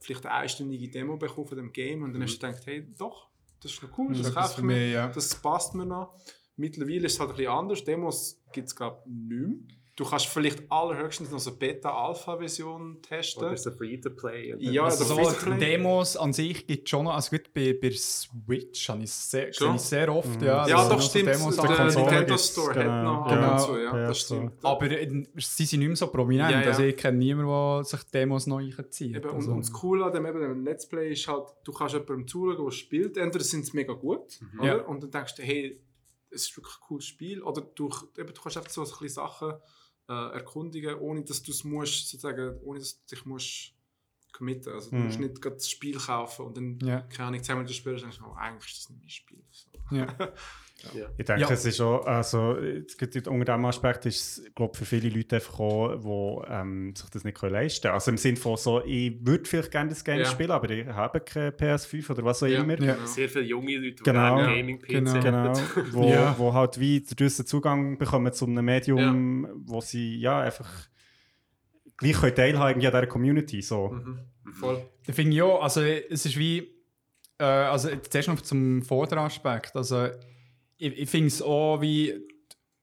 vielleicht 0.00 0.26
eine 0.26 0.34
einstündige 0.36 0.88
Demo 0.90 1.16
bekommen 1.16 1.46
von 1.48 1.56
dem 1.56 1.72
Game 1.72 2.02
und 2.02 2.12
dann 2.12 2.22
hast 2.22 2.36
du 2.42 2.46
gedacht, 2.46 2.66
hey, 2.66 2.86
doch, 2.98 3.28
das 3.60 3.72
ist 3.72 3.82
noch 3.82 3.96
cool, 3.98 4.12
das, 4.12 4.22
Das 4.22 4.34
kaufe 4.34 4.60
ich 4.60 4.66
mir. 4.66 4.88
ja. 4.90 5.08
Das 5.08 5.34
passt 5.36 5.74
mir 5.74 5.86
noch. 5.86 6.14
Mittlerweile 6.56 7.06
ist 7.06 7.14
es 7.14 7.20
halt 7.20 7.30
ein 7.30 7.36
bisschen 7.36 7.50
anders. 7.52 7.84
Demos 7.84 8.42
gibt 8.52 8.68
es, 8.68 8.76
glaube 8.76 9.02
ich, 9.06 9.12
nicht 9.12 9.30
mehr. 9.30 9.76
Du 9.94 10.04
kannst 10.06 10.26
vielleicht 10.26 10.70
allerhöchstens 10.72 11.30
noch 11.30 11.38
so 11.38 11.50
eine 11.50 11.58
Beta-Alpha-Version 11.58 13.02
testen. 13.02 13.44
Oder 13.44 13.56
so 13.58 13.70
Free-to-Play. 13.72 14.54
Ja, 14.58 14.84
Also 14.84 15.04
so 15.04 15.16
Free-to-Play? 15.16 15.58
Demos 15.58 16.16
an 16.16 16.32
sich 16.32 16.66
gibt 16.66 16.84
es 16.84 16.90
schon 16.90 17.04
noch, 17.04 17.12
also 17.14 17.36
gut, 17.36 17.52
bei, 17.52 17.74
bei 17.80 17.90
Switch 17.90 18.88
habe 18.88 19.02
ich 19.02 19.12
sehr, 19.12 19.52
Schon? 19.52 19.66
sehe 19.68 19.76
ich 19.76 19.82
sehr 19.82 20.14
oft, 20.14 20.40
ja. 20.40 20.66
ja, 20.66 20.82
es 20.82 20.88
doch, 20.88 20.94
noch 20.96 21.02
so 21.02 21.08
stimmt. 21.10 21.28
Demos 21.28 21.56
der 21.56 21.84
Nintendo. 21.84 22.38
Store 22.38 22.72
genau. 22.74 22.90
hat 22.90 23.04
noch 23.04 23.28
Genau. 23.28 23.42
ab 23.42 23.52
und 23.52 23.66
zu, 23.66 23.76
ja, 23.76 23.84
Ja, 23.98 24.06
das 24.08 24.20
so. 24.28 24.34
stimmt. 24.36 24.64
Aber 24.64 24.90
äh, 24.90 25.24
sie 25.36 25.64
sind 25.66 25.80
nicht 25.80 25.88
mehr 25.88 25.96
so 25.96 26.06
prominent, 26.06 26.50
Ja, 26.52 26.60
ja. 26.62 26.66
also 26.68 26.82
ich 26.84 26.96
kenne 26.96 27.18
niemanden, 27.18 27.50
der 27.50 27.84
sich 27.84 28.02
Demos 28.04 28.46
neu 28.46 28.70
einzieht. 28.76 29.16
Eben, 29.16 29.28
und, 29.28 29.34
also. 29.36 29.52
und 29.52 29.60
das 29.60 29.72
Coole 29.72 30.06
an 30.06 30.12
dem, 30.14 30.24
eben, 30.24 30.40
dem 30.40 30.64
Let's 30.64 30.88
Play 30.88 31.12
ist 31.12 31.28
halt, 31.28 31.48
du 31.64 31.72
kannst 31.72 31.92
jemandem 31.94 32.26
zuschauen, 32.26 32.64
der 32.64 32.70
spielt. 32.72 33.16
Entweder 33.18 33.44
sind 33.44 33.66
sie 33.66 33.76
mega 33.76 33.92
gut, 33.92 34.40
oder? 34.58 34.66
Ja. 34.66 34.76
Und 34.84 35.02
dann 35.02 35.10
denkst 35.10 35.34
du, 35.34 35.42
hey, 35.42 35.78
es 36.30 36.44
ist 36.44 36.56
wirklich 36.56 36.76
ein 36.76 36.80
cooles 36.86 37.04
Spiel. 37.04 37.42
Oder 37.42 37.60
du, 37.60 37.90
eben, 38.16 38.32
du 38.32 38.40
kannst 38.40 38.56
einfach 38.56 38.70
so 38.70 38.80
ein 38.80 38.86
bisschen 38.88 39.08
Sachen 39.10 39.52
äh, 40.08 40.12
erkundigen, 40.34 40.96
ohne 40.96 41.22
dass 41.24 41.42
du 41.42 41.50
es 41.52 41.64
musst, 41.64 42.08
sozusagen, 42.08 42.58
ohne 42.62 42.78
dass 42.80 42.98
du 43.04 43.14
dich 43.14 43.24
musst 43.24 43.74
committen. 44.32 44.72
Also 44.72 44.90
du 44.90 44.96
Mhm. 44.96 45.04
musst 45.04 45.20
nicht 45.20 45.40
gerade 45.42 45.56
das 45.56 45.68
Spiel 45.70 45.98
kaufen 45.98 46.46
und 46.46 46.56
dann, 46.56 46.78
Ja. 46.82 47.02
keine 47.02 47.28
Ahnung, 47.28 47.42
zehn 47.42 47.56
Minuten 47.56 47.74
später 47.74 48.00
denkst 48.00 48.18
du, 48.18 48.24
oh, 48.26 48.32
eigentlich 48.34 48.72
ist 48.72 48.84
das 48.84 48.90
nicht 48.90 49.00
mein 49.00 49.10
Spiel. 49.10 49.44
So. 49.50 49.96
ja. 49.96 50.06
Ja. 50.94 51.06
Ich 51.16 51.24
denke, 51.24 51.42
Ja. 51.42 51.50
es 51.50 51.64
ist 51.64 51.80
auch, 51.80 52.04
also, 52.06 52.56
unter 53.28 53.44
diesem 53.52 53.64
Aspekt 53.64 54.06
ist 54.06 54.38
es, 54.38 54.54
glaube 54.54 54.76
für 54.76 54.84
viele 54.84 55.08
Leute 55.08 55.36
einfach 55.36 55.60
auch, 55.60 56.42
die 56.46 56.52
ähm, 56.52 56.94
sich 56.96 57.08
das 57.10 57.24
nicht 57.24 57.38
können 57.38 57.52
leisten 57.54 57.82
können. 57.82 57.94
Also 57.94 58.10
im 58.10 58.16
Sinne 58.16 58.36
von 58.36 58.56
so, 58.56 58.84
ich 58.84 59.14
würde 59.24 59.44
vielleicht 59.48 59.70
gerne 59.70 59.90
das 59.90 60.04
Game 60.04 60.18
Ja. 60.20 60.24
spielen, 60.26 60.50
aber 60.50 60.70
ich 60.70 60.86
habe 60.86 61.20
keine 61.20 61.50
PS5 61.50 62.10
oder 62.10 62.24
was 62.24 62.42
auch 62.42 62.46
Ja. 62.46 62.62
immer. 62.62 62.80
Ja. 62.80 62.94
Genau. 62.94 63.06
Sehr 63.06 63.28
viele 63.28 63.44
junge 63.44 63.76
Leute, 63.76 63.96
die 63.96 64.02
Genau. 64.02 64.36
einen 64.36 64.48
Ja. 64.48 64.56
Gaming-PC 64.56 64.88
Genau. 64.88 65.12
Genau, 65.20 65.52
wo, 65.92 66.08
Ja. 66.08 66.34
wo 66.38 66.52
halt 66.52 66.78
wie 66.80 67.02
draussen 67.14 67.46
Zugang 67.46 67.98
bekommen 67.98 68.32
zu 68.32 68.46
einem 68.46 68.64
Medium, 68.64 69.48
wo 69.64 69.80
sie 69.80 70.18
ja 70.18 70.40
einfach 70.40 70.68
gleich 71.96 72.16
können 72.20 72.34
teilhaben 72.34 72.68
irgendwie 72.70 72.86
an 72.88 72.92
dieser 72.92 73.06
Community. 73.06 73.62
So. 73.62 73.88
Mhm. 73.90 74.18
Voll. 74.52 74.82
Da 75.06 75.12
finde 75.12 75.36
ich 75.36 75.42
auch, 75.42 75.62
also 75.62 75.80
es 75.82 76.26
ist 76.26 76.36
wie, 76.36 76.68
äh, 77.38 77.44
also 77.44 77.88
zuerst 78.08 78.28
noch 78.28 78.40
zum 78.40 78.82
Vorderaspekt, 78.82 79.74
also 79.76 80.08
ich, 80.78 80.98
ich 80.98 81.10
finde 81.10 81.28
es 81.28 81.40
auch 81.42 81.80
wie 81.80 82.14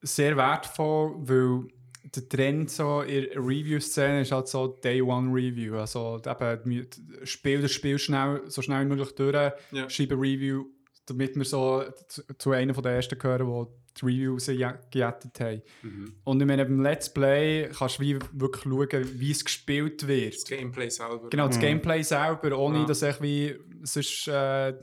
sehr 0.01 0.35
wertvoll, 0.37 1.15
weil 1.19 1.67
der 2.15 2.27
Trend 2.29 2.71
so 2.71 3.01
in 3.01 3.25
der 3.25 3.35
Review-Szene 3.37 4.21
ist 4.21 4.31
halt 4.31 4.47
so 4.47 4.67
Day 4.67 5.01
One 5.01 5.31
Review, 5.33 5.75
also 5.77 6.19
eben 6.25 6.87
Spiel 7.23 7.61
das 7.61 7.71
Spiel 7.71 7.99
schnell, 7.99 8.41
so 8.47 8.61
schnell 8.61 8.85
wie 8.85 8.89
möglich 8.89 9.11
durch, 9.15 9.51
Ja. 9.71 9.89
schreiben 9.89 10.19
Review, 10.19 10.65
damit 11.05 11.35
wir 11.35 11.45
so 11.45 11.83
zu, 12.07 12.23
zu 12.37 12.51
einer 12.51 12.73
von 12.73 12.83
den 12.83 12.93
ersten 12.93 13.17
gehören, 13.19 13.45
die 13.47 14.01
die 14.01 14.05
Reviews 14.05 14.45
gejettet 14.45 15.39
haben. 15.39 15.61
Mhm. 15.83 16.13
Und 16.23 16.39
ich 16.39 16.47
meine, 16.47 16.65
beim 16.65 16.81
Let's 16.81 17.13
Play 17.13 17.69
kannst 17.77 17.97
du 17.99 18.03
wie 18.03 18.19
wirklich 18.31 18.63
schauen, 18.63 19.19
wie 19.19 19.31
es 19.31 19.43
gespielt 19.43 20.07
wird. 20.07 20.33
Das 20.35 20.45
Gameplay 20.45 20.89
selber. 20.89 21.29
Genau, 21.29 21.47
das 21.47 21.57
Mhm. 21.57 21.61
Gameplay 21.61 22.01
selber, 22.03 22.57
ohne 22.57 22.79
Ja. 22.79 22.85
dass 22.85 23.01
ich 23.01 23.21
wie 23.21 23.55
sonst 23.83 24.27
äh, 24.29 24.73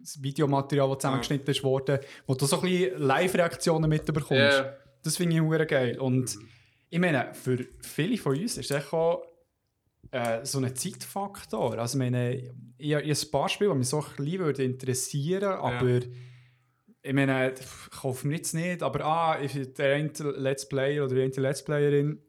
das 0.00 0.22
Videomaterial, 0.22 0.88
das 0.88 0.98
zusammengeschnitten 0.98 1.50
ist 1.50 1.62
worden, 1.62 1.98
wo 2.26 2.34
du 2.34 2.46
so 2.46 2.56
ein 2.60 2.62
bisschen 2.62 2.98
Live-Reaktionen 2.98 3.88
mitbekommst. 3.88 4.34
Ja. 4.34 4.74
Das 5.02 5.16
finde 5.16 5.36
ich 5.36 5.42
hure 5.42 5.66
geil. 5.66 5.98
Und 5.98 6.36
ich 6.88 6.98
meine, 6.98 7.32
für 7.34 7.66
viele 7.80 8.16
von 8.18 8.36
uns 8.36 8.56
ist 8.58 8.70
es 8.70 8.76
echt 8.76 8.92
auch 8.92 9.22
äh, 10.10 10.44
so 10.44 10.58
ein 10.58 10.74
Zeitfaktor. 10.74 11.78
Also 11.78 11.96
ich 11.98 12.04
meine, 12.10 12.36
ich, 12.78 12.92
ich 12.92 13.24
ein 13.24 13.30
paar 13.30 13.48
Spiele, 13.48 13.70
die 13.70 13.76
mich 13.78 13.88
so 13.88 13.98
ein 14.02 14.04
bisschen 14.16 14.38
würde 14.40 14.64
interessieren, 14.64 15.52
aber 15.52 16.00
ich 17.02 17.12
meine, 17.12 17.52
ich 17.52 17.90
kaufe 17.90 18.26
mir 18.26 18.36
jetzt 18.36 18.54
nicht, 18.54 18.82
aber 18.82 19.04
ah, 19.04 19.38
der 19.38 19.94
eine 19.94 20.10
Let's 20.36 20.68
Player 20.68 21.04
oder 21.04 21.14
die 21.14 21.22
eine 21.22 21.32
Let's 21.48 21.64
Playerin 21.64 22.20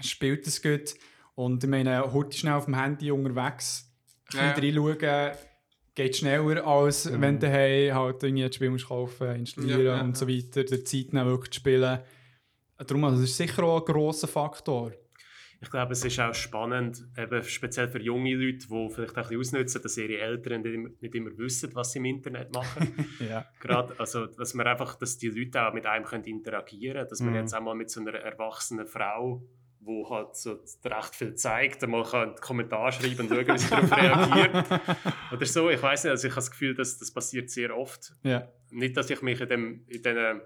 spielt 0.00 0.46
das 0.46 0.60
gut 0.62 0.94
und 1.36 1.62
ich 1.62 1.70
meine, 1.70 2.12
heute 2.12 2.36
schnell 2.36 2.54
auf 2.54 2.64
dem 2.64 2.80
Handy 2.80 3.10
unterwegs, 3.10 3.88
ein 4.32 4.38
Ja. 4.38 4.52
bisschen 4.52 4.78
reinschauen, 4.78 5.36
geht 5.94 6.16
schneller, 6.16 6.66
als 6.66 7.10
Mhm. 7.10 7.20
wenn 7.20 7.38
du 7.40 7.50
halt 7.52 8.22
irgendwie 8.22 8.42
das 8.44 8.54
Spiel 8.54 8.70
musst 8.70 8.88
kaufen, 8.88 9.28
installieren 9.36 9.80
Ja, 9.86 9.96
ja, 9.96 10.00
und 10.02 10.16
so 10.16 10.28
weiter, 10.28 10.64
der 10.64 10.84
Zeit 10.84 11.12
nehmen, 11.12 11.28
wirklich 11.30 11.52
zu 11.52 11.60
spielen. 11.60 12.00
Darum, 12.78 13.04
also, 13.04 13.20
das 13.20 13.30
ist 13.30 13.36
sicher 13.36 13.62
auch 13.62 13.86
ein 13.86 13.92
grosser 13.92 14.26
Faktor. 14.28 14.92
Ich 15.62 15.70
glaube, 15.70 15.92
es 15.92 16.04
ist 16.04 16.20
auch 16.20 16.34
spannend, 16.34 17.02
eben 17.16 17.42
speziell 17.42 17.88
für 17.88 18.02
junge 18.02 18.34
Leute, 18.34 18.66
die 18.68 18.88
vielleicht 18.92 19.16
auch 19.16 19.30
ein 19.30 19.38
bisschen 19.38 19.60
ausnutzen, 19.60 19.80
dass 19.82 19.96
ihre 19.96 20.18
Eltern 20.18 20.60
nicht 20.60 20.74
immer, 20.74 20.88
nicht 21.00 21.14
immer 21.14 21.30
wissen, 21.38 21.74
was 21.74 21.92
sie 21.92 22.00
im 22.00 22.04
Internet 22.06 22.52
machen. 22.52 22.92
Ja. 23.30 23.46
Gerade, 23.60 23.94
also, 23.98 24.26
dass 24.26 24.52
man 24.52 24.66
einfach, 24.66 24.96
dass 24.96 25.16
die 25.16 25.28
Leute 25.28 25.66
auch 25.66 25.72
mit 25.72 25.86
einem 25.86 26.04
können 26.04 26.24
interagieren 26.24 26.96
können, 26.96 27.08
dass 27.08 27.20
man 27.20 27.30
Mhm. 27.30 27.36
jetzt 27.36 27.54
auch 27.54 27.62
mal 27.62 27.74
mit 27.74 27.88
so 27.88 28.00
einer 28.00 28.12
erwachsenen 28.12 28.86
Frau, 28.86 29.42
die 29.86 30.04
halt 30.08 30.36
so 30.36 30.58
recht 30.84 31.14
viel 31.14 31.34
zeigt, 31.34 31.86
mal 31.86 32.04
kann 32.04 32.28
einen 32.28 32.36
Kommentar 32.36 32.92
schreiben 32.92 33.20
und 33.20 33.28
schauen, 33.28 33.46
wie 33.48 33.58
sie 33.58 33.70
darauf 33.70 33.92
reagiert. 33.92 34.80
Oder 35.32 35.46
so, 35.46 35.70
ich 35.70 35.82
weiß 35.82 36.04
nicht, 36.04 36.10
also 36.10 36.26
ich 36.26 36.32
habe 36.32 36.40
das 36.40 36.50
Gefühl, 36.50 36.74
dass 36.74 36.98
das 36.98 37.10
passiert 37.12 37.50
sehr 37.50 37.76
oft. 37.76 38.14
ja. 38.22 38.48
Nicht, 38.70 38.96
dass 38.96 39.08
ich 39.08 39.22
mich 39.22 39.40
in, 39.40 39.48
dem, 39.48 39.84
in 39.86 40.02
diesen 40.02 40.40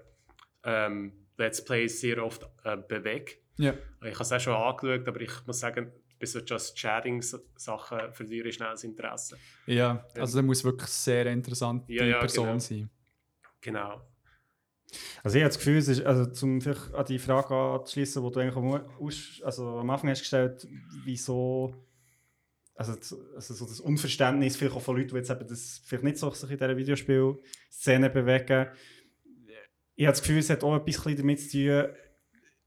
ähm, 0.63 1.13
Let's 1.37 1.63
Plays 1.63 1.99
sehr 1.99 2.23
oft 2.23 2.47
äh, 2.63 2.77
bewege. 2.77 3.33
Ja. 3.57 3.73
Ich 4.03 4.13
habe 4.13 4.23
es 4.23 4.31
auch 4.31 4.39
schon 4.39 4.53
angeschaut, 4.53 5.07
aber 5.07 5.21
ich 5.21 5.31
muss 5.47 5.59
sagen, 5.59 5.91
bei 6.19 6.25
so 6.25 6.39
Just 6.39 6.77
Chatting-Sachen 6.77 8.13
verliere 8.13 8.49
ich 8.49 8.55
schnell 8.55 8.71
das 8.71 8.83
Interesse. 8.83 9.37
Ja, 9.65 10.05
also 10.15 10.39
da 10.39 10.45
muss 10.45 10.63
wirklich 10.63 10.89
sehr 10.89 11.25
interessante 11.27 11.91
Ja, 11.91 12.03
ja, 12.05 12.19
Person 12.19 12.45
genau. 12.47 12.59
sein. 12.59 12.89
Genau. 13.61 14.01
Also 15.23 15.37
ich 15.37 15.43
habe 15.43 15.49
das 15.49 15.57
Gefühl, 15.57 15.77
es 15.77 15.87
ist, 15.87 16.01
also 16.05 16.25
vielleicht 16.61 16.93
an 16.93 17.05
die 17.05 17.19
Frage 17.19 17.53
anzuschließen, 17.55 18.23
die 18.23 18.31
du 18.31 18.39
eigentlich 18.39 18.55
am, 18.55 19.45
also 19.45 19.77
am 19.79 19.89
Anfang 19.89 20.09
hast 20.09 20.19
gestellt, 20.21 20.67
wieso, 21.03 21.75
also, 22.75 22.95
das- 22.95 23.15
also 23.35 23.53
so 23.53 23.65
das 23.65 23.79
Unverständnis 23.79 24.55
vielleicht 24.55 24.75
auch 24.75 24.81
von 24.81 24.95
Leuten, 24.97 25.09
die 25.09 25.15
jetzt 25.15 25.29
eben 25.29 25.47
das 25.47 25.81
vielleicht 25.85 26.03
nicht 26.03 26.17
so 26.17 26.29
sich 26.31 26.49
in 26.49 26.57
dieser 26.57 26.77
Videospielszene 26.77 28.09
bewegen. 28.09 28.67
Ich 29.95 30.05
habe 30.05 30.13
das 30.13 30.21
Gefühl, 30.21 30.39
es 30.39 30.49
hat 30.49 30.63
auch 30.63 30.73
bisschen 30.85 31.15
damit 31.17 31.39
zu 31.41 31.49
tun, 31.51 31.93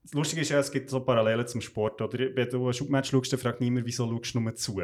das 0.05 0.15
Lustige 0.15 0.41
ist 0.41 0.49
ja, 0.49 0.59
es 0.59 0.73
gibt 0.73 0.91
so 0.91 0.99
Parallelen 0.99 1.47
zum 1.47 1.61
Sport. 1.61 2.03
Oder? 2.03 2.19
Wenn 2.35 2.49
du 2.49 2.67
ein 2.67 2.75
Shootmatch 2.75 3.11
schaust, 3.11 3.33
dann 3.33 3.39
fragt 3.39 3.61
niemand, 3.61 3.87
wieso 3.87 4.09
schaust 4.11 4.35
du 4.35 4.41
nur 4.41 4.55
zu. 4.57 4.83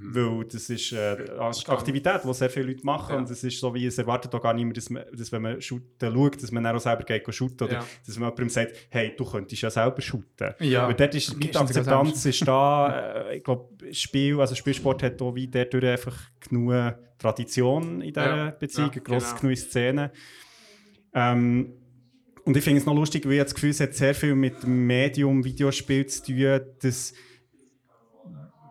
Weil 0.00 0.44
das 0.44 0.70
ist 0.70 0.92
äh, 0.92 1.16
eine 1.36 1.40
Aktivität, 1.66 2.20
die 2.24 2.32
sehr 2.32 2.48
viele 2.48 2.66
Leute 2.66 2.86
machen. 2.86 3.12
Ja. 3.14 3.18
Und 3.18 3.28
es 3.28 3.42
ist 3.42 3.58
so, 3.58 3.74
wie 3.74 3.86
es 3.86 3.98
erwartet 3.98 4.32
auch 4.36 4.40
gar 4.40 4.54
niemand, 4.54 4.76
dass, 4.76 4.88
man, 4.88 5.02
dass 5.12 5.32
wenn 5.32 5.42
man 5.42 5.60
shooten 5.60 6.14
schaut, 6.14 6.40
dass 6.40 6.52
man 6.52 6.62
dann 6.62 6.76
auch 6.76 6.80
selber 6.80 7.02
geht 7.02 7.34
shooten. 7.34 7.64
Oder 7.66 7.72
Ja. 7.74 7.84
dass 8.06 8.16
man 8.16 8.28
jemandem 8.28 8.48
sagt, 8.50 8.76
hey, 8.90 9.12
du 9.16 9.24
könntest 9.24 9.62
ja 9.62 9.70
selber 9.70 10.00
shooten. 10.00 10.54
Ja. 10.60 10.86
Und 10.86 11.00
dort 11.00 11.14
ist 11.16 11.42
die 11.42 11.56
Akzeptanz 11.56 12.24
ist 12.24 12.46
da. 12.46 13.24
Äh, 13.30 13.38
ich 13.38 13.42
glaube, 13.44 13.68
Spiel, 13.92 14.40
also 14.40 14.54
Spielsport 14.54 15.02
hat 15.02 15.20
auch 15.20 15.34
wie 15.34 15.48
dadurch 15.48 15.84
einfach 15.84 16.16
genug 16.38 16.94
Tradition 17.18 18.00
in 18.00 18.12
dieser 18.12 18.36
Ja. 18.36 18.50
Beziehung, 18.50 18.90
eine 18.92 19.00
grosse 19.00 19.30
genau. 19.30 19.40
genug 19.40 19.56
Szene. 19.58 20.12
Ähm, 21.14 21.74
und 22.44 22.56
ich 22.56 22.64
finde 22.64 22.80
es 22.80 22.86
noch 22.86 22.94
lustig, 22.94 23.24
weil 23.26 23.32
ich 23.34 23.42
das 23.42 23.54
Gefühl, 23.54 23.70
es 23.70 23.80
hat 23.80 23.94
sehr 23.94 24.14
viel 24.14 24.34
mit 24.34 24.62
dem 24.62 24.86
Medium 24.86 25.44
Videospiel 25.44 26.06
zu 26.06 26.24
tun, 26.24 26.60
dass 26.80 27.12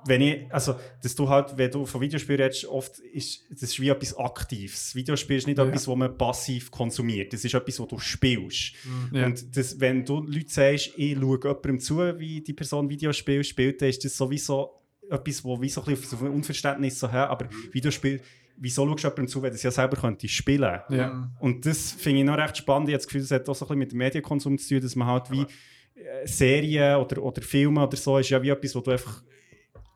wenn 0.05 0.21
ich, 0.21 0.51
also, 0.51 0.75
dass 1.03 1.13
du 1.15 1.29
halt, 1.29 1.57
wenn 1.57 1.69
du 1.69 1.85
von 1.85 2.01
Videospielen 2.01 2.41
redest, 2.41 2.65
oft 2.65 2.97
ist 2.99 3.43
das 3.51 3.79
wie 3.79 3.89
etwas 3.89 4.17
Aktives. 4.17 4.95
Videospiel 4.95 5.37
ist 5.37 5.45
nicht 5.47 5.59
Ja. 5.59 5.65
etwas, 5.65 5.87
was 5.87 5.95
man 5.95 6.17
passiv 6.17 6.71
konsumiert. 6.71 7.33
Das 7.33 7.45
ist 7.45 7.53
etwas, 7.53 7.79
was 7.79 7.87
du 7.87 7.99
spielst. 7.99 8.73
Ja. 9.11 9.27
Und 9.27 9.55
das, 9.55 9.79
wenn 9.79 10.03
du 10.03 10.21
Leute 10.21 10.49
sagst, 10.49 10.91
ich 10.97 11.13
schaue 11.15 11.39
jemandem 11.43 11.79
zu, 11.79 11.97
wie 12.19 12.41
die 12.41 12.53
Person 12.53 12.89
Videospiel 12.89 13.43
spielt, 13.43 13.81
dann 13.81 13.89
ist 13.89 14.03
das 14.03 14.17
sowieso 14.17 14.71
etwas, 15.09 15.43
wo 15.43 15.61
wie 15.61 15.69
so 15.69 15.81
ein 15.83 15.93
bisschen 15.93 16.17
auf 16.17 16.21
Unverständnis 16.33 16.99
so 16.99 17.11
her, 17.11 17.29
aber 17.29 17.47
Videospiel, 17.71 18.21
wieso 18.57 18.87
schaust 18.87 19.03
du 19.03 19.07
jemandem 19.07 19.27
zu, 19.27 19.41
wenn 19.41 19.49
du 19.49 19.55
es 19.55 19.63
ja 19.63 19.71
selber 19.71 19.97
könnte 19.97 20.27
spielen? 20.27 20.79
Ja. 20.89 21.31
Und 21.39 21.65
das 21.65 21.91
finde 21.91 22.19
ich 22.19 22.25
noch 22.25 22.37
recht 22.37 22.57
spannend. 22.57 22.89
Ich 22.89 22.93
habe 22.93 22.99
das 22.99 23.07
Gefühl, 23.07 23.21
das 23.21 23.31
hat 23.31 23.49
auch 23.49 23.55
so 23.55 23.65
ein 23.65 23.67
bisschen 23.67 23.79
mit 23.79 23.91
dem 23.91 23.97
Medienkonsum 23.97 24.57
zu 24.57 24.69
tun, 24.69 24.81
dass 24.81 24.95
man 24.95 25.07
halt 25.07 25.31
wie 25.31 25.41
äh, 25.41 26.25
Serien 26.25 26.97
oder, 26.97 27.21
oder 27.21 27.41
Filme 27.41 27.85
oder 27.85 27.97
so 27.97 28.17
ist 28.17 28.29
ja 28.29 28.41
wie 28.41 28.49
etwas, 28.49 28.75
wo 28.75 28.81
du 28.81 28.91
einfach 28.91 29.23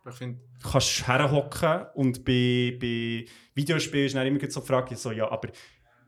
Ich 0.09 0.15
finde, 0.15 0.39
kannst 0.61 1.07
herhocken 1.07 1.85
und 1.95 2.25
bei, 2.25 2.77
bei 2.79 3.25
Videospielen 3.53 4.05
ist 4.05 4.15
dann 4.15 4.27
immer 4.27 4.39
so 4.49 4.61
die 4.61 4.67
Frage, 4.67 4.95
so, 4.95 5.11
ja, 5.11 5.29
aber 5.31 5.49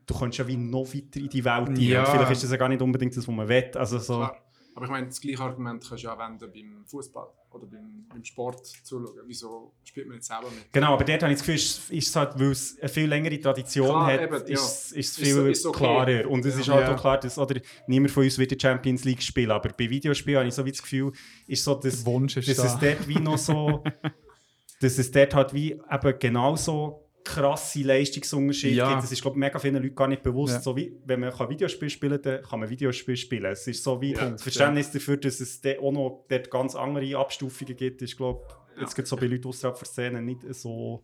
du 0.06 0.14
kannst 0.18 0.38
ja 0.38 0.46
wie 0.46 0.56
noch 0.56 0.86
weiter 0.92 1.20
in 1.20 1.28
die 1.28 1.44
Welt 1.44 1.68
rein. 1.68 1.76
Ja. 1.76 2.04
Und 2.04 2.10
Vielleicht 2.10 2.32
ist 2.32 2.44
das 2.44 2.50
ja 2.50 2.56
gar 2.56 2.68
nicht 2.68 2.82
unbedingt 2.82 3.16
das, 3.16 3.26
was 3.26 3.34
man 3.34 3.48
will. 3.48 3.70
Also 3.74 3.98
so, 3.98 4.16
Klar. 4.16 4.36
Aber 4.78 4.84
ich 4.84 4.92
meine, 4.92 5.06
das 5.08 5.20
gleiche 5.20 5.40
Argument 5.42 5.84
kannst 5.88 6.04
du 6.04 6.06
ja 6.06 6.16
wenden 6.16 6.52
beim 6.52 6.84
Fußball 6.86 7.26
oder 7.50 7.66
beim, 7.66 8.06
beim 8.08 8.22
Sport 8.22 8.64
zuschauen. 8.64 9.08
Wieso 9.26 9.72
spielt 9.82 10.06
man 10.06 10.18
jetzt 10.18 10.28
selber 10.28 10.48
mit? 10.50 10.72
Genau, 10.72 10.92
aber 10.94 11.02
dort 11.02 11.20
habe 11.24 11.32
ich 11.32 11.38
das 11.40 11.44
Gefühl, 11.46 11.56
ist, 11.56 11.90
ist 11.90 12.08
es 12.10 12.14
halt, 12.14 12.38
weil 12.38 12.52
es 12.52 12.78
eine 12.78 12.88
viel 12.88 13.08
längere 13.08 13.40
Tradition 13.40 13.88
Klar, 13.88 14.06
hat, 14.06 14.20
eben, 14.22 14.34
ja. 14.34 14.40
ist, 14.40 14.52
ist 14.52 14.92
es 14.92 14.94
Ist 14.94 15.16
viel 15.18 15.46
ist 15.50 15.66
okay. 15.66 15.78
klarer. 15.78 16.30
Und 16.30 16.44
es 16.46 16.54
Ja. 16.54 16.60
ist 16.60 16.68
halt 16.68 16.86
Ja. 16.86 16.94
auch 16.94 17.00
klar, 17.00 17.18
dass 17.18 17.36
oder, 17.38 17.60
niemand 17.88 18.12
von 18.12 18.22
uns 18.22 18.38
wird 18.38 18.52
die 18.52 18.58
Champions 18.60 19.02
League 19.04 19.20
spielen. 19.20 19.50
Aber 19.50 19.70
bei 19.70 19.90
Videospielen 19.90 20.38
habe 20.38 20.48
ich 20.48 20.54
so 20.54 20.64
wie 20.64 20.70
das 20.70 20.80
Gefühl, 20.80 21.10
ist 21.48 21.64
so, 21.64 21.74
dass, 21.74 22.04
Der 22.04 22.06
Wunsch 22.12 22.36
ist 22.36 22.48
dass 22.48 22.58
da. 22.58 22.64
es 22.66 22.78
dort 22.78 23.08
wie 23.08 23.18
noch 23.18 23.36
so, 23.36 23.82
dass 24.80 24.96
es 24.96 25.10
dort 25.10 25.34
halt 25.34 25.52
wie 25.52 25.72
eben 25.72 26.18
genauso 26.20 27.07
krasse 27.24 27.82
Leistungsunterschiede 27.82 28.74
Ja. 28.76 28.90
gibt. 28.90 29.02
Das 29.04 29.12
ist, 29.12 29.20
glaube 29.22 29.36
ich, 29.36 29.40
mega 29.40 29.58
vielen 29.58 29.82
Leuten 29.82 29.94
gar 29.94 30.08
nicht 30.08 30.22
bewusst. 30.22 30.54
Ja. 30.54 30.60
So 30.60 30.76
wie, 30.76 30.96
wenn 31.04 31.20
man 31.20 31.30
kann 31.32 31.48
Videospiele 31.50 31.90
spielen 31.90 32.22
kann, 32.22 32.32
dann 32.36 32.42
kann 32.42 32.60
man 32.60 32.70
Videospiele 32.70 33.16
spielen. 33.16 33.44
Es 33.46 33.66
ist 33.66 33.82
so 33.84 34.00
wie 34.00 34.12
Ja. 34.14 34.30
das 34.30 34.42
Verständnis 34.42 34.90
dafür, 34.90 35.16
dass 35.18 35.40
es 35.40 35.60
dort 35.60 35.78
auch 35.80 35.92
noch 35.92 36.24
dort 36.28 36.50
ganz 36.50 36.74
andere 36.74 37.16
Abstufungen 37.18 37.76
gibt, 37.76 38.00
ist, 38.02 38.16
glaube 38.16 38.44
ich, 38.76 38.80
jetzt 38.82 38.94
gibt 38.94 39.08
so 39.08 39.16
bei 39.16 39.26
Leuten 39.26 39.48
außerhalb 39.48 39.76
der 39.78 39.86
Szene 39.86 40.22
nicht 40.22 40.40
so... 40.54 41.02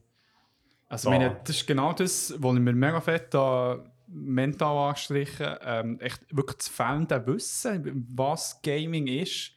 Also, 0.89 1.09
Da. 1.11 1.15
ich 1.17 1.21
meine, 1.23 1.41
das 1.45 1.57
ist 1.57 1.67
genau 1.67 1.93
das, 1.93 2.35
was 2.39 2.55
ich 2.55 2.61
mir 2.61 2.73
mega 2.73 3.01
fett 3.01 3.33
da 3.35 3.85
mental 4.07 4.77
angestrichen 4.89 5.57
ähm, 5.63 5.99
echt 6.01 6.21
wirklich 6.31 6.59
das 6.59 6.69
fehlende 6.69 7.27
Wissen, 7.27 8.07
was 8.15 8.61
Gaming 8.63 9.07
ist. 9.09 9.53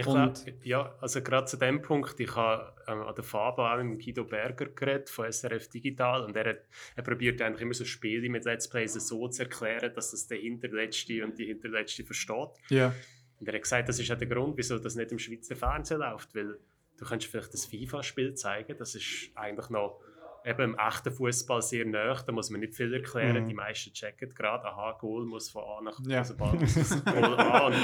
Ich 0.00 0.06
glaub, 0.06 0.64
ja, 0.64 0.94
also 1.00 1.22
gerade 1.22 1.46
zu 1.46 1.56
dem 1.56 1.80
Punkt, 1.82 2.18
ich 2.20 2.34
habe 2.36 2.72
ähm, 2.88 3.02
an 3.02 3.14
der 3.14 3.24
Fabo 3.24 3.66
auch 3.66 3.82
mit 3.82 4.04
Guido 4.04 4.24
Berger 4.24 4.66
geredet 4.66 5.08
von 5.10 5.30
SRF 5.30 5.68
Digital 5.68 6.24
und 6.24 6.36
er, 6.36 6.50
hat, 6.50 6.60
er 6.96 7.02
probiert 7.02 7.40
eigentlich 7.42 7.62
immer 7.62 7.74
so 7.74 7.84
Spiele 7.84 8.28
mit 8.28 8.44
Let's 8.44 8.68
Plays 8.68 8.94
so 8.94 9.28
zu 9.28 9.42
erklären, 9.42 9.92
dass 9.94 10.10
das 10.10 10.26
der 10.26 10.38
Hinterletzte 10.38 11.24
und 11.24 11.38
die 11.38 11.46
Hinterletzte 11.46 12.04
versteht. 12.04 12.50
Ja. 12.68 12.94
Und 13.38 13.48
er 13.48 13.54
hat 13.54 13.62
gesagt, 13.62 13.88
das 13.88 13.98
ist 13.98 14.08
ja 14.08 14.16
der 14.16 14.28
Grund, 14.28 14.56
wieso 14.56 14.78
das 14.78 14.94
nicht 14.96 15.12
im 15.12 15.18
Schweizer 15.18 15.56
Fernsehen 15.56 16.00
läuft, 16.00 16.34
weil 16.34 16.58
du 16.98 17.04
kannst 17.06 17.26
vielleicht 17.26 17.54
das 17.54 17.64
FIFA-Spiel 17.64 18.34
zeigen, 18.34 18.76
das 18.76 18.94
ist 18.94 19.30
eigentlich 19.34 19.70
noch 19.70 20.00
eben 20.44 20.62
im 20.72 20.78
echten 20.78 21.10
Fußball 21.12 21.60
sehr 21.60 21.84
nah, 21.84 22.14
da 22.14 22.32
muss 22.32 22.48
man 22.50 22.60
nicht 22.60 22.74
viel 22.74 22.92
erklären, 22.94 23.44
Mhm. 23.44 23.48
die 23.48 23.54
meisten 23.54 23.92
checken 23.92 24.34
gerade, 24.34 24.64
aha, 24.64 24.92
Goal 24.98 25.26
muss 25.26 25.50
von 25.50 25.62
A 25.64 25.80
nach 25.82 25.98
Ja. 26.06 26.18
also 26.18 26.34
Ball 26.36 26.56
Goal 27.04 27.38
A 27.38 27.66
und, 27.66 27.74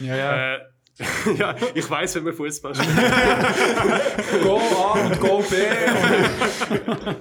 Ja, 0.00 0.16
ja. 0.16 0.54
äh, 0.56 0.60
ja, 1.36 1.56
ich 1.74 1.90
weiß, 1.90 2.14
wenn 2.16 2.24
man 2.24 2.34
Fußball 2.34 2.74
spielt. 2.74 2.96
Go 4.44 4.58
A 4.58 4.92
und 5.06 5.18
Go 5.20 5.42
B. 5.50 5.56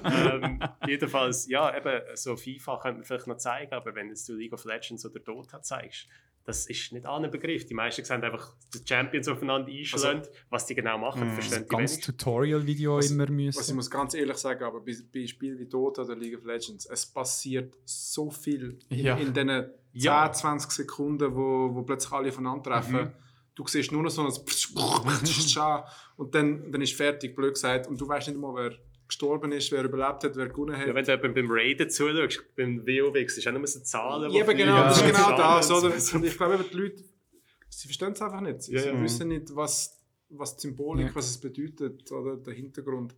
ähm, 0.06 0.60
jedenfalls, 0.88 1.48
ja, 1.48 1.76
eben, 1.76 2.02
so 2.16 2.36
FIFA 2.36 2.78
könnte 2.80 2.98
man 3.00 3.04
vielleicht 3.06 3.28
noch 3.28 3.38
zeigen, 3.38 3.74
aber 3.74 3.96
wenn 3.96 4.10
jetzt 4.10 4.28
du 4.30 4.34
League 4.36 4.54
of 4.54 4.66
Legends 4.66 5.06
oder 5.06 5.20
Dota 5.20 5.62
zeigst, 5.62 6.08
das 6.46 6.66
ist 6.68 6.92
nicht 6.92 7.06
an 7.06 7.32
Begriff. 7.32 7.66
Die 7.66 7.74
meisten 7.74 8.04
sehen 8.04 8.22
einfach 8.22 8.54
die 8.74 8.80
Champions 8.86 9.30
aufeinander 9.30 9.72
einschlagen, 9.72 10.24
was 10.50 10.66
die 10.66 10.76
genau 10.76 10.98
machen, 10.98 11.30
Mhm. 11.30 11.34
verstehen 11.36 11.64
die 11.64 11.70
Ganz. 11.76 12.00
Tutorial-Video 12.02 13.00
immer 13.00 13.24
Was 13.24 13.30
ich 13.30 13.32
müssen. 13.32 13.76
muss 13.78 13.90
ganz 13.90 14.14
ehrlich 14.14 14.36
sagen, 14.38 14.62
aber 14.66 14.82
bei, 14.82 14.94
bei 15.14 15.26
Spielen 15.26 15.58
wie 15.58 15.66
Dota 15.68 16.02
oder 16.02 16.16
League 16.18 16.38
of 16.38 16.44
Legends, 16.44 16.86
es 16.86 17.06
passiert 17.06 17.74
so 17.86 18.30
viel 18.30 18.78
in, 18.90 19.00
Ja. 19.00 19.16
in 19.16 19.34
diesen 19.34 19.48
10, 19.48 19.66
Ja. 19.94 20.32
20 20.32 20.70
Sekunden, 20.72 21.34
wo, 21.34 21.74
wo 21.74 21.82
plötzlich 21.84 22.12
alle 22.12 22.28
aufeinander 22.30 22.64
treffen. 22.72 22.94
Mhm. 22.96 23.12
Du 23.56 23.68
siehst 23.68 23.92
nur 23.92 24.02
noch 24.04 24.10
so 24.10 24.22
ein 24.24 25.84
und 26.18 26.36
dann, 26.36 26.72
dann 26.72 26.82
ist 26.82 26.94
fertig, 26.96 27.36
blöd 27.36 27.54
gesagt. 27.54 27.88
Und 27.88 28.00
du 28.00 28.08
weißt 28.08 28.28
nicht 28.30 28.40
mal, 28.40 28.54
wer 28.56 28.76
gestorben 29.08 29.52
ist, 29.52 29.72
wer 29.72 29.84
überlebt 29.84 30.24
hat, 30.24 30.36
wer 30.36 30.48
gewonnen 30.48 30.76
hat. 30.78 30.88
Ja, 30.88 30.96
wenn 30.96 31.06
du 31.06 31.12
jemandem 31.12 31.48
beim 31.48 31.56
Raiden 31.56 31.90
zuschaust, 31.90 32.44
beim 32.56 32.86
WoW, 32.86 33.16
ist 33.16 33.48
auch 33.48 33.52
nur 33.52 33.68
so 33.68 33.80
Zahlen, 33.82 34.32
die 34.32 34.38
Ja, 34.38 34.46
genau, 34.46 34.56
fliegen. 34.56 34.76
das 34.76 34.98
ist 35.02 35.06
genau 35.06 35.38
das. 35.38 35.72
Oder? 35.72 35.94
Und 36.18 36.26
ich 36.26 36.38
glaube, 36.38 36.54
eben, 36.56 36.66
die 36.72 36.78
Leute, 36.78 37.04
sie 37.70 37.88
verstehen 37.88 38.14
es 38.14 38.22
einfach 38.22 38.42
nicht. 38.42 38.62
Sie, 38.64 38.74
Ja, 38.74 38.86
ja. 38.86 39.02
wissen 39.04 39.28
nicht, 39.28 39.56
was, 39.56 40.02
was 40.30 40.56
die 40.56 40.62
Symbolik, 40.68 41.08
Ja. 41.08 41.16
was 41.16 41.30
es 41.30 41.38
bedeutet, 41.40 42.12
oder 42.12 42.38
der 42.38 42.54
Hintergrund. 42.54 43.16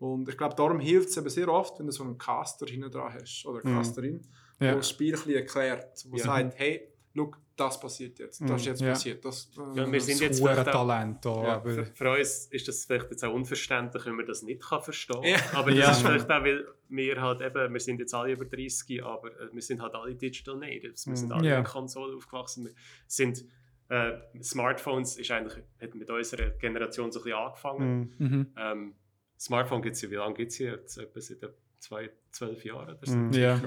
Und 0.00 0.28
ich 0.28 0.36
glaube, 0.36 0.54
darum 0.54 0.80
hilft 0.80 1.10
es 1.10 1.16
eben 1.16 1.28
sehr 1.28 1.48
oft, 1.48 1.78
wenn 1.78 1.86
du 1.86 1.92
so 1.92 2.04
einen 2.04 2.16
Caster 2.18 2.66
hinten 2.66 2.90
dran 2.90 3.12
hast, 3.12 3.44
oder 3.46 3.60
eine 3.62 3.70
Mhm. 3.70 3.76
Casterin, 3.76 4.20
Ja. 4.60 4.66
der 4.68 4.76
das 4.76 4.90
Spiel 4.90 5.08
ein 5.14 5.18
bisschen 5.20 5.34
erklärt, 5.34 6.04
wo 6.08 6.16
Ja. 6.16 6.24
sagt, 6.24 6.54
hey, 6.58 6.88
look, 7.14 7.38
das 7.56 7.78
passiert 7.78 8.18
jetzt, 8.18 8.40
das 8.40 8.60
ist 8.60 8.66
jetzt 8.66 8.80
Ja. 8.80 8.88
passiert. 8.90 9.24
Das, 9.24 9.50
äh, 9.56 9.60
Ja, 9.78 9.90
wir 9.92 10.00
sind 10.00 10.14
Das 10.14 10.20
jetzt 10.20 10.22
ist 10.22 10.42
ein 10.42 10.48
vielleicht 10.54 10.68
auch- 10.68 10.72
Talent. 10.88 11.26
auch, 11.26 11.42
Ja, 11.44 11.54
aber 11.56 11.70
Für, 11.70 11.86
für 11.86 12.10
uns 12.10 12.46
ist 12.46 12.66
das 12.68 12.84
vielleicht 12.84 13.10
jetzt 13.10 13.24
auch 13.24 13.32
unverständlich, 13.32 14.04
wenn 14.06 14.14
man 14.16 14.26
das 14.26 14.42
nicht 14.42 14.62
kann 14.62 14.82
verstehen 14.82 15.22
kann. 15.22 15.30
Ja. 15.30 15.38
Aber 15.52 15.70
das 15.70 15.78
Ja. 15.78 15.90
ist 15.92 16.02
vielleicht 16.02 16.30
auch, 16.30 16.42
weil 16.42 16.66
wir 16.88 17.20
halt 17.22 17.40
eben, 17.42 17.72
wir 17.72 17.80
sind 17.80 18.00
jetzt 18.00 18.12
alle 18.14 18.32
über 18.32 18.44
30, 18.44 19.02
aber 19.04 19.28
äh, 19.40 19.48
wir 19.52 19.62
sind 19.62 19.80
halt 19.80 19.94
alle 19.94 20.14
Digital 20.14 20.56
Natives. 20.56 21.06
Wir 21.06 21.16
sind 21.16 21.30
alle 21.32 21.48
Ja. 21.48 21.58
mit 21.58 21.68
Konsolen 21.68 22.16
aufgewachsen. 22.16 22.64
Wir 22.66 22.72
sind, 23.06 23.44
äh, 23.88 24.12
Smartphones 24.42 25.16
ist 25.18 25.30
eigentlich, 25.30 25.62
hat 25.80 25.94
mit 25.94 26.10
unserer 26.10 26.50
Generation 26.50 27.12
so 27.12 27.20
ein 27.20 27.24
bisschen 27.24 27.38
angefangen. 27.38 28.14
Mhm. 28.18 28.52
Ähm, 28.56 28.94
Smartphone 29.38 29.82
gibt 29.82 29.96
es 29.96 30.02
ja, 30.02 30.10
wie 30.10 30.14
lange 30.14 30.34
gibt 30.34 30.52
es 30.52 30.58
jetzt? 30.58 30.96
Etwa 30.98 31.20
seit 31.20 31.42
zwei, 31.84 32.10
zwölf 32.30 32.64
Jahren 32.64 32.96
oder 32.96 33.06
so. 33.06 33.16
Mhm. 33.16 33.32
ja. 33.32 33.60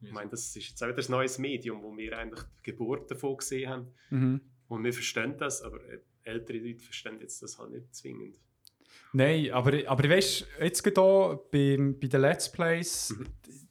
Ich 0.00 0.12
meine, 0.12 0.30
das 0.30 0.54
ist 0.54 0.68
jetzt 0.68 0.82
auch 0.82 0.88
wieder 0.88 1.02
ein 1.02 1.10
neues 1.10 1.38
Medium, 1.38 1.82
wo 1.82 1.96
wir 1.96 2.18
eigentlich 2.18 2.42
die 2.58 2.70
Geburt 2.70 3.10
davon 3.10 3.38
gesehen 3.38 3.70
haben. 3.70 3.86
Mhm. 4.10 4.40
Und 4.68 4.84
wir 4.84 4.92
verstehen 4.92 5.36
das, 5.38 5.62
aber 5.62 5.78
äh, 5.88 6.00
ältere 6.24 6.58
Leute 6.58 6.84
verstehen 6.84 7.18
jetzt 7.20 7.42
das 7.42 7.58
halt 7.58 7.70
nicht 7.70 7.94
zwingend. 7.94 8.38
Nein, 9.14 9.50
aber, 9.50 9.72
aber 9.86 10.08
weißt 10.08 10.40
du, 10.58 10.64
jetzt 10.64 10.82
geht 10.82 10.98
hier 10.98 11.40
bei, 11.50 11.76
bei 12.00 12.08
den 12.08 12.20
Let's 12.20 12.50
Plays 12.50 13.14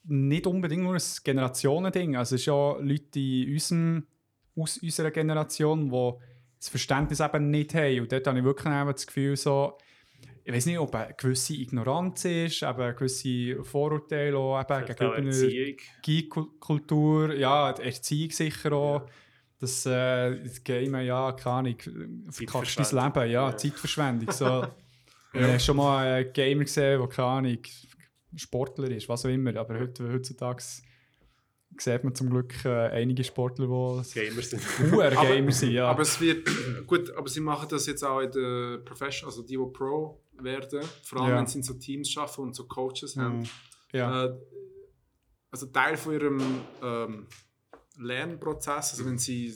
nicht 0.04 0.48
unbedingt 0.48 0.84
nur 0.84 0.96
ein 0.96 1.02
Generationending. 1.24 2.16
Also 2.16 2.36
es 2.36 2.42
ist 2.42 2.48
ja 2.48 2.78
Leute 2.78 3.20
in 3.20 3.54
unserem, 3.54 4.08
aus 4.56 4.78
unserer 4.80 5.12
Generation, 5.12 5.90
die 5.90 6.14
das 6.60 6.70
Verständnis 6.70 7.20
eben 7.20 7.50
nicht 7.50 7.74
haben. 7.74 8.02
Und 8.02 8.12
dort 8.12 8.28
habe 8.28 8.40
ich 8.40 8.46
wirklich 8.46 8.66
das 8.66 9.08
Gefühl, 9.08 9.36
so, 9.36 9.78
ich 10.52 10.58
weiß 10.58 10.66
nicht, 10.68 10.80
ob 10.80 10.94
eine 10.96 11.14
gewisse 11.14 11.54
Ignoranz 11.54 12.26
ist, 12.26 12.64
eine 12.64 12.94
gewisse 12.94 13.64
Vorurteile 13.64 14.38
auch 14.38 14.60
eben 14.60 14.86
gegenüber. 14.96 15.82
Geek-Kultur, 16.02 17.34
ja, 17.36 17.74
die 17.74 17.84
Erziehung 17.84 18.32
sicher 18.32 18.72
auch. 18.74 19.10
Das, 19.60 19.86
äh, 19.86 20.42
das 20.44 20.64
Game, 20.64 20.96
ja, 21.02 21.32
keine 21.34 21.56
Ahnung, 21.56 21.76
verkackst 22.30 22.80
dein. 22.80 23.06
Leben, 23.06 23.32
ja, 23.32 23.50
Ja. 23.50 23.58
Zeitverschwendung. 23.58 24.32
So. 24.32 24.66
Ich 25.34 25.42
habe 25.42 25.60
schon 25.62 25.78
mal 25.78 26.06
einen 26.06 26.34
Gamer 26.34 26.66
gesehen, 26.66 27.00
der, 27.00 27.08
keine 27.08 27.28
Ahnung, 27.30 27.58
Sportler 28.36 28.92
ist, 28.92 29.08
was 29.08 29.26
auch 29.26 29.30
immer. 29.30 29.56
Aber 29.56 29.80
heute, 29.80 30.12
heutzutage 30.12 30.62
sieht 31.78 32.04
man 32.04 32.14
zum 32.16 32.30
Glück 32.30 32.54
äh, 32.66 32.70
einige 32.90 33.24
Sportler, 33.24 33.66
die 33.66 34.14
Gamer 34.20 34.42
sind. 34.42 34.62
Uhr 34.94 35.06
Aber- 35.06 35.26
Gamer 35.28 35.52
sind. 35.52 35.72
Ja. 35.72 35.88
Aber 35.90 36.02
es 36.04 36.20
wird, 36.22 36.48
gut, 36.88 37.12
aber 37.16 37.28
sie 37.30 37.42
machen 37.42 37.68
das 37.70 37.88
jetzt 37.88 38.04
auch 38.04 38.20
in 38.20 38.32
der 38.32 38.78
Profession, 38.86 39.30
also 39.30 39.42
die, 39.42 39.58
die 39.58 39.72
Pro 39.74 40.22
werden, 40.40 40.82
vor 41.04 41.22
allem 41.22 41.32
Ja. 41.32 41.38
wenn 41.40 41.48
sie 41.48 41.60
in 41.60 41.64
so 41.64 41.74
Teams 41.76 42.10
schaffen 42.10 42.44
und 42.46 42.56
so 42.56 42.66
Coaches 42.66 43.16
haben. 43.18 43.40
Mhm. 43.40 43.46
ja. 43.94 44.26
Äh, 44.26 44.38
also 45.54 45.66
Teil 45.66 45.98
von 45.98 46.14
ihrem 46.14 46.42
ähm, 46.82 47.28
Lernprozess, 47.98 48.92
also 48.92 49.06
wenn 49.06 49.18
sie 49.18 49.54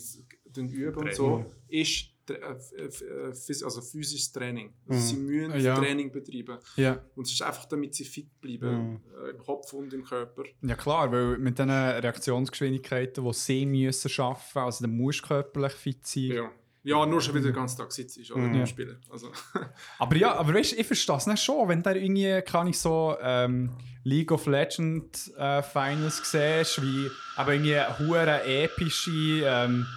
üben 0.55 0.95
und 0.97 1.13
so, 1.15 1.45
ist 1.69 2.09
äh, 2.29 2.33
äh, 2.33 3.31
phys- 3.31 3.63
also 3.63 3.81
physisches 3.81 4.31
Training. 4.31 4.73
Also 4.87 4.99
Mhm. 5.01 5.05
Sie 5.07 5.15
müssen 5.17 5.59
Ja. 5.61 5.75
Training 5.75 6.11
betreiben. 6.11 6.57
ja. 6.75 6.99
Und 7.15 7.27
es 7.27 7.33
ist 7.33 7.41
einfach, 7.41 7.65
damit 7.65 7.95
sie 7.95 8.05
fit 8.05 8.39
bleiben, 8.41 9.01
äh, 9.25 9.29
im 9.31 9.37
Kopf 9.39 9.71
und 9.73 9.93
im 9.93 10.03
Körper. 10.03 10.43
Ja 10.61 10.75
klar, 10.75 11.11
weil 11.11 11.37
mit 11.37 11.57
diesen 11.57 11.69
Reaktionsgeschwindigkeiten, 11.69 13.23
die 13.23 13.33
sie 13.33 13.65
müssen 13.65 14.09
schaffen, 14.09 14.59
also 14.59 14.85
dann 14.85 14.95
musst 14.95 15.21
du 15.23 15.27
körperlich 15.27 15.73
fit 15.73 16.05
sein. 16.05 16.23
Ja. 16.23 16.51
Ja, 16.87 17.03
nur 17.03 17.19
schon 17.19 17.33
wieder 17.33 17.45
den 17.45 17.55
ganzen 17.55 17.79
Tag 17.79 17.91
sitzt 17.91 18.19
oder 18.31 18.41
Mhm. 18.43 18.63
Spielen. 18.67 18.97
Also, 19.09 19.31
Aber 19.97 20.15
ja, 20.15 20.35
aber 20.35 20.53
weißt 20.53 20.73
ich 20.73 20.85
verstehe 20.85 21.15
es 21.15 21.25
nicht 21.25 21.43
schon, 21.43 21.67
wenn 21.67 21.81
du 21.81 21.89
irgendwie, 21.97 22.43
kann 22.43 22.67
ich 22.67 22.77
so 22.77 23.15
ähm, 23.23 23.71
League 24.03 24.31
of 24.31 24.45
Legends 24.45 25.33
äh, 25.35 25.63
Finals 25.63 26.21
siehst, 26.23 26.83
wie 26.83 27.09
aber 27.37 27.53
irgendwie 27.55 27.79
hure 28.05 28.43
epische 28.43 29.41
ähm, 29.45 29.87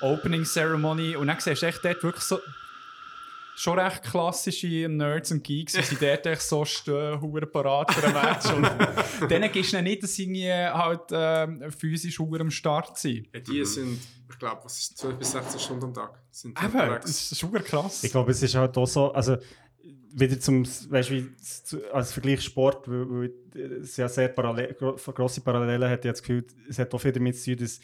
Opening 0.00 0.44
Ceremony 0.44 1.16
und 1.16 1.26
dann 1.26 1.40
siehst 1.40 1.62
du 1.62 1.66
echt 1.66 1.84
dort 1.84 2.02
wirklich 2.02 2.24
so 2.24 2.38
schon 3.56 3.78
recht 3.78 4.02
klassische 4.02 4.86
Nerds 4.88 5.32
und 5.32 5.42
Geeks, 5.42 5.72
die 5.72 5.82
sind 5.82 6.02
dort 6.02 6.26
echt 6.26 6.42
so 6.42 6.64
stehen, 6.64 7.20
hure 7.20 7.46
parat 7.46 7.90
für 7.92 8.06
ein 8.06 8.12
Match 8.12 8.52
und 8.52 9.30
denen 9.30 9.50
gibst 9.50 9.72
du 9.72 9.82
nicht, 9.82 10.02
dass 10.02 10.14
sie 10.14 10.24
irgendwie 10.24 10.52
halt 10.52 11.00
ähm, 11.10 11.72
physisch 11.72 12.18
hure 12.18 12.40
am 12.40 12.50
Start 12.50 12.98
sind. 12.98 13.28
die 13.48 13.64
sind, 13.64 13.98
ich 14.30 14.38
glaube, 14.38 14.60
was 14.64 14.78
ist 14.78 14.98
12 14.98 15.16
bis 15.16 15.32
16 15.32 15.60
Stunden 15.60 15.84
am 15.84 15.94
Tag. 15.94 16.20
Sind 16.30 16.58
Eben, 16.62 16.66
unterwegs. 16.66 17.06
das 17.06 17.32
ist 17.32 17.38
super 17.38 17.60
krass. 17.60 18.04
Ich 18.04 18.12
glaube, 18.12 18.30
es 18.30 18.42
ist 18.42 18.54
halt 18.54 18.76
auch 18.76 18.86
so, 18.86 19.10
also 19.12 19.38
wieder 20.12 20.38
zum, 20.38 20.66
weißt 20.66 21.10
du, 21.10 21.92
als 21.92 22.12
Vergleich 22.12 22.42
Sport, 22.42 22.88
weil, 22.88 23.32
weil 23.54 23.72
es 23.82 23.96
ja 23.96 24.08
sehr 24.08 24.28
parallel, 24.28 24.74
gro 24.74 24.96
grosse 25.12 25.40
Parallelen 25.40 25.88
hat, 25.88 26.00
ich 26.00 26.08
habe 26.08 26.12
das 26.12 26.22
Gefühl, 26.22 26.46
es 26.68 26.78
hat 26.78 26.92
auch 26.92 26.98
viel 26.98 27.12
damit 27.12 27.38
zu 27.38 27.54
tun, 27.54 27.64
dass 27.64 27.80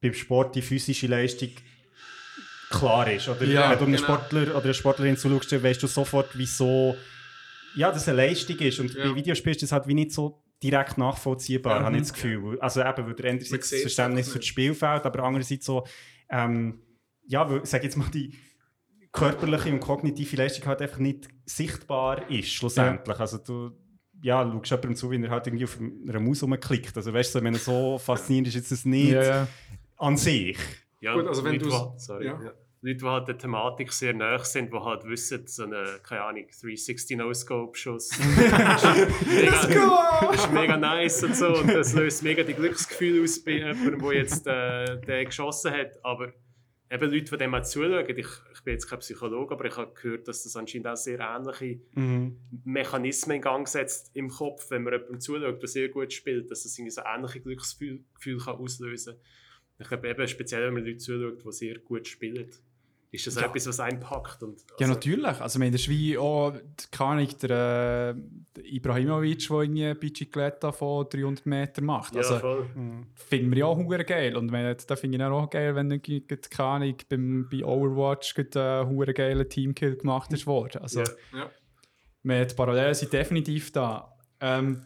beim 0.00 0.14
Sport 0.14 0.54
die 0.54 0.62
physische 0.62 1.06
Leistung 1.06 1.50
klar 2.70 3.10
ist. 3.10 3.28
Oder 3.28 3.44
Ja, 3.44 3.70
wenn 3.70 3.78
du 3.78 3.84
einem 3.84 3.94
genau. 3.96 4.04
Sportler 4.04 4.54
oder 4.54 4.64
einer 4.64 4.74
Sportlerin 4.74 5.16
zuschaust, 5.16 5.62
weißt 5.62 5.82
du 5.82 5.86
sofort, 5.86 6.30
wieso 6.34 6.96
ja, 7.76 7.90
das 7.92 8.08
eine 8.08 8.16
Leistung 8.16 8.58
ist. 8.58 8.80
Und 8.80 8.94
Ja. 8.94 9.04
bei 9.08 9.14
Videospielen 9.14 9.54
ist 9.54 9.62
das 9.62 9.72
halt 9.72 9.86
wie 9.86 9.94
nicht 9.94 10.12
so 10.12 10.42
direkt 10.62 10.98
nachvollziehbar, 10.98 11.80
Mhm. 11.80 11.84
habe 11.84 11.96
ich 11.96 12.02
das 12.02 12.12
Gefühl. 12.12 12.60
Also 12.60 12.80
eben, 12.82 13.06
weil 13.06 13.14
der 13.14 13.30
einerseits 13.30 13.70
das 13.70 13.72
es 13.72 13.80
Verständnis 13.82 14.28
für 14.30 14.38
das 14.38 14.46
Spielfeld, 14.46 15.04
aber 15.04 15.22
andererseits 15.24 15.64
so, 15.66 15.86
ähm, 16.28 16.82
ja, 17.26 17.48
weil, 17.48 17.64
sag 17.64 17.82
jetzt 17.84 17.96
mal, 17.96 18.08
die 18.10 18.36
körperliche 19.12 19.70
und 19.72 19.80
kognitive 19.80 20.36
Leistung 20.36 20.66
halt 20.66 20.82
einfach 20.82 20.98
nicht 20.98 21.28
sichtbar 21.44 22.30
ist, 22.30 22.52
schlussendlich. 22.52 23.18
Also 23.18 23.38
du 23.38 23.70
ja, 24.22 24.44
schaust 24.62 24.70
jemandem 24.70 24.96
zu, 24.96 25.10
wie 25.10 25.22
er 25.22 25.30
halt 25.30 25.46
irgendwie 25.46 25.64
auf 25.64 25.78
einer 25.80 26.20
Maus 26.20 26.42
rumklickt. 26.42 26.94
Also 26.96 27.12
weißt 27.12 27.34
du, 27.34 27.38
so, 27.38 27.44
wenn 27.44 27.54
er 27.54 27.60
so 27.60 27.98
faszinierend 27.98 28.48
ist, 28.48 28.54
jetzt 28.54 28.70
das 28.70 28.84
nicht 28.84 29.12
Ja, 29.12 29.22
ja. 29.22 29.48
An 30.00 30.16
sich. 30.16 30.58
Ja, 31.00 31.14
Gut, 31.14 31.26
also 31.28 31.44
wenn 31.44 31.58
die- 31.58 31.70
sorry, 31.96 32.26
ja. 32.26 32.40
ja. 32.42 32.52
Leute, 32.82 32.96
die 32.98 33.04
halt 33.04 33.28
der 33.28 33.36
Thematik 33.36 33.92
sehr 33.92 34.14
nahe 34.14 34.42
sind, 34.42 34.72
die 34.72 34.78
halt 34.78 35.04
wissen, 35.04 35.46
so 35.46 35.64
eine, 35.64 35.84
keine 36.02 36.22
Ahnung, 36.22 36.46
360 36.62 37.18
No-Scope-Schuss. 37.18 38.10
Let's 38.18 39.68
go! 39.68 39.98
das 40.32 40.44
ist 40.46 40.52
mega 40.52 40.76
nice 40.78 41.22
und 41.24 41.36
so. 41.36 41.48
Und 41.58 41.68
das 41.68 41.92
löst 41.92 42.22
mega 42.22 42.42
die 42.42 42.54
Glücksgefühle 42.54 43.22
aus 43.22 43.42
bei 43.44 43.52
jemandem, 43.52 43.98
der 44.00 44.12
jetzt 44.14 44.46
äh, 44.46 44.98
den 45.02 45.26
geschossen 45.26 45.72
hat. 45.72 46.02
Aber 46.02 46.32
eben 46.90 47.10
Leute, 47.10 47.24
die 47.30 47.36
dem 47.36 47.50
mal 47.50 47.62
zuschauen, 47.64 48.06
ich, 48.08 48.16
ich 48.18 48.62
bin 48.64 48.72
jetzt 48.72 48.88
kein 48.88 48.98
Psychologe, 49.00 49.54
aber 49.54 49.64
ich 49.66 49.76
habe 49.76 49.92
gehört, 49.92 50.26
dass 50.26 50.42
das 50.44 50.56
anscheinend 50.56 50.86
auch 50.86 50.96
sehr 50.96 51.20
ähnliche 51.20 51.80
Mhm. 51.94 52.38
Mechanismen 52.64 53.36
in 53.36 53.42
Gang 53.42 53.68
setzt 53.68 54.10
im 54.16 54.28
Kopf, 54.30 54.70
wenn 54.70 54.84
man 54.84 54.94
jemandem 54.94 55.20
zuschaut, 55.20 55.60
der 55.60 55.68
sehr 55.68 55.88
gut 55.90 56.12
spielt, 56.14 56.50
dass 56.50 56.62
das 56.62 56.78
irgendwie 56.78 56.92
so 56.92 57.02
ähnliche 57.04 57.40
Glücksgefühle 57.40 58.00
Gefühle 58.14 58.38
kann 58.42 58.56
auslösen 58.56 59.14
kann. 59.16 59.22
Ich 59.80 59.88
glaube 59.88 60.08
eben, 60.08 60.28
speziell 60.28 60.66
wenn 60.66 60.74
man 60.74 60.84
Leute 60.84 60.98
zuschaut, 60.98 61.42
die 61.44 61.52
sehr 61.52 61.78
gut 61.78 62.06
spielen, 62.06 62.48
ist 63.12 63.26
das 63.26 63.34
Ja. 63.34 63.46
etwas, 63.46 63.66
was 63.66 63.80
einen 63.80 63.98
packt. 63.98 64.40
Und, 64.42 64.60
Ja, 64.78 64.86
also- 64.86 64.92
natürlich. 64.94 65.40
Also, 65.40 65.58
ich 65.58 65.72
das 65.72 65.80
ist 65.80 65.88
wie 65.88 66.16
auch, 66.16 66.52
keine 66.92 67.10
Ahnung, 67.22 67.28
der, 67.42 68.14
äh, 68.16 68.20
der 68.56 68.64
Ibrahimovic, 68.72 69.48
der 69.48 69.56
irgendwie 69.62 69.84
eine 69.86 69.94
Bicicletta 69.96 70.70
von 70.70 71.08
300 71.08 71.44
Meter 71.44 71.82
macht. 71.82 72.14
Ja, 72.14 72.20
Also, 72.20 72.38
voll. 72.38 72.66
finden 73.16 73.50
wir 73.50 73.58
ja 73.58 73.64
auch 73.64 73.76
hure 73.76 74.04
geil. 74.04 74.36
Und 74.36 74.52
wenn, 74.52 74.76
da 74.86 74.94
finde 74.96 75.16
ich 75.18 75.24
auch 75.24 75.50
geil, 75.50 75.74
wenn 75.74 75.90
gerade, 76.00 76.42
keine 76.50 76.68
Ahnung, 76.68 76.96
beim, 77.08 77.48
bei 77.50 77.64
Overwatch 77.64 78.34
gerade 78.34 78.82
ein 78.82 78.88
hure 78.90 79.12
geiler 79.12 79.48
Teamkill 79.48 79.96
gemacht 79.96 80.32
ist 80.32 80.46
worden. 80.46 80.82
Also, 80.82 81.00
Ja. 81.00 81.06
Ja. 81.32 81.50
die 82.44 82.54
Parallelen 82.54 82.94
sind 82.94 83.12
definitiv 83.12 83.72
da. 83.72 84.14
Ähm, 84.40 84.82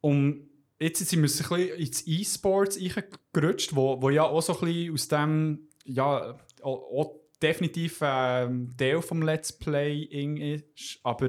und 0.00 0.48
jetzt 0.82 0.98
sind 0.98 1.22
wir 1.22 1.28
ein 1.28 1.68
bisschen 1.68 1.78
ins 1.78 2.06
E-Sports 2.06 2.78
reingerutscht, 2.78 3.74
wo, 3.74 4.00
wo 4.00 4.10
ja 4.10 4.24
auch 4.24 4.40
so 4.40 4.58
ein 4.58 4.66
bisschen 4.66 4.94
aus 4.94 5.08
dem, 5.08 5.68
ja, 5.84 6.38
auch, 6.62 6.98
auch 6.98 7.20
definitiv 7.40 7.98
ähm, 8.02 8.74
Teil 8.76 9.02
vom 9.02 9.22
Let's 9.22 9.52
Playing 9.52 10.36
ist. 10.36 11.00
Aber 11.02 11.28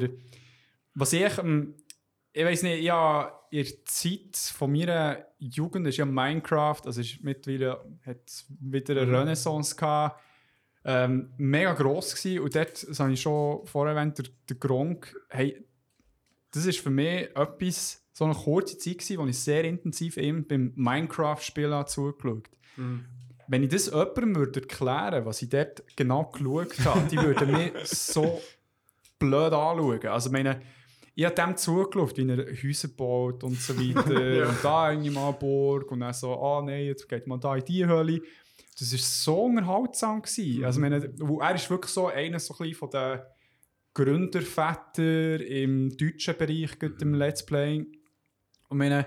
was 0.93 1.13
ich, 1.13 1.37
ähm, 1.37 1.75
ich 2.31 2.45
weiß 2.45 2.63
nicht, 2.63 2.83
ja, 2.83 3.39
in 3.51 3.63
der 3.63 3.85
Zeit 3.85 4.35
von 4.35 4.71
meiner 4.71 5.25
Jugend 5.37 5.87
ist 5.87 5.97
ja 5.97 6.05
Minecraft, 6.05 6.81
also 6.85 7.01
ist 7.01 7.23
mittlerweile 7.23 7.83
hat 8.05 8.45
wieder 8.59 8.99
eine 8.99 9.19
Renaissance 9.19 9.75
gehabt. 9.75 10.19
Ähm, 10.85 11.31
mega 11.37 11.73
gross 11.73 12.13
gewesen 12.13 12.43
und 12.43 12.55
dort, 12.55 12.87
das 12.87 12.99
habe 12.99 13.13
ich 13.13 13.21
schon 13.21 13.65
vorher 13.65 13.95
erwähnt, 13.95 14.17
der, 14.17 14.25
der 14.49 14.57
Gronk, 14.57 15.15
hey, 15.29 15.65
das 16.51 16.65
ist 16.65 16.79
für 16.79 16.89
mich 16.89 17.29
etwas, 17.35 18.02
so 18.13 18.25
eine 18.25 18.33
kurze 18.35 18.77
Zeit 18.77 18.99
gewesen, 18.99 19.17
wo 19.17 19.25
ich 19.25 19.37
sehr 19.39 19.63
intensiv 19.65 20.17
ihm 20.17 20.45
beim 20.47 20.71
Minecraft-Spielen 20.75 21.85
zugeschaut 21.87 22.49
Mhm. 22.77 23.05
Wenn 23.47 23.61
ich 23.63 23.69
das 23.69 23.87
jemandem 23.87 24.35
würde 24.35 24.61
erklären 24.61 25.25
was 25.25 25.41
ich 25.41 25.49
dort 25.49 25.83
genau 25.95 26.23
geschaut 26.31 26.79
habe, 26.85 27.07
die 27.11 27.17
würden 27.17 27.51
mich 27.51 27.71
so 27.85 28.41
blöd 29.19 29.51
anschauen. 29.53 30.07
Also 30.07 30.29
ich 30.29 30.33
meine, 30.33 30.61
ich 31.13 31.25
habe 31.25 31.35
dem 31.35 31.55
zugeschaut, 31.57 32.17
wie 32.17 32.27
er 32.29 32.45
Häuser 32.63 32.87
baut 32.87 33.43
und 33.43 33.59
so 33.59 33.77
weiter. 33.77 34.21
Ja. 34.37 34.49
Und 34.49 34.63
da 34.63 34.91
irgendwie 34.91 35.09
mal 35.11 35.31
Burg 35.31 35.91
und 35.91 35.99
dann 35.99 36.13
so, 36.13 36.33
ah 36.41 36.63
nein, 36.65 36.85
jetzt 36.85 37.07
geht 37.07 37.27
man 37.27 37.39
da 37.39 37.55
in 37.57 37.65
die 37.65 37.85
Höhle. 37.85 38.21
Das 38.79 38.91
war 38.91 38.99
so 38.99 39.43
unterhaltsam. 39.43 40.21
Gewesen. 40.23 40.63
Also 40.65 40.79
ich 40.79 40.89
meine, 40.89 41.13
wo- 41.19 41.41
er 41.41 41.53
ist 41.53 41.69
wirklich 41.69 41.91
so 41.91 42.07
einer 42.07 42.39
so 42.39 42.55
ein 42.59 42.73
von 42.73 42.89
den 42.89 43.19
Gründervätern 43.93 45.41
im 45.41 45.95
deutschen 45.97 46.37
Bereich, 46.37 46.77
gerade 46.79 46.95
im 47.01 47.13
Let's 47.13 47.45
Playing. 47.45 47.87
Und 48.73 48.79
meine, 48.79 49.05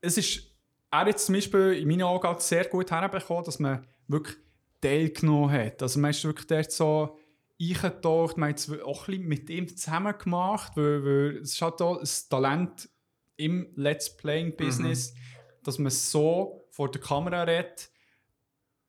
es 0.00 0.16
ist, 0.16 0.46
er 0.90 1.00
hat 1.00 1.08
jetzt 1.08 1.26
zum 1.26 1.34
Beispiel 1.34 1.72
in 1.74 1.88
meinen 1.88 2.02
Augen 2.02 2.26
halt 2.26 2.40
sehr 2.40 2.64
gut 2.64 2.90
herbekommen, 2.90 3.44
dass 3.44 3.58
man 3.58 3.86
wirklich 4.08 4.36
teilgenommen 4.80 5.50
hat. 5.50 5.82
Also 5.82 6.00
man 6.00 6.10
ist 6.10 6.24
wirklich 6.24 6.46
dort 6.46 6.72
so 6.72 7.18
eingetaucht, 7.60 8.38
man 8.38 8.50
hat 8.50 8.58
es 8.58 8.70
auch 8.80 9.06
ein 9.08 9.12
bisschen 9.14 9.28
mit 9.28 9.50
ihm 9.50 9.68
zusammen 9.76 10.14
gemacht, 10.16 10.72
weil, 10.76 11.04
weil 11.04 11.36
es 11.42 11.52
ist 11.52 11.62
halt 11.62 11.82
auch 11.82 11.98
ein 12.00 12.08
Talent 12.30 12.88
im 13.36 13.68
Let's 13.74 14.16
Playing 14.16 14.56
Business, 14.56 15.14
dass 15.62 15.78
man 15.78 15.90
so 15.90 16.66
vor 16.70 16.90
der 16.90 17.00
Kamera 17.00 17.42
redet, 17.42 17.90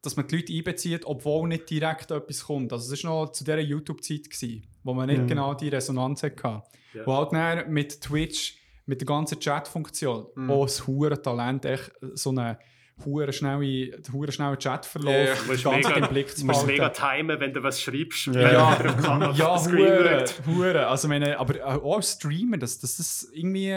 dass 0.02 0.16
man 0.16 0.28
die 0.28 0.38
Leute 0.38 0.54
einbezieht, 0.54 1.06
obwohl 1.06 1.48
nicht 1.48 1.70
direkt 1.70 2.12
etwas 2.12 2.46
kommt. 2.46 2.72
Also 2.74 2.94
es 2.94 3.04
war 3.04 3.26
noch 3.26 3.32
zu 3.32 3.44
dieser 3.44 3.60
YouTube-Zeit, 3.60 4.62
wo 4.84 4.94
man 4.94 5.08
nicht 5.08 5.22
Mhm. 5.22 5.28
genau 5.28 5.54
die 5.54 5.70
Resonanz 5.70 6.24
hatte. 6.24 6.64
Ja. 6.94 7.06
Wo 7.06 7.16
halt 7.16 7.70
mit 7.70 8.02
Twitch, 8.02 8.58
mit 8.86 9.02
der 9.02 9.06
ganzen 9.06 9.40
Chat-Funktion, 9.40 10.28
Mhm. 10.36 10.50
auch 10.52 10.66
ein 10.68 10.88
hure 10.88 11.22
Talent, 11.22 11.66
echt 11.66 11.92
so 12.14 12.30
eine 12.32 12.58
hure 13.06 13.34
schnelle, 13.34 14.00
hure 14.12 14.32
schnelle 14.32 14.58
Chatverlauf, 14.58 15.12
Ja, 15.12 15.24
ja. 15.24 15.34
Du 15.34 15.48
ganze 15.48 15.62
Zeit 15.64 15.96
mega- 15.96 16.06
im 16.06 16.14
Blick 16.14 16.30
zu 16.30 16.42
Du 16.42 16.46
musst 16.48 16.68
mega 16.68 16.90
timen, 16.90 17.40
wenn 17.40 17.52
du 17.54 17.64
was 17.64 17.82
schreibst. 17.82 18.28
Ja. 18.28 18.42
Ja, 18.42 19.32
ja, 19.32 20.26
hure. 20.46 20.88
Also 20.88 21.08
meine, 21.08 21.40
aber 21.40 21.66
auch 21.66 21.96
als 21.96 22.12
Streamer, 22.14 22.58
dass, 22.58 22.80
das 22.80 23.30
irgendwie 23.34 23.76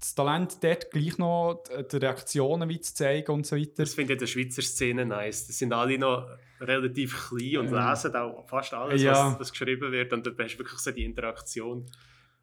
das 0.00 0.14
Talent 0.14 0.62
dort 0.62 0.90
gleich 0.90 1.16
noch 1.18 1.62
die, 1.68 1.88
die 1.88 1.96
Reaktionen 1.96 2.68
wie 2.68 2.80
zu 2.80 2.94
zeigen 2.94 3.30
und 3.32 3.46
so 3.46 3.56
weiter. 3.56 3.72
Das 3.76 3.94
finde 3.94 4.12
ich 4.12 4.16
in 4.16 4.20
der 4.20 4.26
Schweizer 4.26 4.62
Szene 4.62 5.06
nice. 5.06 5.46
Die 5.46 5.52
sind 5.52 5.72
alle 5.72 5.98
noch 5.98 6.28
relativ 6.60 7.28
klein 7.28 7.58
und 7.58 7.72
Ja. 7.72 7.90
lesen 7.90 8.14
auch 8.14 8.46
fast 8.48 8.74
alles, 8.74 9.02
Ja. 9.02 9.30
was, 9.32 9.40
was 9.40 9.50
geschrieben 9.52 9.90
wird. 9.92 10.12
Und 10.12 10.26
dann 10.26 10.34
hast 10.38 10.54
du 10.54 10.58
wirklich 10.58 10.78
so 10.80 10.90
die 10.90 11.04
Interaktion. 11.04 11.86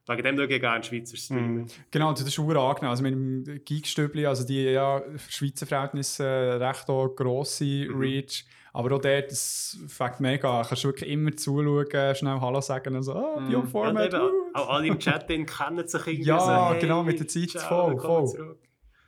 Wegen 0.08 0.24
dem 0.24 0.36
schaue 0.38 0.48
ich 0.48 0.60
gerne 0.62 0.84
Schweizer 0.84 1.16
Streamer. 1.16 1.42
Mhm. 1.42 1.66
Genau, 1.92 2.12
das 2.12 2.22
ist 2.24 2.38
hure 2.38 2.60
angenehm. 2.60 2.90
Also 2.90 3.04
mit 3.04 3.14
dem 3.14 3.62
Geekstübli, 3.64 4.26
also 4.26 4.46
die 4.46 4.64
ja, 4.64 5.02
für 5.16 5.32
Schweizer 5.32 5.66
Verhältnisse 5.66 6.26
äh, 6.26 6.54
recht 6.56 6.90
auch 6.90 7.08
grosse 7.10 7.64
Mhm. 7.64 8.00
Reach. 8.00 8.46
Aber 8.76 8.96
auch 8.96 9.02
dort, 9.02 9.32
das 9.32 9.78
fängt 9.88 10.20
mega 10.20 10.60
an. 10.62 10.66
Kannst 10.68 10.84
du 10.84 10.88
wirklich 10.90 11.10
immer 11.10 11.32
zuschauen, 11.38 12.16
schnell 12.16 12.40
Hallo 12.42 12.60
sagen 12.60 12.96
und 12.96 13.04
so, 13.04 13.14
ah, 13.14 13.40
Mhm. 13.40 13.56
Und 13.56 13.98
eben, 14.02 14.22
uh. 14.22 14.30
auch 14.56 14.70
alle 14.70 14.88
im 14.88 15.00
Chat 15.00 15.28
kennen 15.28 15.88
sich 15.88 16.08
irgendwie 16.08 16.24
Ja, 16.28 16.40
so, 16.40 16.74
hey, 16.74 16.80
genau, 16.82 17.04
mit 17.04 17.20
der 17.20 17.28
Zeit, 17.28 17.50
ciao, 17.52 17.98
voll, 17.98 18.28
voll. 18.28 18.58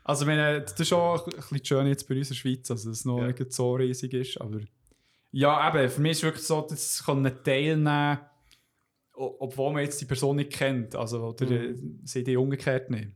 Also 0.04 0.26
meine, 0.28 0.62
das 0.62 0.80
ist 0.80 0.94
auch 0.94 1.26
ein 1.26 1.34
bisschen 1.34 1.66
schön 1.66 1.88
jetzt 1.88 2.08
bei 2.08 2.16
uns 2.16 2.30
in 2.30 2.36
der 2.36 2.40
Schweiz, 2.40 2.70
also 2.70 2.90
dass 2.90 3.00
es 3.00 3.06
noch 3.06 3.18
Ja. 3.20 3.26
nicht 3.28 3.52
so 3.52 3.74
riesig 3.74 4.14
ist, 4.14 4.40
aber 4.40 4.60
ja, 5.32 5.68
eben, 5.68 5.90
für 5.90 6.00
mich 6.00 6.12
ist 6.12 6.18
es 6.20 6.24
wirklich 6.24 6.46
so, 6.46 6.62
dass 6.62 7.00
ich 7.02 7.06
teilnehmen 7.44 8.20
o- 8.20 8.20
obwohl 9.16 9.74
man 9.74 9.84
jetzt 9.84 10.00
die 10.02 10.06
Person 10.06 10.38
nicht 10.38 10.52
kennt, 10.52 10.96
also 10.96 11.28
oder 11.28 11.50
äh, 11.50 11.76
sie 12.04 12.24
die 12.24 12.38
umgekehrt 12.38 12.90
nicht. 12.90 13.10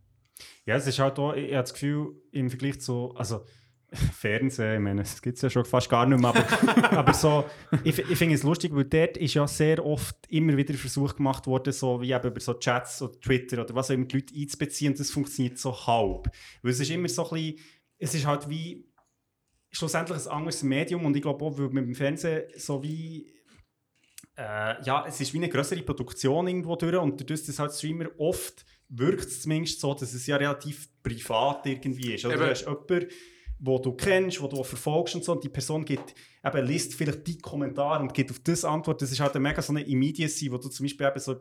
Ja, 0.65 0.75
es 0.75 0.87
ist 0.87 0.99
halt 0.99 1.19
auch, 1.19 1.33
ich, 1.33 1.45
ich 1.45 1.53
habe 1.53 1.63
das 1.63 1.73
Gefühl, 1.73 2.15
im 2.31 2.49
Vergleich 2.49 2.79
zu, 2.79 3.13
also 3.15 3.45
Fernsehen, 3.91 4.75
ich 4.75 4.79
meine, 4.79 5.01
das 5.01 5.21
gibt 5.21 5.37
es 5.37 5.41
ja 5.41 5.49
schon 5.49 5.65
fast 5.65 5.89
gar 5.89 6.05
nicht 6.05 6.19
mehr, 6.19 6.29
aber, 6.29 6.91
aber 6.97 7.13
so, 7.13 7.45
ich, 7.83 7.97
ich 7.97 8.17
finde 8.17 8.35
es 8.35 8.43
lustig, 8.43 8.73
weil 8.73 8.85
dort 8.85 9.17
ist 9.17 9.33
ja 9.33 9.47
sehr 9.47 9.83
oft 9.83 10.15
immer 10.29 10.55
wieder 10.55 10.73
der 10.73 10.77
Versuch 10.77 11.15
gemacht 11.15 11.47
worden, 11.47 11.73
so 11.73 11.99
wie 12.01 12.11
eben 12.11 12.27
über 12.27 12.39
so 12.39 12.53
Chats 12.53 13.01
oder 13.01 13.19
Twitter 13.19 13.61
oder 13.61 13.73
was 13.73 13.89
auch 13.89 13.95
immer 13.95 14.05
die 14.05 14.17
Leute 14.17 14.35
einzubeziehen 14.35 14.93
und 14.93 14.99
das 14.99 15.09
funktioniert 15.09 15.57
so 15.57 15.75
halb. 15.87 16.29
Weil 16.61 16.71
es 16.71 16.79
ist 16.79 16.91
immer 16.91 17.09
so 17.09 17.29
ein 17.29 17.33
bisschen, 17.33 17.59
es 17.97 18.13
ist 18.13 18.25
halt 18.27 18.47
wie 18.47 18.85
schlussendlich 19.71 20.25
ein 20.25 20.31
anderes 20.31 20.63
Medium 20.63 21.05
und 21.05 21.15
ich 21.15 21.21
glaube 21.21 21.43
auch, 21.43 21.57
weil 21.57 21.69
mit 21.69 21.85
dem 21.85 21.95
Fernsehen 21.95 22.43
so 22.57 22.83
wie 22.83 23.27
äh, 24.39 24.81
ja, 24.83 25.05
es 25.07 25.19
ist 25.19 25.33
wie 25.33 25.37
eine 25.37 25.49
größere 25.49 25.81
Produktion 25.81 26.47
irgendwo 26.47 26.75
durch 26.75 26.95
und 26.95 27.19
dadurch, 27.19 27.45
dass 27.45 27.59
halt 27.59 27.73
Streamer 27.73 28.05
oft 28.17 28.65
wirkt 28.89 29.25
es 29.27 29.41
zumindest 29.41 29.79
so, 29.81 29.93
dass 29.93 30.13
es 30.13 30.25
ja 30.25 30.37
relativ 30.37 30.87
privat 31.03 31.65
irgendwie 31.65 32.13
ist. 32.15 32.25
Oder 32.25 32.35
Eben. 32.35 32.43
du 32.45 32.49
hast 32.51 32.61
jemanden, 32.65 33.07
wo 33.61 33.77
du 33.77 33.91
kennst, 33.91 34.41
wo 34.41 34.47
du 34.47 34.63
verfolgst 34.63 35.15
und 35.15 35.23
so 35.25 35.33
und 35.33 35.43
die 35.43 35.49
Person 35.49 35.83
gibt, 35.83 36.15
eben, 36.45 36.65
liest 36.65 36.93
vielleicht 36.95 37.27
die 37.27 37.37
Kommentare 37.37 38.01
und 38.01 38.13
gibt 38.13 38.31
auf 38.31 38.39
das 38.39 38.63
Antwort. 38.63 39.01
Das 39.01 39.11
ist 39.11 39.19
halt 39.19 39.35
eine 39.35 39.41
mega 39.41 39.61
so 39.61 39.73
eine 39.73 39.81
Immediacy, 39.81 40.49
wo 40.49 40.57
du 40.57 40.69
zum 40.69 40.85
Beispiel 40.85 41.05
eben 41.07 41.19
so 41.19 41.33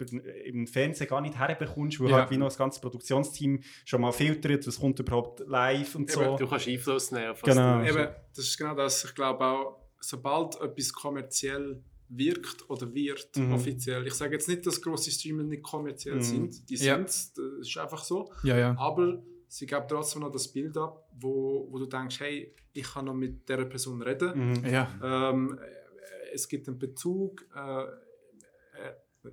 im 0.47 0.66
Fernsehen 0.66 1.07
gar 1.09 1.20
nicht 1.20 1.39
herbekommst, 1.39 2.01
weil 2.01 2.11
Ja. 2.11 2.16
halt 2.19 2.31
wie 2.33 2.37
noch 2.37 2.49
das 2.49 2.59
ganze 2.59 2.81
Produktionsteam 2.81 3.61
schon 3.85 4.01
mal 4.01 4.11
filtert, 4.12 4.66
was 4.66 4.81
kommt 4.81 4.99
überhaupt 4.99 5.41
live 5.47 5.95
und 5.95 6.11
so. 6.11 6.20
Eben, 6.23 6.37
Du 6.39 6.49
kannst 6.49 6.66
Einfluss 6.66 7.12
nehmen 7.12 7.35
Genau. 7.45 7.79
du 7.83 7.89
Eben, 7.89 8.09
das 8.35 8.45
ist 8.45 8.59
genau 8.59 8.75
das. 8.75 9.05
Ich 9.05 9.15
glaube 9.15 9.45
auch, 9.45 9.77
sobald 10.01 10.61
etwas 10.61 10.93
kommerziell 10.93 11.81
wirkt 12.09 12.68
oder 12.70 12.93
wird, 12.94 13.36
Mhm. 13.36 13.52
offiziell. 13.52 14.06
Ich 14.06 14.14
sage 14.14 14.35
jetzt 14.35 14.48
nicht, 14.48 14.66
dass 14.66 14.80
grosse 14.80 15.10
Streamer 15.10 15.43
nicht 15.43 15.62
kommerziell 15.62 16.16
Mhm. 16.16 16.22
sind. 16.22 16.68
Die 16.70 16.76
Ja. 16.76 16.97
sind 16.97 17.06
das 17.09 17.32
ist 17.68 17.76
einfach 17.78 18.02
so. 18.05 18.30
Ja, 18.43 18.56
ja. 18.59 18.76
Aber 18.78 19.22
sie 19.48 19.66
geben 19.66 19.85
trotzdem 19.89 20.22
noch 20.22 20.30
das 20.32 20.48
Bild 20.48 20.76
ab, 20.76 21.09
wo, 21.20 21.66
wo 21.70 21.78
du 21.78 21.86
denkst, 21.86 22.20
hey, 22.20 22.55
ich 22.72 22.85
kann 22.93 23.05
noch 23.06 23.14
mit 23.14 23.48
dieser 23.48 23.64
Person 23.64 24.01
reden. 24.02 24.51
Mhm. 24.52 24.64
Ja, 24.66 25.30
Ähm, 25.30 25.59
äh, 25.59 26.35
es 26.35 26.48
gibt 26.48 26.68
einen 26.68 26.78
Bezug. 26.78 27.47
Äh, 27.55 27.85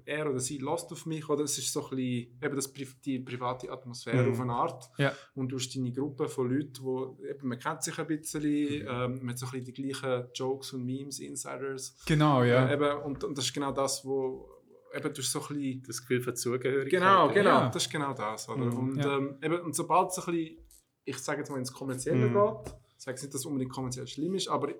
er 0.06 0.30
oder 0.30 0.40
sie 0.40 0.58
lässt 0.58 0.92
auf 0.92 1.06
mich, 1.06 1.28
oder 1.30 1.44
es 1.44 1.58
ist 1.58 1.72
so 1.72 1.84
ein 1.84 1.96
bisschen, 1.96 2.40
eben 2.44 2.56
das, 2.56 2.72
die 3.06 3.20
private 3.20 3.72
Atmosphäre 3.72 4.24
Mhm. 4.24 4.32
auf 4.32 4.40
eine 4.42 4.54
Art. 4.54 4.90
Ja. 4.98 5.14
Und 5.36 5.50
du 5.52 5.58
hast 5.58 5.76
deine 5.76 5.92
Gruppe 5.92 6.28
von 6.28 6.50
Leuten, 6.50 6.84
wo, 6.84 7.18
eben, 7.30 7.48
man 7.48 7.60
kennt 7.60 7.84
sich 7.84 7.98
ein 7.98 8.08
bisschen, 8.08 8.44
ähm, 8.44 9.20
man 9.20 9.30
hat 9.30 9.40
so 9.40 9.46
ein 9.46 9.52
bisschen 9.52 9.64
die 9.66 9.74
gleichen 9.74 10.28
Jokes 10.34 10.74
und 10.74 10.86
Memes, 10.86 11.20
Insiders. 11.20 11.96
Genau, 12.06 12.44
ja. 12.44 12.68
Äh, 12.70 12.74
eben, 12.74 13.02
und, 13.04 13.24
und 13.24 13.38
das 13.38 13.46
ist 13.46 13.54
genau 13.54 13.72
das, 13.72 14.04
wo 14.06 14.50
eben, 14.94 15.14
du 15.14 15.22
hast 15.22 15.32
so 15.32 15.42
ein 15.42 15.48
bisschen 15.58 15.84
Das 15.88 16.02
Gefühl 16.02 16.22
von 16.22 16.36
Zugehörigkeit. 16.36 16.90
Genau, 16.92 17.28
genau, 17.30 17.50
Ja. 17.50 17.70
das 17.70 17.84
ist 17.86 17.92
genau 17.92 18.14
das. 18.14 18.48
Oder? 18.50 18.66
Mhm, 18.66 18.78
und, 18.78 18.98
ja. 18.98 19.18
ähm, 19.18 19.38
eben, 19.42 19.60
und 19.62 19.76
sobald 19.76 20.12
es 20.12 20.20
ein 20.20 20.34
bisschen, 20.34 20.58
ich 21.04 21.18
sage 21.20 21.40
jetzt 21.40 21.50
mal 21.50 21.58
ins 21.60 21.72
Kommerzielle 21.74 22.28
Mhm. 22.30 22.34
geht, 22.34 22.74
ich 22.98 23.04
sage 23.04 23.16
jetzt 23.16 23.22
nicht, 23.24 23.34
dass 23.34 23.42
es 23.42 23.46
unbedingt 23.46 23.72
kommerziell 23.74 24.08
schlimm 24.08 24.36
ist, 24.36 24.48
aber 24.48 24.74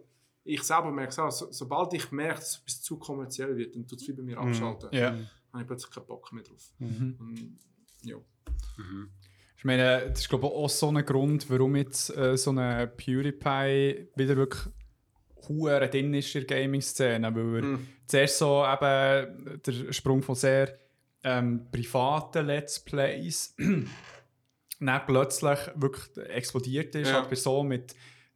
ich 0.46 0.62
selber 0.64 0.92
merke 0.92 1.10
es 1.10 1.20
auch, 1.20 1.32
so, 1.32 1.52
sobald 1.52 1.94
ich 1.94 2.12
merke, 2.12 2.40
dass 2.40 2.60
etwas 2.60 2.82
zu 2.82 2.98
kommerziell 2.98 3.58
wird, 3.58 3.76
dann 3.76 3.86
tut 3.88 4.00
es 4.00 4.08
wie 4.08 4.14
bei 4.14 4.24
mir 4.24 4.40
Mhm. 4.40 4.48
abschalten. 4.48 4.90
ja. 4.94 5.10
Dann 5.12 5.28
habe 5.52 5.62
ich 5.64 5.68
plötzlich 5.68 5.92
keinen 5.92 6.06
Bock 6.06 6.32
mehr 6.34 6.44
drauf. 6.44 6.72
Mhm. 6.80 7.16
Und, 7.20 7.60
ja. 8.04 8.18
Mhm. 8.78 9.10
Ich 9.58 9.64
meine, 9.64 10.10
das 10.10 10.20
ist 10.22 10.30
glaube 10.30 10.46
ich 10.48 10.52
auch 10.54 10.70
so 10.70 10.90
ein 10.90 11.04
Grund, 11.06 11.50
warum 11.50 11.76
jetzt 11.76 12.16
äh, 12.16 12.38
so 12.38 12.52
eine 12.52 12.88
PewDiePie 12.88 14.10
wieder 14.16 14.36
wirklich 14.38 14.64
hure 15.48 15.90
drin 15.90 16.14
ist 16.14 16.36
in 16.36 16.46
der 16.46 16.58
Gaming-Szene, 16.62 17.36
weil 17.36 17.56
er 17.56 17.62
Mhm. 17.64 17.88
zuerst 18.06 18.38
so 18.40 18.64
eben 18.66 19.62
der 19.66 19.94
Sprung 19.94 20.22
von 20.22 20.36
sehr 20.36 20.78
ähm, 21.24 21.68
privaten 21.72 22.46
Let's 22.46 22.80
Plays 22.80 23.56
dann 24.80 25.06
plötzlich 25.08 25.60
wirklich 25.76 26.18
explodiert 26.30 26.94
ist, 26.96 27.08
Ja. 27.10 27.16
halt 27.16 27.30
Person 27.30 27.68
mit 27.68 27.96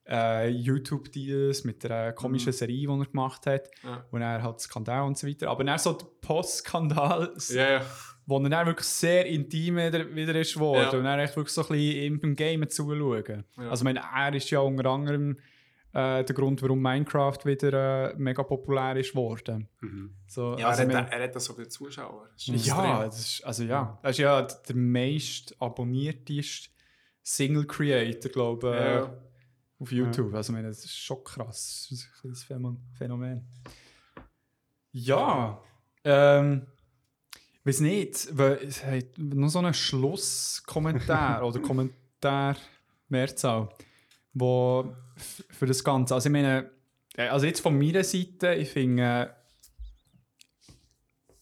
äh, 0.09 0.47
YouTube-Deals, 0.49 1.63
mit 1.65 1.83
der 1.83 2.13
komischen 2.13 2.49
Mhm. 2.49 2.53
Serie, 2.53 2.87
die 2.87 2.99
er 2.99 3.05
gemacht 3.05 3.45
hat, 3.45 3.69
Ja. 3.83 4.03
und 4.11 4.21
er 4.21 4.41
halt 4.41 4.59
Skandal 4.59 5.03
und 5.03 5.17
so 5.17 5.27
weiter. 5.27 5.49
Aber 5.49 5.63
dann 5.63 5.77
so 5.77 5.93
der 5.93 6.07
Post-Skandal, 6.21 7.33
Ja, 7.49 7.71
ja. 7.71 7.81
wo 8.25 8.39
er 8.39 8.49
dann 8.49 8.65
wirklich 8.67 8.87
sehr 8.87 9.25
intim 9.25 9.75
wieder, 9.77 10.13
wieder 10.15 10.35
ist 10.35 10.53
geworden 10.55 10.87
Ja. 10.91 10.97
und 10.97 11.03
dann 11.03 11.19
echt 11.19 11.35
wirklich 11.35 11.53
so 11.53 11.61
ein 11.61 11.67
bisschen 11.69 12.19
beim 12.19 12.35
Game 12.35 12.67
zuschauen. 12.69 13.43
Ja. 13.57 13.69
Also 13.69 13.81
ich 13.81 13.83
meine, 13.85 14.01
er 14.15 14.33
ist 14.33 14.49
ja 14.49 14.59
unter 14.59 14.89
anderem 14.89 15.37
äh, 15.91 16.23
der 16.23 16.35
Grund, 16.35 16.61
warum 16.61 16.79
Minecraft 16.83 17.39
wieder 17.45 18.11
äh, 18.11 18.15
mega 18.15 18.43
populär 18.43 18.95
ist 18.97 19.09
geworden. 19.11 19.67
Mhm. 19.81 20.13
So, 20.27 20.55
ja 20.55 20.67
also 20.69 20.83
er, 20.83 20.97
hat, 20.97 21.11
er 21.11 21.23
hat 21.23 21.35
da 21.35 21.39
so 21.39 21.53
viele 21.55 21.67
Zuschauer. 21.67 22.29
Das 22.35 22.65
ja, 22.65 23.05
das 23.05 23.19
ist, 23.19 23.43
also 23.43 23.63
ja, 23.63 23.97
das 24.03 24.11
ist 24.11 24.17
ja 24.19 24.41
der 24.43 24.75
meist 24.75 25.55
abonnierteste 25.59 26.69
Single 27.23 27.65
Creator, 27.65 28.31
glaube 28.31 28.69
ich, 28.69 28.75
äh, 28.81 28.95
Ja. 28.97 29.13
Auf 29.79 29.91
YouTube. 29.91 30.33
Also 30.33 30.51
ich 30.51 30.55
meine, 30.55 30.67
das 30.67 30.83
ist 30.83 30.97
schon 30.97 31.23
krass. 31.23 31.87
Das 31.89 31.99
ist 31.99 32.05
ein 32.05 32.21
kleines 32.21 32.43
Phänomen-. 32.97 33.47
Ja, 34.91 35.61
ähm, 36.03 36.65
ich 37.35 37.65
weiß 37.65 37.79
nicht, 37.81 38.37
weil 38.37 38.53
es 38.55 38.83
hat 38.83 39.17
noch 39.17 39.49
so 39.49 39.59
einen 39.59 39.73
Schlusskommentar 39.73 41.43
oder 41.45 41.59
Kommentar 41.59 42.55
Mehrzahl, 43.07 43.69
wo 44.33 44.95
für 45.15 45.65
das 45.65 45.83
Ganze, 45.83 46.15
also 46.15 46.29
ich 46.29 46.33
meine, 46.33 46.71
äh, 47.15 47.27
also 47.27 47.45
jetzt 47.45 47.61
von 47.61 47.77
meiner 47.77 48.03
Seite, 48.03 48.53
ich 48.55 48.69
finde, 48.69 49.35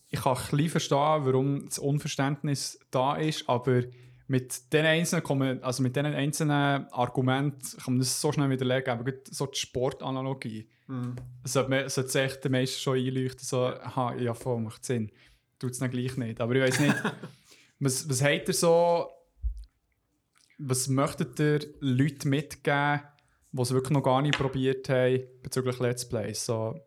ich 0.09 0.21
kann 0.21 0.37
ein 0.37 0.43
bisschen 0.51 0.69
verstehen, 0.69 1.25
warum 1.25 1.65
das 1.65 1.79
Unverständnis 1.79 2.79
da 2.91 3.15
ist, 3.15 3.47
aber 3.47 3.83
mit 4.27 4.73
den 4.73 4.85
einzelnen, 4.85 5.63
also 5.63 5.81
mit 5.83 5.95
diesen 5.95 6.05
einzelnen 6.13 6.87
Argumenten 6.91 7.77
kann 7.77 7.93
man 7.93 7.99
das 7.99 8.19
so 8.19 8.31
schnell 8.31 8.49
widerlegen, 8.49 8.91
aber 8.99 9.11
so 9.29 9.45
die 9.47 9.59
Sportanalogie, 9.59 10.69
Mhm. 10.89 11.15
sollte, 11.43 11.89
sollte 11.89 12.09
sich 12.09 12.21
echt 12.21 12.43
den 12.45 12.53
meisten 12.53 12.79
schon 12.79 12.97
einleuchten, 12.97 13.43
so, 13.45 13.65
aha, 13.65 14.15
ja 14.15 14.33
voll, 14.33 14.61
macht 14.61 14.85
Sinn. 14.85 15.11
Tut 15.59 15.71
es 15.71 15.79
dann 15.79 15.91
gleich 15.91 16.15
nicht. 16.15 16.39
Aber 16.39 16.55
ich 16.55 16.61
weiß 16.61 16.79
nicht, 16.79 16.95
was, 17.79 18.09
was 18.09 18.23
habt 18.23 18.47
ihr 18.47 18.53
so, 18.53 19.09
was 20.57 20.87
möchtet 20.87 21.37
ihr 21.41 21.59
Leuten 21.81 22.29
mitgeben, 22.29 23.01
die 23.51 23.61
es 23.61 23.71
wirklich 23.71 23.91
noch 23.91 24.01
gar 24.03 24.21
nicht 24.21 24.37
probiert 24.37 24.87
haben 24.87 25.23
bezüglich 25.43 25.77
Let's 25.79 26.07
Plays? 26.07 26.45
So, 26.45 26.79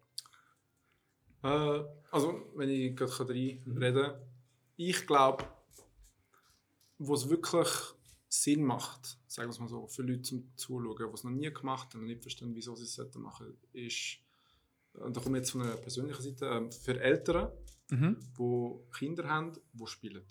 Äh, 1.43 1.81
also, 2.11 2.53
wenn 2.57 2.69
ich 2.71 2.97
gerade 2.97 3.29
reinreden 3.33 4.03
kann, 4.03 4.15
ich 4.77 5.07
glaube, 5.07 5.45
wo 7.01 7.15
es 7.15 7.29
wirklich 7.29 7.69
Sinn 8.29 8.63
macht, 8.63 9.19
sagen 9.27 9.49
wir 9.49 9.53
es 9.53 9.59
mal 9.59 9.69
so, 9.69 9.87
für 9.89 10.03
Leute 10.03 10.23
zum 10.23 10.57
Zuschauen, 10.57 10.97
die 10.97 11.15
es 11.15 11.25
noch 11.25 11.31
nie 11.31 11.53
gemacht 11.53 11.93
haben 11.95 12.03
und 12.03 12.07
nicht 12.07 12.23
verstehen, 12.23 12.55
wieso 12.55 12.77
sie 12.77 12.85
es 12.85 12.95
sollten 12.95 13.23
machen, 13.23 13.57
ist, 13.73 14.19
und 14.93 15.17
da 15.17 15.21
komme 15.21 15.39
ich 15.39 15.43
jetzt 15.43 15.51
von 15.51 15.63
einer 15.63 15.77
persönlichen 15.77 16.23
Seite, 16.23 16.47
ähm, 16.47 16.71
für 16.71 17.01
Eltern, 17.01 17.51
mhm. 17.91 18.17
die 18.39 18.97
Kinder 18.99 19.27
haben, 19.29 19.53
die 19.73 19.87
spielen. 19.87 20.23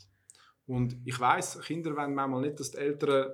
Und 0.67 0.95
ich 1.03 1.19
weiß, 1.19 1.59
Kinder 1.61 1.95
wollen 1.95 2.13
manchmal 2.13 2.41
nicht, 2.41 2.59
dass 2.59 2.71
die 2.71 2.77
Eltern 2.77 3.31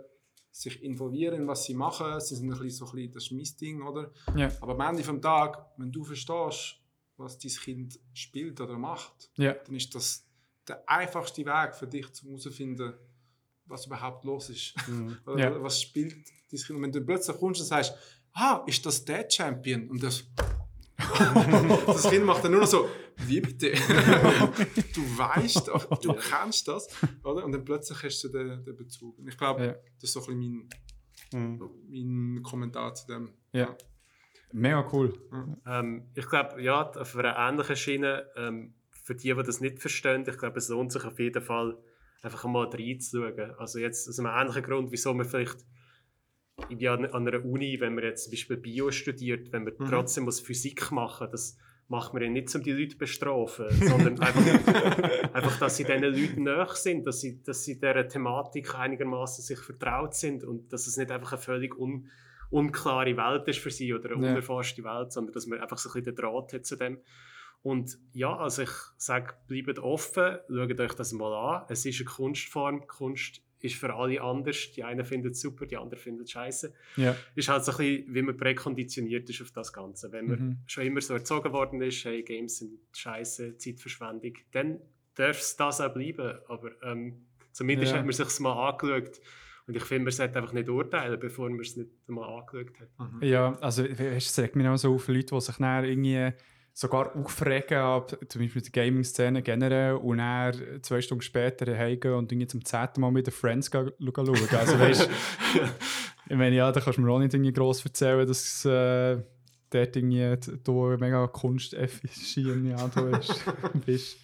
sich 0.50 0.82
involvieren 0.82 1.42
in 1.42 1.48
was 1.48 1.66
sie 1.66 1.74
machen. 1.74 2.22
Sie 2.22 2.36
sind 2.36 2.46
ein 2.46 2.58
bisschen 2.58 2.70
so 2.72 2.86
ein 2.86 2.92
bisschen, 2.96 3.12
das 3.12 3.24
ist 3.26 3.32
mein 3.34 3.58
Ding, 3.60 3.82
oder? 3.82 4.14
Ja. 4.38 4.50
Aber 4.62 4.74
am 4.74 4.96
Ende 4.96 5.04
des 5.04 5.22
Tages, 5.22 5.62
wenn 5.76 5.92
du 5.92 6.06
verstehst, 6.06 6.78
was 7.18 7.38
dein 7.38 7.52
Kind 7.52 8.00
spielt 8.14 8.62
oder 8.62 8.78
macht, 8.78 9.30
Ja. 9.36 9.54
dann 9.54 9.76
ist 9.76 9.94
das 9.94 10.26
der 10.68 10.88
einfachste 10.90 11.46
Weg 11.46 11.76
für 11.76 11.88
dich, 11.88 12.08
um 12.24 12.30
herauszufinden, 12.30 12.94
was 13.68 13.86
überhaupt 13.88 14.24
los 14.26 14.50
ist. 14.50 14.74
Mhm. 14.88 15.18
Oder 15.26 15.40
Ja. 15.52 15.62
Was 15.64 15.82
spielt 15.82 16.14
dein 16.52 16.60
Kind? 16.60 16.70
Und 16.72 16.82
wenn 16.84 16.92
du 16.92 17.02
plötzlich 17.02 17.38
kommst 17.38 17.62
und 17.62 17.68
sagst, 17.68 17.94
ah, 18.34 18.64
ist 18.68 18.86
das 18.86 19.04
der 19.06 19.28
Champion? 19.30 19.90
Und 19.90 20.04
das, 20.04 20.24
das 21.88 22.10
Kind 22.10 22.26
macht 22.26 22.44
dann 22.44 22.52
nur 22.52 22.62
noch 22.62 22.68
so, 22.68 22.88
wie 23.28 23.42
bitte? 23.42 23.72
du 24.94 25.02
weißt, 25.18 25.68
doch, 25.68 25.86
du 26.00 26.14
kennst 26.14 26.68
das. 26.68 26.88
Oder? 27.24 27.44
Und 27.46 27.52
dann 27.52 27.64
plötzlich 27.66 28.02
hast 28.04 28.22
du 28.24 28.30
den, 28.30 28.64
den 28.64 28.76
Bezug. 28.76 29.18
Und 29.18 29.28
ich 29.28 29.38
glaube, 29.38 29.66
Ja. 29.66 29.72
das 30.00 30.04
ist 30.10 30.14
so 30.14 30.22
ein 30.22 30.38
bisschen 30.38 30.70
Mhm. 31.34 31.60
mein, 31.90 32.34
mein 32.36 32.44
Kommentar 32.44 32.94
zu 32.94 33.08
dem. 33.08 33.34
Ja. 33.52 33.76
Mega 34.52 34.88
cool. 34.94 35.14
Ähm, 35.66 36.06
ich 36.14 36.28
glaube, 36.30 36.62
ja, 36.62 36.90
auf 36.92 37.16
einer 37.18 37.36
ähnlichen 37.36 37.76
Schiene, 37.76 38.28
ähm, 38.38 38.74
für 39.04 39.16
die, 39.16 39.34
die 39.34 39.44
das 39.44 39.60
nicht 39.60 39.80
verstehen, 39.80 40.24
ich 40.30 40.38
glaube, 40.38 40.60
es 40.60 40.70
lohnt 40.70 40.92
sich 40.92 41.04
auf 41.04 41.18
jeden 41.20 41.42
Fall, 41.42 41.78
einfach 42.26 42.44
mal 42.46 42.68
reinzuschauen. 42.68 43.52
Also 43.58 43.80
jetzt 43.80 44.08
aus 44.10 44.20
einem 44.20 44.30
ähnlichen 44.36 44.64
Grund, 44.64 44.92
wieso 44.92 45.14
man 45.14 45.26
vielleicht 45.26 45.58
an 46.58 47.06
an 47.06 47.28
einer 47.28 47.44
Uni, 47.46 47.80
wenn 47.80 47.96
man 47.96 48.04
jetzt 48.04 48.26
zum 48.26 48.32
Beispiel 48.32 48.58
Bio 48.58 48.92
studiert, 48.92 49.52
wenn 49.52 49.64
man 49.66 49.74
Mhm. 49.78 49.86
trotzdem 49.86 50.24
muss 50.26 50.40
Physik 50.40 50.92
machen 50.92 51.28
das 51.32 51.58
macht 51.88 52.14
man 52.16 52.24
ja 52.24 52.30
nicht, 52.30 52.54
um 52.56 52.64
die 52.64 52.72
Leute 52.72 52.94
zu 52.94 52.98
bestrafen, 52.98 53.68
sondern 53.88 54.20
einfach, 54.20 55.34
einfach, 55.36 55.60
dass 55.60 55.78
sie 55.78 55.84
diesen 55.84 56.02
Leuten 56.02 56.42
näher 56.44 56.68
sind, 56.74 57.06
dass 57.06 57.22
sie, 57.22 57.44
dass 57.44 57.64
sie 57.64 57.76
dieser 57.76 58.08
Thematik 58.08 58.74
einigermaßen 58.74 59.44
sich 59.44 59.60
vertraut 59.60 60.16
sind 60.16 60.44
und 60.44 60.74
dass 60.74 60.88
es 60.88 60.98
nicht 60.98 61.12
einfach 61.12 61.34
eine 61.34 61.42
völlig 61.44 61.78
un, 61.78 62.10
unklare 62.50 63.16
Welt 63.18 63.48
ist 63.48 63.60
für 63.60 63.70
sie 63.70 63.94
oder 63.94 64.10
eine 64.16 64.24
Ja. 64.26 64.32
unerforschte 64.32 64.84
Welt, 64.84 65.12
sondern 65.12 65.34
dass 65.34 65.46
man 65.46 65.60
einfach 65.60 65.78
so 65.78 65.90
ein 65.90 65.94
bisschen 65.94 66.16
den 66.16 66.24
Draht 66.24 66.54
hat 66.54 66.66
zu 66.66 66.76
dem. 66.76 66.98
Und 67.66 67.98
ja, 68.14 68.38
also 68.38 68.62
ich 68.62 68.70
sage, 68.98 69.34
bleibt 69.48 69.80
offen, 69.80 70.38
schaut 70.48 70.80
euch 70.80 70.94
das 70.94 71.14
mal 71.14 71.34
an. 71.34 71.66
Es 71.68 71.84
ist 71.84 72.00
eine 72.00 72.06
Kunstform. 72.06 72.86
Kunst 72.86 73.42
ist 73.60 73.74
für 73.74 73.92
alle 73.96 74.22
anders. 74.22 74.72
Die 74.74 74.84
einen 74.84 75.04
finden 75.04 75.32
es 75.32 75.42
super, 75.42 75.66
die 75.66 75.76
anderen 75.76 75.98
finden 76.00 76.22
es 76.22 76.30
scheiße. 76.32 76.72
Ja. 76.98 77.16
Ist 77.34 77.50
halt 77.50 77.66
so 77.66 77.72
ein 77.72 77.78
bisschen, 77.80 78.14
wie 78.14 78.22
man 78.22 78.38
präkonditioniert 78.38 79.28
ist 79.32 79.42
auf 79.42 79.50
das 79.50 79.74
Ganze. 79.74 80.12
Wenn 80.12 80.28
man 80.28 80.40
Mhm. 80.40 80.58
schon 80.68 80.86
immer 80.86 81.02
so 81.02 81.16
erzogen 81.16 81.52
worden 81.54 81.82
ist, 81.82 82.06
hey, 82.06 82.22
Games 82.22 82.60
sind 82.60 82.78
scheiße, 82.94 83.58
Zeitverschwendung, 83.58 84.34
dann 84.52 84.80
darf 85.16 85.40
es 85.40 85.56
das 85.56 85.82
auch 85.82 85.92
bleiben. 85.92 86.38
Aber 86.48 86.70
ähm, 86.84 87.26
zumindest 87.52 87.94
Ja. 87.94 87.98
hat 87.98 88.06
man 88.06 88.14
sich 88.14 88.28
es 88.28 88.40
mal 88.40 88.70
angeschaut. 88.70 89.20
Und 89.66 89.76
ich 89.76 89.84
finde, 89.86 90.04
man 90.04 90.12
sollte 90.12 90.38
einfach 90.38 90.54
nicht 90.54 90.70
urteilen, 90.70 91.20
bevor 91.20 91.50
man 91.50 91.62
es 91.62 91.76
nicht 91.76 91.90
mal 92.06 92.28
angeschaut 92.42 92.80
hat. 92.80 93.24
Ja, 93.24 93.58
also 93.60 93.84
es 93.84 94.38
regt 94.38 94.56
mich 94.56 94.68
auch 94.68 94.78
so 94.78 94.94
auf 94.94 95.08
Leute, 95.08 95.34
die 95.34 95.42
sich 95.42 95.56
dann 95.56 95.84
irgendwie 95.86 96.32
sogar 96.78 97.16
aufregen, 97.16 97.78
ab, 97.78 98.18
zum 98.28 98.42
Beispiel 98.42 98.62
die 98.62 98.72
Gaming-Szene 98.72 99.42
generell, 99.42 99.94
und 99.94 100.18
dann 100.18 100.54
zwei 100.82 101.00
Stunden 101.00 101.22
später 101.22 101.66
heimgehen 101.76 102.16
und 102.16 102.30
irgendwie 102.30 102.48
zum 102.48 102.66
zehnten 102.66 103.00
Mal 103.00 103.12
mit 103.12 103.28
den 103.28 103.34
Friends 103.34 103.72
schauen. 103.72 103.94
Also 103.98 104.34
weißt 104.34 105.10
ich 106.30 106.36
meine, 106.36 106.54
ja, 106.54 106.70
da 106.74 106.82
kannst 106.82 106.98
du 106.98 107.02
mir 107.02 107.12
auch 107.12 107.20
nicht 107.20 107.34
irgendwie 107.34 107.54
gross 107.54 107.84
erzählen, 107.86 108.28
dass 108.28 108.66
äh, 108.66 109.24
dort 109.70 109.96
irgendwie 109.96 110.38
du 110.66 110.98
mega 111.00 111.28
kunsteffizient 111.28 112.68
ja, 112.68 112.88
du 112.90 113.22
bist. 113.86 114.18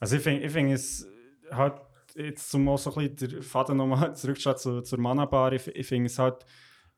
Also 0.00 0.16
ich 0.16 0.22
finde 0.22 0.46
ich 0.46 0.52
find 0.52 0.72
es 0.72 1.06
halt 1.50 1.74
jetzt 2.16 2.50
zum 2.50 2.66
auch 2.70 2.78
so 2.78 2.94
ein 2.94 3.14
bisschen 3.14 3.32
der 3.32 3.42
Faden 3.42 3.76
nochmal 3.76 4.16
zurückzuschlagen 4.16 4.60
zu, 4.60 4.80
zur 4.80 4.98
Mana-Bar, 4.98 5.52
ich, 5.52 5.66
ich 5.66 5.86
finde 5.86 6.06
es 6.06 6.18
halt 6.18 6.46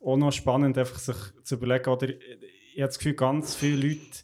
auch 0.00 0.16
noch 0.16 0.30
spannend, 0.30 0.78
einfach 0.78 1.00
sich 1.00 1.16
zu 1.42 1.56
überlegen, 1.56 1.90
oder 1.90 2.08
ich, 2.08 2.16
ich 2.74 2.80
habe 2.80 2.86
das 2.86 2.98
Gefühl, 2.98 3.14
ganz 3.14 3.56
viele 3.56 3.88
Leute 3.88 4.22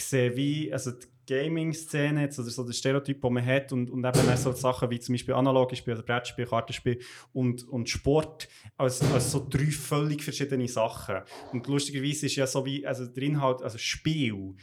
sehen 0.00 0.36
wie, 0.36 0.72
also 0.72 0.92
die 0.92 1.06
Gaming-Szene 1.26 2.22
jetzt, 2.22 2.38
oder 2.38 2.50
so 2.50 2.64
der 2.64 2.72
Stereotyp, 2.72 3.20
den 3.20 3.32
man 3.32 3.44
hat 3.44 3.72
und, 3.72 3.90
und 3.90 4.04
eben 4.04 4.28
auch 4.28 4.36
so 4.36 4.52
Sachen 4.52 4.90
wie 4.90 5.00
zum 5.00 5.14
Beispiel 5.14 5.34
analoge 5.34 5.74
Spiele, 5.74 5.96
oder 5.96 6.06
Brettspiel, 6.06 6.46
Kartenspiel 6.46 7.00
und, 7.32 7.68
und 7.68 7.88
Sport 7.88 8.48
als, 8.76 9.02
als 9.12 9.32
so 9.32 9.44
drei 9.48 9.66
völlig 9.66 10.22
verschiedene 10.22 10.68
Sachen. 10.68 11.16
Und 11.52 11.66
lustigerweise 11.66 12.26
ist 12.26 12.36
ja 12.36 12.46
so 12.46 12.64
wie, 12.64 12.86
also 12.86 13.06
der 13.06 13.22
Inhalt, 13.22 13.62
also 13.62 13.78
Spiel, 13.78 14.54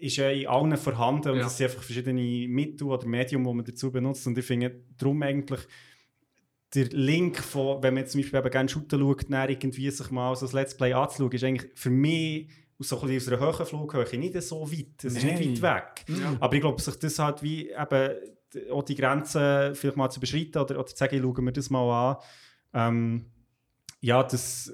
ist 0.00 0.16
ja 0.16 0.30
in 0.30 0.48
allen 0.48 0.76
vorhanden 0.76 1.30
und 1.30 1.38
Ja. 1.38 1.46
es 1.46 1.56
sind 1.56 1.66
einfach 1.70 1.82
verschiedene 1.82 2.48
Mittel 2.48 2.88
oder 2.88 3.06
Medien, 3.06 3.44
die 3.44 3.54
man 3.54 3.64
dazu 3.64 3.90
benutzt. 3.92 4.26
Und 4.26 4.36
ich 4.36 4.44
finde 4.44 4.82
darum 4.98 5.22
eigentlich 5.22 5.60
der 6.74 6.86
Link 6.86 7.38
von, 7.38 7.82
wenn 7.82 7.94
man 7.94 8.06
zum 8.06 8.20
Beispiel 8.20 8.38
eben 8.38 8.50
gerne 8.50 8.68
Shooter 8.68 8.98
schaut, 8.98 9.30
dann 9.30 9.48
irgendwie 9.48 9.90
sich 9.90 10.10
mal 10.10 10.34
so 10.34 10.46
ein 10.46 10.52
Let's 10.52 10.76
Play 10.76 10.92
anzuschauen, 10.92 11.32
ist 11.32 11.44
eigentlich 11.44 11.70
für 11.74 11.90
mich 11.90 12.48
aus 12.82 12.88
so 12.88 13.00
ein 13.00 13.08
bisschen 13.08 13.34
aus 13.34 13.42
einer 13.42 13.52
hohen 13.58 13.66
Flughöhe 13.66 14.18
nicht 14.18 14.40
so 14.42 14.70
weit. 14.70 15.04
Es 15.04 15.16
ist 15.16 15.24
nicht 15.24 15.62
weit 15.62 15.96
weg. 16.06 16.16
Ja. 16.18 16.36
Aber 16.40 16.54
ich 16.54 16.60
glaube, 16.60 16.80
sich 16.80 16.98
das 16.98 17.18
halt 17.18 17.42
wie 17.42 17.70
eben 17.70 18.10
auch 18.70 18.82
die 18.82 18.94
Grenzen 18.94 19.74
vielleicht 19.74 19.96
mal 19.96 20.10
zu 20.10 20.20
beschreiten 20.20 20.58
oder, 20.58 20.74
oder 20.78 20.86
zu 20.86 20.96
sagen, 20.96 21.20
schauen 21.20 21.44
wir 21.44 21.52
das 21.52 21.70
mal 21.70 22.10
an. 22.10 22.16
Ähm, 22.74 23.26
ja, 24.00 24.22
das 24.22 24.72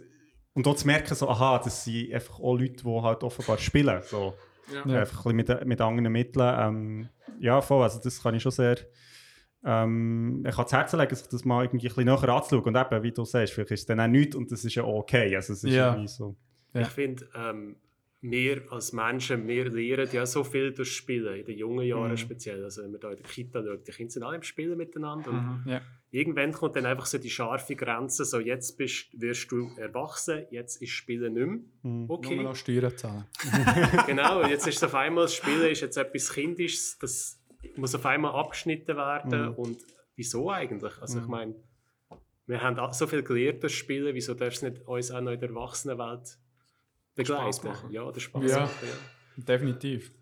und 0.55 0.67
dort 0.67 0.81
zu 0.81 0.87
merken, 0.87 1.15
so, 1.15 1.29
aha, 1.29 1.61
das 1.63 1.85
sind 1.85 2.13
einfach 2.13 2.41
auch 2.41 2.57
Leute, 2.57 2.83
die 2.83 3.03
halt 3.03 3.23
offenbar 3.23 3.59
spielen. 3.59 4.01
So. 4.03 4.35
Ja. 4.73 4.85
Ja. 4.93 5.01
Einfach 5.01 5.27
ein 5.27 5.37
bisschen 5.37 5.59
mit, 5.59 5.67
mit 5.69 5.81
anderen 5.81 6.13
Mitteln. 6.13 6.55
Ähm, 6.59 7.09
ja, 7.39 7.61
voll, 7.61 7.83
also 7.85 8.01
das 8.03 8.21
kann 8.21 8.35
ich 8.35 8.43
schon 8.43 8.51
sehr. 8.53 8.77
Ähm, 9.65 10.45
ich 10.49 10.55
kann 10.55 10.65
das 10.65 10.73
Herz 10.73 10.93
legen, 10.93 11.15
sich 11.15 11.27
das 11.29 11.45
mal 11.45 11.65
irgendwie 11.65 11.87
ein 11.89 11.95
bisschen 11.95 12.05
näher 12.07 12.29
anzuschauen. 12.29 12.75
Und 12.75 12.77
eben, 12.77 13.03
wie 13.03 13.13
du 13.13 13.25
sagst, 13.25 13.53
vielleicht 13.53 13.71
ist 13.71 13.81
es 13.81 13.87
dann 13.87 14.01
auch 14.01 14.09
nichts 14.09 14.35
und 14.35 14.51
das 14.51 14.65
ist 14.65 14.75
ja 14.75 14.85
okay. 14.85 15.35
Also 15.37 15.53
es 15.53 15.63
ist 15.65 15.73
Ja. 15.73 15.91
irgendwie 15.91 16.09
so. 16.09 16.37
Ja. 16.75 16.83
Ich 16.83 16.89
finde, 16.89 17.29
ähm, 17.37 17.77
wir 18.21 18.63
als 18.73 18.93
Menschen, 18.93 19.47
wir 19.47 19.71
lernen 19.71 20.09
ja 20.13 20.27
so 20.27 20.43
viel 20.43 20.73
durch 20.73 20.91
Spielen, 20.93 21.37
in 21.39 21.45
den 21.47 21.57
jungen 21.57 21.87
Jahren 21.87 22.11
Mhm. 22.11 22.17
speziell. 22.17 22.65
Also 22.65 22.83
wenn 22.83 22.91
man 22.91 23.01
da 23.01 23.11
in 23.11 23.17
der 23.19 23.27
Kita 23.27 23.63
schaut, 23.65 23.87
die 23.87 23.93
Kinder 23.93 24.11
sind 24.11 24.23
alle 24.25 24.37
im 24.37 24.43
Spielen 24.43 24.77
miteinander. 24.77 25.31
Und 25.31 25.65
Mhm. 25.65 25.71
Ja. 25.71 25.81
irgendwann 26.11 26.53
kommt 26.53 26.75
dann 26.75 26.85
einfach 26.87 27.07
so 27.07 27.19
die 27.19 27.31
scharfe 27.31 27.77
Grenze, 27.77 28.25
so 28.25 28.41
jetzt 28.41 28.77
bist, 28.77 29.07
wirst 29.21 29.53
du 29.53 29.71
erwachsen, 29.77 30.47
jetzt 30.51 30.83
ist 30.83 30.91
Spielen 30.91 31.35
nicht 31.35 31.47
mehr. 31.47 31.59
Mhm. 31.93 32.07
Nur 32.07 32.11
Okay, 32.19 32.43
noch 32.43 32.57
Steuern 32.57 32.97
zahlen. 32.97 33.25
genau. 34.07 34.43
Und 34.43 34.51
jetzt 34.51 34.67
ist 34.67 34.77
es 34.79 34.83
auf 34.85 34.95
einmal, 34.97 35.25
das 35.25 35.35
Spielen 35.35 35.71
ist 35.71 35.81
jetzt 35.83 35.97
etwas 35.97 36.33
Kindisches, 36.33 36.99
das 36.99 37.41
muss 37.77 37.95
auf 37.95 38.05
einmal 38.05 38.33
abgeschnitten 38.33 38.97
werden. 38.97 39.51
Mhm. 39.51 39.55
Und 39.55 39.79
wieso 40.17 40.51
eigentlich? 40.51 40.93
Also 41.01 41.19
ich 41.19 41.25
Mhm. 41.25 41.31
meine, 41.31 41.55
wir 42.47 42.63
haben 42.63 42.93
so 42.93 43.07
viel 43.07 43.23
gelernt 43.23 43.63
durch 43.63 43.77
Spielen, 43.77 44.13
wieso 44.15 44.35
darf 44.35 44.55
es 44.55 44.63
nicht 44.63 44.81
uns 44.89 45.11
auch 45.13 45.21
noch 45.21 45.31
in 45.33 45.39
der 45.39 45.51
Erwachsenenwelt 45.51 46.39
Spaß 47.25 47.61
begleiten? 47.61 47.67
machen. 47.83 47.93
Ja, 47.93 48.03
oder 48.03 48.21
Spaß 48.21 48.51
Ja. 48.51 48.61
machen, 48.61 48.73
ja. 49.37 49.45
Definitiv. 49.45 50.13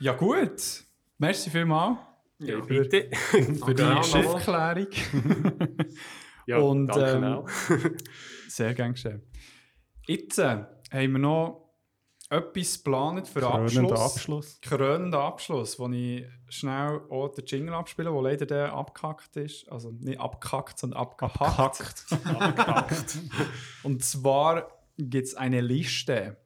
Ja 0.00 0.12
gut. 0.12 0.84
Merci 1.18 1.50
vielmals 1.50 1.98
Ja, 2.38 2.58
Ja. 2.58 2.64
bitte. 2.64 3.10
für 3.64 3.74
die. 3.74 3.82
Aufklärung. 3.82 4.86
Ja, 6.46 6.58
Und, 6.58 6.86
danke 6.88 7.10
ähm, 7.10 7.24
auch. 7.24 7.48
Sehr 8.48 8.74
gern 8.74 8.92
geschehen. 8.92 9.22
Jetzt 10.06 10.38
äh, 10.38 10.64
haben 10.92 11.12
wir 11.12 11.18
noch 11.18 11.64
etwas 12.30 12.76
geplant 12.82 13.26
für 13.26 13.40
Krönender 13.40 13.98
Abschluss. 13.98 14.00
Abschluss. 14.16 14.60
Krönender 14.60 15.20
Abschluss, 15.20 15.78
wo 15.78 15.88
ich 15.88 16.24
schnell 16.48 17.00
auch 17.10 17.28
den 17.28 17.44
Jingle 17.46 17.74
abspiele, 17.74 18.10
der 18.10 18.22
leider 18.22 18.46
der 18.46 18.72
abgehackt 18.72 19.36
ist. 19.36 19.68
Also 19.70 19.90
nicht 19.90 20.20
abgehackt, 20.20 20.78
sondern 20.78 21.00
abgehackt. 21.00 21.40
Abgehackt. 21.40 22.04
abgehackt. 22.40 23.18
Und 23.82 24.04
zwar 24.04 24.77
gibt 24.98 25.28
es 25.28 25.34
eine 25.34 25.60
Liste. 25.60 26.36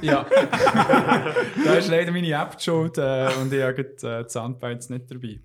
Ja. 0.00 0.24
da 1.64 1.74
ist 1.74 1.88
leider 1.88 2.12
meine 2.12 2.30
App 2.30 2.60
schuld 2.60 2.98
äh, 2.98 3.28
und 3.40 3.52
ich 3.52 3.62
habe 3.62 3.82
äh, 3.82 4.24
die 4.24 4.28
Soundbites 4.30 4.90
nicht 4.90 5.10
dabei. 5.10 5.40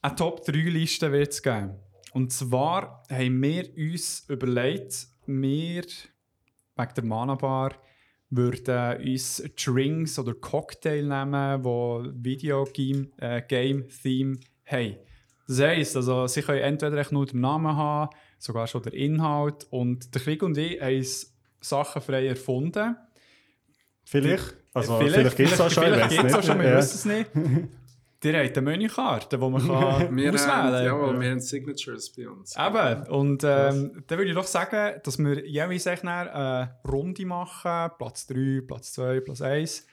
Eine 0.00 0.16
Top-3-Liste 0.16 1.12
wird 1.12 1.32
es 1.32 1.42
geben. 1.42 1.74
Und 2.12 2.32
zwar 2.32 3.02
haben 3.10 3.42
wir 3.42 3.68
uns 3.76 4.24
überlegt, 4.28 5.08
wir 5.26 5.82
wegen 6.76 6.94
der 6.94 7.04
Mana 7.04 7.34
Bar 7.34 7.72
würden 8.30 9.00
uns 9.06 9.42
Drinks 9.56 10.18
oder 10.18 10.34
Cocktail 10.34 11.02
nehmen, 11.02 11.62
die 11.62 12.24
Videogame 12.24 13.08
äh, 13.18 13.42
Game 13.42 13.88
Theme 13.88 14.38
haben. 14.64 14.96
Das 15.46 15.60
heisst, 15.60 15.96
also, 15.96 16.26
sie 16.26 16.42
können 16.42 16.60
entweder 16.60 16.96
echt 16.96 17.12
nur 17.12 17.24
den 17.24 17.40
Namen 17.40 17.76
haben, 17.76 18.10
sogar 18.38 18.66
schon 18.66 18.82
den 18.82 18.94
Inhalt. 18.94 19.66
Und 19.70 20.12
der 20.14 20.22
Krieg 20.22 20.42
und 20.42 20.58
ich 20.58 20.80
haben 20.80 21.06
Sachen 21.60 22.02
frei 22.02 22.26
erfunden. 22.26 22.96
Vielleicht. 24.04 24.56
Also, 24.74 24.98
vielleicht, 24.98 25.36
gibt 25.36 25.52
es 25.52 25.60
auch 25.60 25.70
schon. 25.70 25.84
ich 25.84 26.18
Vielleicht 26.18 26.24
es 26.24 26.34
auch 26.34 26.42
schon, 26.42 26.58
wir 26.58 26.76
wissen 26.76 26.96
es 26.96 27.04
nicht. 27.04 27.30
Ihr 28.24 28.38
habt 28.42 28.56
eine 28.58 28.64
Menükarte, 28.70 29.38
die 29.38 29.48
man 29.48 29.60
kann 29.68 30.16
Wir 30.16 30.32
auswählen 30.34 30.48
kann. 30.72 30.84
jawohl, 30.84 31.20
wir 31.20 31.30
haben 31.30 31.40
Signatures 31.40 32.10
bei 32.12 32.28
uns. 32.28 32.54
Eben, 32.56 33.02
und 33.08 33.44
ähm, 33.44 34.02
dann 34.06 34.18
würde 34.18 34.30
ich 34.30 34.34
doch 34.34 34.46
sagen, 34.46 35.00
dass 35.04 35.18
wir 35.18 35.46
jeweils 35.46 35.86
eine 35.86 36.70
Runde 36.88 37.26
machen, 37.26 37.90
Platz 37.98 38.26
3, 38.26 38.62
Platz 38.66 38.92
2, 38.94 39.20
Platz 39.20 39.42
1 39.42 39.86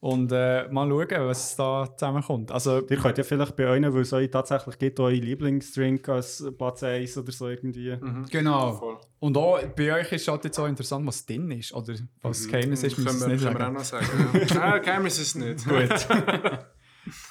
und 0.00 0.30
äh, 0.30 0.68
mal 0.68 0.88
schauen, 0.88 1.26
was 1.26 1.56
da 1.56 1.88
zusammenkommt. 1.96 2.52
Also, 2.52 2.86
Ihr 2.88 2.96
könnt 2.98 3.18
ja 3.18 3.24
vielleicht 3.24 3.56
bei 3.56 3.66
euch, 3.68 3.82
weil 3.82 4.00
es 4.02 4.12
euch 4.12 4.30
tatsächlich 4.30 4.78
gibt, 4.78 5.00
euren 5.00 5.14
Lieblingsdrink 5.16 6.08
als 6.08 6.44
Platz 6.56 6.84
1 6.84 7.18
oder 7.18 7.32
so 7.32 7.48
irgendwie. 7.48 7.96
Mhm. 8.00 8.26
genau. 8.30 8.74
Voll. 8.74 8.96
Und 9.18 9.36
auch 9.36 9.60
bei 9.76 9.92
euch 9.94 10.12
ist 10.12 10.28
halt 10.28 10.44
jetzt 10.44 10.56
auch 10.60 10.68
interessant, 10.68 11.04
was 11.04 11.26
drin 11.26 11.50
ist, 11.50 11.74
oder 11.74 11.94
was 12.22 12.46
Mhm. 12.46 12.50
Geheimnis 12.52 12.84
ist, 12.84 12.96
müssen 12.96 13.18
Können 13.18 13.20
wir 13.20 13.26
es 13.26 13.42
nicht 13.42 13.52
können 13.52 13.74
wir 13.74 13.80
auch 13.80 13.84
sagen. 13.84 14.06
noch 14.06 14.24
sagen. 14.40 14.48
Ja. 14.54 14.62
ah, 14.74 14.78
Geheimnis 14.78 15.18
ist 15.18 15.34
es 15.34 15.34
nicht. 15.34 15.68
Gut. 15.68 16.08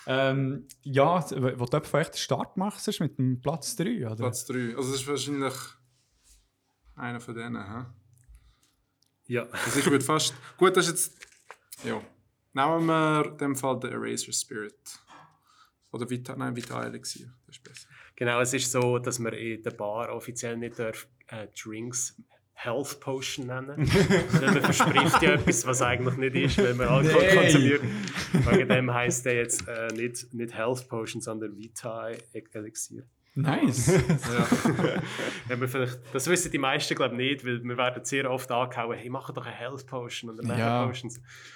ähm, 0.09 0.67
ja, 0.83 1.19
wo 1.59 1.65
du 1.65 1.81
vielleicht 1.81 2.13
den 2.13 2.17
Start 2.17 2.55
machst, 2.55 2.87
ist 2.87 3.01
mit 3.01 3.17
dem 3.17 3.41
Platz 3.41 3.75
3, 3.75 4.05
oder? 4.07 4.15
Platz 4.15 4.45
3. 4.45 4.75
Also 4.77 4.91
das 4.91 5.01
ist 5.01 5.07
wahrscheinlich 5.07 5.53
einer 6.95 7.19
von 7.19 7.35
denen. 7.35 7.57
Hä? 7.57 7.85
Ja. 9.25 9.47
Also 9.51 9.79
ich 9.79 9.85
würde 9.91 10.05
fast... 10.05 10.33
Gut, 10.57 10.77
das 10.77 10.87
ist 10.87 10.91
jetzt... 10.91 11.27
Ja. 11.83 12.01
Nehmen 12.53 12.85
wir 12.85 13.31
in 13.31 13.37
dem 13.37 13.55
Fall 13.57 13.79
den 13.81 13.91
Eraser 13.91 14.31
Spirit. 14.31 14.97
Oder 15.91 16.09
Vita, 16.09 16.35
nein, 16.37 16.55
Vital 16.55 16.85
Elixir. 16.85 17.27
Das 17.45 17.57
ist 17.57 17.63
besser. 17.63 17.87
Genau, 18.15 18.39
es 18.39 18.53
ist 18.53 18.71
so, 18.71 18.99
dass 18.99 19.19
man 19.19 19.33
in 19.33 19.61
der 19.61 19.71
Bar 19.71 20.09
offiziell 20.13 20.55
nicht 20.55 20.79
darf, 20.79 21.07
äh, 21.27 21.47
Drinks 21.49 22.15
Health 22.59 22.99
Potion 22.99 23.45
nennen 23.45 23.77
Weil 24.31 24.51
man 24.51 24.63
verspricht 24.63 25.21
ja 25.21 25.33
etwas, 25.33 25.67
was 25.67 25.81
eigentlich 25.83 26.17
nicht 26.17 26.35
ist, 26.35 26.57
wenn 26.57 26.75
man 26.75 26.87
Alkohol 26.87 27.21
Nein. 27.21 27.37
konsumiert. 27.37 27.81
Wegen 28.33 28.69
dem 28.69 28.93
heisst 28.93 29.25
der 29.25 29.35
jetzt 29.35 29.67
äh, 29.67 29.93
nicht, 29.93 30.33
nicht 30.33 30.55
Health 30.55 30.89
Potion, 30.89 31.21
sondern 31.21 31.55
Vitae 31.55 32.17
Elixir. 32.33 33.03
Nice. 33.37 33.87
Ja. 33.97 35.01
Wenn 35.47 35.59
man 35.59 35.67
vielleicht, 35.67 35.99
das 36.11 36.27
wissen 36.27 36.51
die 36.51 36.57
meisten 36.57 36.95
glaube 36.95 37.13
ich 37.15 37.17
nicht, 37.31 37.45
weil 37.45 37.63
wir 37.63 37.77
werden 37.77 38.03
sehr 38.03 38.29
oft 38.31 38.51
angehauen, 38.51 38.97
hey, 38.97 39.09
mach 39.09 39.29
doch 39.31 39.45
eine 39.45 39.53
Health 39.55 39.85
Potion 39.85 40.31
und 40.31 40.39
eine 40.41 40.57
Ja. 40.59 40.79
Health 40.85 40.87
Potion. 40.93 41.11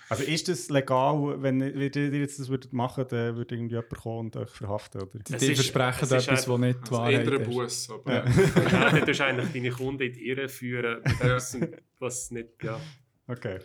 Also 0.10 0.24
ist 0.24 0.48
das 0.48 0.70
legal, 0.70 1.42
wenn 1.42 1.60
ihr 1.62 1.96
ihr 1.96 2.20
jetzt 2.20 2.40
das 2.40 2.50
würdet 2.50 2.72
machen, 2.72 3.06
dann 3.10 3.36
würde 3.36 3.56
irgendwie 3.56 3.74
jemand 3.76 3.90
kommen 3.98 4.20
und 4.28 4.38
euch 4.38 4.50
verhaften, 4.50 5.02
oder? 5.02 5.20
Die 5.20 5.34
ist- 5.34 5.46
versprechen 5.56 6.04
ist 6.04 6.12
etwas, 6.12 6.48
was 6.48 6.60
nicht 6.60 6.78
die 6.80 6.82
Also 6.82 6.98
Wahrheit 6.98 7.28
eher 7.28 7.34
ein 7.34 7.42
ist. 7.42 7.50
Bus, 7.50 7.90
aber... 7.92 8.14
Ja. 8.14 8.26
Ja, 8.72 8.90
dann 8.92 9.06
tust 9.06 9.20
du 9.20 9.26
eigentlich 9.26 9.52
deine 9.54 9.70
Kunden 9.72 10.04
in 10.04 10.14
die 10.14 10.28
Irre 10.28 10.50
führen, 10.50 11.02
mit 11.04 11.22
etwas, 11.22 11.58
was 12.00 12.32
nicht, 12.32 12.64
ja. 12.64 12.80
Okay. 13.28 13.60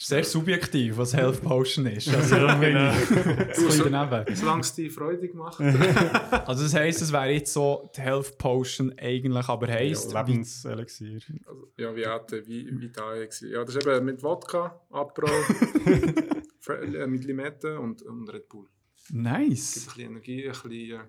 Sehr 0.00 0.22
subjektiv, 0.22 0.96
was 0.96 1.12
Health 1.12 1.42
Potion 1.42 1.86
ist. 1.86 2.08
Also, 2.08 2.36
Ja, 2.36 2.54
genau. 2.58 2.92
ich 2.92 3.10
ein 3.10 3.46
bisschen 3.66 3.92
daneben. 3.92 4.34
Solange 4.36 4.60
es 4.60 4.72
dich 4.74 4.92
freudig 4.92 5.34
macht. 5.34 5.58
Also 6.46 6.62
das 6.62 6.74
heisst, 6.74 7.02
es 7.02 7.12
wäre 7.12 7.30
jetzt 7.30 7.52
so 7.52 7.90
die 7.96 8.00
Health 8.00 8.38
Potion 8.38 8.94
eigentlich, 8.96 9.48
aber 9.48 9.66
heisst, 9.66 10.12
Ja, 10.12 10.22
Lebenselixier. 10.22 11.18
Also, 11.46 11.72
ja, 11.76 11.94
wie 11.96 12.06
hatte, 12.06 12.46
wie, 12.46 12.68
wie 12.80 12.88
da. 12.90 13.14
Ja, 13.16 13.64
das 13.64 13.74
ist 13.74 13.86
eben 13.86 14.04
mit 14.06 14.22
Wodka, 14.22 14.80
Apro, 14.90 15.26
Fre- 16.64 16.96
äh, 16.96 17.06
mit 17.06 17.24
Limette 17.24 17.78
und, 17.80 18.00
und 18.02 18.28
Red 18.32 18.48
Bull. 18.48 18.66
Gibt 19.08 19.18
ein 19.18 19.22
nice. 19.22 19.74
bisschen 19.86 20.10
Energie, 20.10 20.46
ein 20.48 20.52
bisschen... 20.62 21.00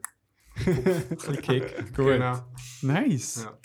Ein 0.66 1.16
bisschen 1.16 1.42
Kick. 1.42 1.78
Gut. 1.96 2.06
Genau. 2.08 2.44
Nice. 2.82 3.44
Ja. 3.46 3.58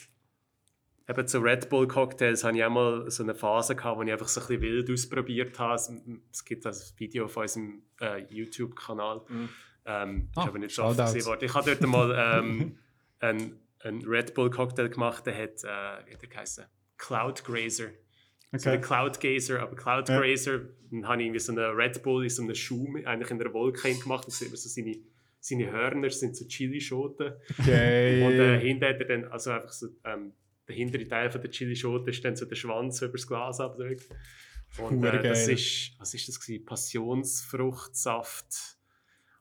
Eben 1.06 1.26
zu 1.26 1.38
Red 1.40 1.68
Bull 1.68 1.86
Cocktails 1.86 2.44
hatte 2.44 2.56
ich 2.56 2.64
auch 2.64 2.70
mal 2.70 3.10
so 3.10 3.22
eine 3.22 3.34
Phase, 3.34 3.76
gehabt, 3.76 3.98
wo 3.98 4.02
ich 4.02 4.10
einfach 4.12 4.28
so 4.28 4.40
ein 4.40 4.46
bisschen 4.46 4.62
wild 4.62 4.90
ausprobiert 4.90 5.58
habe. 5.58 5.74
Es- 5.74 5.92
Es 6.32 6.44
gibt 6.44 6.64
das 6.64 6.98
Video 6.98 7.26
auf 7.26 7.36
unserem 7.36 7.82
äh, 8.00 8.24
YouTube-Kanal. 8.30 9.20
Mhm. 9.28 9.48
Ähm, 9.86 10.28
Ah, 10.34 10.42
ist 10.44 10.48
aber 10.48 10.58
nicht 10.58 10.74
so 10.74 10.82
oft 10.84 10.96
Shoutouts. 10.96 11.12
gesehen 11.14 11.28
worden. 11.28 11.44
Ich 11.44 11.54
habe 11.54 11.76
dort 11.76 11.90
mal 11.90 12.38
ähm, 12.42 12.78
einen, 13.20 13.60
einen 13.80 14.02
Red 14.06 14.32
Bull 14.32 14.48
Cocktail 14.48 14.88
gemacht, 14.88 15.26
der 15.26 15.34
hat, 15.36 15.62
äh, 15.62 16.06
wie 16.08 16.14
hat 16.14 16.22
der 16.22 16.28
geheißen? 16.30 16.64
Cloud 16.96 17.44
Grazer. 17.44 17.88
So 18.52 18.70
Okay. 18.70 18.76
ein 18.76 18.80
Cloud 18.80 19.20
Gazer, 19.20 19.60
aber 19.60 19.76
Cloud 19.76 20.08
Ja. 20.08 20.18
Grazer, 20.20 20.60
dann 20.90 21.06
habe 21.08 21.20
ich 21.20 21.26
irgendwie 21.26 21.40
so 21.40 21.52
einen 21.52 21.74
Red 21.76 22.02
Bull 22.02 22.22
in 22.24 22.30
so 22.30 22.42
einem 22.42 22.54
Schuh, 22.54 22.88
mit- 22.88 23.04
eigentlich 23.06 23.30
in 23.30 23.40
einer 23.42 23.52
Wolke 23.52 23.92
gemacht. 23.94 24.26
Da 24.26 24.30
sieht 24.30 24.48
man 24.48 24.56
so 24.56 24.68
seine, 24.70 24.96
seine 25.40 25.70
Hörner, 25.70 26.08
sind 26.08 26.34
so 26.34 26.46
Chilischoten. 26.46 27.32
Und 27.58 27.68
äh, 27.68 28.24
Okay. 28.24 28.60
hinten 28.60 28.84
hat 28.86 29.00
er 29.00 29.04
dann, 29.06 29.24
also 29.24 29.50
einfach 29.50 29.72
so, 29.72 29.88
ähm, 30.04 30.32
der 30.68 30.74
hintere 30.74 31.06
Teil 31.06 31.30
von 31.30 31.40
der 31.40 31.50
Chilischote 31.50 32.10
ist 32.10 32.24
dann 32.24 32.36
so 32.36 32.46
der 32.46 32.56
Schwanz 32.56 33.00
über 33.02 33.12
das 33.12 33.26
Glas 33.26 33.60
abgedrückt. 33.60 34.08
Und 34.78 35.04
äh, 35.04 35.22
das 35.22 35.48
ist, 35.48 35.92
was 35.98 36.14
ist 36.14 36.28
das 36.28 36.40
gewesen? 36.40 36.64
Passionsfruchtsaft. 36.64 38.78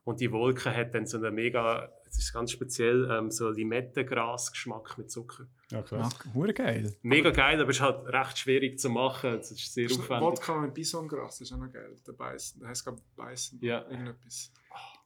Und 0.04 0.20
die 0.20 0.30
Wolke 0.30 0.74
hat 0.74 0.94
dann 0.94 1.06
so 1.06 1.16
eine 1.16 1.30
mega, 1.30 1.90
das 2.04 2.18
ist 2.18 2.32
ganz 2.32 2.52
speziell, 2.52 3.10
ähm, 3.10 3.30
so 3.30 3.50
Limettengras-Geschmack 3.50 4.98
mit 4.98 5.10
Zucker. 5.10 5.48
Ja, 5.70 5.80
krass. 5.80 6.14
hure 6.34 6.52
geil. 6.52 6.94
Mega 7.02 7.30
geil, 7.30 7.60
aber 7.60 7.70
es 7.70 7.76
ist 7.76 7.82
halt 7.82 8.06
recht 8.06 8.38
schwierig 8.38 8.78
zu 8.78 8.90
machen. 8.90 9.38
Es 9.38 9.50
ist 9.50 9.72
sehr 9.72 9.86
aufwendig. 9.86 10.20
Wodka 10.20 10.60
mit 10.60 10.74
Bisongras, 10.74 11.38
das 11.38 11.48
ist 11.48 11.54
auch 11.54 11.58
noch 11.58 11.72
geil. 11.72 11.96
Der 12.06 12.12
Beißen, 12.12 12.60
der 12.60 12.68
heißt 12.68 12.84
glaube 12.84 13.00
Beißen. 13.16 13.58
Ja. 13.62 13.88
Irgendetwas. 13.90 14.52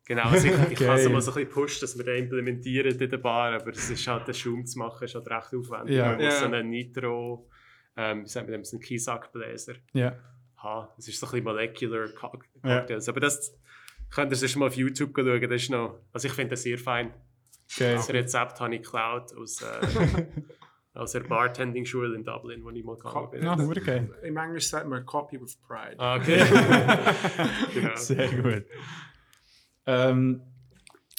Genau, 0.08 0.22
also 0.22 0.46
ich, 0.48 0.54
ich 0.80 0.88
habe 0.88 0.98
es 0.98 1.08
mal 1.08 1.20
so 1.20 1.30
ein 1.30 1.34
bisschen 1.34 1.48
gepusht, 1.48 1.82
dass 1.82 1.96
wir 1.98 2.04
den 2.04 2.24
implementieren 2.24 2.98
in 2.98 3.10
der 3.10 3.18
Bar, 3.18 3.52
aber 3.52 3.70
es 3.70 3.90
ist 3.90 4.06
halt, 4.08 4.26
den 4.26 4.32
Schaum 4.34 4.64
zu 4.64 4.78
machen, 4.78 5.04
ist 5.04 5.14
halt 5.14 5.28
recht 5.28 5.54
aufwendig. 5.54 5.96
Ja. 5.96 6.06
Man 6.06 6.14
muss 6.16 6.24
Ja. 6.24 6.30
so 6.40 6.44
einen 6.46 6.70
Nitro, 6.70 7.46
ähm, 7.94 8.24
wie 8.24 8.28
sagt 8.28 8.46
man 8.46 8.52
dem, 8.52 8.64
so 8.64 8.76
einen 8.78 8.82
Kiesackbläser 8.84 9.74
Ja. 9.92 10.14
haben. 10.56 10.88
Das 10.96 11.06
ist 11.08 11.20
so 11.20 11.26
ein 11.26 11.30
bisschen 11.32 11.44
Molecular. 11.44 12.08
Cocktails. 12.08 13.06
Aber 13.10 13.20
das 13.20 13.54
könnt 14.10 14.32
ihr 14.32 14.36
sonst 14.36 14.56
mal 14.56 14.66
auf 14.68 14.76
YouTube 14.76 15.12
schauen, 15.14 15.40
das 15.42 15.62
ist 15.62 15.70
noch, 15.70 16.00
also 16.12 16.26
ich 16.26 16.32
finde 16.32 16.50
das 16.52 16.62
sehr 16.62 16.78
fein. 16.78 17.12
Geil. 17.78 17.96
Das 17.96 18.08
Rezept 18.10 18.60
habe 18.60 18.74
ich 18.76 18.80
geklaut 18.82 19.34
aus, 19.36 19.60
äh, 19.60 20.24
aus 20.94 21.12
der 21.12 21.20
Bartending-Schule 21.20 22.14
in 22.16 22.24
Dublin, 22.24 22.64
wo 22.64 22.70
ich 22.70 22.82
mal 22.82 22.96
gegangen 22.96 23.30
bin. 23.30 23.42
Ja, 23.44 23.58
hure 23.58 23.80
geil. 23.82 24.08
Im 24.22 24.38
Englisch 24.38 24.68
sagt 24.68 24.88
man 24.88 25.04
Copy 25.04 25.38
with 25.38 25.56
Pride. 25.68 25.96
Ah, 25.98 26.16
okay. 26.16 26.42
genau. 27.74 27.94
Sehr 27.96 28.28
gut. 28.28 28.64
Ähm, 29.88 30.42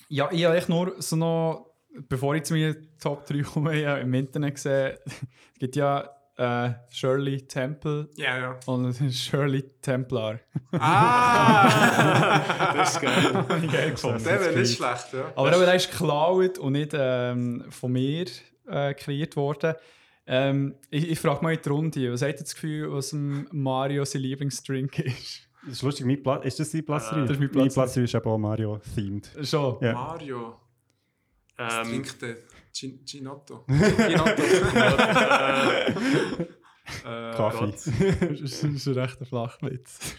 ja, 0.09 0.29
ich 0.31 0.45
habe 0.45 0.55
echt 0.57 0.69
nur 0.69 0.93
so 1.01 1.15
noch, 1.15 1.71
bevor 2.07 2.35
ich 2.35 2.43
zu 2.43 2.53
meinen 2.53 2.87
Top 3.01 3.25
3 3.25 3.41
komme, 3.41 3.79
ich 3.79 3.85
habe 3.85 4.01
im 4.01 4.13
Internet 4.13 4.55
gesehen, 4.55 4.97
es 5.53 5.59
gibt 5.59 5.75
ja 5.75 6.07
äh, 6.37 6.73
Shirley 6.91 7.41
Temple 7.47 8.09
Ja, 8.15 8.37
ja. 8.37 8.59
und 8.67 8.93
Shirley 9.11 9.63
Templar. 9.81 10.39
Ah! 10.71 12.39
Das 12.75 12.93
ist 12.95 13.01
geil. 13.01 13.45
Geil 13.71 13.91
gefunden. 13.91 14.23
der 14.23 14.39
wäre 14.39 14.57
nicht 14.57 14.77
schlecht, 14.77 15.13
ja. 15.13 15.31
Aber 15.35 15.49
der 15.51 15.73
ist 15.75 15.91
geklaut 15.91 16.57
und 16.59 16.73
nicht 16.73 16.91
ähm, 16.93 17.65
von 17.69 17.91
mir 17.91 18.25
äh, 18.67 18.93
kreiert 18.93 19.35
worden. 19.35 19.73
Ähm, 20.25 20.75
ich 20.91 21.09
ich 21.09 21.19
frage 21.19 21.41
mal 21.43 21.53
in 21.53 21.61
die 21.61 21.69
Runde, 21.69 22.13
was 22.13 22.21
hat 22.21 22.29
ihr 22.29 22.43
das 22.43 22.53
Gefühl, 22.53 22.93
was 22.93 23.11
Mario 23.13 24.05
sein 24.05 24.21
Lieblingsdrink 24.21 24.99
ist? 24.99 25.48
Das 25.63 25.73
ist 25.73 25.81
lustig, 25.81 26.05
mein 26.05 26.21
Platz, 26.23 26.45
ist 26.45 26.59
das 26.59 26.71
dein 26.71 26.85
Platz 26.85 27.09
3? 27.09 27.17
Äh, 27.17 27.21
das 27.21 27.31
ist 27.31 27.39
mein 27.39 27.51
Platz 27.51 27.73
Platz 27.73 27.93
3 27.95 28.01
ist 28.01 28.15
aber 28.15 28.31
auch 28.31 28.37
Mario-themed. 28.37 29.29
Schon? 29.43 29.77
Ja. 29.81 29.93
Mario. 29.93 30.55
Was 31.57 31.73
Ähm, 31.75 31.83
trinkt 31.89 32.21
der? 32.21 32.37
Gin 32.71 33.03
Ginotto. 33.03 33.65
Ginotto. 33.67 34.41
äh, 37.05 37.31
Kaffee. 37.35 37.71
Das 37.71 37.87
ist 38.41 38.63
das 38.63 38.71
ist 38.71 38.87
ein 38.87 38.93
rechter 38.93 39.25
Flachwitz. 39.25 40.15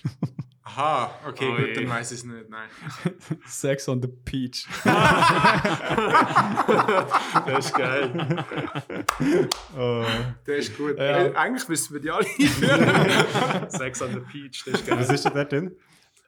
Aha, 0.65 1.11
okay, 1.27 1.49
Oh 1.51 1.57
gut, 1.57 1.67
je. 1.69 1.73
dann 1.75 1.89
weiß 1.89 2.13
ich 2.13 2.19
es 2.19 2.25
nicht. 2.25 2.49
Nein. 2.51 2.69
Sex 3.47 3.89
on 3.89 4.01
the 4.03 4.09
Peach. 4.09 4.67
Das 7.47 7.67
ist 7.67 7.75
geil. 7.75 8.45
Oh. 9.77 10.05
Der 10.47 10.57
ist 10.57 10.77
gut. 10.77 10.97
Ja. 10.99 11.27
Äh, 11.27 11.35
eigentlich 11.35 11.69
müssten 11.69 11.95
wir 11.95 12.01
die 12.01 12.11
alle 12.11 12.27
einführen. 12.27 13.69
Sex 13.71 14.03
on 14.03 14.11
the 14.13 14.21
Peach, 14.21 14.65
das 14.65 14.75
ist 14.81 14.87
geil. 14.87 14.99
Was 14.99 15.11
ist 15.11 15.25
denn 15.25 15.35
da 15.35 15.45
drin? 15.45 15.73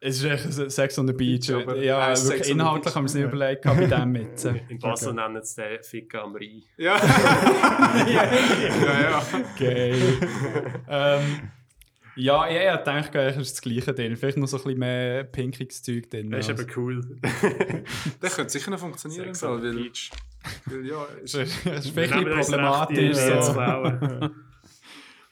Es 0.05 0.21
ist 0.21 0.25
echt 0.25 0.73
Sex 0.73 0.99
on 0.99 1.07
the 1.07 1.13
Beach. 1.13 1.47
Ja, 1.49 1.59
aber 1.59 1.77
ja, 1.77 2.09
wirklich 2.09 2.19
Sex 2.19 2.49
inhaltlich 2.49 2.95
haben 2.95 3.05
wir 3.05 3.07
es 3.07 3.15
nicht 3.15 3.25
überlegt 3.25 3.63
bei 3.63 3.87
dem 3.87 4.11
mit. 4.13 4.45
In 4.69 4.79
Basel 4.81 5.13
nennen 5.15 5.45
sie 5.45 5.63
den 5.63 5.83
Ficken 5.85 6.19
am 6.21 6.35
Rhein. 6.35 6.63
ja. 6.77 6.97
ja, 8.09 8.25
ja. 9.01 9.23
Geil. 9.59 10.19
ähm, 10.89 11.51
ja, 12.16 12.48
ja, 12.48 12.74
ich 12.76 12.82
denke, 12.82 13.20
eigentlich 13.20 13.36
ist 13.39 13.52
das 13.52 13.62
Gleiche 13.62 13.94
drin. 13.94 14.16
Vielleicht 14.16 14.39
noch 14.39 14.47
so 14.47 14.56
ein 14.59 14.62
bisschen 14.64 14.78
mehr 14.78 15.24
pinkiges 15.24 15.82
Zeug 15.82 16.10
drin. 16.10 16.30
Das 16.30 16.48
ist 16.48 16.51
Also, 16.51 16.62
aber 16.62 16.76
cool. 16.76 17.01
Der 18.22 18.30
könnte 18.30 18.51
sicher 18.51 18.70
noch 18.70 18.78
funktionieren. 18.78 19.34
Sex 19.34 19.43
on 19.44 19.62
Weil, 19.62 19.90
weil, 20.66 20.86
ja, 20.86 21.05
ist, 21.22 21.34
das 21.34 21.43
ist 21.43 21.66
das 21.66 21.86
ist 21.86 21.97
Wir 21.97 22.05
vielleicht 22.05 22.12
ein 22.12 22.24
nehmen 22.24 22.36
bisschen 22.36 22.64
uns 22.64 22.70
recht, 22.80 22.90
die 22.90 22.94
problematisch. 23.10 24.20
So. 24.20 24.30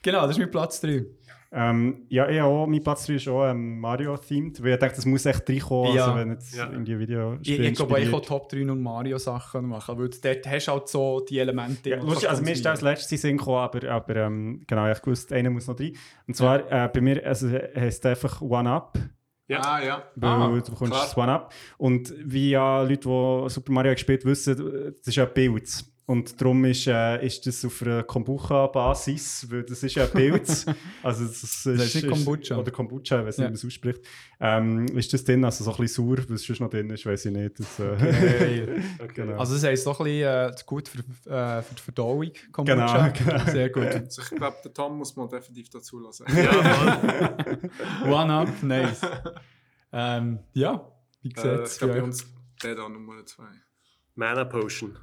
Genau, 0.03 0.23
das 0.23 0.31
ist 0.31 0.39
mein 0.39 0.51
Platz 0.51 0.81
3. 0.81 1.05
Ähm, 1.53 2.07
ja, 2.09 2.29
ich 2.29 2.41
auch, 2.41 2.67
mein 2.69 2.81
Platz 2.81 3.07
3 3.07 3.15
ist 3.15 3.27
auch 3.27 3.45
ähm, 3.51 3.81
Mario-themed, 3.81 4.63
weil 4.63 4.75
ich 4.75 4.79
denke, 4.79 4.95
das 4.95 5.05
muss 5.05 5.27
echt 5.27 5.49
reinkommen, 5.49 5.97
Ja. 5.97 6.05
also 6.07 6.17
wenn 6.19 6.31
jetzt 6.31 6.55
Ja. 6.57 6.71
irgendwie 6.71 6.97
Video 6.99 7.39
Ich, 7.43 7.59
ich 7.59 7.75
glaube, 7.75 7.99
ich 8.01 8.11
kann 8.11 8.23
Top 8.23 8.49
3 8.49 8.71
und 8.71 8.81
Mario-Sachen 8.81 9.67
machen, 9.67 9.99
weil 9.99 10.11
dort 10.11 10.47
hast 10.47 10.67
du 10.69 10.73
halt 10.73 10.89
so 10.89 11.21
die 11.29 11.39
Elemente. 11.41 11.91
Ja, 11.91 11.97
lustig, 12.01 12.31
also 12.31 12.43
mir 12.45 12.53
ist 12.53 12.65
das 12.65 12.81
den 12.81 13.19
Sinn 13.19 13.37
gekommen, 13.37 13.59
aber, 13.59 13.89
aber 13.91 14.17
ähm, 14.17 14.63
genau, 14.67 14.89
ich 14.91 15.05
wusste, 15.05 15.35
einer 15.35 15.51
muss 15.51 15.67
noch 15.67 15.81
rein. 15.81 15.93
Und 16.29 16.35
zwar 16.37 16.71
äh, 16.71 16.89
bei 16.89 17.01
mir 17.01 17.27
also, 17.27 17.49
heisst 17.51 18.05
es 18.05 18.11
einfach 18.11 18.41
One-Up, 18.41 18.97
Ja. 19.49 19.61
Ah, 19.61 19.83
ja. 19.85 20.03
weil 20.15 20.31
Ah, 20.31 20.47
du 20.49 20.71
bekommst 20.71 20.93
klar. 20.93 21.03
das 21.05 21.17
One-Up. 21.17 21.53
Und 21.79 22.15
wie 22.25 22.51
ja 22.51 22.83
Leute, 22.83 23.09
die 23.09 23.51
Super 23.51 23.73
Mario 23.73 23.93
gespielt 23.95 24.23
haben, 24.23 24.31
wissen, 24.31 24.95
das 24.97 25.09
ist 25.09 25.17
ja 25.17 25.25
ein 25.27 25.35
Pilz. 25.35 25.85
Und 26.07 26.41
darum 26.41 26.65
ist, 26.65 26.89
äh, 26.89 27.25
ist 27.25 27.47
das 27.47 27.65
auf 27.65 27.83
einer 27.83 28.03
Kombucha-Basis, 28.03 29.47
weil 29.49 29.63
das 29.63 29.83
ist 29.85 29.95
ja 29.95 30.05
ein 30.05 30.11
Pilz. 30.11 30.67
also 31.05 31.25
das 31.25 31.43
ist, 31.45 31.67
ist 31.67 31.95
nicht 31.95 32.09
Kombucha. 32.09 32.57
Oder 32.57 32.73
Kombucha, 32.73 33.21
ich 33.21 33.27
weiß 33.27 33.39
nicht, 33.39 33.45
Ja. 33.45 33.45
wie 33.45 33.51
man 33.51 33.55
es 33.55 33.65
ausspricht. 33.65 34.01
Ähm, 34.41 34.87
ist 34.97 35.13
das 35.13 35.25
drin, 35.25 35.45
also 35.45 35.63
so 35.63 35.71
ein 35.71 35.77
bisschen 35.77 36.05
sauer, 36.07 36.19
was 36.29 36.43
sonst 36.43 36.59
noch 36.61 36.69
drin 36.71 36.91
ist, 36.91 37.07
weiß 37.07 37.27
ich 37.27 37.33
nicht. 37.33 37.61
Das, 37.61 37.79
äh. 37.79 38.83
Okay. 38.99 39.11
Genau. 39.15 39.39
Also 39.39 39.55
das 39.55 39.65
heisst 39.65 39.87
doch 39.87 40.01
ein 40.01 40.05
bisschen 40.05 40.51
äh, 40.51 40.53
gut 40.67 40.89
für, 40.89 40.99
äh, 41.31 41.63
für 41.63 41.75
die 41.75 41.83
Verdauung. 41.83 42.31
Kombucha. 42.51 43.09
Genau, 43.09 43.33
genau. 43.39 43.51
Sehr 43.51 43.71
gut. 43.71 43.87
Also 43.87 44.23
ich 44.23 44.31
glaube, 44.31 44.57
der 44.65 44.73
Tom 44.73 44.99
muss 44.99 45.15
man 45.15 45.29
definitiv 45.29 45.69
dazu 45.71 46.01
lassen. 46.01 46.27
Ja. 46.35 47.39
One 48.05 48.33
up, 48.33 48.63
nice. 48.63 49.01
ähm, 49.93 50.41
ja, 50.55 50.91
wie 51.23 51.29
äh, 51.29 51.33
gesagt, 51.33 51.69
ich 51.73 51.79
glaube, 51.79 51.95
bei 51.95 52.03
uns 52.03 52.27
der 52.63 52.75
da 52.75 52.89
Nummer 52.89 53.25
2. 53.25 53.43
Mana 54.17 54.45
Potion. 54.45 54.97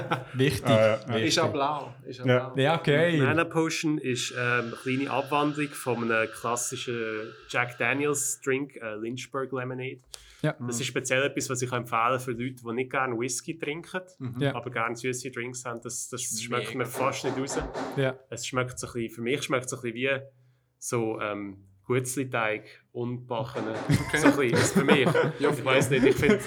wichtig. 0.34 0.66
Ah, 0.70 0.98
ja. 1.08 1.16
Ist 1.16 1.38
auch 1.38 1.52
blau. 1.52 1.94
Ist 2.06 2.20
auch 2.20 2.26
Ja. 2.26 2.48
blau. 2.50 2.62
Ja, 2.62 2.76
geil. 2.76 3.18
Mana 3.18 3.44
Potion 3.44 3.98
ist 3.98 4.32
ähm, 4.32 4.38
eine 4.38 4.72
kleine 4.82 5.10
Abwandlung 5.10 5.68
von 5.68 6.10
einem 6.10 6.30
klassischen 6.30 7.32
Jack 7.48 7.78
Daniels 7.78 8.40
Drink, 8.42 8.76
äh, 8.76 8.94
Lynchburg 8.96 9.52
Lemonade. 9.52 9.98
Ja. 10.42 10.54
Das 10.60 10.78
ist 10.78 10.86
speziell 10.86 11.22
etwas, 11.24 11.48
was 11.50 11.62
ich 11.62 11.72
empfehlen 11.72 12.20
für 12.20 12.32
Leute, 12.32 12.56
die 12.62 12.72
nicht 12.74 12.90
gerne 12.90 13.18
Whisky 13.18 13.58
trinken, 13.58 14.02
Ja. 14.38 14.54
aber 14.54 14.70
gerne 14.70 14.94
süße 14.94 15.30
Drinks 15.30 15.64
haben. 15.64 15.80
Das, 15.82 16.08
das 16.10 16.22
schmeckt 16.22 16.66
mega 16.68 16.78
mir 16.78 16.86
fast 16.86 17.24
nicht 17.24 17.38
raus. 17.38 17.58
Ja. 17.96 18.14
Es 18.28 18.46
schmeckt 18.46 18.78
so 18.78 18.86
ein 18.86 18.92
bisschen, 18.92 19.10
für 19.14 19.22
mich 19.22 19.42
schmeckt 19.42 19.64
es 19.64 19.70
so 19.70 19.76
ein 19.78 19.82
bisschen 19.82 19.96
wie 19.96 20.20
so 20.78 21.20
ähm, 21.20 21.65
Gutzli-Teig, 21.86 22.64
unbackene. 22.92 23.74
So 24.16 24.26
ein 24.28 24.36
bisschen, 24.36 24.56
für 24.56 24.84
mich. 24.84 25.08
Ja, 25.38 25.50
ich 25.50 25.64
weiß 25.64 25.90
nicht, 25.90 26.04
ich 26.04 26.16
finde 26.16 26.40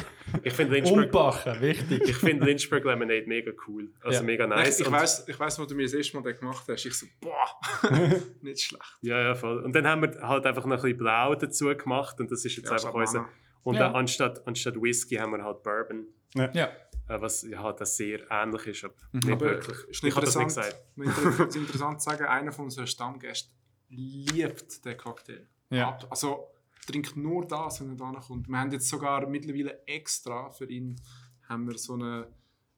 ich 0.43 0.53
find 0.53 0.69
Lynchburg, 0.69 1.05
Umbachen, 1.05 1.61
wichtig. 1.61 2.01
ich 2.07 2.15
find 2.17 2.43
Lynchburg 2.43 2.83
Lemonade 2.85 3.23
mega 3.25 3.51
cool. 3.67 3.89
Also 4.01 4.19
Ja. 4.19 4.23
mega 4.25 4.45
nice. 4.45 4.79
ich, 4.81 4.85
Und- 4.87 4.93
weiß, 4.93 5.27
ich 5.27 5.39
weiß, 5.39 5.59
wo 5.59 5.65
du 5.65 5.75
mir 5.75 5.83
das 5.83 5.93
erste 5.93 6.17
Mal 6.17 6.23
den 6.23 6.39
gemacht 6.39 6.65
hast. 6.69 6.85
Ich 6.85 6.93
so, 6.93 7.07
boah, 7.21 7.59
nicht 8.41 8.61
schlecht. 8.61 8.97
Ja, 9.01 9.19
ja, 9.21 9.35
voll. 9.35 9.59
Und 9.63 9.73
dann 9.73 9.87
haben 9.87 10.01
wir 10.01 10.19
halt 10.21 10.45
einfach 10.45 10.65
noch 10.65 10.77
ein 10.77 10.81
bisschen 10.81 10.97
Blau 10.97 11.35
dazu 11.35 11.65
gemacht 11.75 12.19
und 12.19 12.29
das 12.31 12.43
ist 12.45 12.57
jetzt 12.57 12.67
Ja, 12.67 12.73
einfach 12.73 12.93
unser. 12.93 13.27
Und 13.63 13.75
Ja. 13.75 13.91
anstatt, 13.93 14.45
anstatt 14.45 14.75
Whisky 14.81 15.15
haben 15.15 15.31
wir 15.31 15.43
halt 15.43 15.63
Bourbon, 15.63 16.05
Ja. 16.35 16.45
äh, 16.53 16.69
was 17.07 17.41
ja 17.43 17.63
halt 17.63 17.81
das 17.81 17.97
sehr 17.97 18.19
ähnlich 18.29 18.67
ist, 18.67 18.83
aber 18.85 18.93
nicht 19.13 19.29
Aber 19.31 19.45
wirklich. 19.45 19.77
ist 19.89 20.03
Ich 20.03 20.15
habe 20.15 20.25
das 20.25 20.35
nicht 20.35 20.43
interessant, 20.43 20.85
gesagt. 20.97 21.29
inter- 21.29 21.47
ist 21.47 21.55
interessant 21.55 22.01
zu 22.01 22.09
sagen, 22.09 22.25
einer 22.25 22.51
von 22.51 22.65
unseren 22.65 22.87
Stammgästen 22.87 23.51
liebt 23.89 24.85
den 24.85 24.97
Cocktail. 24.97 25.47
Ja. 25.69 25.89
Ab- 25.89 26.07
Also 26.09 26.47
trinkt 26.87 27.15
nur 27.17 27.45
das, 27.47 27.81
wenn 27.81 27.89
er 27.89 27.95
da 27.95 28.19
kommt. 28.19 28.47
Wir 28.47 28.57
haben 28.57 28.71
jetzt 28.71 28.87
sogar 28.89 29.27
mittlerweile 29.27 29.85
extra 29.85 30.49
für 30.49 30.65
ihn 30.69 30.99
haben 31.47 31.67
wir 31.67 31.77
so 31.77 31.93
eine, 31.93 32.27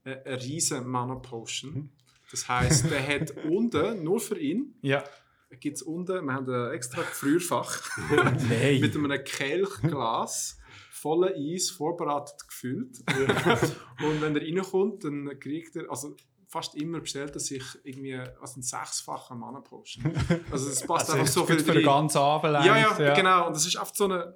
eine, 0.04 0.26
eine 0.26 0.42
riesen 0.44 0.88
Mana 0.88 1.16
Potion. 1.16 1.92
Das 2.32 2.48
heißt, 2.48 2.90
der 2.90 3.06
hat 3.08 3.32
unten, 3.50 4.04
nur 4.04 4.20
für 4.20 4.40
ihn, 4.40 4.76
Ja. 4.82 5.04
gibt 5.60 5.78
es 5.78 5.84
unten, 5.84 6.26
wir 6.26 6.34
haben 6.34 6.50
ein 6.50 6.72
extra 6.74 7.02
Gefrierfach 7.02 7.98
mit 8.80 8.96
einem 8.96 9.24
Kelchglas 9.24 10.58
voller 10.92 11.34
Eis 11.36 11.70
vorbereitet 11.72 12.48
gefüllt. 12.48 13.00
und 14.04 14.22
wenn 14.22 14.36
er 14.36 14.42
reinkommt, 14.42 15.04
dann 15.04 15.38
kriegt 15.40 15.76
er, 15.76 15.90
also 15.90 16.16
fast 16.52 16.76
immer 16.76 17.00
bestellt 17.00 17.34
er 17.34 17.40
sich 17.40 17.64
irgendwie 17.84 18.14
also 18.16 18.56
einen 18.56 18.64
sechsfachen 18.64 19.40
Mana 19.40 19.62
Potion. 19.62 20.04
Also 20.52 20.68
das 20.70 20.86
passt 20.86 21.10
Also, 21.10 21.14
einfach 21.14 21.28
so 21.32 21.46
viel 21.46 21.60
für 21.60 21.72
den 21.72 21.86
ganzen 21.86 22.18
Abend. 22.18 22.54
Ja, 22.66 22.78
ja, 22.78 23.00
ja. 23.00 23.14
genau. 23.14 23.48
Und 23.48 23.56
das 23.56 23.66
ist 23.66 23.78
oft 23.78 23.96
so 23.96 24.04
eine, 24.06 24.36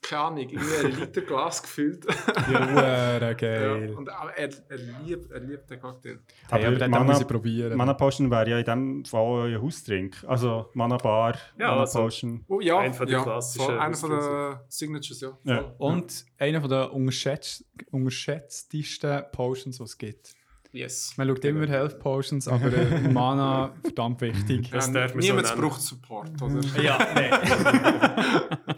keine 0.00 0.22
Ahnung, 0.22 0.38
irgendwie 0.38 0.86
ein 0.86 0.92
Liter 1.00 1.22
Glas 1.22 1.60
gefüllt. 1.60 2.06
Ja, 2.06 2.70
hure 2.72 3.18
ja. 3.20 3.32
geil. 3.32 3.94
Und 3.96 4.08
aber 4.08 4.30
er, 4.38 4.48
er, 4.68 4.76
liebt, 5.04 5.30
er 5.32 5.40
liebt 5.40 5.68
den 5.68 5.80
Cocktail. 5.80 6.20
Hey, 6.48 6.66
aber 6.66 6.76
den 6.76 6.90
muss 7.04 7.20
ich 7.20 7.26
probieren. 7.26 7.76
Mana 7.76 7.94
Potion 7.94 8.30
wäre 8.30 8.48
ja 8.48 8.58
in 8.60 8.64
dem 8.64 9.04
Fall 9.04 9.52
ein 9.52 9.60
Hausdrink. 9.60 10.24
Also 10.28 10.70
Mana 10.74 10.98
Bar, 10.98 11.34
Ja, 11.58 11.68
Mana 11.70 11.80
also- 11.80 11.98
Potion. 12.02 12.44
Oh, 12.46 12.60
ja, 12.60 12.78
Einer 12.78 12.94
von 12.94 13.06
den 13.06 13.12
ja, 13.16 13.22
klassischen 13.24 13.66
voll, 13.66 13.78
einer 13.78 13.96
von 13.96 14.10
den 14.10 14.58
Signatures, 14.68 15.20
ja. 15.20 15.36
Ja. 15.44 15.74
Und 15.78 16.24
einer 16.38 16.60
der 16.68 16.92
unterschätzt, 16.92 17.64
unterschätztesten 17.90 19.24
Potions, 19.32 19.78
die 19.78 19.82
es 19.82 19.98
gibt. 19.98 20.34
Yes. 20.72 21.14
Man 21.16 21.26
schaut 21.28 21.44
immer 21.44 21.66
Health 21.66 21.98
Potions, 21.98 22.46
aber 22.46 22.72
äh, 22.72 23.00
Mana 23.12 23.72
verdammt 23.82 24.20
wichtig. 24.20 24.70
Das 24.70 24.86
Ja, 24.86 24.92
darf 24.92 25.14
man 25.14 25.22
so 25.22 25.26
niemand 25.28 25.48
nennen. 25.48 25.60
braucht 25.60 25.80
Support, 25.82 26.42
oder? 26.42 26.60
Ja, 26.82 26.98
nee. 27.14 27.30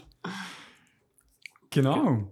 genau. 1.69 2.29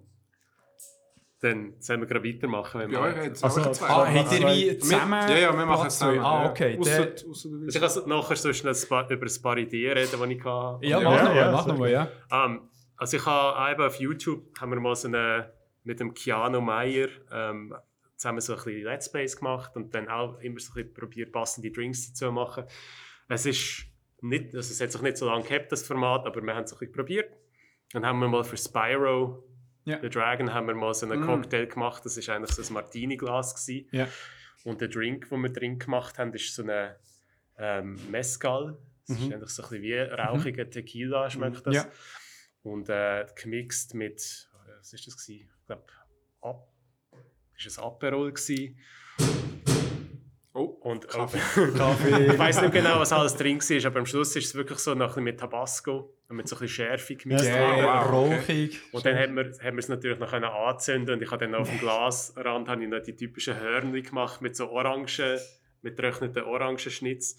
Dann 1.42 1.74
sollen 1.80 2.02
wir 2.02 2.08
gerade 2.08 2.24
weitermachen, 2.24 2.82
wenn 2.82 2.96
euch 2.96 3.16
wir... 3.16 3.32
es 3.32 3.44
Also, 3.44 3.62
auch 3.62 3.72
zwei. 3.72 3.88
Ah, 3.88 4.14
habt 4.14 4.32
ihr 4.32 4.48
wie 4.48 4.78
zusammen? 4.78 5.28
Ja, 5.28 5.38
ja, 5.38 5.58
wir 5.58 5.66
machen 5.66 5.88
es 5.88 5.98
zusammen. 5.98 6.20
Ah, 6.20 6.44
ja. 6.44 6.50
okay. 6.52 6.78
Ausser, 6.80 7.06
Der- 7.08 7.30
ausser 7.30 7.50
Also 7.50 7.68
ich 7.68 7.80
kann 7.82 7.90
so 7.90 8.06
nachher 8.08 8.36
so 8.36 8.54
schnell 8.54 8.76
über 9.10 9.26
ein 9.26 9.42
paar 9.42 9.58
Ideen 9.58 9.98
reden, 9.98 10.30
die 10.30 10.34
ich 10.36 10.44
hatte. 10.44 10.86
Ja, 10.86 11.00
Ja, 11.02 11.10
mach 11.10 11.16
ja, 11.18 11.24
nochmal, 11.24 11.36
ja, 11.38 11.52
mach 11.52 11.66
nochmal, 11.68 11.92
ja. 11.92 12.08
Ähm, 12.32 12.62
also 12.96 13.18
ich 13.18 13.26
habe 13.26 13.88
auf 13.88 14.00
YouTube 14.00 14.44
haben 14.60 14.72
wir 14.72 14.80
mal 14.80 14.96
so 14.96 15.08
eine, 15.08 15.52
mit 15.84 16.00
dem 16.00 16.14
Keanu 16.14 16.62
Meyer 16.62 17.08
ähm, 17.32 17.74
zusammen 18.22 18.40
so 18.42 18.54
ein 18.56 18.64
bisschen 18.64 18.84
Let's 18.84 19.12
Plays 19.12 19.36
gemacht 19.36 19.76
und 19.76 19.94
dann 19.96 20.08
auch 20.08 20.40
immer 20.40 20.60
so 20.60 20.72
ein 20.72 20.76
bisschen 20.76 20.94
probiert, 20.94 21.32
passende 21.32 21.72
Drinks 21.72 22.08
dazu 22.08 22.26
zu 22.28 22.32
machen. 22.32 22.66
Es 23.28 23.46
ist 23.46 23.86
nicht, 24.22 24.54
also 24.56 24.72
es 24.72 24.80
hat 24.80 24.92
sich 24.92 25.02
nicht 25.02 25.18
so 25.18 25.26
lange 25.26 25.44
gehabt, 25.44 25.72
das 25.72 25.86
Format, 25.86 26.26
aber 26.26 26.42
wir 26.42 26.54
haben 26.56 26.64
es 26.66 26.74
ein 26.74 26.80
bisschen 26.80 26.94
probiert. 26.94 27.36
Dann 27.94 28.06
haben 28.06 28.20
wir 28.20 28.28
mal 28.28 28.44
für 28.44 28.58
Spyro, 28.58 29.44
Ja. 29.84 30.00
The 30.00 30.10
Dragon, 30.10 30.54
haben 30.54 30.68
wir 30.68 30.76
mal 30.76 30.94
so 30.94 31.08
einen 31.08 31.22
Mm. 31.22 31.26
Cocktail 31.26 31.66
gemacht. 31.66 32.06
Das 32.06 32.16
war 32.28 32.36
eigentlich 32.36 32.52
so 32.52 32.62
ein 32.62 32.74
Martini-Glas. 32.74 33.68
Ja. 33.92 34.08
Und 34.64 34.80
der 34.80 34.90
Drink, 34.90 35.28
den 35.30 35.42
wir 35.42 35.50
drin 35.52 35.80
gemacht 35.80 36.20
haben, 36.20 36.32
ist 36.36 36.54
so 36.54 36.62
eine 36.62 36.98
ähm, 37.58 37.98
Mezcal. 38.12 38.78
Das 39.08 39.18
ist 39.18 39.26
Mhm. 39.26 39.34
eigentlich 39.34 39.50
so 39.50 39.64
ein 39.64 39.70
bisschen 39.70 39.82
wie 39.84 39.98
rauchiger 39.98 40.70
Tequila, 40.70 41.30
schmeckt 41.32 41.66
das. 41.66 41.76
Ja. 41.76 41.88
Und 42.62 42.90
äh, 42.90 43.26
gemixt 43.36 43.96
mit, 43.96 44.50
was 44.78 44.94
ist 44.94 45.08
das 45.08 45.18
gewesen? 45.18 45.50
Ich 45.60 45.66
glaube, 45.66 45.84
Ab 47.62 47.68
ist 47.68 47.78
es 47.78 47.80
Aperol 47.80 48.32
gewesen. 48.32 48.76
Oh, 50.54 50.64
Und 50.82 51.08
Kaffee. 51.08 51.38
ich 52.28 52.38
weiß 52.38 52.62
nicht 52.62 52.74
genau, 52.74 53.00
was 53.00 53.14
alles 53.14 53.36
drin 53.36 53.60
war, 53.60 53.86
aber 53.86 54.00
am 54.00 54.06
Schluss 54.06 54.36
ist 54.36 54.46
es 54.48 54.56
wirklich 54.56 54.80
so 54.80 54.96
noch 54.96 55.02
ein 55.02 55.08
bisschen 55.08 55.24
mit 55.24 55.40
Tabasco 55.40 56.14
und 56.28 56.36
mit 56.38 56.48
so 56.48 56.56
ein 56.56 56.62
bisschen 56.62 56.88
Schärfe. 56.88 57.16
Geil, 57.16 57.40
worden. 57.40 57.84
wow, 57.86 58.06
okay. 58.06 58.66
rauchig. 58.66 58.82
Und 58.92 59.06
dann 59.06 59.18
haben 59.18 59.36
wir, 59.36 59.44
haben 59.64 59.76
wir 59.76 59.80
es 59.80 59.88
natürlich 59.90 60.20
noch 60.20 60.32
können 60.32 60.46
anzünden 60.46 61.16
und 61.16 61.22
ich 61.22 61.32
habe 61.32 61.46
dann 61.46 61.56
auf 61.56 61.70
dem 61.70 61.80
Glasrand 61.80 62.68
habe 62.68 62.84
ich 62.84 62.90
noch 62.90 63.00
die 63.00 63.16
typischen 63.16 63.58
Hörnchen 63.58 64.04
gemacht 64.04 64.42
mit 64.42 64.56
so 64.58 64.70
Orangen, 64.72 65.40
mit 65.84 65.96
getrockneten 65.96 66.44
Orangenschnitz. 66.44 67.38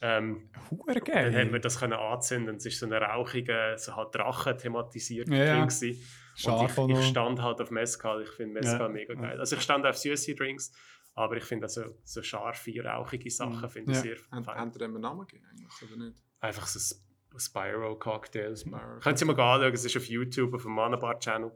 Ähm, 0.00 0.48
Huere 0.70 1.00
dann 1.00 1.34
haben 1.34 1.52
wir 1.52 1.58
das 1.58 1.80
können 1.80 1.94
anzünden. 1.94 2.56
Es 2.56 2.64
ist 2.64 2.78
so 2.78 2.86
eine 2.86 3.00
rauchige, 3.00 3.74
so 3.76 3.96
halt 3.96 4.14
Drache 4.14 4.56
thematisiert 4.56 5.28
Ja. 5.28 5.56
Drink 5.56 5.70
gewesen. 5.70 6.00
Scharf 6.38 6.78
Und 6.78 6.90
ich, 6.90 6.98
ich 7.00 7.06
stand 7.08 7.42
halt 7.42 7.60
auf 7.60 7.70
Mezcal. 7.70 8.22
Ich 8.22 8.30
finde 8.30 8.54
Mezcal 8.54 8.80
Ja. 8.80 8.88
mega 8.88 9.14
geil. 9.14 9.38
Also 9.40 9.56
ich 9.56 9.62
stand 9.62 9.84
auf 9.86 9.96
süße 9.96 10.34
Drinks, 10.34 10.72
aber 11.14 11.36
ich 11.36 11.44
finde 11.44 11.64
also 11.66 11.82
so 12.04 12.22
scharfe, 12.22 12.72
rauchige 12.84 13.30
Sachen 13.30 13.68
finde 13.68 13.90
ich 13.92 13.96
Ja. 13.98 14.02
sehr 14.02 14.16
Haben, 14.30 14.44
fein. 14.44 14.56
haben 14.56 14.70
ihr 14.72 14.78
dem 14.78 14.92
einen 14.94 15.00
Namen 15.02 15.26
gegeben 15.26 15.44
eigentlich, 15.50 15.82
oder 15.92 16.04
nicht? 16.04 16.16
Einfach 16.40 16.66
so 16.66 16.78
Sp- 16.78 17.02
Spyro 17.36 17.96
Cocktails. 17.96 18.60
Spyro. 18.62 19.00
Könnt 19.02 19.20
ihr 19.20 19.26
mal 19.26 19.32
anschauen, 19.32 19.72
es 19.74 19.84
ist 19.84 19.96
auf 19.96 20.06
YouTube, 20.08 20.54
auf 20.54 20.62
dem 20.62 20.72
Manabar 20.72 21.18
Channel. 21.18 21.52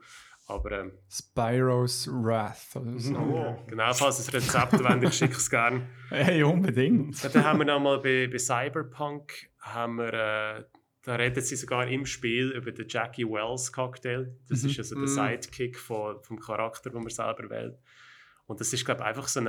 Aber 0.48 0.72
ähm, 0.72 0.92
Spyro's 1.08 2.08
Wrath 2.12 2.74
oder 2.76 2.98
so. 2.98 3.16
Oh. 3.16 3.56
Genau, 3.68 3.92
falls 3.94 4.18
es 4.18 4.32
Rezept 4.34 4.72
wollt, 4.82 5.02
ich 5.04 5.14
schicke 5.14 5.36
es 5.36 5.48
gerne. 5.48 5.86
Hey, 6.10 6.42
unbedingt. 6.42 7.22
Ja, 7.22 7.28
dann 7.30 7.44
haben 7.44 7.58
wir 7.60 7.64
noch 7.66 7.80
mal 7.80 7.98
bei, 8.00 8.26
bei 8.30 8.38
Cyberpunk, 8.38 9.32
haben 9.60 9.96
wir, 9.96 10.12
äh, 10.12 10.64
da 11.04 11.16
reden 11.16 11.42
sie 11.42 11.56
sogar 11.56 11.86
im 11.88 12.06
Spiel 12.06 12.50
über 12.50 12.70
den 12.72 12.86
Jackie 12.88 13.24
Wells 13.26 13.72
Cocktail. 13.72 14.36
Das 14.48 14.62
Mhm. 14.62 14.70
ist 14.70 14.78
also 14.78 14.94
der 14.94 15.02
Mhm. 15.04 15.08
Sidekick 15.08 15.78
von, 15.78 16.22
vom 16.22 16.38
Charakter, 16.38 16.90
den 16.90 17.00
man 17.02 17.10
selber 17.10 17.50
wählt. 17.50 17.78
Und 18.46 18.60
das 18.60 18.72
ist, 18.72 18.84
glaube 18.84 19.00
ich, 19.02 19.06
einfach 19.06 19.28
so 19.28 19.40
ein, 19.40 19.48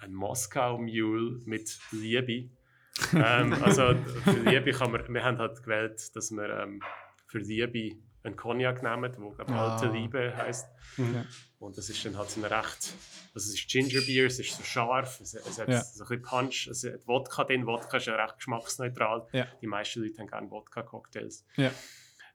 ein 0.00 0.14
Moskau-Mule 0.14 1.40
mit 1.44 1.78
Liebe. 1.92 2.50
ähm, 3.14 3.52
also 3.62 3.94
für 4.24 4.30
Liebe 4.50 4.70
kann 4.72 4.92
man, 4.92 5.12
wir 5.12 5.24
haben 5.24 5.38
halt 5.38 5.62
gewählt, 5.62 6.14
dass 6.14 6.30
wir 6.30 6.48
ähm, 6.60 6.80
für 7.26 7.38
Liebe 7.38 7.96
einen 8.22 8.36
Cognac 8.36 8.82
nehmen, 8.82 9.02
der 9.12 9.20
glaub, 9.20 9.50
Ah. 9.50 9.74
alte 9.76 9.88
Liebe 9.92 10.34
heißt. 10.36 10.66
Ja. 10.98 11.24
Und 11.64 11.78
das 11.78 11.88
ist 11.88 12.04
dann 12.04 12.16
halt 12.18 12.28
so 12.30 12.40
ein 12.40 12.44
recht, 12.44 12.92
also 13.34 13.48
es 13.48 13.54
ist 13.54 13.68
Ginger 13.68 14.00
Beer, 14.06 14.26
es 14.26 14.38
ist 14.38 14.54
so 14.56 14.62
scharf, 14.62 15.18
es, 15.20 15.32
es 15.34 15.58
hat 15.58 15.68
Ja. 15.68 15.82
so 15.82 16.04
ein 16.04 16.08
bisschen 16.08 16.22
Punch, 16.22 16.66
es 16.68 16.84
hat 16.84 17.06
Wodka 17.06 17.44
drin, 17.44 17.66
Wodka 17.66 17.96
ist 17.96 18.06
ja 18.06 18.16
recht 18.16 18.36
geschmacksneutral. 18.36 19.26
Ja. 19.32 19.46
Die 19.62 19.66
meisten 19.66 20.02
Leute 20.02 20.18
haben 20.18 20.26
gerne 20.28 20.50
Wodka-Cocktails. 20.50 21.44
Ja. 21.56 21.70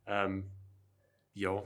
Ähm, 0.07 0.49
ja, 1.33 1.61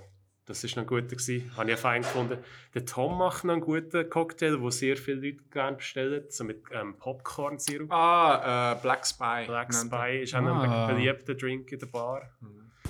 das 0.45 0.61
ist 0.65 0.75
noch 0.75 0.83
ein 0.83 0.87
guter 0.87 1.07
gewesen, 1.15 1.55
habe 1.55 1.71
ich 1.71 1.77
auch 1.77 1.81
fein 1.81 2.01
gefunden. 2.01 2.37
Der 2.73 2.85
Tom 2.85 3.17
macht 3.17 3.45
noch 3.45 3.53
einen 3.53 3.61
guten 3.61 4.09
Cocktail, 4.09 4.57
den 4.57 4.71
sehr 4.71 4.97
viele 4.97 5.21
Leute 5.29 5.43
gerne 5.49 5.77
bestellen, 5.77 6.25
so 6.29 6.43
mit 6.43 6.63
ähm, 6.71 6.97
Popcorn-Sirup. 6.97 7.89
Ah, 7.91 8.73
äh, 8.73 8.81
Black 8.81 9.07
Spy. 9.07 9.45
Black. 9.47 9.73
Spy 9.73 10.21
ist 10.23 10.35
auch 10.35 10.41
noch 10.41 10.57
Ah. 10.57 10.87
ein 10.87 10.95
beliebter 10.97 11.33
Drink 11.35 11.71
in 11.71 11.79
der 11.79 11.87
Bar. 11.87 12.29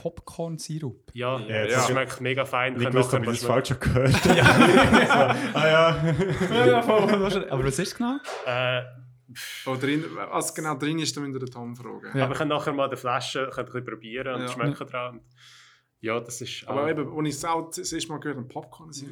Popcorn-Sirup. 0.04 1.12
Ja, 1.14 1.40
Ja, 1.40 1.66
das 1.68 1.88
schmeckt 1.88 2.20
mega 2.20 2.44
fein. 2.44 2.76
Ich 2.76 2.84
Können 2.84 2.94
wusste, 2.96 3.18
ich 3.20 3.26
das 3.26 3.44
falsch 3.46 3.70
schon 3.70 3.80
gehört 3.80 4.14
habe. 4.26 5.36
ah 5.54 5.68
ja. 5.68 6.04
Ja, 6.54 6.66
ja. 6.66 6.80
Aber 6.84 7.64
was 7.64 7.80
ist 7.80 7.88
es 7.88 7.96
genau? 7.96 8.18
Äh, 8.46 8.82
Oh, 9.66 9.76
drin, 9.76 10.04
was 10.30 10.54
genau 10.54 10.76
drin 10.76 11.00
ist, 11.00 11.16
da 11.18 11.22
müsst 11.22 11.34
ihr 11.34 11.40
den 11.40 11.50
Tom 11.50 11.76
fragen. 11.76 12.16
Ja. 12.16 12.26
Aber 12.26 12.34
ich 12.34 12.38
kann 12.38 12.50
nachher 12.50 12.72
mal 12.74 12.88
die 12.90 12.98
Flasche 12.98 13.50
könnt 13.52 13.58
ein 13.70 13.74
bisschen 13.74 13.86
probieren 13.86 14.36
und 14.36 14.42
Ja. 14.42 14.48
schmecken 14.50 14.86
dran. 14.88 15.22
Ja, 16.02 16.20
das 16.20 16.42
ist. 16.42 16.68
Aber 16.68 16.84
auch- 16.84 16.90
eben, 16.90 17.08
als 17.18 17.28
ich 17.30 17.36
es 17.36 17.46
auch 17.46 17.70
das 17.70 17.92
erste 17.94 18.12
Mal 18.12 18.20
gehört 18.20 18.38
habe, 18.38 18.48
Popcorn 18.48 18.90
ist 18.90 19.06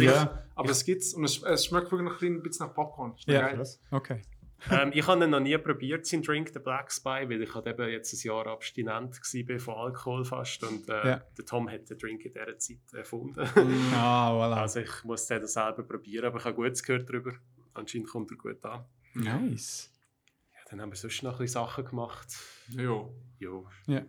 Ja. 0.00 0.42
Aber 0.56 0.70
es 0.70 0.84
gibt 0.84 1.02
es 1.02 1.14
und 1.14 1.22
es, 1.24 1.40
es 1.42 1.66
schmeckt 1.66 1.92
wirklich 1.92 2.08
noch 2.10 2.20
ein 2.20 2.42
bisschen 2.42 2.66
nach 2.66 2.74
Popcorn. 2.74 3.12
Ist 3.16 3.28
Ja. 3.28 3.42
geil. 3.42 3.62
Okay. 3.92 4.22
ähm, 4.70 4.90
ich 4.92 5.06
habe 5.06 5.24
ihn 5.24 5.30
noch 5.30 5.40
nie 5.40 5.56
probiert, 5.58 6.06
seinen 6.06 6.22
Drink, 6.22 6.52
den 6.52 6.62
Black 6.62 6.90
Spy, 6.92 7.28
weil 7.28 7.42
ich 7.42 7.54
halt 7.54 7.66
eben 7.66 7.88
jetzt 7.88 8.12
ein 8.12 8.26
Jahr 8.26 8.46
abstinent 8.46 9.16
war 9.16 9.58
von 9.58 9.74
Alkohol 9.74 10.24
fast. 10.24 10.62
Und 10.64 10.88
äh, 10.88 11.06
Ja. 11.08 11.22
der 11.38 11.44
Tom 11.44 11.70
hat 11.70 11.88
den 11.88 11.98
Drink 11.98 12.24
in 12.24 12.32
dieser 12.32 12.58
Zeit 12.58 12.78
erfunden. 12.92 13.40
Ah, 13.94 14.30
voilà. 14.32 14.60
also 14.60 14.80
ich 14.80 15.04
muss 15.04 15.26
den 15.26 15.46
selber 15.46 15.82
probieren, 15.82 16.26
aber 16.26 16.38
ich 16.38 16.44
habe 16.44 16.54
Gutes 16.54 16.82
gehört 16.82 17.08
darüber. 17.08 17.32
Anscheinend 17.74 18.08
kommt 18.08 18.30
er 18.30 18.36
gut 18.36 18.64
an. 18.64 18.84
Nice. 19.14 19.90
Ja, 20.52 20.58
dann 20.70 20.80
haben 20.80 20.90
wir 20.92 20.96
sonst 20.96 21.22
noch 21.22 21.32
ein 21.34 21.38
bisschen 21.38 21.62
Sachen 21.64 21.84
gemacht. 21.84 22.28
Ja. 22.70 23.08
Jo. 23.38 23.68
Ja. 23.86 24.02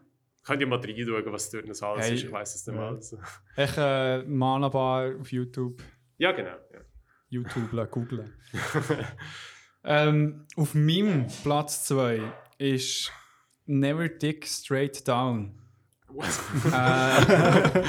Könnt 0.44 0.60
ihr 0.62 0.68
mal 0.68 0.80
reinschauen, 0.80 1.32
was 1.32 1.50
dort 1.52 1.68
noch 1.68 1.82
alles 1.82 2.06
Hey. 2.08 2.16
ist? 2.16 2.24
Ich 2.24 2.32
weiß 2.32 2.56
es 2.56 2.66
nicht 2.68 2.76
mal. 2.76 2.96
Also. 2.96 3.20
Ich 3.56 3.78
äh, 3.78 4.24
Mana-Bar 4.24 5.16
auf 5.20 5.32
YouTube. 5.32 5.82
Ja, 6.18 6.32
genau. 6.32 6.50
Ja. 6.74 6.80
YouTube 7.30 7.72
googlen. 7.92 8.34
Ähm, 9.84 10.46
auf 10.56 10.74
meinem 10.74 11.28
Platz 11.44 11.86
2 11.86 12.22
ist 12.58 13.12
Never 13.66 14.10
Dick 14.10 14.48
Straight 14.48 15.08
Down. 15.08 15.54
äh, 16.72 17.84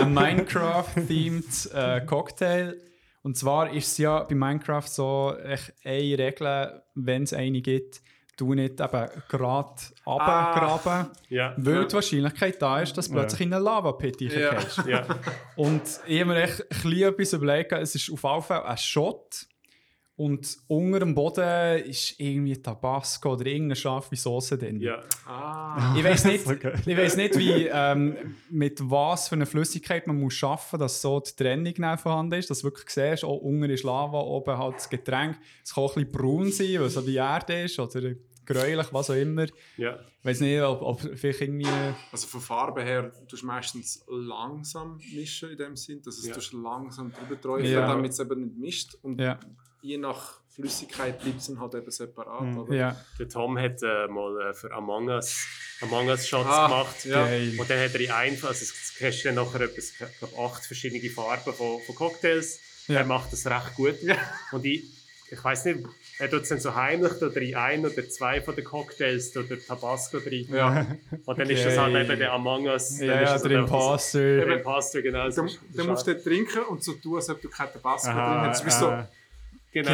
ein 0.00 0.12
Minecraft-themed 0.12 1.70
äh, 1.72 2.00
Cocktail. 2.06 2.76
Und 3.22 3.36
zwar 3.36 3.72
ist 3.72 3.86
es 3.92 3.98
ja 3.98 4.22
bei 4.24 4.34
Minecraft 4.34 4.86
so, 4.86 5.34
eine 5.84 6.18
Regel, 6.18 6.82
wenn 6.94 7.22
es 7.24 7.32
eine 7.34 7.60
gibt, 7.60 8.00
du 8.36 8.54
nicht 8.54 8.80
eben 8.80 9.08
gerade 9.28 9.74
runtergraben, 10.06 11.10
Ja. 11.28 11.52
weil 11.58 11.86
die 11.86 11.92
Wahrscheinlichkeit 11.94 12.60
da 12.62 12.80
ist, 12.80 12.96
dass 12.96 13.08
du 13.08 13.12
plötzlich 13.14 13.42
in 13.42 13.52
einen 13.52 13.62
Lava-Pit 13.64 14.16
reingehst. 14.22 14.86
ja. 14.86 15.04
Und 15.56 15.82
ich 16.06 16.20
habe 16.20 16.30
mir 16.32 16.42
echt 16.42 16.62
ein 16.62 16.68
bisschen 16.68 17.02
etwas 17.02 17.32
überlegt, 17.34 17.72
es 17.72 17.94
ist 17.94 18.10
auf 18.10 18.22
jeden 18.22 18.42
Fall 18.42 18.62
ein 18.62 18.78
Shot 18.78 19.46
und 20.20 20.58
unter 20.68 20.98
dem 20.98 21.14
Boden 21.14 21.82
ist 21.84 22.20
irgendwie 22.20 22.54
Tabasco 22.60 23.32
oder 23.32 23.46
irgendeine 23.46 23.74
scharfe 23.76 24.14
Soße 24.14 24.58
drin. 24.58 24.78
ja. 24.78 25.00
Ah. 25.26 25.94
Ich 25.96 26.04
weiß 26.04 26.26
nicht, 26.26 26.44
geil. 26.60 26.74
ich 26.84 26.96
weiss 26.96 27.16
nicht 27.16 27.38
wie, 27.38 27.70
ähm, 27.72 28.36
mit 28.50 28.78
was 28.90 29.28
für 29.28 29.36
einer 29.36 29.46
Flüssigkeit 29.46 30.06
man 30.06 30.20
muss 30.20 30.34
schaffen 30.34 30.78
muss, 30.78 30.80
dass 30.80 31.00
so 31.00 31.20
die 31.20 31.34
Trennung 31.34 31.96
vorhanden 31.96 32.38
ist, 32.38 32.50
dass 32.50 32.58
du 32.58 32.64
wirklich 32.64 32.90
siehst, 32.90 33.24
oh, 33.24 33.32
unten 33.32 33.70
ist 33.70 33.82
Lava, 33.82 34.20
oben 34.20 34.58
halt 34.58 34.76
das 34.76 34.90
Getränk. 34.90 35.38
Es 35.64 35.74
kann 35.74 35.84
auch 35.84 35.96
ein 35.96 36.04
bisschen 36.04 36.12
braun 36.12 36.52
sein, 36.52 36.74
weil 36.80 36.82
es 36.88 36.94
so 36.94 37.00
die 37.00 37.16
Erde 37.16 37.62
ist 37.62 37.78
oder 37.78 38.12
gräulich, 38.44 38.86
was 38.92 39.08
auch 39.10 39.14
immer. 39.14 39.46
ja. 39.78 39.98
Ich 40.22 40.26
weiß 40.26 40.40
nicht, 40.40 40.60
ob, 40.60 40.82
ob 40.82 41.00
vielleicht 41.16 41.40
irgendwie... 41.40 41.66
Also 42.12 42.26
von 42.26 42.42
Farbe 42.42 42.82
her, 42.82 43.10
du 43.26 43.46
meistens 43.46 44.04
langsam 44.06 44.98
mischen 45.14 45.48
in 45.52 45.56
dem 45.56 45.76
Sinn, 45.76 46.02
dass 46.04 46.18
es 46.18 46.26
Ja. 46.26 46.58
langsam 46.60 47.10
drüber 47.10 47.40
träufeln, 47.40 47.72
Ja. 47.72 47.86
damit 47.88 48.12
es 48.12 48.20
eben 48.20 48.42
nicht 48.42 48.58
mischt. 48.58 48.94
Und 49.00 49.18
Ja, 49.18 49.40
je 49.82 49.98
nach 49.98 50.38
Flüssigkeit 50.54 51.20
bleibt 51.20 51.38
es 51.40 51.46
dann 51.46 51.60
halt 51.60 51.74
eben 51.74 51.90
separat. 51.90 52.42
Mhm. 52.42 52.58
Oder? 52.58 52.74
ja, 52.74 52.96
Der 53.18 53.28
Tom 53.28 53.58
hat 53.58 53.82
äh, 53.82 54.06
mal 54.08 54.50
äh, 54.50 54.54
für 54.54 54.72
Among 54.72 55.08
Us, 55.08 55.46
Among 55.80 56.08
Us 56.08 56.26
Shots 56.28 56.48
Ah, 56.48 56.66
gemacht. 56.68 57.04
ja. 57.04 57.24
Und 57.24 57.70
dann 57.70 57.78
hat 57.84 57.94
er 57.94 58.00
in 58.00 58.10
einem, 58.10 58.34
also 58.44 58.50
es 58.50 58.92
hast 59.00 59.22
du 59.24 59.28
dann 59.28 59.36
nachher 59.36 59.60
etwas, 59.62 59.90
ich 59.92 60.18
glaube, 60.18 60.36
acht 60.38 60.66
verschiedene 60.66 61.08
Farben 61.10 61.54
von, 61.54 61.80
von 61.80 61.94
Cocktails. 61.94 62.58
Ja. 62.88 62.98
Er 63.00 63.04
macht 63.06 63.32
das 63.32 63.46
recht 63.46 63.74
gut. 63.76 63.94
Und 64.52 64.64
ich, 64.66 64.82
ich 65.30 65.42
weiß 65.44 65.66
nicht, 65.66 65.78
er 66.18 66.28
tut 66.28 66.42
es 66.42 66.48
dann 66.48 66.58
so 66.58 66.74
heimlich 66.74 67.12
oder 67.22 67.36
in 67.40 67.54
ein 67.54 67.86
oder 67.86 68.06
zwei 68.08 68.42
von 68.42 68.54
den 68.56 68.64
Cocktails 68.64 69.34
oder 69.36 69.56
Tabasco 69.64 70.18
drin. 70.18 70.48
Ja. 70.52 70.86
Und 71.24 71.38
dann 71.38 71.48
ist 71.48 71.64
das 71.64 71.78
halt 71.78 71.94
Okay. 71.94 72.04
eben 72.04 72.18
der 72.18 72.32
Among 72.32 72.66
Us. 72.66 72.98
dann 72.98 73.06
Ja, 73.06 73.20
ist 73.20 73.28
ja, 73.28 73.32
das 73.34 73.42
der 73.44 73.50
halt 73.60 73.70
einfach 73.72 73.98
so- 74.00 74.18
Der. 74.18 74.46
Imposter, 74.48 75.02
genau. 75.02 75.28
Du, 75.30 75.42
das 75.42 75.52
ist- 75.52 75.60
du 75.72 75.84
musst 75.84 76.06
dort 76.08 76.24
trinken 76.24 76.62
und 76.64 76.82
so 76.82 76.94
tun, 76.94 77.16
als 77.16 77.30
ob 77.30 77.40
du 77.40 77.48
keinen 77.48 77.72
Tabasco 77.72 78.10
Aha, 78.10 78.52
drin 78.52 78.98
äh, 78.98 79.06
Genau. 79.72 79.92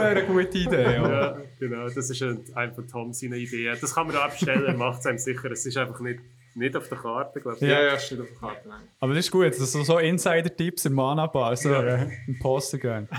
Eine 0.00 0.24
gute 0.24 0.58
Idee. 0.58 0.82
Ja. 0.82 1.08
Ja, 1.10 1.36
genau, 1.58 1.88
das 1.88 2.10
ist 2.10 2.22
ein- 2.22 2.44
eine 2.54 2.72
von 2.72 2.86
Tom 2.86 3.12
seine 3.12 3.36
Ideen. 3.38 3.76
Das 3.80 3.94
kann 3.94 4.06
man 4.06 4.14
da 4.14 4.22
abstellen, 4.26 4.64
er 4.66 4.74
macht 4.76 5.00
es 5.00 5.06
einem 5.06 5.18
sicher. 5.18 5.50
Es 5.50 5.66
ist 5.66 5.76
einfach 5.76 5.98
nicht, 6.00 6.20
nicht 6.54 6.76
auf 6.76 6.88
der 6.88 6.98
Karte, 6.98 7.40
glaube 7.40 7.56
ich. 7.60 7.62
Ja, 7.68 7.82
ja, 7.82 7.98
steht 7.98 8.20
auf 8.20 8.28
der 8.28 8.38
Karte. 8.38 8.68
Nein. 8.68 8.82
Aber 9.00 9.14
das 9.14 9.24
ist 9.24 9.30
gut, 9.32 9.46
dass 9.46 9.72
so, 9.72 9.82
so 9.82 9.98
Insider-Tipps 9.98 10.84
im 10.84 10.92
Mana-Bar, 10.92 11.56
so 11.56 11.72
Ja. 11.72 12.06
im 12.28 12.38
Poster 12.40 12.78
gehen. 12.78 13.08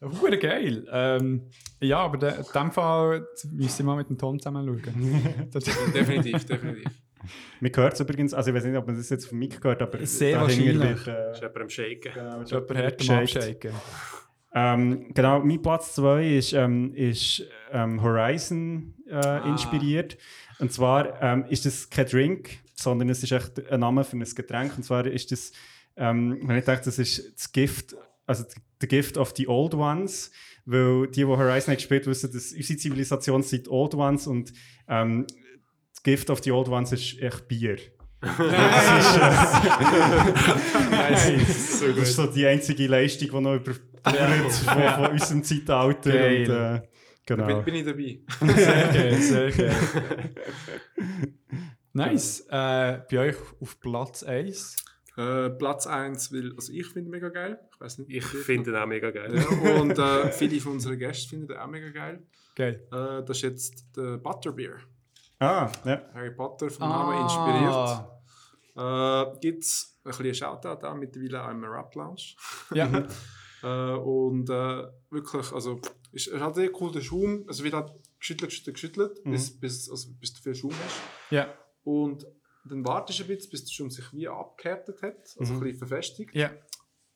Hure 0.20 0.38
geil. 0.38 0.86
Ähm, 0.90 1.42
ja, 1.80 1.98
aber 1.98 2.36
in 2.38 2.44
dem 2.54 2.72
Fall 2.72 3.26
müsste 3.52 3.82
ich 3.82 3.86
mal 3.86 3.96
mit 3.96 4.08
dem 4.08 4.16
Tom 4.18 4.38
zusammen 4.38 4.66
schauen. 4.66 5.48
Das- 5.52 5.64
Definitiv, 5.64 6.44
definitiv. 6.46 6.92
Man 7.60 7.72
hört 7.74 7.94
es 7.94 8.00
übrigens, 8.00 8.34
also 8.34 8.50
ich 8.50 8.56
weiß 8.56 8.64
nicht, 8.64 8.76
ob 8.76 8.86
man 8.86 8.96
das 8.96 9.10
jetzt 9.10 9.26
von 9.26 9.38
Mick 9.38 9.60
gehört, 9.60 9.82
aber 9.82 10.04
Sehr 10.06 10.40
wahrscheinlich. 10.40 10.90
Ist 11.00 11.08
äh, 11.08 11.32
jemand 11.34 11.56
am 11.56 11.68
Shaken. 11.68 12.12
genau, 12.14 12.40
ist 12.40 12.50
jemand 12.50 12.76
hart 12.76 13.10
am. 13.10 13.18
Abshaken. 13.18 13.72
Ähm, 14.52 15.14
genau, 15.14 15.40
mein 15.40 15.62
Platz 15.62 15.94
2 15.94 16.36
ist, 16.36 16.52
ähm, 16.54 16.92
ist 16.94 17.44
ähm, 17.72 18.02
Horizon 18.02 18.94
äh, 19.08 19.48
inspiriert. 19.48 20.18
Und 20.58 20.72
zwar 20.72 21.22
ähm, 21.22 21.44
ist 21.48 21.66
das 21.66 21.88
kein 21.88 22.06
Drink, 22.06 22.58
sondern 22.74 23.08
es 23.10 23.22
ist 23.22 23.32
echt 23.32 23.70
ein 23.70 23.80
Name 23.80 24.02
für 24.02 24.16
ein 24.16 24.24
Getränk. 24.24 24.76
Und 24.76 24.82
zwar 24.82 25.06
ist 25.06 25.30
das, 25.30 25.52
ähm, 25.96 26.40
wenn 26.42 26.56
ich 26.56 26.64
denke, 26.64 26.82
das 26.84 26.98
ist 26.98 27.32
das 27.36 27.52
Gift, 27.52 27.94
also 28.26 28.44
the 28.80 28.88
Gift 28.88 29.16
of 29.16 29.32
the 29.36 29.46
Old 29.46 29.74
Ones, 29.74 30.32
weil 30.64 31.06
die, 31.06 31.20
die 31.20 31.24
Horizon 31.24 31.72
haben 31.72 31.76
gespielt 31.76 32.06
wissen, 32.06 32.32
dass 32.32 32.52
unsere 32.52 32.78
Zivilisation 32.78 33.42
sind 33.42 33.68
Old 33.68 33.94
Ones 33.94 34.26
und 34.26 34.52
ähm, 34.88 35.26
das 36.00 36.02
Gift 36.02 36.30
of 36.30 36.42
the 36.42 36.50
Old 36.52 36.68
Ones 36.68 36.92
ist 36.92 37.20
echt 37.20 37.46
Bier. 37.46 37.76
das, 38.20 38.38
ist, 41.28 41.82
äh, 41.82 41.92
das 41.94 42.08
ist 42.08 42.16
so 42.16 42.26
die 42.26 42.46
einzige 42.46 42.86
Leistung, 42.86 43.30
die 43.30 43.40
noch 43.40 43.56
über 43.56 43.72
von, 43.72 44.94
von 44.94 45.10
unserem 45.10 45.44
Zeitalter. 45.44 46.10
Geil. 46.10 46.50
Und, 46.50 46.56
äh, 46.56 46.88
genau. 47.26 47.46
Bin, 47.46 47.64
bin 47.64 47.74
ich 47.74 47.84
dabei. 47.84 48.20
Sehr 48.54 48.88
geil, 48.92 49.14
sehr 49.20 49.50
geil. 49.50 49.76
Nice. 51.92 52.46
Äh, 52.48 53.00
bei 53.10 53.18
euch 53.18 53.36
auf 53.60 53.80
Platz 53.80 54.22
1. 54.22 54.76
Äh, 55.16 55.50
Platz 55.50 55.88
1, 55.88 56.32
weil, 56.32 56.52
also 56.54 56.72
ich 56.72 56.86
finde 56.86 57.10
mega 57.10 57.30
geil. 57.30 57.58
Ich 57.74 57.80
weiß 57.80 57.98
nicht. 57.98 58.10
Ich 58.12 58.24
finde 58.24 58.70
ihn 58.70 58.76
auch 58.76 58.86
mega 58.86 59.10
geil. 59.10 59.34
Ja, 59.34 59.80
und 59.80 59.98
äh, 59.98 60.30
viele 60.30 60.60
von 60.60 60.74
unseren 60.74 60.98
Gästen 60.98 61.30
finden 61.30 61.48
den 61.48 61.56
auch 61.56 61.66
mega 61.66 61.90
geil. 61.90 62.22
Geil. 62.54 62.86
Äh, 62.92 63.24
das 63.24 63.38
ist 63.38 63.42
jetzt 63.42 63.84
der 63.96 64.18
Butterbeer. 64.18 64.76
Ah, 65.40 65.70
ja. 65.84 66.02
Harry 66.14 66.30
Potter 66.34 66.70
vom 66.70 66.84
Ah. 66.84 66.88
Namen 66.88 67.22
inspiriert. 67.22 68.06
Äh, 68.76 69.40
Gibt 69.40 69.64
es 69.64 69.98
ein 70.04 70.10
bisschen 70.10 70.34
Shoutout 70.34 70.86
auch 70.86 70.94
mittlerweile 70.94 71.44
auch 71.44 71.50
im 71.50 71.64
Rap 71.64 71.94
Lounge. 71.94 72.22
Ja. 72.74 72.88
Äh, 73.62 73.92
und 73.92 74.48
äh, 74.48 74.86
wirklich, 75.10 75.52
also 75.52 75.82
ist, 76.12 76.28
es 76.28 76.40
hat 76.40 76.54
sehr 76.54 76.70
cool 76.80 76.90
den 76.92 77.02
Schaum. 77.02 77.44
Also 77.46 77.62
wird 77.62 77.74
halt 77.74 77.92
geschüttelt, 78.18 78.48
geschüttelt, 78.50 78.74
geschüttelt, 78.74 79.22
bis, 79.24 79.60
bis, 79.60 79.90
also, 79.90 80.08
bis 80.18 80.32
du 80.32 80.40
viel 80.40 80.54
Schaum 80.54 80.70
hast. 80.82 81.00
ja. 81.30 81.46
Und 81.84 82.26
dann 82.64 82.82
wartest 82.86 83.18
du 83.18 83.24
ein 83.24 83.28
bisschen, 83.28 83.50
bis 83.50 83.64
der 83.66 83.70
Schaum 83.72 83.90
sich 83.90 84.10
wie 84.14 84.26
abgehärtet 84.26 85.02
hat, 85.02 85.36
also 85.38 85.52
ein 85.52 85.60
bisschen 85.60 85.76
verfestigt. 85.76 86.34
Ja. 86.34 86.50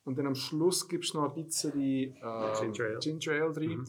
Und 0.03 0.19
dann 0.19 0.27
am 0.27 0.35
Schluss 0.35 0.87
gibst 0.87 1.15
du 1.15 1.17
noch 1.19 1.35
ein 1.35 1.45
bisschen 1.45 1.81
äh, 1.81 2.11
Ginger 2.61 2.83
Ale. 2.89 2.99
Ginger 2.99 3.31
Ale 3.31 3.55
rein. 3.57 3.85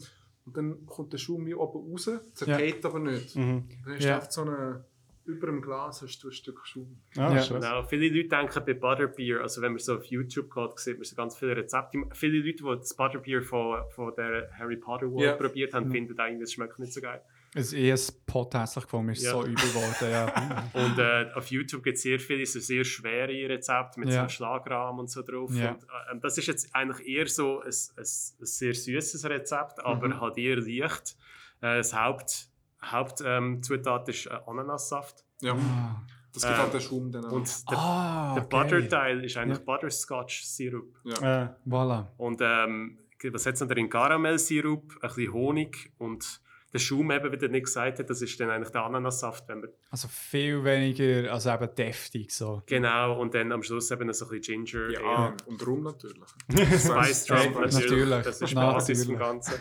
Und 0.47 0.55
dann 0.55 0.85
kommt 0.85 1.11
der 1.11 1.17
Schaum 1.17 1.45
wie 1.45 1.53
oben 1.53 1.91
raus, 1.91 2.09
zergeht 2.33 2.83
aber 2.85 2.99
nicht. 2.99 3.35
Mhm. 3.35 3.65
Dann 3.83 3.95
hast 3.95 4.03
Ja. 4.05 4.09
du 4.11 4.15
einfach 4.15 4.31
so 4.31 4.41
eine, 4.43 4.85
über 5.25 5.47
dem 5.47 5.61
Glas 5.61 6.01
hast 6.01 6.23
du 6.23 6.29
ein 6.29 6.31
Stück 6.31 6.61
Schaum. 6.65 6.97
Ah, 7.17 7.33
Ja. 7.35 7.41
schön. 7.43 7.59
Genau. 7.59 7.83
Viele 7.83 8.07
Leute 8.07 8.29
denken 8.29 8.63
bei 8.65 8.73
Butterbeer, 8.73 9.41
also 9.41 9.61
wenn 9.61 9.73
man 9.73 9.79
so 9.79 9.95
auf 9.97 10.05
YouTube 10.05 10.49
geht, 10.53 10.79
sieht 10.79 10.95
man 10.95 11.03
so 11.03 11.15
ganz 11.17 11.37
viele 11.37 11.57
Rezepte. 11.57 11.97
Viele 12.13 12.37
Leute, 12.39 12.63
die 12.63 12.79
das 12.79 12.95
Butterbeer 12.95 13.41
von, 13.43 13.81
von 13.89 14.13
der 14.15 14.49
Harry 14.57 14.77
Potter 14.77 15.11
World 15.11 15.25
Ja. 15.25 15.33
probiert 15.35 15.73
haben, 15.73 15.91
finden 15.91 16.17
eigentlich, 16.17 16.43
es 16.43 16.53
schmeckt 16.53 16.79
nicht 16.79 16.93
so 16.93 17.01
geil. 17.01 17.21
Es 17.57 17.67
ist 17.67 17.73
eh 17.73 17.91
hässlich 17.91 18.83
gefunden, 18.85 19.05
mir 19.07 19.11
ist 19.13 19.23
Ja. 19.23 19.31
so 19.31 19.41
übel 19.43 19.55
geworden. 19.55 20.11
Ja. 20.11 20.69
Und 20.73 20.99
äh, 20.99 21.31
auf 21.35 21.47
YouTube 21.51 21.83
gibt 21.83 21.97
es 21.97 22.03
sehr 22.03 22.19
viele 22.19 22.45
so 22.45 22.59
sehr 22.59 22.83
schwere 22.83 23.31
Rezepte 23.49 23.99
mit 23.99 24.09
so 24.09 24.15
Ja. 24.15 24.21
einem 24.21 24.29
Schlagrahmen 24.29 24.99
und 24.99 25.09
so 25.09 25.21
drauf. 25.23 25.51
Ja. 25.53 25.71
Und, 25.71 25.83
äh, 25.83 26.19
das 26.21 26.37
ist 26.37 26.47
jetzt 26.47 26.73
eigentlich 26.75 27.07
eher 27.07 27.27
so 27.27 27.61
ein, 27.61 27.67
ein, 27.67 27.71
ein 27.97 28.45
sehr 28.45 28.73
süßes 28.73 29.25
Rezept, 29.25 29.79
aber 29.83 30.19
halt 30.21 30.37
eher 30.37 30.57
leicht. 30.57 31.17
Äh, 31.61 31.77
das 31.77 31.93
Haupt, 31.93 32.49
Hauptzutat 32.83 34.07
ähm, 34.07 34.13
ist 34.13 34.25
äh, 34.27 34.37
Ananassaft. 34.45 35.25
Ja. 35.41 35.53
Ah. 35.53 36.01
Das 36.33 36.43
gibt 36.43 36.53
Äh, 36.53 36.57
halt 36.61 36.73
den 36.73 36.81
Schaum 36.81 37.11
dann 37.11 37.25
auch. 37.25 37.31
Und 37.31 37.71
der, 37.71 37.77
Ah, 37.77 38.33
der. 38.35 38.41
Butter-Teil 38.41 39.23
ist 39.25 39.37
eigentlich 39.37 39.57
Ja. 39.57 39.63
Butterscotch-Sirup. 39.65 40.95
Äh, 41.21 41.47
Voilà. 41.67 42.07
Und 42.17 42.39
ähm, 42.41 42.99
was 43.31 43.45
hat 43.47 43.55
es 43.55 43.61
noch 43.61 43.67
drin? 43.67 43.89
Karamellsirup, 43.89 44.93
ein 45.01 45.07
bisschen 45.07 45.33
Honig 45.33 45.91
und 45.97 46.41
der 46.73 46.79
Schaum, 46.79 47.09
eben, 47.11 47.31
wie 47.31 47.37
der 47.37 47.49
nicht 47.49 47.65
gesagt 47.65 47.99
hat, 47.99 48.09
das 48.09 48.21
ist 48.21 48.39
dann 48.39 48.49
eigentlich 48.49 48.71
der 48.71 48.83
Ananassaft, 48.83 49.47
wenn 49.47 49.61
man 49.61 49.69
Also 49.89 50.07
viel 50.09 50.63
weniger, 50.63 51.31
also 51.31 51.49
eben 51.51 51.73
deftig 51.75 52.31
so. 52.33 52.61
genau 52.65 53.19
und 53.19 53.33
dann 53.33 53.51
am 53.51 53.63
Schluss 53.63 53.89
eben 53.91 54.05
noch 54.07 54.13
so 54.13 54.25
ein 54.25 54.39
bisschen 54.39 54.65
Ginger, 54.65 54.89
ja, 54.91 54.99
Ale. 54.99 55.33
und, 55.45 55.65
Rum 55.65 55.83
natürlich. 55.83 56.23
Spice 56.49 57.29
Hey, 57.29 57.49
natürlich. 57.49 57.73
natürlich. 57.73 58.23
Das 58.23 58.41
ist 58.41 58.49
die 58.51 58.55
Natürlich. 58.55 58.73
Basis 58.73 59.05
vom 59.05 59.17
Ganzen. 59.17 59.53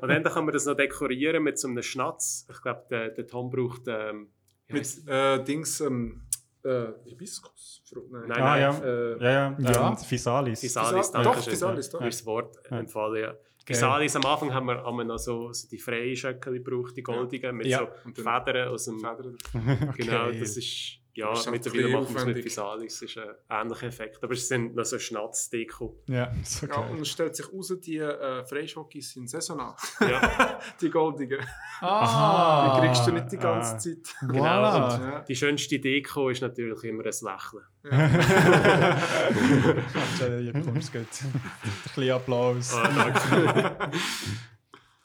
und 0.00 0.08
dann 0.08 0.24
kann 0.24 0.44
man 0.44 0.52
das 0.52 0.66
noch 0.66 0.74
dekorieren 0.76 1.42
mit 1.42 1.58
so 1.58 1.68
einem 1.68 1.82
Schnatz. 1.82 2.46
Ich 2.50 2.60
glaube, 2.62 2.84
der, 2.90 3.08
der 3.10 3.26
Tom 3.26 3.50
braucht 3.50 3.82
ähm, 3.88 4.28
Mit 4.68 4.86
äh, 5.08 5.42
Dings, 5.44 5.80
ähm, 5.80 6.22
äh, 6.62 6.86
Hibiskus. 7.06 7.82
Nein, 8.10 8.22
Nein, 8.28 8.40
ah, 8.42 8.44
nein. 8.44 8.60
ja. 8.60 8.78
Äh, 8.84 9.22
ja, 9.22 9.30
ja. 9.30 9.56
Ja. 9.70 9.90
Ähm, 9.90 9.96
Physalis. 9.98 10.60
Physalis, 10.60 11.08
Physa- 11.08 11.12
danke 11.12 11.28
doch, 11.28 11.34
schön. 11.42 11.52
Physalis, 11.52 11.90
doch. 11.90 12.00
Mir 12.00 12.08
ist 12.08 12.20
das 12.20 12.26
Wort 12.26 12.56
Ja. 12.70 12.78
entfallen, 12.78 13.22
ja. 13.22 13.34
Physalis, 13.66 14.14
am 14.16 14.24
Anfang 14.26 14.52
haben 14.52 14.66
wir, 14.66 14.82
haben 14.84 14.96
wir 14.96 15.04
noch 15.04 15.18
so, 15.18 15.52
so 15.52 15.68
die 15.68 15.78
freien 15.78 16.14
Schöckeli 16.16 16.58
gebraucht, 16.62 16.96
die 16.96 17.02
goldigen, 17.02 17.56
mit 17.56 17.66
Ja. 17.66 17.78
so 18.14 18.22
Federn 18.22 18.68
aus 18.68 18.84
dem... 18.84 18.98
Federn. 19.00 19.36
Genau, 19.96 20.26
Okay. 20.28 20.40
das 20.40 20.56
ist... 20.56 20.98
Ja, 21.16 21.32
halt 21.32 21.48
mittlerweile 21.50 21.88
machen 21.90 22.12
wir 22.12 22.20
es 22.20 22.26
mit 22.26 22.44
das 22.44 22.58
ist 23.02 23.18
ein 23.18 23.34
ähnlicher 23.48 23.86
Effekt. 23.86 24.20
Aber 24.24 24.32
es 24.32 24.48
sind 24.48 24.74
noch 24.74 24.84
so 24.84 24.98
Schnatzdeko. 24.98 26.02
Ja, 26.08 26.32
so 26.42 26.66
Ja, 26.66 26.78
und 26.78 27.00
es 27.00 27.08
stellt 27.08 27.36
sich 27.36 27.52
raus, 27.52 27.72
die 27.80 27.98
äh, 27.98 28.44
Freischokis 28.44 29.12
sind 29.12 29.30
saisonal. 29.30 29.76
Ja, 30.00 30.58
die 30.80 30.90
goldigen. 30.90 31.38
Ah, 31.80 32.74
Die 32.80 32.86
kriegst 32.86 33.06
du 33.06 33.12
nicht 33.12 33.30
die 33.30 33.36
ganze 33.36 33.74
ah. 33.74 33.78
Zeit. 33.78 34.14
genau. 34.20 34.44
Voilà. 34.44 34.94
Und 34.94 35.00
Ja. 35.12 35.20
die 35.20 35.36
schönste 35.36 35.78
Deko 35.78 36.30
ist 36.30 36.40
natürlich 36.42 36.82
immer 36.84 37.04
ein 37.04 37.12
Lächeln. 37.12 37.62
Hier 40.42 40.52
kommst 40.52 40.94
du 40.94 40.98
gut. 40.98 41.08
Ein 41.22 41.40
bisschen 41.84 42.10
Applaus. 42.10 42.74
Ah, 42.74 42.88
danke. 42.88 43.76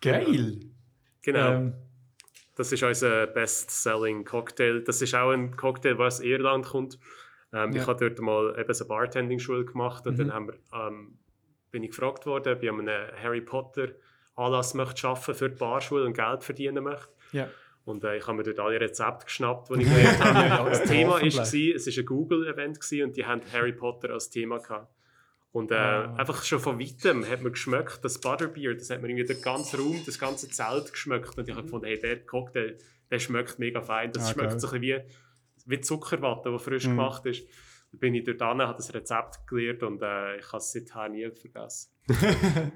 Geil. 0.02 0.60
genau. 1.22 1.52
Ähm, 1.52 1.74
Das 2.60 2.72
ist 2.74 2.84
unser 2.84 3.26
Best-Selling 3.28 4.26
Cocktail. 4.26 4.82
Das 4.82 5.02
ist 5.02 5.16
auch 5.16 5.32
ein 5.32 5.56
Cocktail, 5.56 5.96
der 5.96 6.06
aus 6.08 6.20
Irland 6.20 6.66
kommt. 6.66 7.00
Ähm, 7.54 7.72
Ja. 7.72 7.82
Ich 7.82 7.88
habe 7.88 8.10
dort 8.10 8.20
mal 8.20 8.56
eben 8.60 8.74
so 8.74 8.84
eine 8.84 8.90
Bartending-Schule 8.90 9.66
gemacht 9.66 10.06
und 10.06 10.14
Mhm. 10.14 10.18
dann 10.18 10.34
haben 10.34 10.48
wir, 10.48 10.56
ähm, 10.74 11.18
bin 11.72 11.84
ich 11.84 11.92
gefragt 11.92 12.26
worden, 12.26 12.54
ob 12.54 12.62
ich 12.62 12.70
an 12.70 12.80
einem 12.82 13.08
Harry 13.24 13.42
Potter 13.42 13.88
Anlass 14.36 14.74
möchte 14.74 15.08
arbeiten 15.08 15.34
für 15.36 15.50
die 15.50 15.56
Barschule 15.56 16.04
und 16.06 16.14
Geld 16.14 16.44
verdienen 16.44 16.84
möchte. 16.84 17.08
ja. 17.32 17.48
Und 17.86 18.04
äh, 18.04 18.18
ich 18.18 18.28
habe 18.28 18.38
mir 18.38 18.44
dort 18.44 18.60
alle 18.60 18.80
Rezepte 18.80 19.26
geschnappt, 19.26 19.70
die 19.70 19.82
ich 19.82 19.88
gelernt 19.90 20.20
habe. 20.52 20.70
Das 20.70 20.84
Thema 20.84 21.14
war, 21.14 21.24
es 21.24 21.44
war 21.54 21.98
ein 22.02 22.06
Google-Event 22.06 22.80
und 23.04 23.18
die 23.18 23.26
haben 23.26 23.42
Harry 23.52 23.72
Potter 23.74 24.12
als 24.12 24.30
Thema 24.30 24.60
gehabt. 24.60 24.94
Und 25.52 25.72
äh, 25.72 25.76
Ah. 25.76 26.16
einfach 26.16 26.44
schon 26.44 26.60
von 26.60 26.80
weitem 26.80 27.28
hat 27.28 27.42
man 27.42 27.52
geschmeckt, 27.52 28.00
das 28.04 28.20
Butterbeer, 28.22 28.76
das 28.76 28.90
hat 28.92 29.02
man 29.02 29.10
irgendwie 29.10 29.34
den 29.34 29.42
ganzen 29.42 29.80
Raum, 29.80 30.00
das 30.06 30.20
ganze 30.20 30.48
Zelt 30.50 30.92
geschmeckt. 30.92 31.38
Und 31.38 31.48
ich 31.48 31.54
habe 31.56 31.64
gefunden, 31.64 31.86
hey, 31.88 32.00
der 32.00 32.24
Cocktail, 32.26 32.78
der 33.10 33.20
schmeckt 33.20 33.58
mega 33.58 33.82
fein. 33.82 34.12
Das 34.12 34.26
Ah, 34.30 34.34
schmeckt 34.34 34.50
geil. 34.52 34.60
so 34.60 34.68
ein 34.70 34.80
bisschen 34.82 35.04
wie, 35.66 35.72
wie 35.78 35.82
Zuckerwatte, 35.82 36.52
die 36.52 36.60
frisch 36.60 36.86
Mhm. 36.86 36.90
gemacht 36.92 37.26
ist. 37.26 37.44
Dann 37.92 38.00
bin 38.00 38.14
ich 38.14 38.24
dort 38.24 38.40
hin, 38.42 38.62
habe 38.62 38.76
das 38.78 38.94
Rezept 38.94 39.48
gelernt 39.48 39.82
und 39.82 40.02
äh, 40.04 40.38
ich 40.38 40.46
habe 40.48 40.58
es 40.58 40.72
seither 40.72 41.10
nie 41.10 41.28
vergessen. 41.32 41.90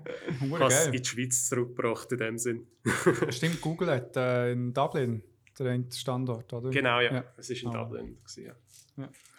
Es 0.70 0.86
in 0.88 0.92
die 0.94 1.06
Schweiz 1.06 1.50
zurückgebracht 1.50 2.12
in 2.12 2.18
dem 2.18 2.38
Sinn. 2.40 2.68
Stimmt, 3.30 3.62
Google 3.62 3.92
hat 3.92 4.16
äh, 4.18 4.52
in 4.52 4.74
Dublin 4.74 5.22
den 5.60 5.92
Standort, 5.92 6.52
oder? 6.54 6.70
Genau, 6.72 7.00
ja. 7.00 7.14
Ja. 7.14 7.24
Es 7.38 7.50
war 7.50 7.58
in 7.58 7.68
Ah. 7.78 7.84
Dublin. 7.84 8.18
Gewesen, 8.18 8.46
ja. 8.46 8.56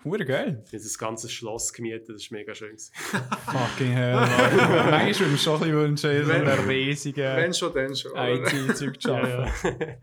Hure 0.05 0.25
geil. 0.25 0.63
Ich 0.67 0.73
habe 0.73 0.83
das 0.83 0.99
ganze 0.99 1.29
Schloss 1.29 1.73
gemietet, 1.73 2.09
das 2.11 2.31
war 2.31 2.39
mega 2.39 2.55
schön. 2.55 2.77
Fucking 2.77 3.93
hell. 3.93 4.15
Mann. 4.15 4.29
Manchmal 4.29 4.91
würde 4.91 5.11
ich 5.11 5.21
mir 5.21 5.39
schon 5.39 5.55
ein 5.55 5.61
bisschen 5.61 5.75
wünschen, 5.77 6.25
so 6.27 6.33
einer 6.33 6.69
riesigen 6.69 7.37
Wenn 7.37 7.55
schon, 7.55 7.73
dann 7.73 7.97
schon. 7.97 8.13
IT-Zeug 8.17 9.01
zu 9.01 9.15
arbeiten. 9.15 9.97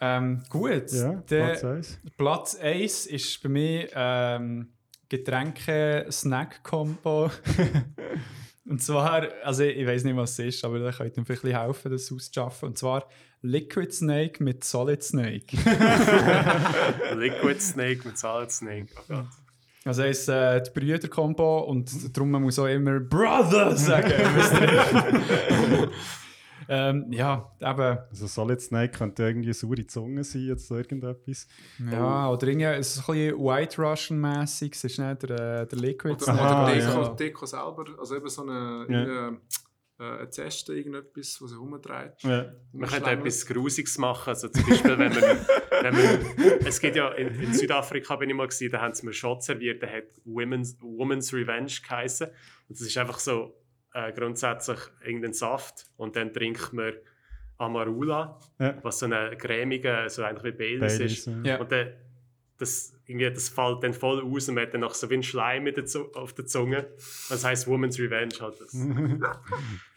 Ähm, 0.00 0.42
gut, 0.48 0.90
Ja, 0.90 1.12
der 1.30 1.44
Platz 1.44 1.64
eins. 1.64 2.00
Platz 2.16 2.56
1 2.56 3.06
ist 3.06 3.42
bei 3.42 3.48
mir 3.48 3.88
ähm, 3.94 4.72
Getränke-Snack-Kombo. 5.08 7.30
Und 8.64 8.80
zwar, 8.82 9.28
also 9.44 9.64
ich 9.64 9.86
weiß 9.86 10.04
nicht, 10.04 10.16
was 10.16 10.38
es 10.38 10.56
ist, 10.56 10.64
aber 10.64 10.78
da 10.78 10.92
könnt 10.92 11.16
ihr 11.16 11.20
mir 11.20 11.26
vielleicht 11.26 11.44
ein 11.44 11.50
bisschen 11.50 11.60
helfen, 11.60 11.92
das 11.92 12.10
auszuschaffen. 12.12 12.68
Und 12.70 12.78
zwar 12.78 13.08
Liquid 13.42 13.92
Snake 13.92 14.42
mit 14.42 14.62
Solid 14.64 15.02
Snake. 15.02 15.56
Liquid 17.16 17.60
Snake 17.60 18.00
mit 18.04 18.16
Salad 18.16 18.50
Snake. 18.52 18.88
Oh 18.96 19.02
Gott. 19.08 19.26
Also 19.84 20.02
heisst 20.02 20.28
äh, 20.28 20.62
die 20.62 20.70
Brüder-Kombo 20.70 21.60
und 21.62 22.16
darum 22.16 22.30
man 22.30 22.42
muss 22.42 22.56
auch 22.60 22.66
immer 22.66 23.00
Brother 23.00 23.76
sagen. 23.76 24.12
ähm, 26.68 27.06
ja, 27.10 27.50
eben. 27.60 27.98
Also 28.10 28.28
Solid 28.28 28.60
Snake 28.60 28.96
könnte 28.96 29.24
irgendwie 29.24 29.48
eine 29.48 29.54
saure 29.54 29.84
Zunge 29.88 30.22
sein, 30.22 30.42
jetzt 30.46 30.68
so 30.68 30.76
irgendetwas. 30.76 31.48
Ja, 31.90 32.30
oder 32.30 32.46
irgendwie 32.46 32.66
es 32.66 32.96
ist 32.96 33.08
ein 33.08 33.14
bisschen 33.14 33.38
White 33.44 33.82
Russian-mässig. 33.82 34.72
Es 34.74 34.84
ist 34.84 34.98
nicht 35.00 35.22
der, 35.24 35.62
äh, 35.62 35.66
der 35.66 35.78
Liquid. 35.80 36.22
Oder, 36.22 36.32
Aha, 36.32 36.64
oder 36.64 36.74
Deko, 36.74 37.02
ja. 37.02 37.08
Deko 37.08 37.46
selber, 37.46 37.84
also 37.98 38.16
eben 38.16 38.28
so 38.28 38.42
eine, 38.42 38.86
Ja. 38.88 39.02
eine, 39.02 39.10
äh, 39.10 39.32
eine 40.02 40.30
Zeste, 40.30 40.74
irgendetwas, 40.74 41.40
was 41.40 41.50
sich 41.50 41.58
herumdreht. 41.58 42.12
Ja. 42.22 42.52
Man 42.72 42.88
könnte 42.90 43.10
etwas 43.10 43.46
Grusiges 43.46 43.98
machen. 43.98 44.28
Also 44.30 44.48
zum 44.48 44.66
Beispiel, 44.66 44.98
wenn 44.98 45.12
man, 45.12 45.22
wenn 45.82 45.94
man 45.94 46.66
es 46.66 46.80
gibt 46.80 46.96
ja 46.96 47.08
in, 47.12 47.28
in 47.40 47.54
Südafrika 47.54 48.16
bin 48.16 48.30
ich 48.30 48.36
mal 48.36 48.46
gewesen, 48.46 48.70
da 48.70 48.80
haben 48.80 48.94
sie 48.94 49.06
mir 49.06 49.12
Shot 49.12 49.42
serviert, 49.42 49.82
der 49.82 49.92
hat 49.92 50.04
Women's, 50.24 50.76
Woman's 50.80 51.32
Revenge 51.32 51.72
geheißen. 51.86 52.26
Und 52.28 52.80
das 52.80 52.86
ist 52.86 52.96
einfach 52.98 53.18
so 53.18 53.54
äh, 53.94 54.12
grundsätzlich 54.12 54.78
irgendein 55.04 55.32
Saft 55.34 55.86
und 55.96 56.16
dann 56.16 56.32
trinkt 56.32 56.72
man 56.72 56.94
Amarula, 57.58 58.40
Ja. 58.58 58.78
was 58.82 58.98
so 58.98 59.06
eine 59.06 59.36
cremige, 59.36 60.04
so 60.08 60.24
eigentlich 60.24 60.44
wie 60.44 60.56
Baileys 60.56 60.98
Baileys, 60.98 61.26
ist. 61.26 61.30
ja. 61.44 61.60
Und 61.60 61.70
dann, 61.70 61.92
das, 62.58 62.94
irgendwie, 63.06 63.30
das 63.30 63.48
fällt 63.48 63.82
dann 63.82 63.92
voll 63.92 64.22
aus 64.22 64.48
und 64.48 64.54
man 64.54 64.64
hat 64.66 64.74
dann 64.74 64.80
noch 64.82 64.94
so 64.94 65.10
wie 65.10 65.14
ein 65.14 65.22
Schleim 65.22 65.64
mit 65.64 65.76
der 65.76 65.84
auf 66.14 66.32
der 66.32 66.46
Zunge. 66.46 66.86
Das 67.28 67.44
heisst 67.44 67.66
Woman's 67.66 67.98
Revenge 67.98 68.34
halt. 68.40 68.60
Das, 68.60 68.72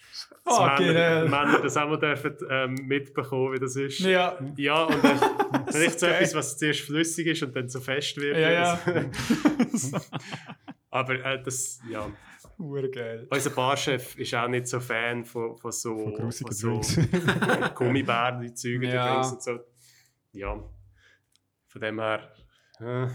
Fuck, 0.47 0.79
Männer, 0.79 0.93
yeah. 0.93 1.23
Männer 1.25 1.59
das 1.61 1.75
auch 1.75 1.89
mal 1.89 1.97
dürfen, 1.97 2.37
ähm, 2.49 2.75
mitbekommen, 2.83 3.53
wie 3.53 3.59
das 3.59 3.75
ist. 3.75 3.99
Ja, 3.99 4.37
Ja, 4.57 4.83
und 4.83 5.03
dann, 5.03 5.19
dann 5.71 5.81
ist 5.81 5.99
so 5.99 6.05
etwas, 6.05 6.35
was 6.35 6.57
zuerst 6.57 6.81
flüssig 6.81 7.27
ist 7.27 7.41
und 7.43 7.55
dann 7.55 7.67
so 7.67 7.79
fest 7.79 8.15
wird. 8.17 8.37
ja, 8.37 8.51
ja. 8.51 8.79
Aber 10.91 11.13
äh, 11.13 11.41
das, 11.41 11.79
ja. 11.89 12.07
Urgeil. 12.57 13.27
Unser 13.29 13.49
Barchef 13.49 14.15
ist 14.17 14.33
auch 14.33 14.47
nicht 14.47 14.67
so 14.67 14.79
Fan 14.79 15.25
von, 15.25 15.57
von 15.57 15.71
so, 15.71 15.97
Von 15.97 16.13
grusigen 16.13 16.53
so. 16.53 16.81
Gummibären, 17.75 18.41
die 18.41 18.53
Züge, 18.53 18.87
Ja. 18.87 19.17
Und 19.27 19.41
so. 19.43 19.59
Ja, 20.31 20.63
von 21.67 21.81
dem 21.81 21.99
her 21.99 22.31
äh, 22.79 23.07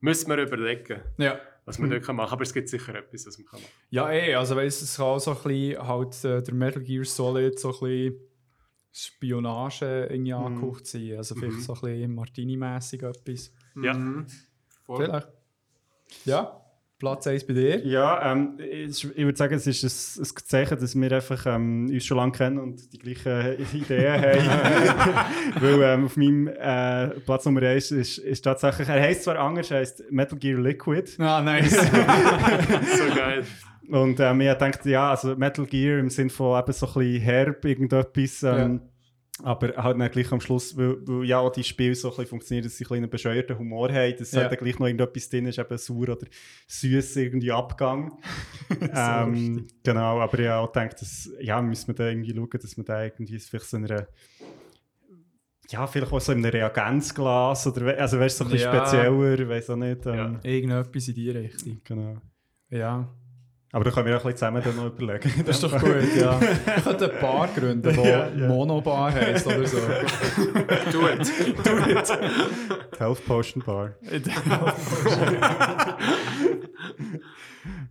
müssen 0.00 0.28
wir 0.30 0.38
überlegen, 0.38 1.00
Ja. 1.16 1.40
Was 1.64 1.78
wir 1.78 1.88
dort 1.88 2.02
machen 2.02 2.16
können. 2.18 2.20
Aber 2.20 2.42
es 2.42 2.52
gibt 2.52 2.68
sicher 2.68 2.94
etwas, 2.94 3.26
was 3.26 3.38
man 3.38 3.46
kann 3.46 3.60
machen 3.60 3.72
Ja, 3.90 4.10
eh, 4.10 4.34
also 4.34 4.56
weißt, 4.56 4.82
es 4.82 4.96
kann 4.96 5.06
auch 5.06 5.18
so 5.18 5.32
ein 5.32 5.42
bisschen 5.42 5.86
halt 5.86 6.24
äh, 6.24 6.42
der 6.42 6.54
Metal 6.54 6.82
Gear 6.82 7.04
Solid 7.04 7.58
so 7.58 7.68
ein 7.68 7.80
bisschen 7.80 8.20
Spionage 8.92 10.08
irgendwie 10.10 10.32
angehaucht 10.32 10.86
sein. 10.86 11.16
Also 11.16 11.34
vielleicht 11.34 11.62
so 11.62 11.74
ein 11.74 11.80
bisschen 11.80 12.14
Martini-mässig 12.14 13.02
etwas. 13.02 13.52
Ja. 13.80 13.94
Mhm. 13.94 14.26
Vielleicht. 14.86 15.28
Ja, 16.24 16.59
Platz 17.00 17.26
1 17.26 17.46
bei 17.46 17.54
dir. 17.54 17.84
Ja, 17.84 18.30
ähm, 18.30 18.58
ich, 18.58 19.04
ich 19.04 19.24
würde 19.24 19.36
sagen, 19.36 19.54
es 19.54 19.66
ist 19.66 20.18
ein, 20.18 20.22
ein 20.22 20.46
Zeichen, 20.46 20.78
dass 20.78 20.94
wir 20.94 21.12
einfach 21.12 21.46
ähm, 21.46 21.88
uns 21.90 22.04
schon 22.04 22.18
lange 22.18 22.32
kennen 22.32 22.58
und 22.58 22.92
die 22.92 22.98
gleichen 22.98 23.66
Ideen 23.74 24.22
haben. 24.22 25.60
Weil 25.60 25.82
ähm, 25.82 26.04
auf 26.04 26.16
meinem 26.16 26.48
äh, 26.48 27.08
Platz 27.20 27.46
Nummer 27.46 27.62
1 27.62 27.90
ist, 27.92 28.18
ist 28.18 28.42
tatsächlich, 28.42 28.86
er 28.88 29.00
heisst 29.00 29.24
zwar 29.24 29.38
anders, 29.38 29.70
er 29.70 29.78
heisst 29.78 30.04
Metal 30.10 30.38
Gear 30.38 30.60
Liquid. 30.60 31.10
Ah, 31.18 31.40
nice. 31.40 31.74
So 31.80 33.16
geil. 33.16 33.44
Und 33.88 34.20
ähm, 34.20 34.40
ich 34.42 34.52
dachte, 34.52 34.90
ja, 34.90 35.10
also 35.10 35.34
Metal 35.36 35.64
Gear 35.64 35.98
im 35.98 36.10
Sinne 36.10 36.30
von 36.30 36.60
eben 36.60 36.72
so 36.72 36.86
ein 36.86 36.92
bisschen 36.92 37.22
herb, 37.22 37.64
irgendetwas. 37.64 38.42
Ähm, 38.42 38.82
Aber 39.42 39.68
halt 39.82 39.98
dann 40.00 40.10
gleich 40.10 40.30
am 40.32 40.40
Schluss, 40.40 40.76
weil, 40.76 40.96
weil 41.06 41.24
ja 41.26 41.38
auch 41.38 41.50
die 41.50 41.64
Spiele 41.64 41.94
so 41.94 42.08
ein 42.08 42.10
bisschen 42.16 42.26
funktionieren, 42.26 42.64
dass 42.64 42.76
sie 42.76 42.84
ein 42.86 42.94
einen 42.94 43.10
bescheuerten 43.10 43.58
Humor 43.58 43.90
haben, 43.92 44.16
dass 44.18 44.32
Ja. 44.32 44.40
halt 44.42 44.52
dann 44.52 44.58
gleich 44.58 44.78
noch 44.78 44.86
irgendetwas 44.86 45.28
drin 45.28 45.46
ist, 45.46 45.58
eben 45.58 45.78
sauer 45.78 46.08
oder 46.10 46.26
süß 46.66 47.16
irgendwie 47.16 47.52
Abgang. 47.52 48.18
ähm, 48.94 49.66
genau, 49.82 50.20
aber 50.20 50.38
ich 50.38 50.48
habe 50.48 50.60
auch 50.68 50.72
gedacht, 50.72 51.00
dass, 51.00 51.30
ja, 51.40 51.60
müssen 51.62 51.88
wir 51.88 51.94
da 51.94 52.08
irgendwie 52.08 52.34
schauen, 52.34 52.48
dass 52.52 52.76
man 52.76 52.86
da 52.86 53.02
irgendwie 53.04 53.38
vielleicht 53.38 53.66
so 53.66 53.76
in 53.76 53.84
einer 53.86 54.06
ja, 55.70 55.86
vielleicht 55.86 56.12
auch 56.12 56.20
so 56.20 56.32
in 56.32 56.38
einem 56.44 56.50
Reagenzglas 56.50 57.66
oder 57.68 57.96
also 57.98 58.18
weißt 58.18 58.40
du, 58.40 58.44
so 58.44 58.48
ein 58.48 58.50
bisschen 58.52 58.72
Ja. 58.72 58.84
spezieller, 58.84 59.48
weiß 59.48 59.70
auch 59.70 59.76
nicht. 59.76 60.04
Ähm, 60.06 60.40
Irgendetwas 60.42 61.08
in 61.08 61.14
die 61.14 61.30
Richtung. 61.30 61.80
Genau. 61.84 62.16
Ja. 62.70 63.08
Aber 63.72 63.84
da 63.84 63.90
können 63.92 64.06
wir 64.06 64.16
auch 64.16 64.24
ein 64.24 64.32
bisschen 64.32 64.36
zusammen 64.38 64.62
dann 64.64 64.76
noch 64.76 64.86
überlegen. 64.86 65.44
Das 65.46 65.56
ist 65.56 65.62
doch 65.62 65.78
gut, 65.80 66.16
ja. 66.16 66.40
Ich 66.76 66.82
könnte 66.82 67.10
eine 67.12 67.20
Bar 67.20 67.48
gründen, 67.54 67.82
die 67.94 68.00
Ja, 68.08 68.28
ja. 68.28 68.48
Monobar 68.48 69.12
heisst 69.12 69.46
oder 69.46 69.64
so. 69.66 69.78
Do 70.92 71.08
it. 71.08 71.32
Die 71.38 72.98
Health 72.98 73.24
Potion 73.26 73.62
Bar. 73.64 73.92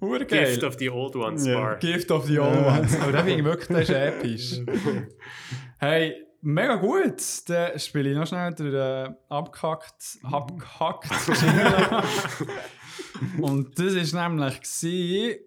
Urgeil. 0.01 0.45
Gift 0.47 0.63
of 0.63 0.75
the 0.79 0.89
Old 0.89 1.15
Ones 1.15 1.45
Ja. 1.45 1.59
Bar. 1.59 1.75
Gift 1.77 2.11
of 2.11 2.25
the 2.25 2.39
Old 2.39 2.65
Ones. 2.65 2.99
Aber 3.01 3.11
der 3.11 3.23
finde 3.23 3.39
ich 3.39 3.45
wirklich, 3.45 3.67
der 3.67 3.81
ist 3.81 3.89
episch. 3.89 4.59
Hey, 5.79 6.15
mega 6.41 6.75
gut. 6.75 7.21
Dann 7.47 7.79
spiele 7.79 8.09
ich 8.11 8.17
noch 8.17 8.27
schnell 8.27 8.53
den 8.53 8.73
äh, 8.73 9.09
abgehackt, 9.29 10.19
abgehackt. 10.23 11.09
Und 13.39 13.77
das 13.79 14.13
war 14.13 14.29
nämlich 14.29 14.61
gewesen, 14.61 15.39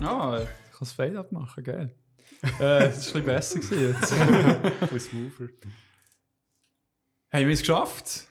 Ah, 0.00 0.38
ich 0.42 0.48
kann 0.70 0.78
das 0.80 0.92
Fade-Up 0.92 1.32
machen, 1.32 1.64
geil. 1.64 1.94
äh, 2.42 2.48
das 2.58 3.12
war 3.14 3.20
ein 3.22 3.26
bisschen 3.26 3.60
besser 3.60 3.76
jetzt. 3.76 4.12
Ein 4.12 5.00
smoother. 5.00 5.48
Haben 7.32 7.46
wir 7.46 7.50
es 7.54 7.60
geschafft? 7.60 8.28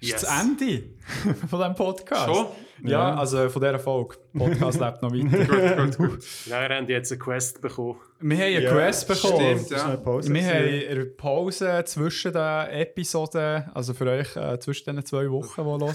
Ist 0.00 0.10
Yes. 0.12 0.20
das 0.22 0.40
Ende 0.42 0.84
von 1.48 1.58
diesem 1.58 1.74
Podcast? 1.74 2.26
Schon? 2.26 2.46
Ja, 2.84 3.16
also 3.16 3.48
von 3.48 3.60
dieser 3.60 3.80
Folge. 3.80 4.14
Der 4.32 4.38
Podcast 4.46 4.80
lebt 4.80 5.02
noch 5.02 5.10
weiter. 5.12 5.44
Gut, 5.86 5.98
gut, 5.98 6.10
gut. 6.10 6.24
Ja, 6.46 6.68
wir 6.68 6.76
haben 6.76 6.86
jetzt 6.86 7.10
eine 7.10 7.18
Quest 7.18 7.60
bekommen. 7.60 7.96
Wir 8.20 8.36
haben 8.36 8.44
eine 8.44 8.60
Ja, 8.62 8.72
Quest 8.72 9.08
bekommen. 9.08 9.58
stimmt, 9.58 9.70
ja. 9.70 9.86
eine 9.86 9.98
Pause. 9.98 10.32
Wir 10.32 10.46
haben 10.46 10.88
eine 10.90 11.04
Pause 11.06 11.82
zwischen 11.86 12.32
den 12.32 12.66
Episoden, 12.70 13.64
also 13.74 13.92
für 13.94 14.06
euch 14.08 14.36
äh, 14.36 14.60
zwischen 14.60 14.94
den 14.94 15.04
zwei 15.04 15.28
Wochen, 15.28 15.62
die 15.64 15.64
hören. 15.64 15.92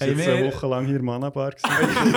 Ich 0.00 0.06
hey, 0.06 0.16
war 0.18 0.24
zwei 0.24 0.38
wir, 0.42 0.52
Wochen 0.52 0.66
lang 0.70 0.86
hier 0.86 0.96
in 0.96 1.04
Manabar. 1.04 1.52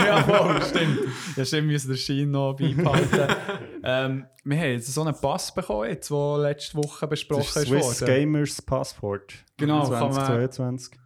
ja, 0.03 0.23
voll, 0.23 0.61
stimmt. 0.63 0.99
Ja, 1.35 1.45
stimmt, 1.45 1.63
wir 1.67 1.71
müssen 1.73 1.87
den 1.89 1.97
Schein 1.97 2.31
noch 2.31 2.55
beibehalten. 2.55 3.35
ähm, 3.83 4.25
wir 4.43 4.57
haben 4.57 4.71
jetzt 4.71 4.91
so 4.91 5.01
einen 5.01 5.13
Pass 5.13 5.53
bekommen, 5.53 5.87
jetzt, 5.89 6.09
der 6.09 6.37
letzte 6.39 6.75
Woche 6.77 7.05
besprochen 7.07 7.41
Das 7.53 7.55
ist 7.57 7.63
ist 7.63 7.67
Swiss 7.69 8.01
worden. 8.01 8.07
Gamers 8.15 8.61
Passport. 8.63 9.33
Genau, 9.57 9.81
kann 9.89 9.99
man- 9.99 10.11
2022. 10.13 10.97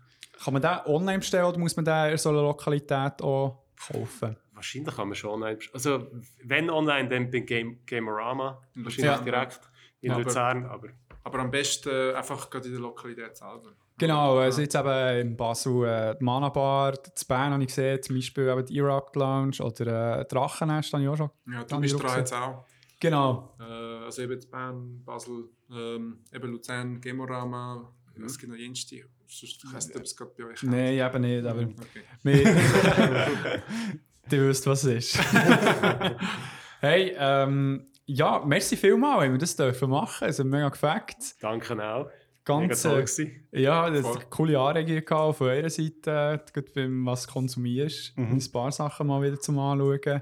Kann 0.43 0.53
man 0.53 0.61
den 0.61 0.71
online 0.85 1.19
bestellen 1.19 1.45
oder 1.45 1.57
muss 1.59 1.75
man 1.75 1.85
den 1.85 2.11
in 2.11 2.17
so 2.17 2.29
einer 2.29 2.41
Lokalität 2.41 3.21
auch 3.21 3.63
kaufen? 3.87 4.35
Wahrscheinlich 4.53 4.95
kann 4.95 5.07
man 5.07 5.15
schon 5.15 5.29
online 5.31 5.55
bestellen. 5.57 5.75
Also, 5.75 6.07
wenn 6.43 6.69
online, 6.69 7.09
dann 7.09 7.29
bei 7.31 7.39
Game, 7.39 7.79
Gamerama. 7.85 8.61
Wahrscheinlich 8.75 9.05
Ja. 9.05 9.21
direkt 9.21 9.59
in 10.01 10.11
Aber- 10.11 10.21
Luzern. 10.23 10.65
Aber 10.65 10.89
Aber 11.23 11.37
am 11.37 11.51
besten 11.51 11.89
äh, 11.89 12.13
einfach 12.15 12.49
gerade 12.49 12.65
in 12.65 12.71
der 12.73 12.81
Lokalität 12.81 13.37
selber. 13.37 13.73
Genau, 13.99 14.39
also 14.39 14.61
jetzt 14.61 14.73
eben 14.73 15.19
in 15.19 15.37
Basel 15.37 15.85
äh, 15.85 16.15
die 16.19 16.23
Mana 16.23 16.49
Bar, 16.49 16.93
in 16.95 16.99
Bern 17.27 17.53
habe 17.53 17.61
ich 17.61 17.67
gesehen, 17.67 18.01
zum 18.01 18.15
Beispiel 18.15 18.47
eben 18.47 18.65
die 18.65 18.79
Erupt 18.79 19.15
Lounge 19.15 19.57
oder 19.61 20.21
äh, 20.21 20.25
Drachennest 20.25 20.91
habe 20.93 21.03
ich 21.03 21.09
auch 21.09 21.15
schon. 21.17 21.29
Ja, 21.47 21.63
du 21.63 21.79
bist 21.79 22.01
dran 22.01 22.09
auch 22.09 22.17
jetzt 22.17 22.33
auch. 22.33 22.65
Genau. 22.99 23.55
Äh, 23.59 23.63
also 23.63 24.23
eben 24.23 24.33
in 24.41 24.49
Bern, 24.49 25.03
Basel, 25.05 25.49
ähm, 25.71 26.23
eben 26.33 26.51
Luzern, 26.51 26.99
Gemorama, 26.99 27.93
es 28.25 28.37
gibt 28.37 28.51
noch 28.51 28.57
jenste. 28.57 28.97
Sonst 29.27 29.63
ich 29.63 29.73
weiss 29.73 29.87
nicht, 29.87 29.97
ob 29.97 30.03
es 30.03 30.15
gerade 30.15 30.31
bei 30.37 30.45
euch 30.45 30.63
Nein, 30.63 30.93
eben 30.93 31.21
nicht, 31.21 31.45
aber 31.45 31.61
Okay. 31.61 32.03
wir... 32.23 32.43
du 34.29 34.47
wisst, 34.49 34.67
was 34.67 34.83
es 34.83 35.15
ist. 35.15 35.23
hey, 36.81 37.15
ähm, 37.17 37.87
ja, 38.05 38.43
merci 38.45 38.75
vielmals, 38.75 39.23
haben 39.23 39.31
wir 39.33 39.39
das 39.39 39.55
dürfen 39.55 39.89
machen. 39.89 40.27
Es 40.27 40.39
hat 40.39 40.45
mega 40.45 40.69
gefällt. 40.69 41.35
danke 41.39 41.73
auch. 41.73 42.05
Mega 42.05 42.11
Ganz, 42.43 42.81
toll 42.81 43.05
äh, 43.51 43.61
ja, 43.61 43.89
das 43.89 44.01
Voll. 44.01 44.15
eine 44.15 44.25
coole 44.29 44.59
Anregung 44.59 45.05
gehabt 45.05 45.37
von 45.37 45.47
eurer 45.47 45.69
Seite, 45.69 46.41
äh, 46.53 46.61
beim 46.73 47.05
was 47.05 47.27
du 47.27 47.33
konsumierst. 47.33 48.17
Mhm. 48.17 48.33
Ein 48.33 48.51
paar 48.51 48.71
Sachen 48.71 49.07
mal 49.07 49.21
wieder 49.21 49.39
zum 49.39 49.59
Anschauen. 49.59 50.21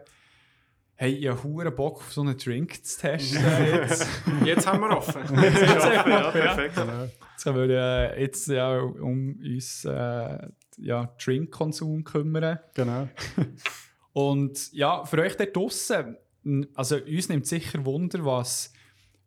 Hey, 1.01 1.13
ich 1.13 1.27
habe 1.29 1.39
verdammt 1.39 1.71
Bock 1.77 1.97
auf 2.01 2.11
so 2.11 2.19
einen 2.19 2.35
Drink 2.37 2.83
zu 2.85 2.99
testen 2.99 3.41
jetzt. 3.73 4.05
Jetzt 4.45 4.67
haben 4.67 4.81
wir 4.81 4.97
offen. 4.97 5.21
Ja, 5.33 6.07
ja. 6.07 6.31
perfekt. 6.31 6.75
Jetzt 6.77 7.43
können 7.43 7.69
wir 7.69 7.69
äh, 7.69 8.21
jetzt 8.21 8.47
ja, 8.49 8.79
um 8.79 9.39
uns 9.41 9.85
äh, 9.85 10.37
ja, 10.77 11.09
Drinkkonsum 11.23 12.03
kümmern. 12.03 12.59
Genau. 12.73 13.07
Und 14.11 14.73
ja, 14.73 15.05
für 15.05 15.19
euch 15.21 15.37
dort 15.37 15.55
draussen, 15.55 16.17
n- 16.43 16.67
also 16.75 16.97
uns 16.97 17.29
nimmt 17.29 17.47
sicher 17.47 17.85
Wunder, 17.85 18.25
was 18.25 18.73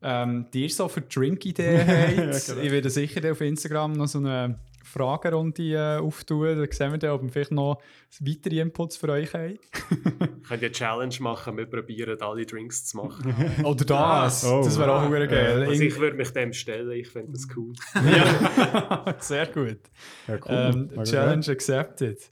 ähm, 0.03 0.51
dir 0.53 0.69
so 0.69 0.89
für 0.89 1.01
Drink-Ideen 1.01 1.86
habt. 1.89 2.47
genau. 2.49 2.61
Ich 2.61 2.70
werde 2.70 2.90
sicher 2.90 3.32
auf 3.32 3.40
Instagram 3.40 3.93
noch 3.93 4.09
so 4.09 4.19
eine 4.19 4.59
Fragerunde 4.93 5.62
äh, 5.62 5.98
auftun. 5.98 6.59
Da 6.59 6.73
sehen 6.73 6.93
wir 6.93 6.98
dann, 6.98 7.10
ob 7.10 7.23
wir 7.23 7.31
vielleicht 7.31 7.52
noch 7.52 7.81
weitere 8.20 8.60
Inputs 8.60 8.97
für 8.97 9.09
euch 9.09 9.32
haben. 9.32 9.59
Könnt 10.48 10.62
ihr 10.62 10.69
eine 10.69 10.73
Challenge 10.73 11.14
machen, 11.20 11.56
wir 11.56 11.66
probieren 11.66 12.20
alle 12.20 12.44
Drinks 12.44 12.85
zu 12.86 12.98
machen. 12.98 13.35
Oder 13.64 13.85
das. 13.85 14.44
Oh. 14.44 14.62
das 14.62 14.78
wäre 14.78 14.93
auch 14.93 15.10
Ja. 15.10 15.19
ja. 15.19 15.27
geil. 15.27 15.66
Also 15.69 15.82
ich 15.82 15.98
würde 15.98 16.16
mich 16.16 16.31
dem 16.32 16.52
stellen, 16.52 16.90
ich 16.93 17.09
finde 17.09 17.32
das 17.32 17.48
cool. 17.56 17.73
ja. 17.94 19.14
Sehr 19.19 19.47
gut. 19.47 19.81
Ja, 20.28 20.35
cool. 20.35 20.90
Ähm, 20.94 21.05
Challenge 21.05 21.47
accepted. 21.48 22.31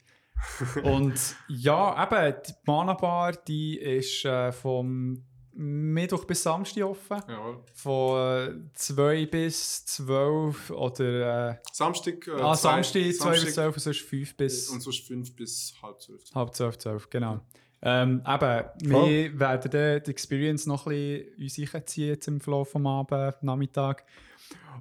Und 0.82 1.37
ja, 1.49 2.03
eben, 2.03 2.35
die 2.47 2.53
Mana 2.66 2.95
Bar, 2.95 3.32
die 3.47 3.78
ist 3.78 4.24
äh, 4.24 4.53
vom 4.53 5.23
Mittwoch 5.62 6.24
bis 6.24 6.43
Samstag 6.43 6.85
offen. 6.85 7.23
Jawohl. 7.28 7.59
Von 7.74 8.69
äh, 8.69 8.74
2 8.74 9.27
bis 9.27 9.85
12 9.85 10.70
oder 10.70 11.51
äh, 11.51 11.57
Samstag, 11.73 12.27
äh, 12.28 12.31
ah, 12.32 12.55
zwei- 12.55 12.82
Samstag 12.82 13.12
2 13.15 13.31
bis 13.31 13.55
12 13.55 13.74
und 13.77 13.81
sonst 13.82 14.01
5 14.01 14.37
bis 14.37 14.69
Und 14.70 14.81
sonst 14.81 15.07
5 15.07 15.37
bis 15.37 15.74
halb 15.82 16.01
12. 16.01 16.35
halb 16.35 16.55
12, 16.55 16.78
12, 16.78 17.11
genau. 17.11 17.41
Ähm, 17.82 18.23
eben, 18.27 18.65
wir 18.91 19.39
werden 19.41 19.70
dann 19.70 20.03
die 20.03 20.11
Experience 20.11 20.66
noch 20.66 20.87
ein 20.87 21.24
bisschen 21.39 21.65
uns 21.65 21.74
reinziehen 21.74 22.09
jetzt 22.09 22.28
im 22.28 22.41
Flow 22.41 22.65
vom 22.65 22.87
Abend, 22.87 23.43
Nachmittag. 23.43 24.05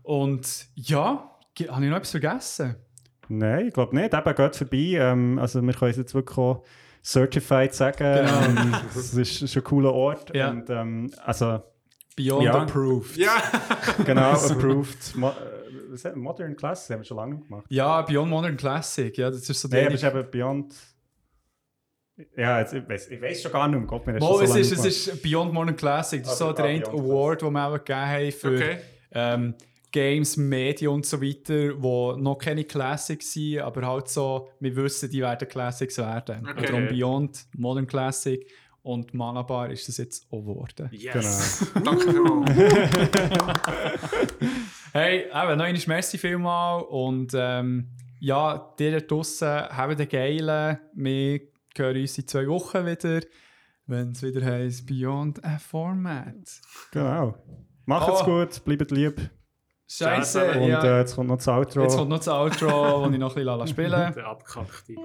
Und 0.04 0.68
ja, 0.76 1.36
habe 1.70 1.84
ich 1.86 1.90
noch 1.90 1.98
etwas 1.98 2.12
vergessen? 2.12 2.76
Nein, 3.28 3.68
ich 3.68 3.74
glaube 3.74 3.96
nicht. 3.96 4.14
Eben, 4.14 4.36
geht 4.36 4.56
vorbei. 4.56 4.78
Ähm, 4.98 5.40
also 5.40 5.62
wir 5.62 5.74
können 5.74 5.92
es 5.92 5.98
jetzt 5.98 6.14
wirklich 6.14 6.38
auch 6.38 6.64
certified 7.04 7.74
sagen. 7.74 7.98
Genau. 7.98 8.42
Ähm, 8.44 8.76
es 8.96 9.14
ist, 9.14 9.42
ist 9.42 9.56
ein 9.56 9.64
cooler 9.64 9.94
Ort. 9.94 10.36
Ja. 10.36 10.50
Und, 10.50 10.70
ähm, 10.70 11.12
also, 11.26 11.62
Beyond 12.16 12.44
Ja. 12.44 12.54
approved. 12.62 13.16
Ja! 13.18 13.42
genau, 14.06 14.32
approved. 14.32 15.16
Mo 15.16 15.30
äh, 16.04 16.16
Modern 16.16 16.56
Class, 16.56 16.82
das 16.88 16.94
haben 16.94 17.02
wir 17.02 17.06
schon 17.06 17.18
lange 17.18 17.38
gemacht. 17.40 17.66
Ja, 17.70 18.02
Beyond 18.02 18.30
Modern 18.30 18.58
Classic, 18.58 19.18
ja, 19.18 19.30
das 19.30 19.50
ist 19.50 19.62
so 19.62 19.68
der- 19.68 19.86
aber 19.86 19.96
es 19.96 20.04
ist 20.04 20.10
eben 20.10 20.30
Beyond... 20.32 20.76
Ja, 22.36 22.60
jetzt, 22.60 22.74
ich, 22.74 22.88
weiß, 22.88 23.08
ich 23.12 23.22
weiß 23.22 23.42
schon 23.44 23.52
gar 23.54 23.68
nicht 23.70 23.78
mehr. 23.78 23.88
Gott, 23.88 24.06
wir 24.06 24.14
haben 24.16 24.20
Mo, 24.20 24.34
schon 24.36 24.44
es, 24.44 24.50
so 24.50 24.56
lange 24.56 24.62
ist, 24.62 24.86
es 24.86 25.08
ist 25.08 25.24
Beyond 25.24 25.54
Modern 25.54 25.76
Classic. 25.78 26.22
Das 26.22 26.34
ist 26.34 26.42
Ah, 26.42 26.48
so 26.48 26.54
der 26.54 26.66
ah, 26.66 26.90
Award, 26.92 27.42
den 27.42 27.54
wir 27.54 27.66
auch 27.68 27.74
gegeben 27.78 28.00
haben 28.00 28.32
für 28.34 28.56
Okay. 28.56 28.78
ähm, 29.14 29.54
Games, 29.92 30.38
Medien 30.38 30.92
und 30.92 31.06
so 31.06 31.22
weiter, 31.22 31.74
die 31.74 32.22
noch 32.22 32.38
keine 32.38 32.64
Classics 32.64 33.34
sind, 33.34 33.60
aber 33.60 33.88
halt 33.88 34.08
so, 34.08 34.50
wir 34.60 34.76
wissen, 34.76 35.10
die 35.10 35.22
werden 35.22 35.48
Classics 35.48 35.98
werden. 35.98 36.48
Okay. 36.48 36.60
Und 36.60 36.70
darum 36.70 36.88
Beyond 36.88 37.46
Modern 37.58 37.88
Classic 37.88 38.46
und 38.84 39.14
Malabar 39.14 39.70
ist 39.70 39.88
das 39.88 39.98
jetzt 39.98 40.26
auch 40.32 40.42
geworden. 40.42 40.90
Yes! 40.92 41.66
Danke 41.84 42.12
vielmals. 42.12 42.52
Hey, 44.92 45.26
eben, 45.26 45.32
noch 45.58 45.66
einmal 45.66 45.82
merci 45.86 46.18
vielmal 46.18 46.82
und 46.82 47.32
ähm, 47.36 47.90
ja, 48.20 48.74
dir 48.80 48.94
da 48.94 49.00
draussen 49.00 49.48
haben 49.48 49.96
den 49.96 50.10
Geilen. 50.10 50.80
Wir 50.96 51.42
hören 51.78 52.02
uns 52.02 52.18
in 52.18 52.28
zwei 52.28 52.48
Wochen 52.48 52.88
wieder, 52.88 53.22
wenn 53.86 54.14
es 54.14 54.24
wieder 54.24 54.44
heisst 54.44 54.88
Beyond 54.88 55.46
a 55.46 55.60
Format. 55.60 56.60
Genau. 56.92 57.36
Macht's 57.86 58.22
Oh. 58.24 58.26
gut, 58.26 58.66
bleibt 58.66 58.90
lieb. 58.90 59.30
Scheiße. 59.92 60.46
Ja, 60.46 60.54
eh, 60.54 60.76
und 60.76 60.84
äh, 60.84 61.00
jetzt 61.00 61.16
kommt 61.16 61.30
noch 61.30 61.38
das 61.38 61.48
Outro. 61.48 61.82
Jetzt 61.82 61.98
kommt 61.98 62.10
noch 62.10 62.18
das 62.20 62.28
Outro, 62.28 63.06
das 63.06 63.14
ich 63.14 63.20
noch 63.20 63.36
ein 63.36 63.44
bisschen 63.44 63.68
spielen 63.68 64.14
Der 64.16 64.28
abgekackte. 64.28 64.96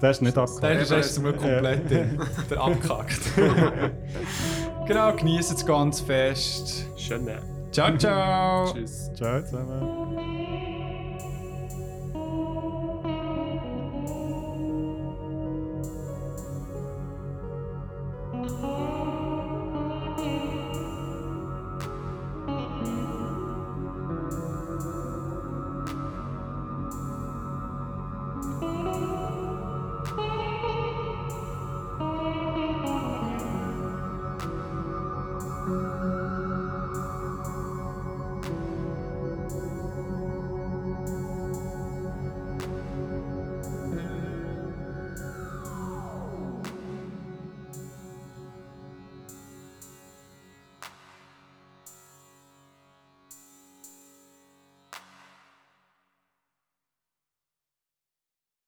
Der 0.00 0.10
ist 0.10 0.22
nicht 0.22 0.36
abgekackt. 0.36 0.90
Der, 0.90 0.98
ist 0.98 1.14
zum 1.14 1.24
Glück 1.24 1.38
komplett 1.38 1.92
eh, 1.92 2.06
Der 2.50 2.60
Abkackt. 2.60 3.20
genau, 4.88 5.14
genießt 5.14 5.52
es 5.52 5.64
ganz 5.64 6.00
fest. 6.00 6.86
Schöne. 6.96 7.40
Ciao, 7.70 7.96
ciao. 7.96 8.72
Tschüss. 8.72 9.10
Ciao 9.14 9.40
zusammen. 9.42 10.32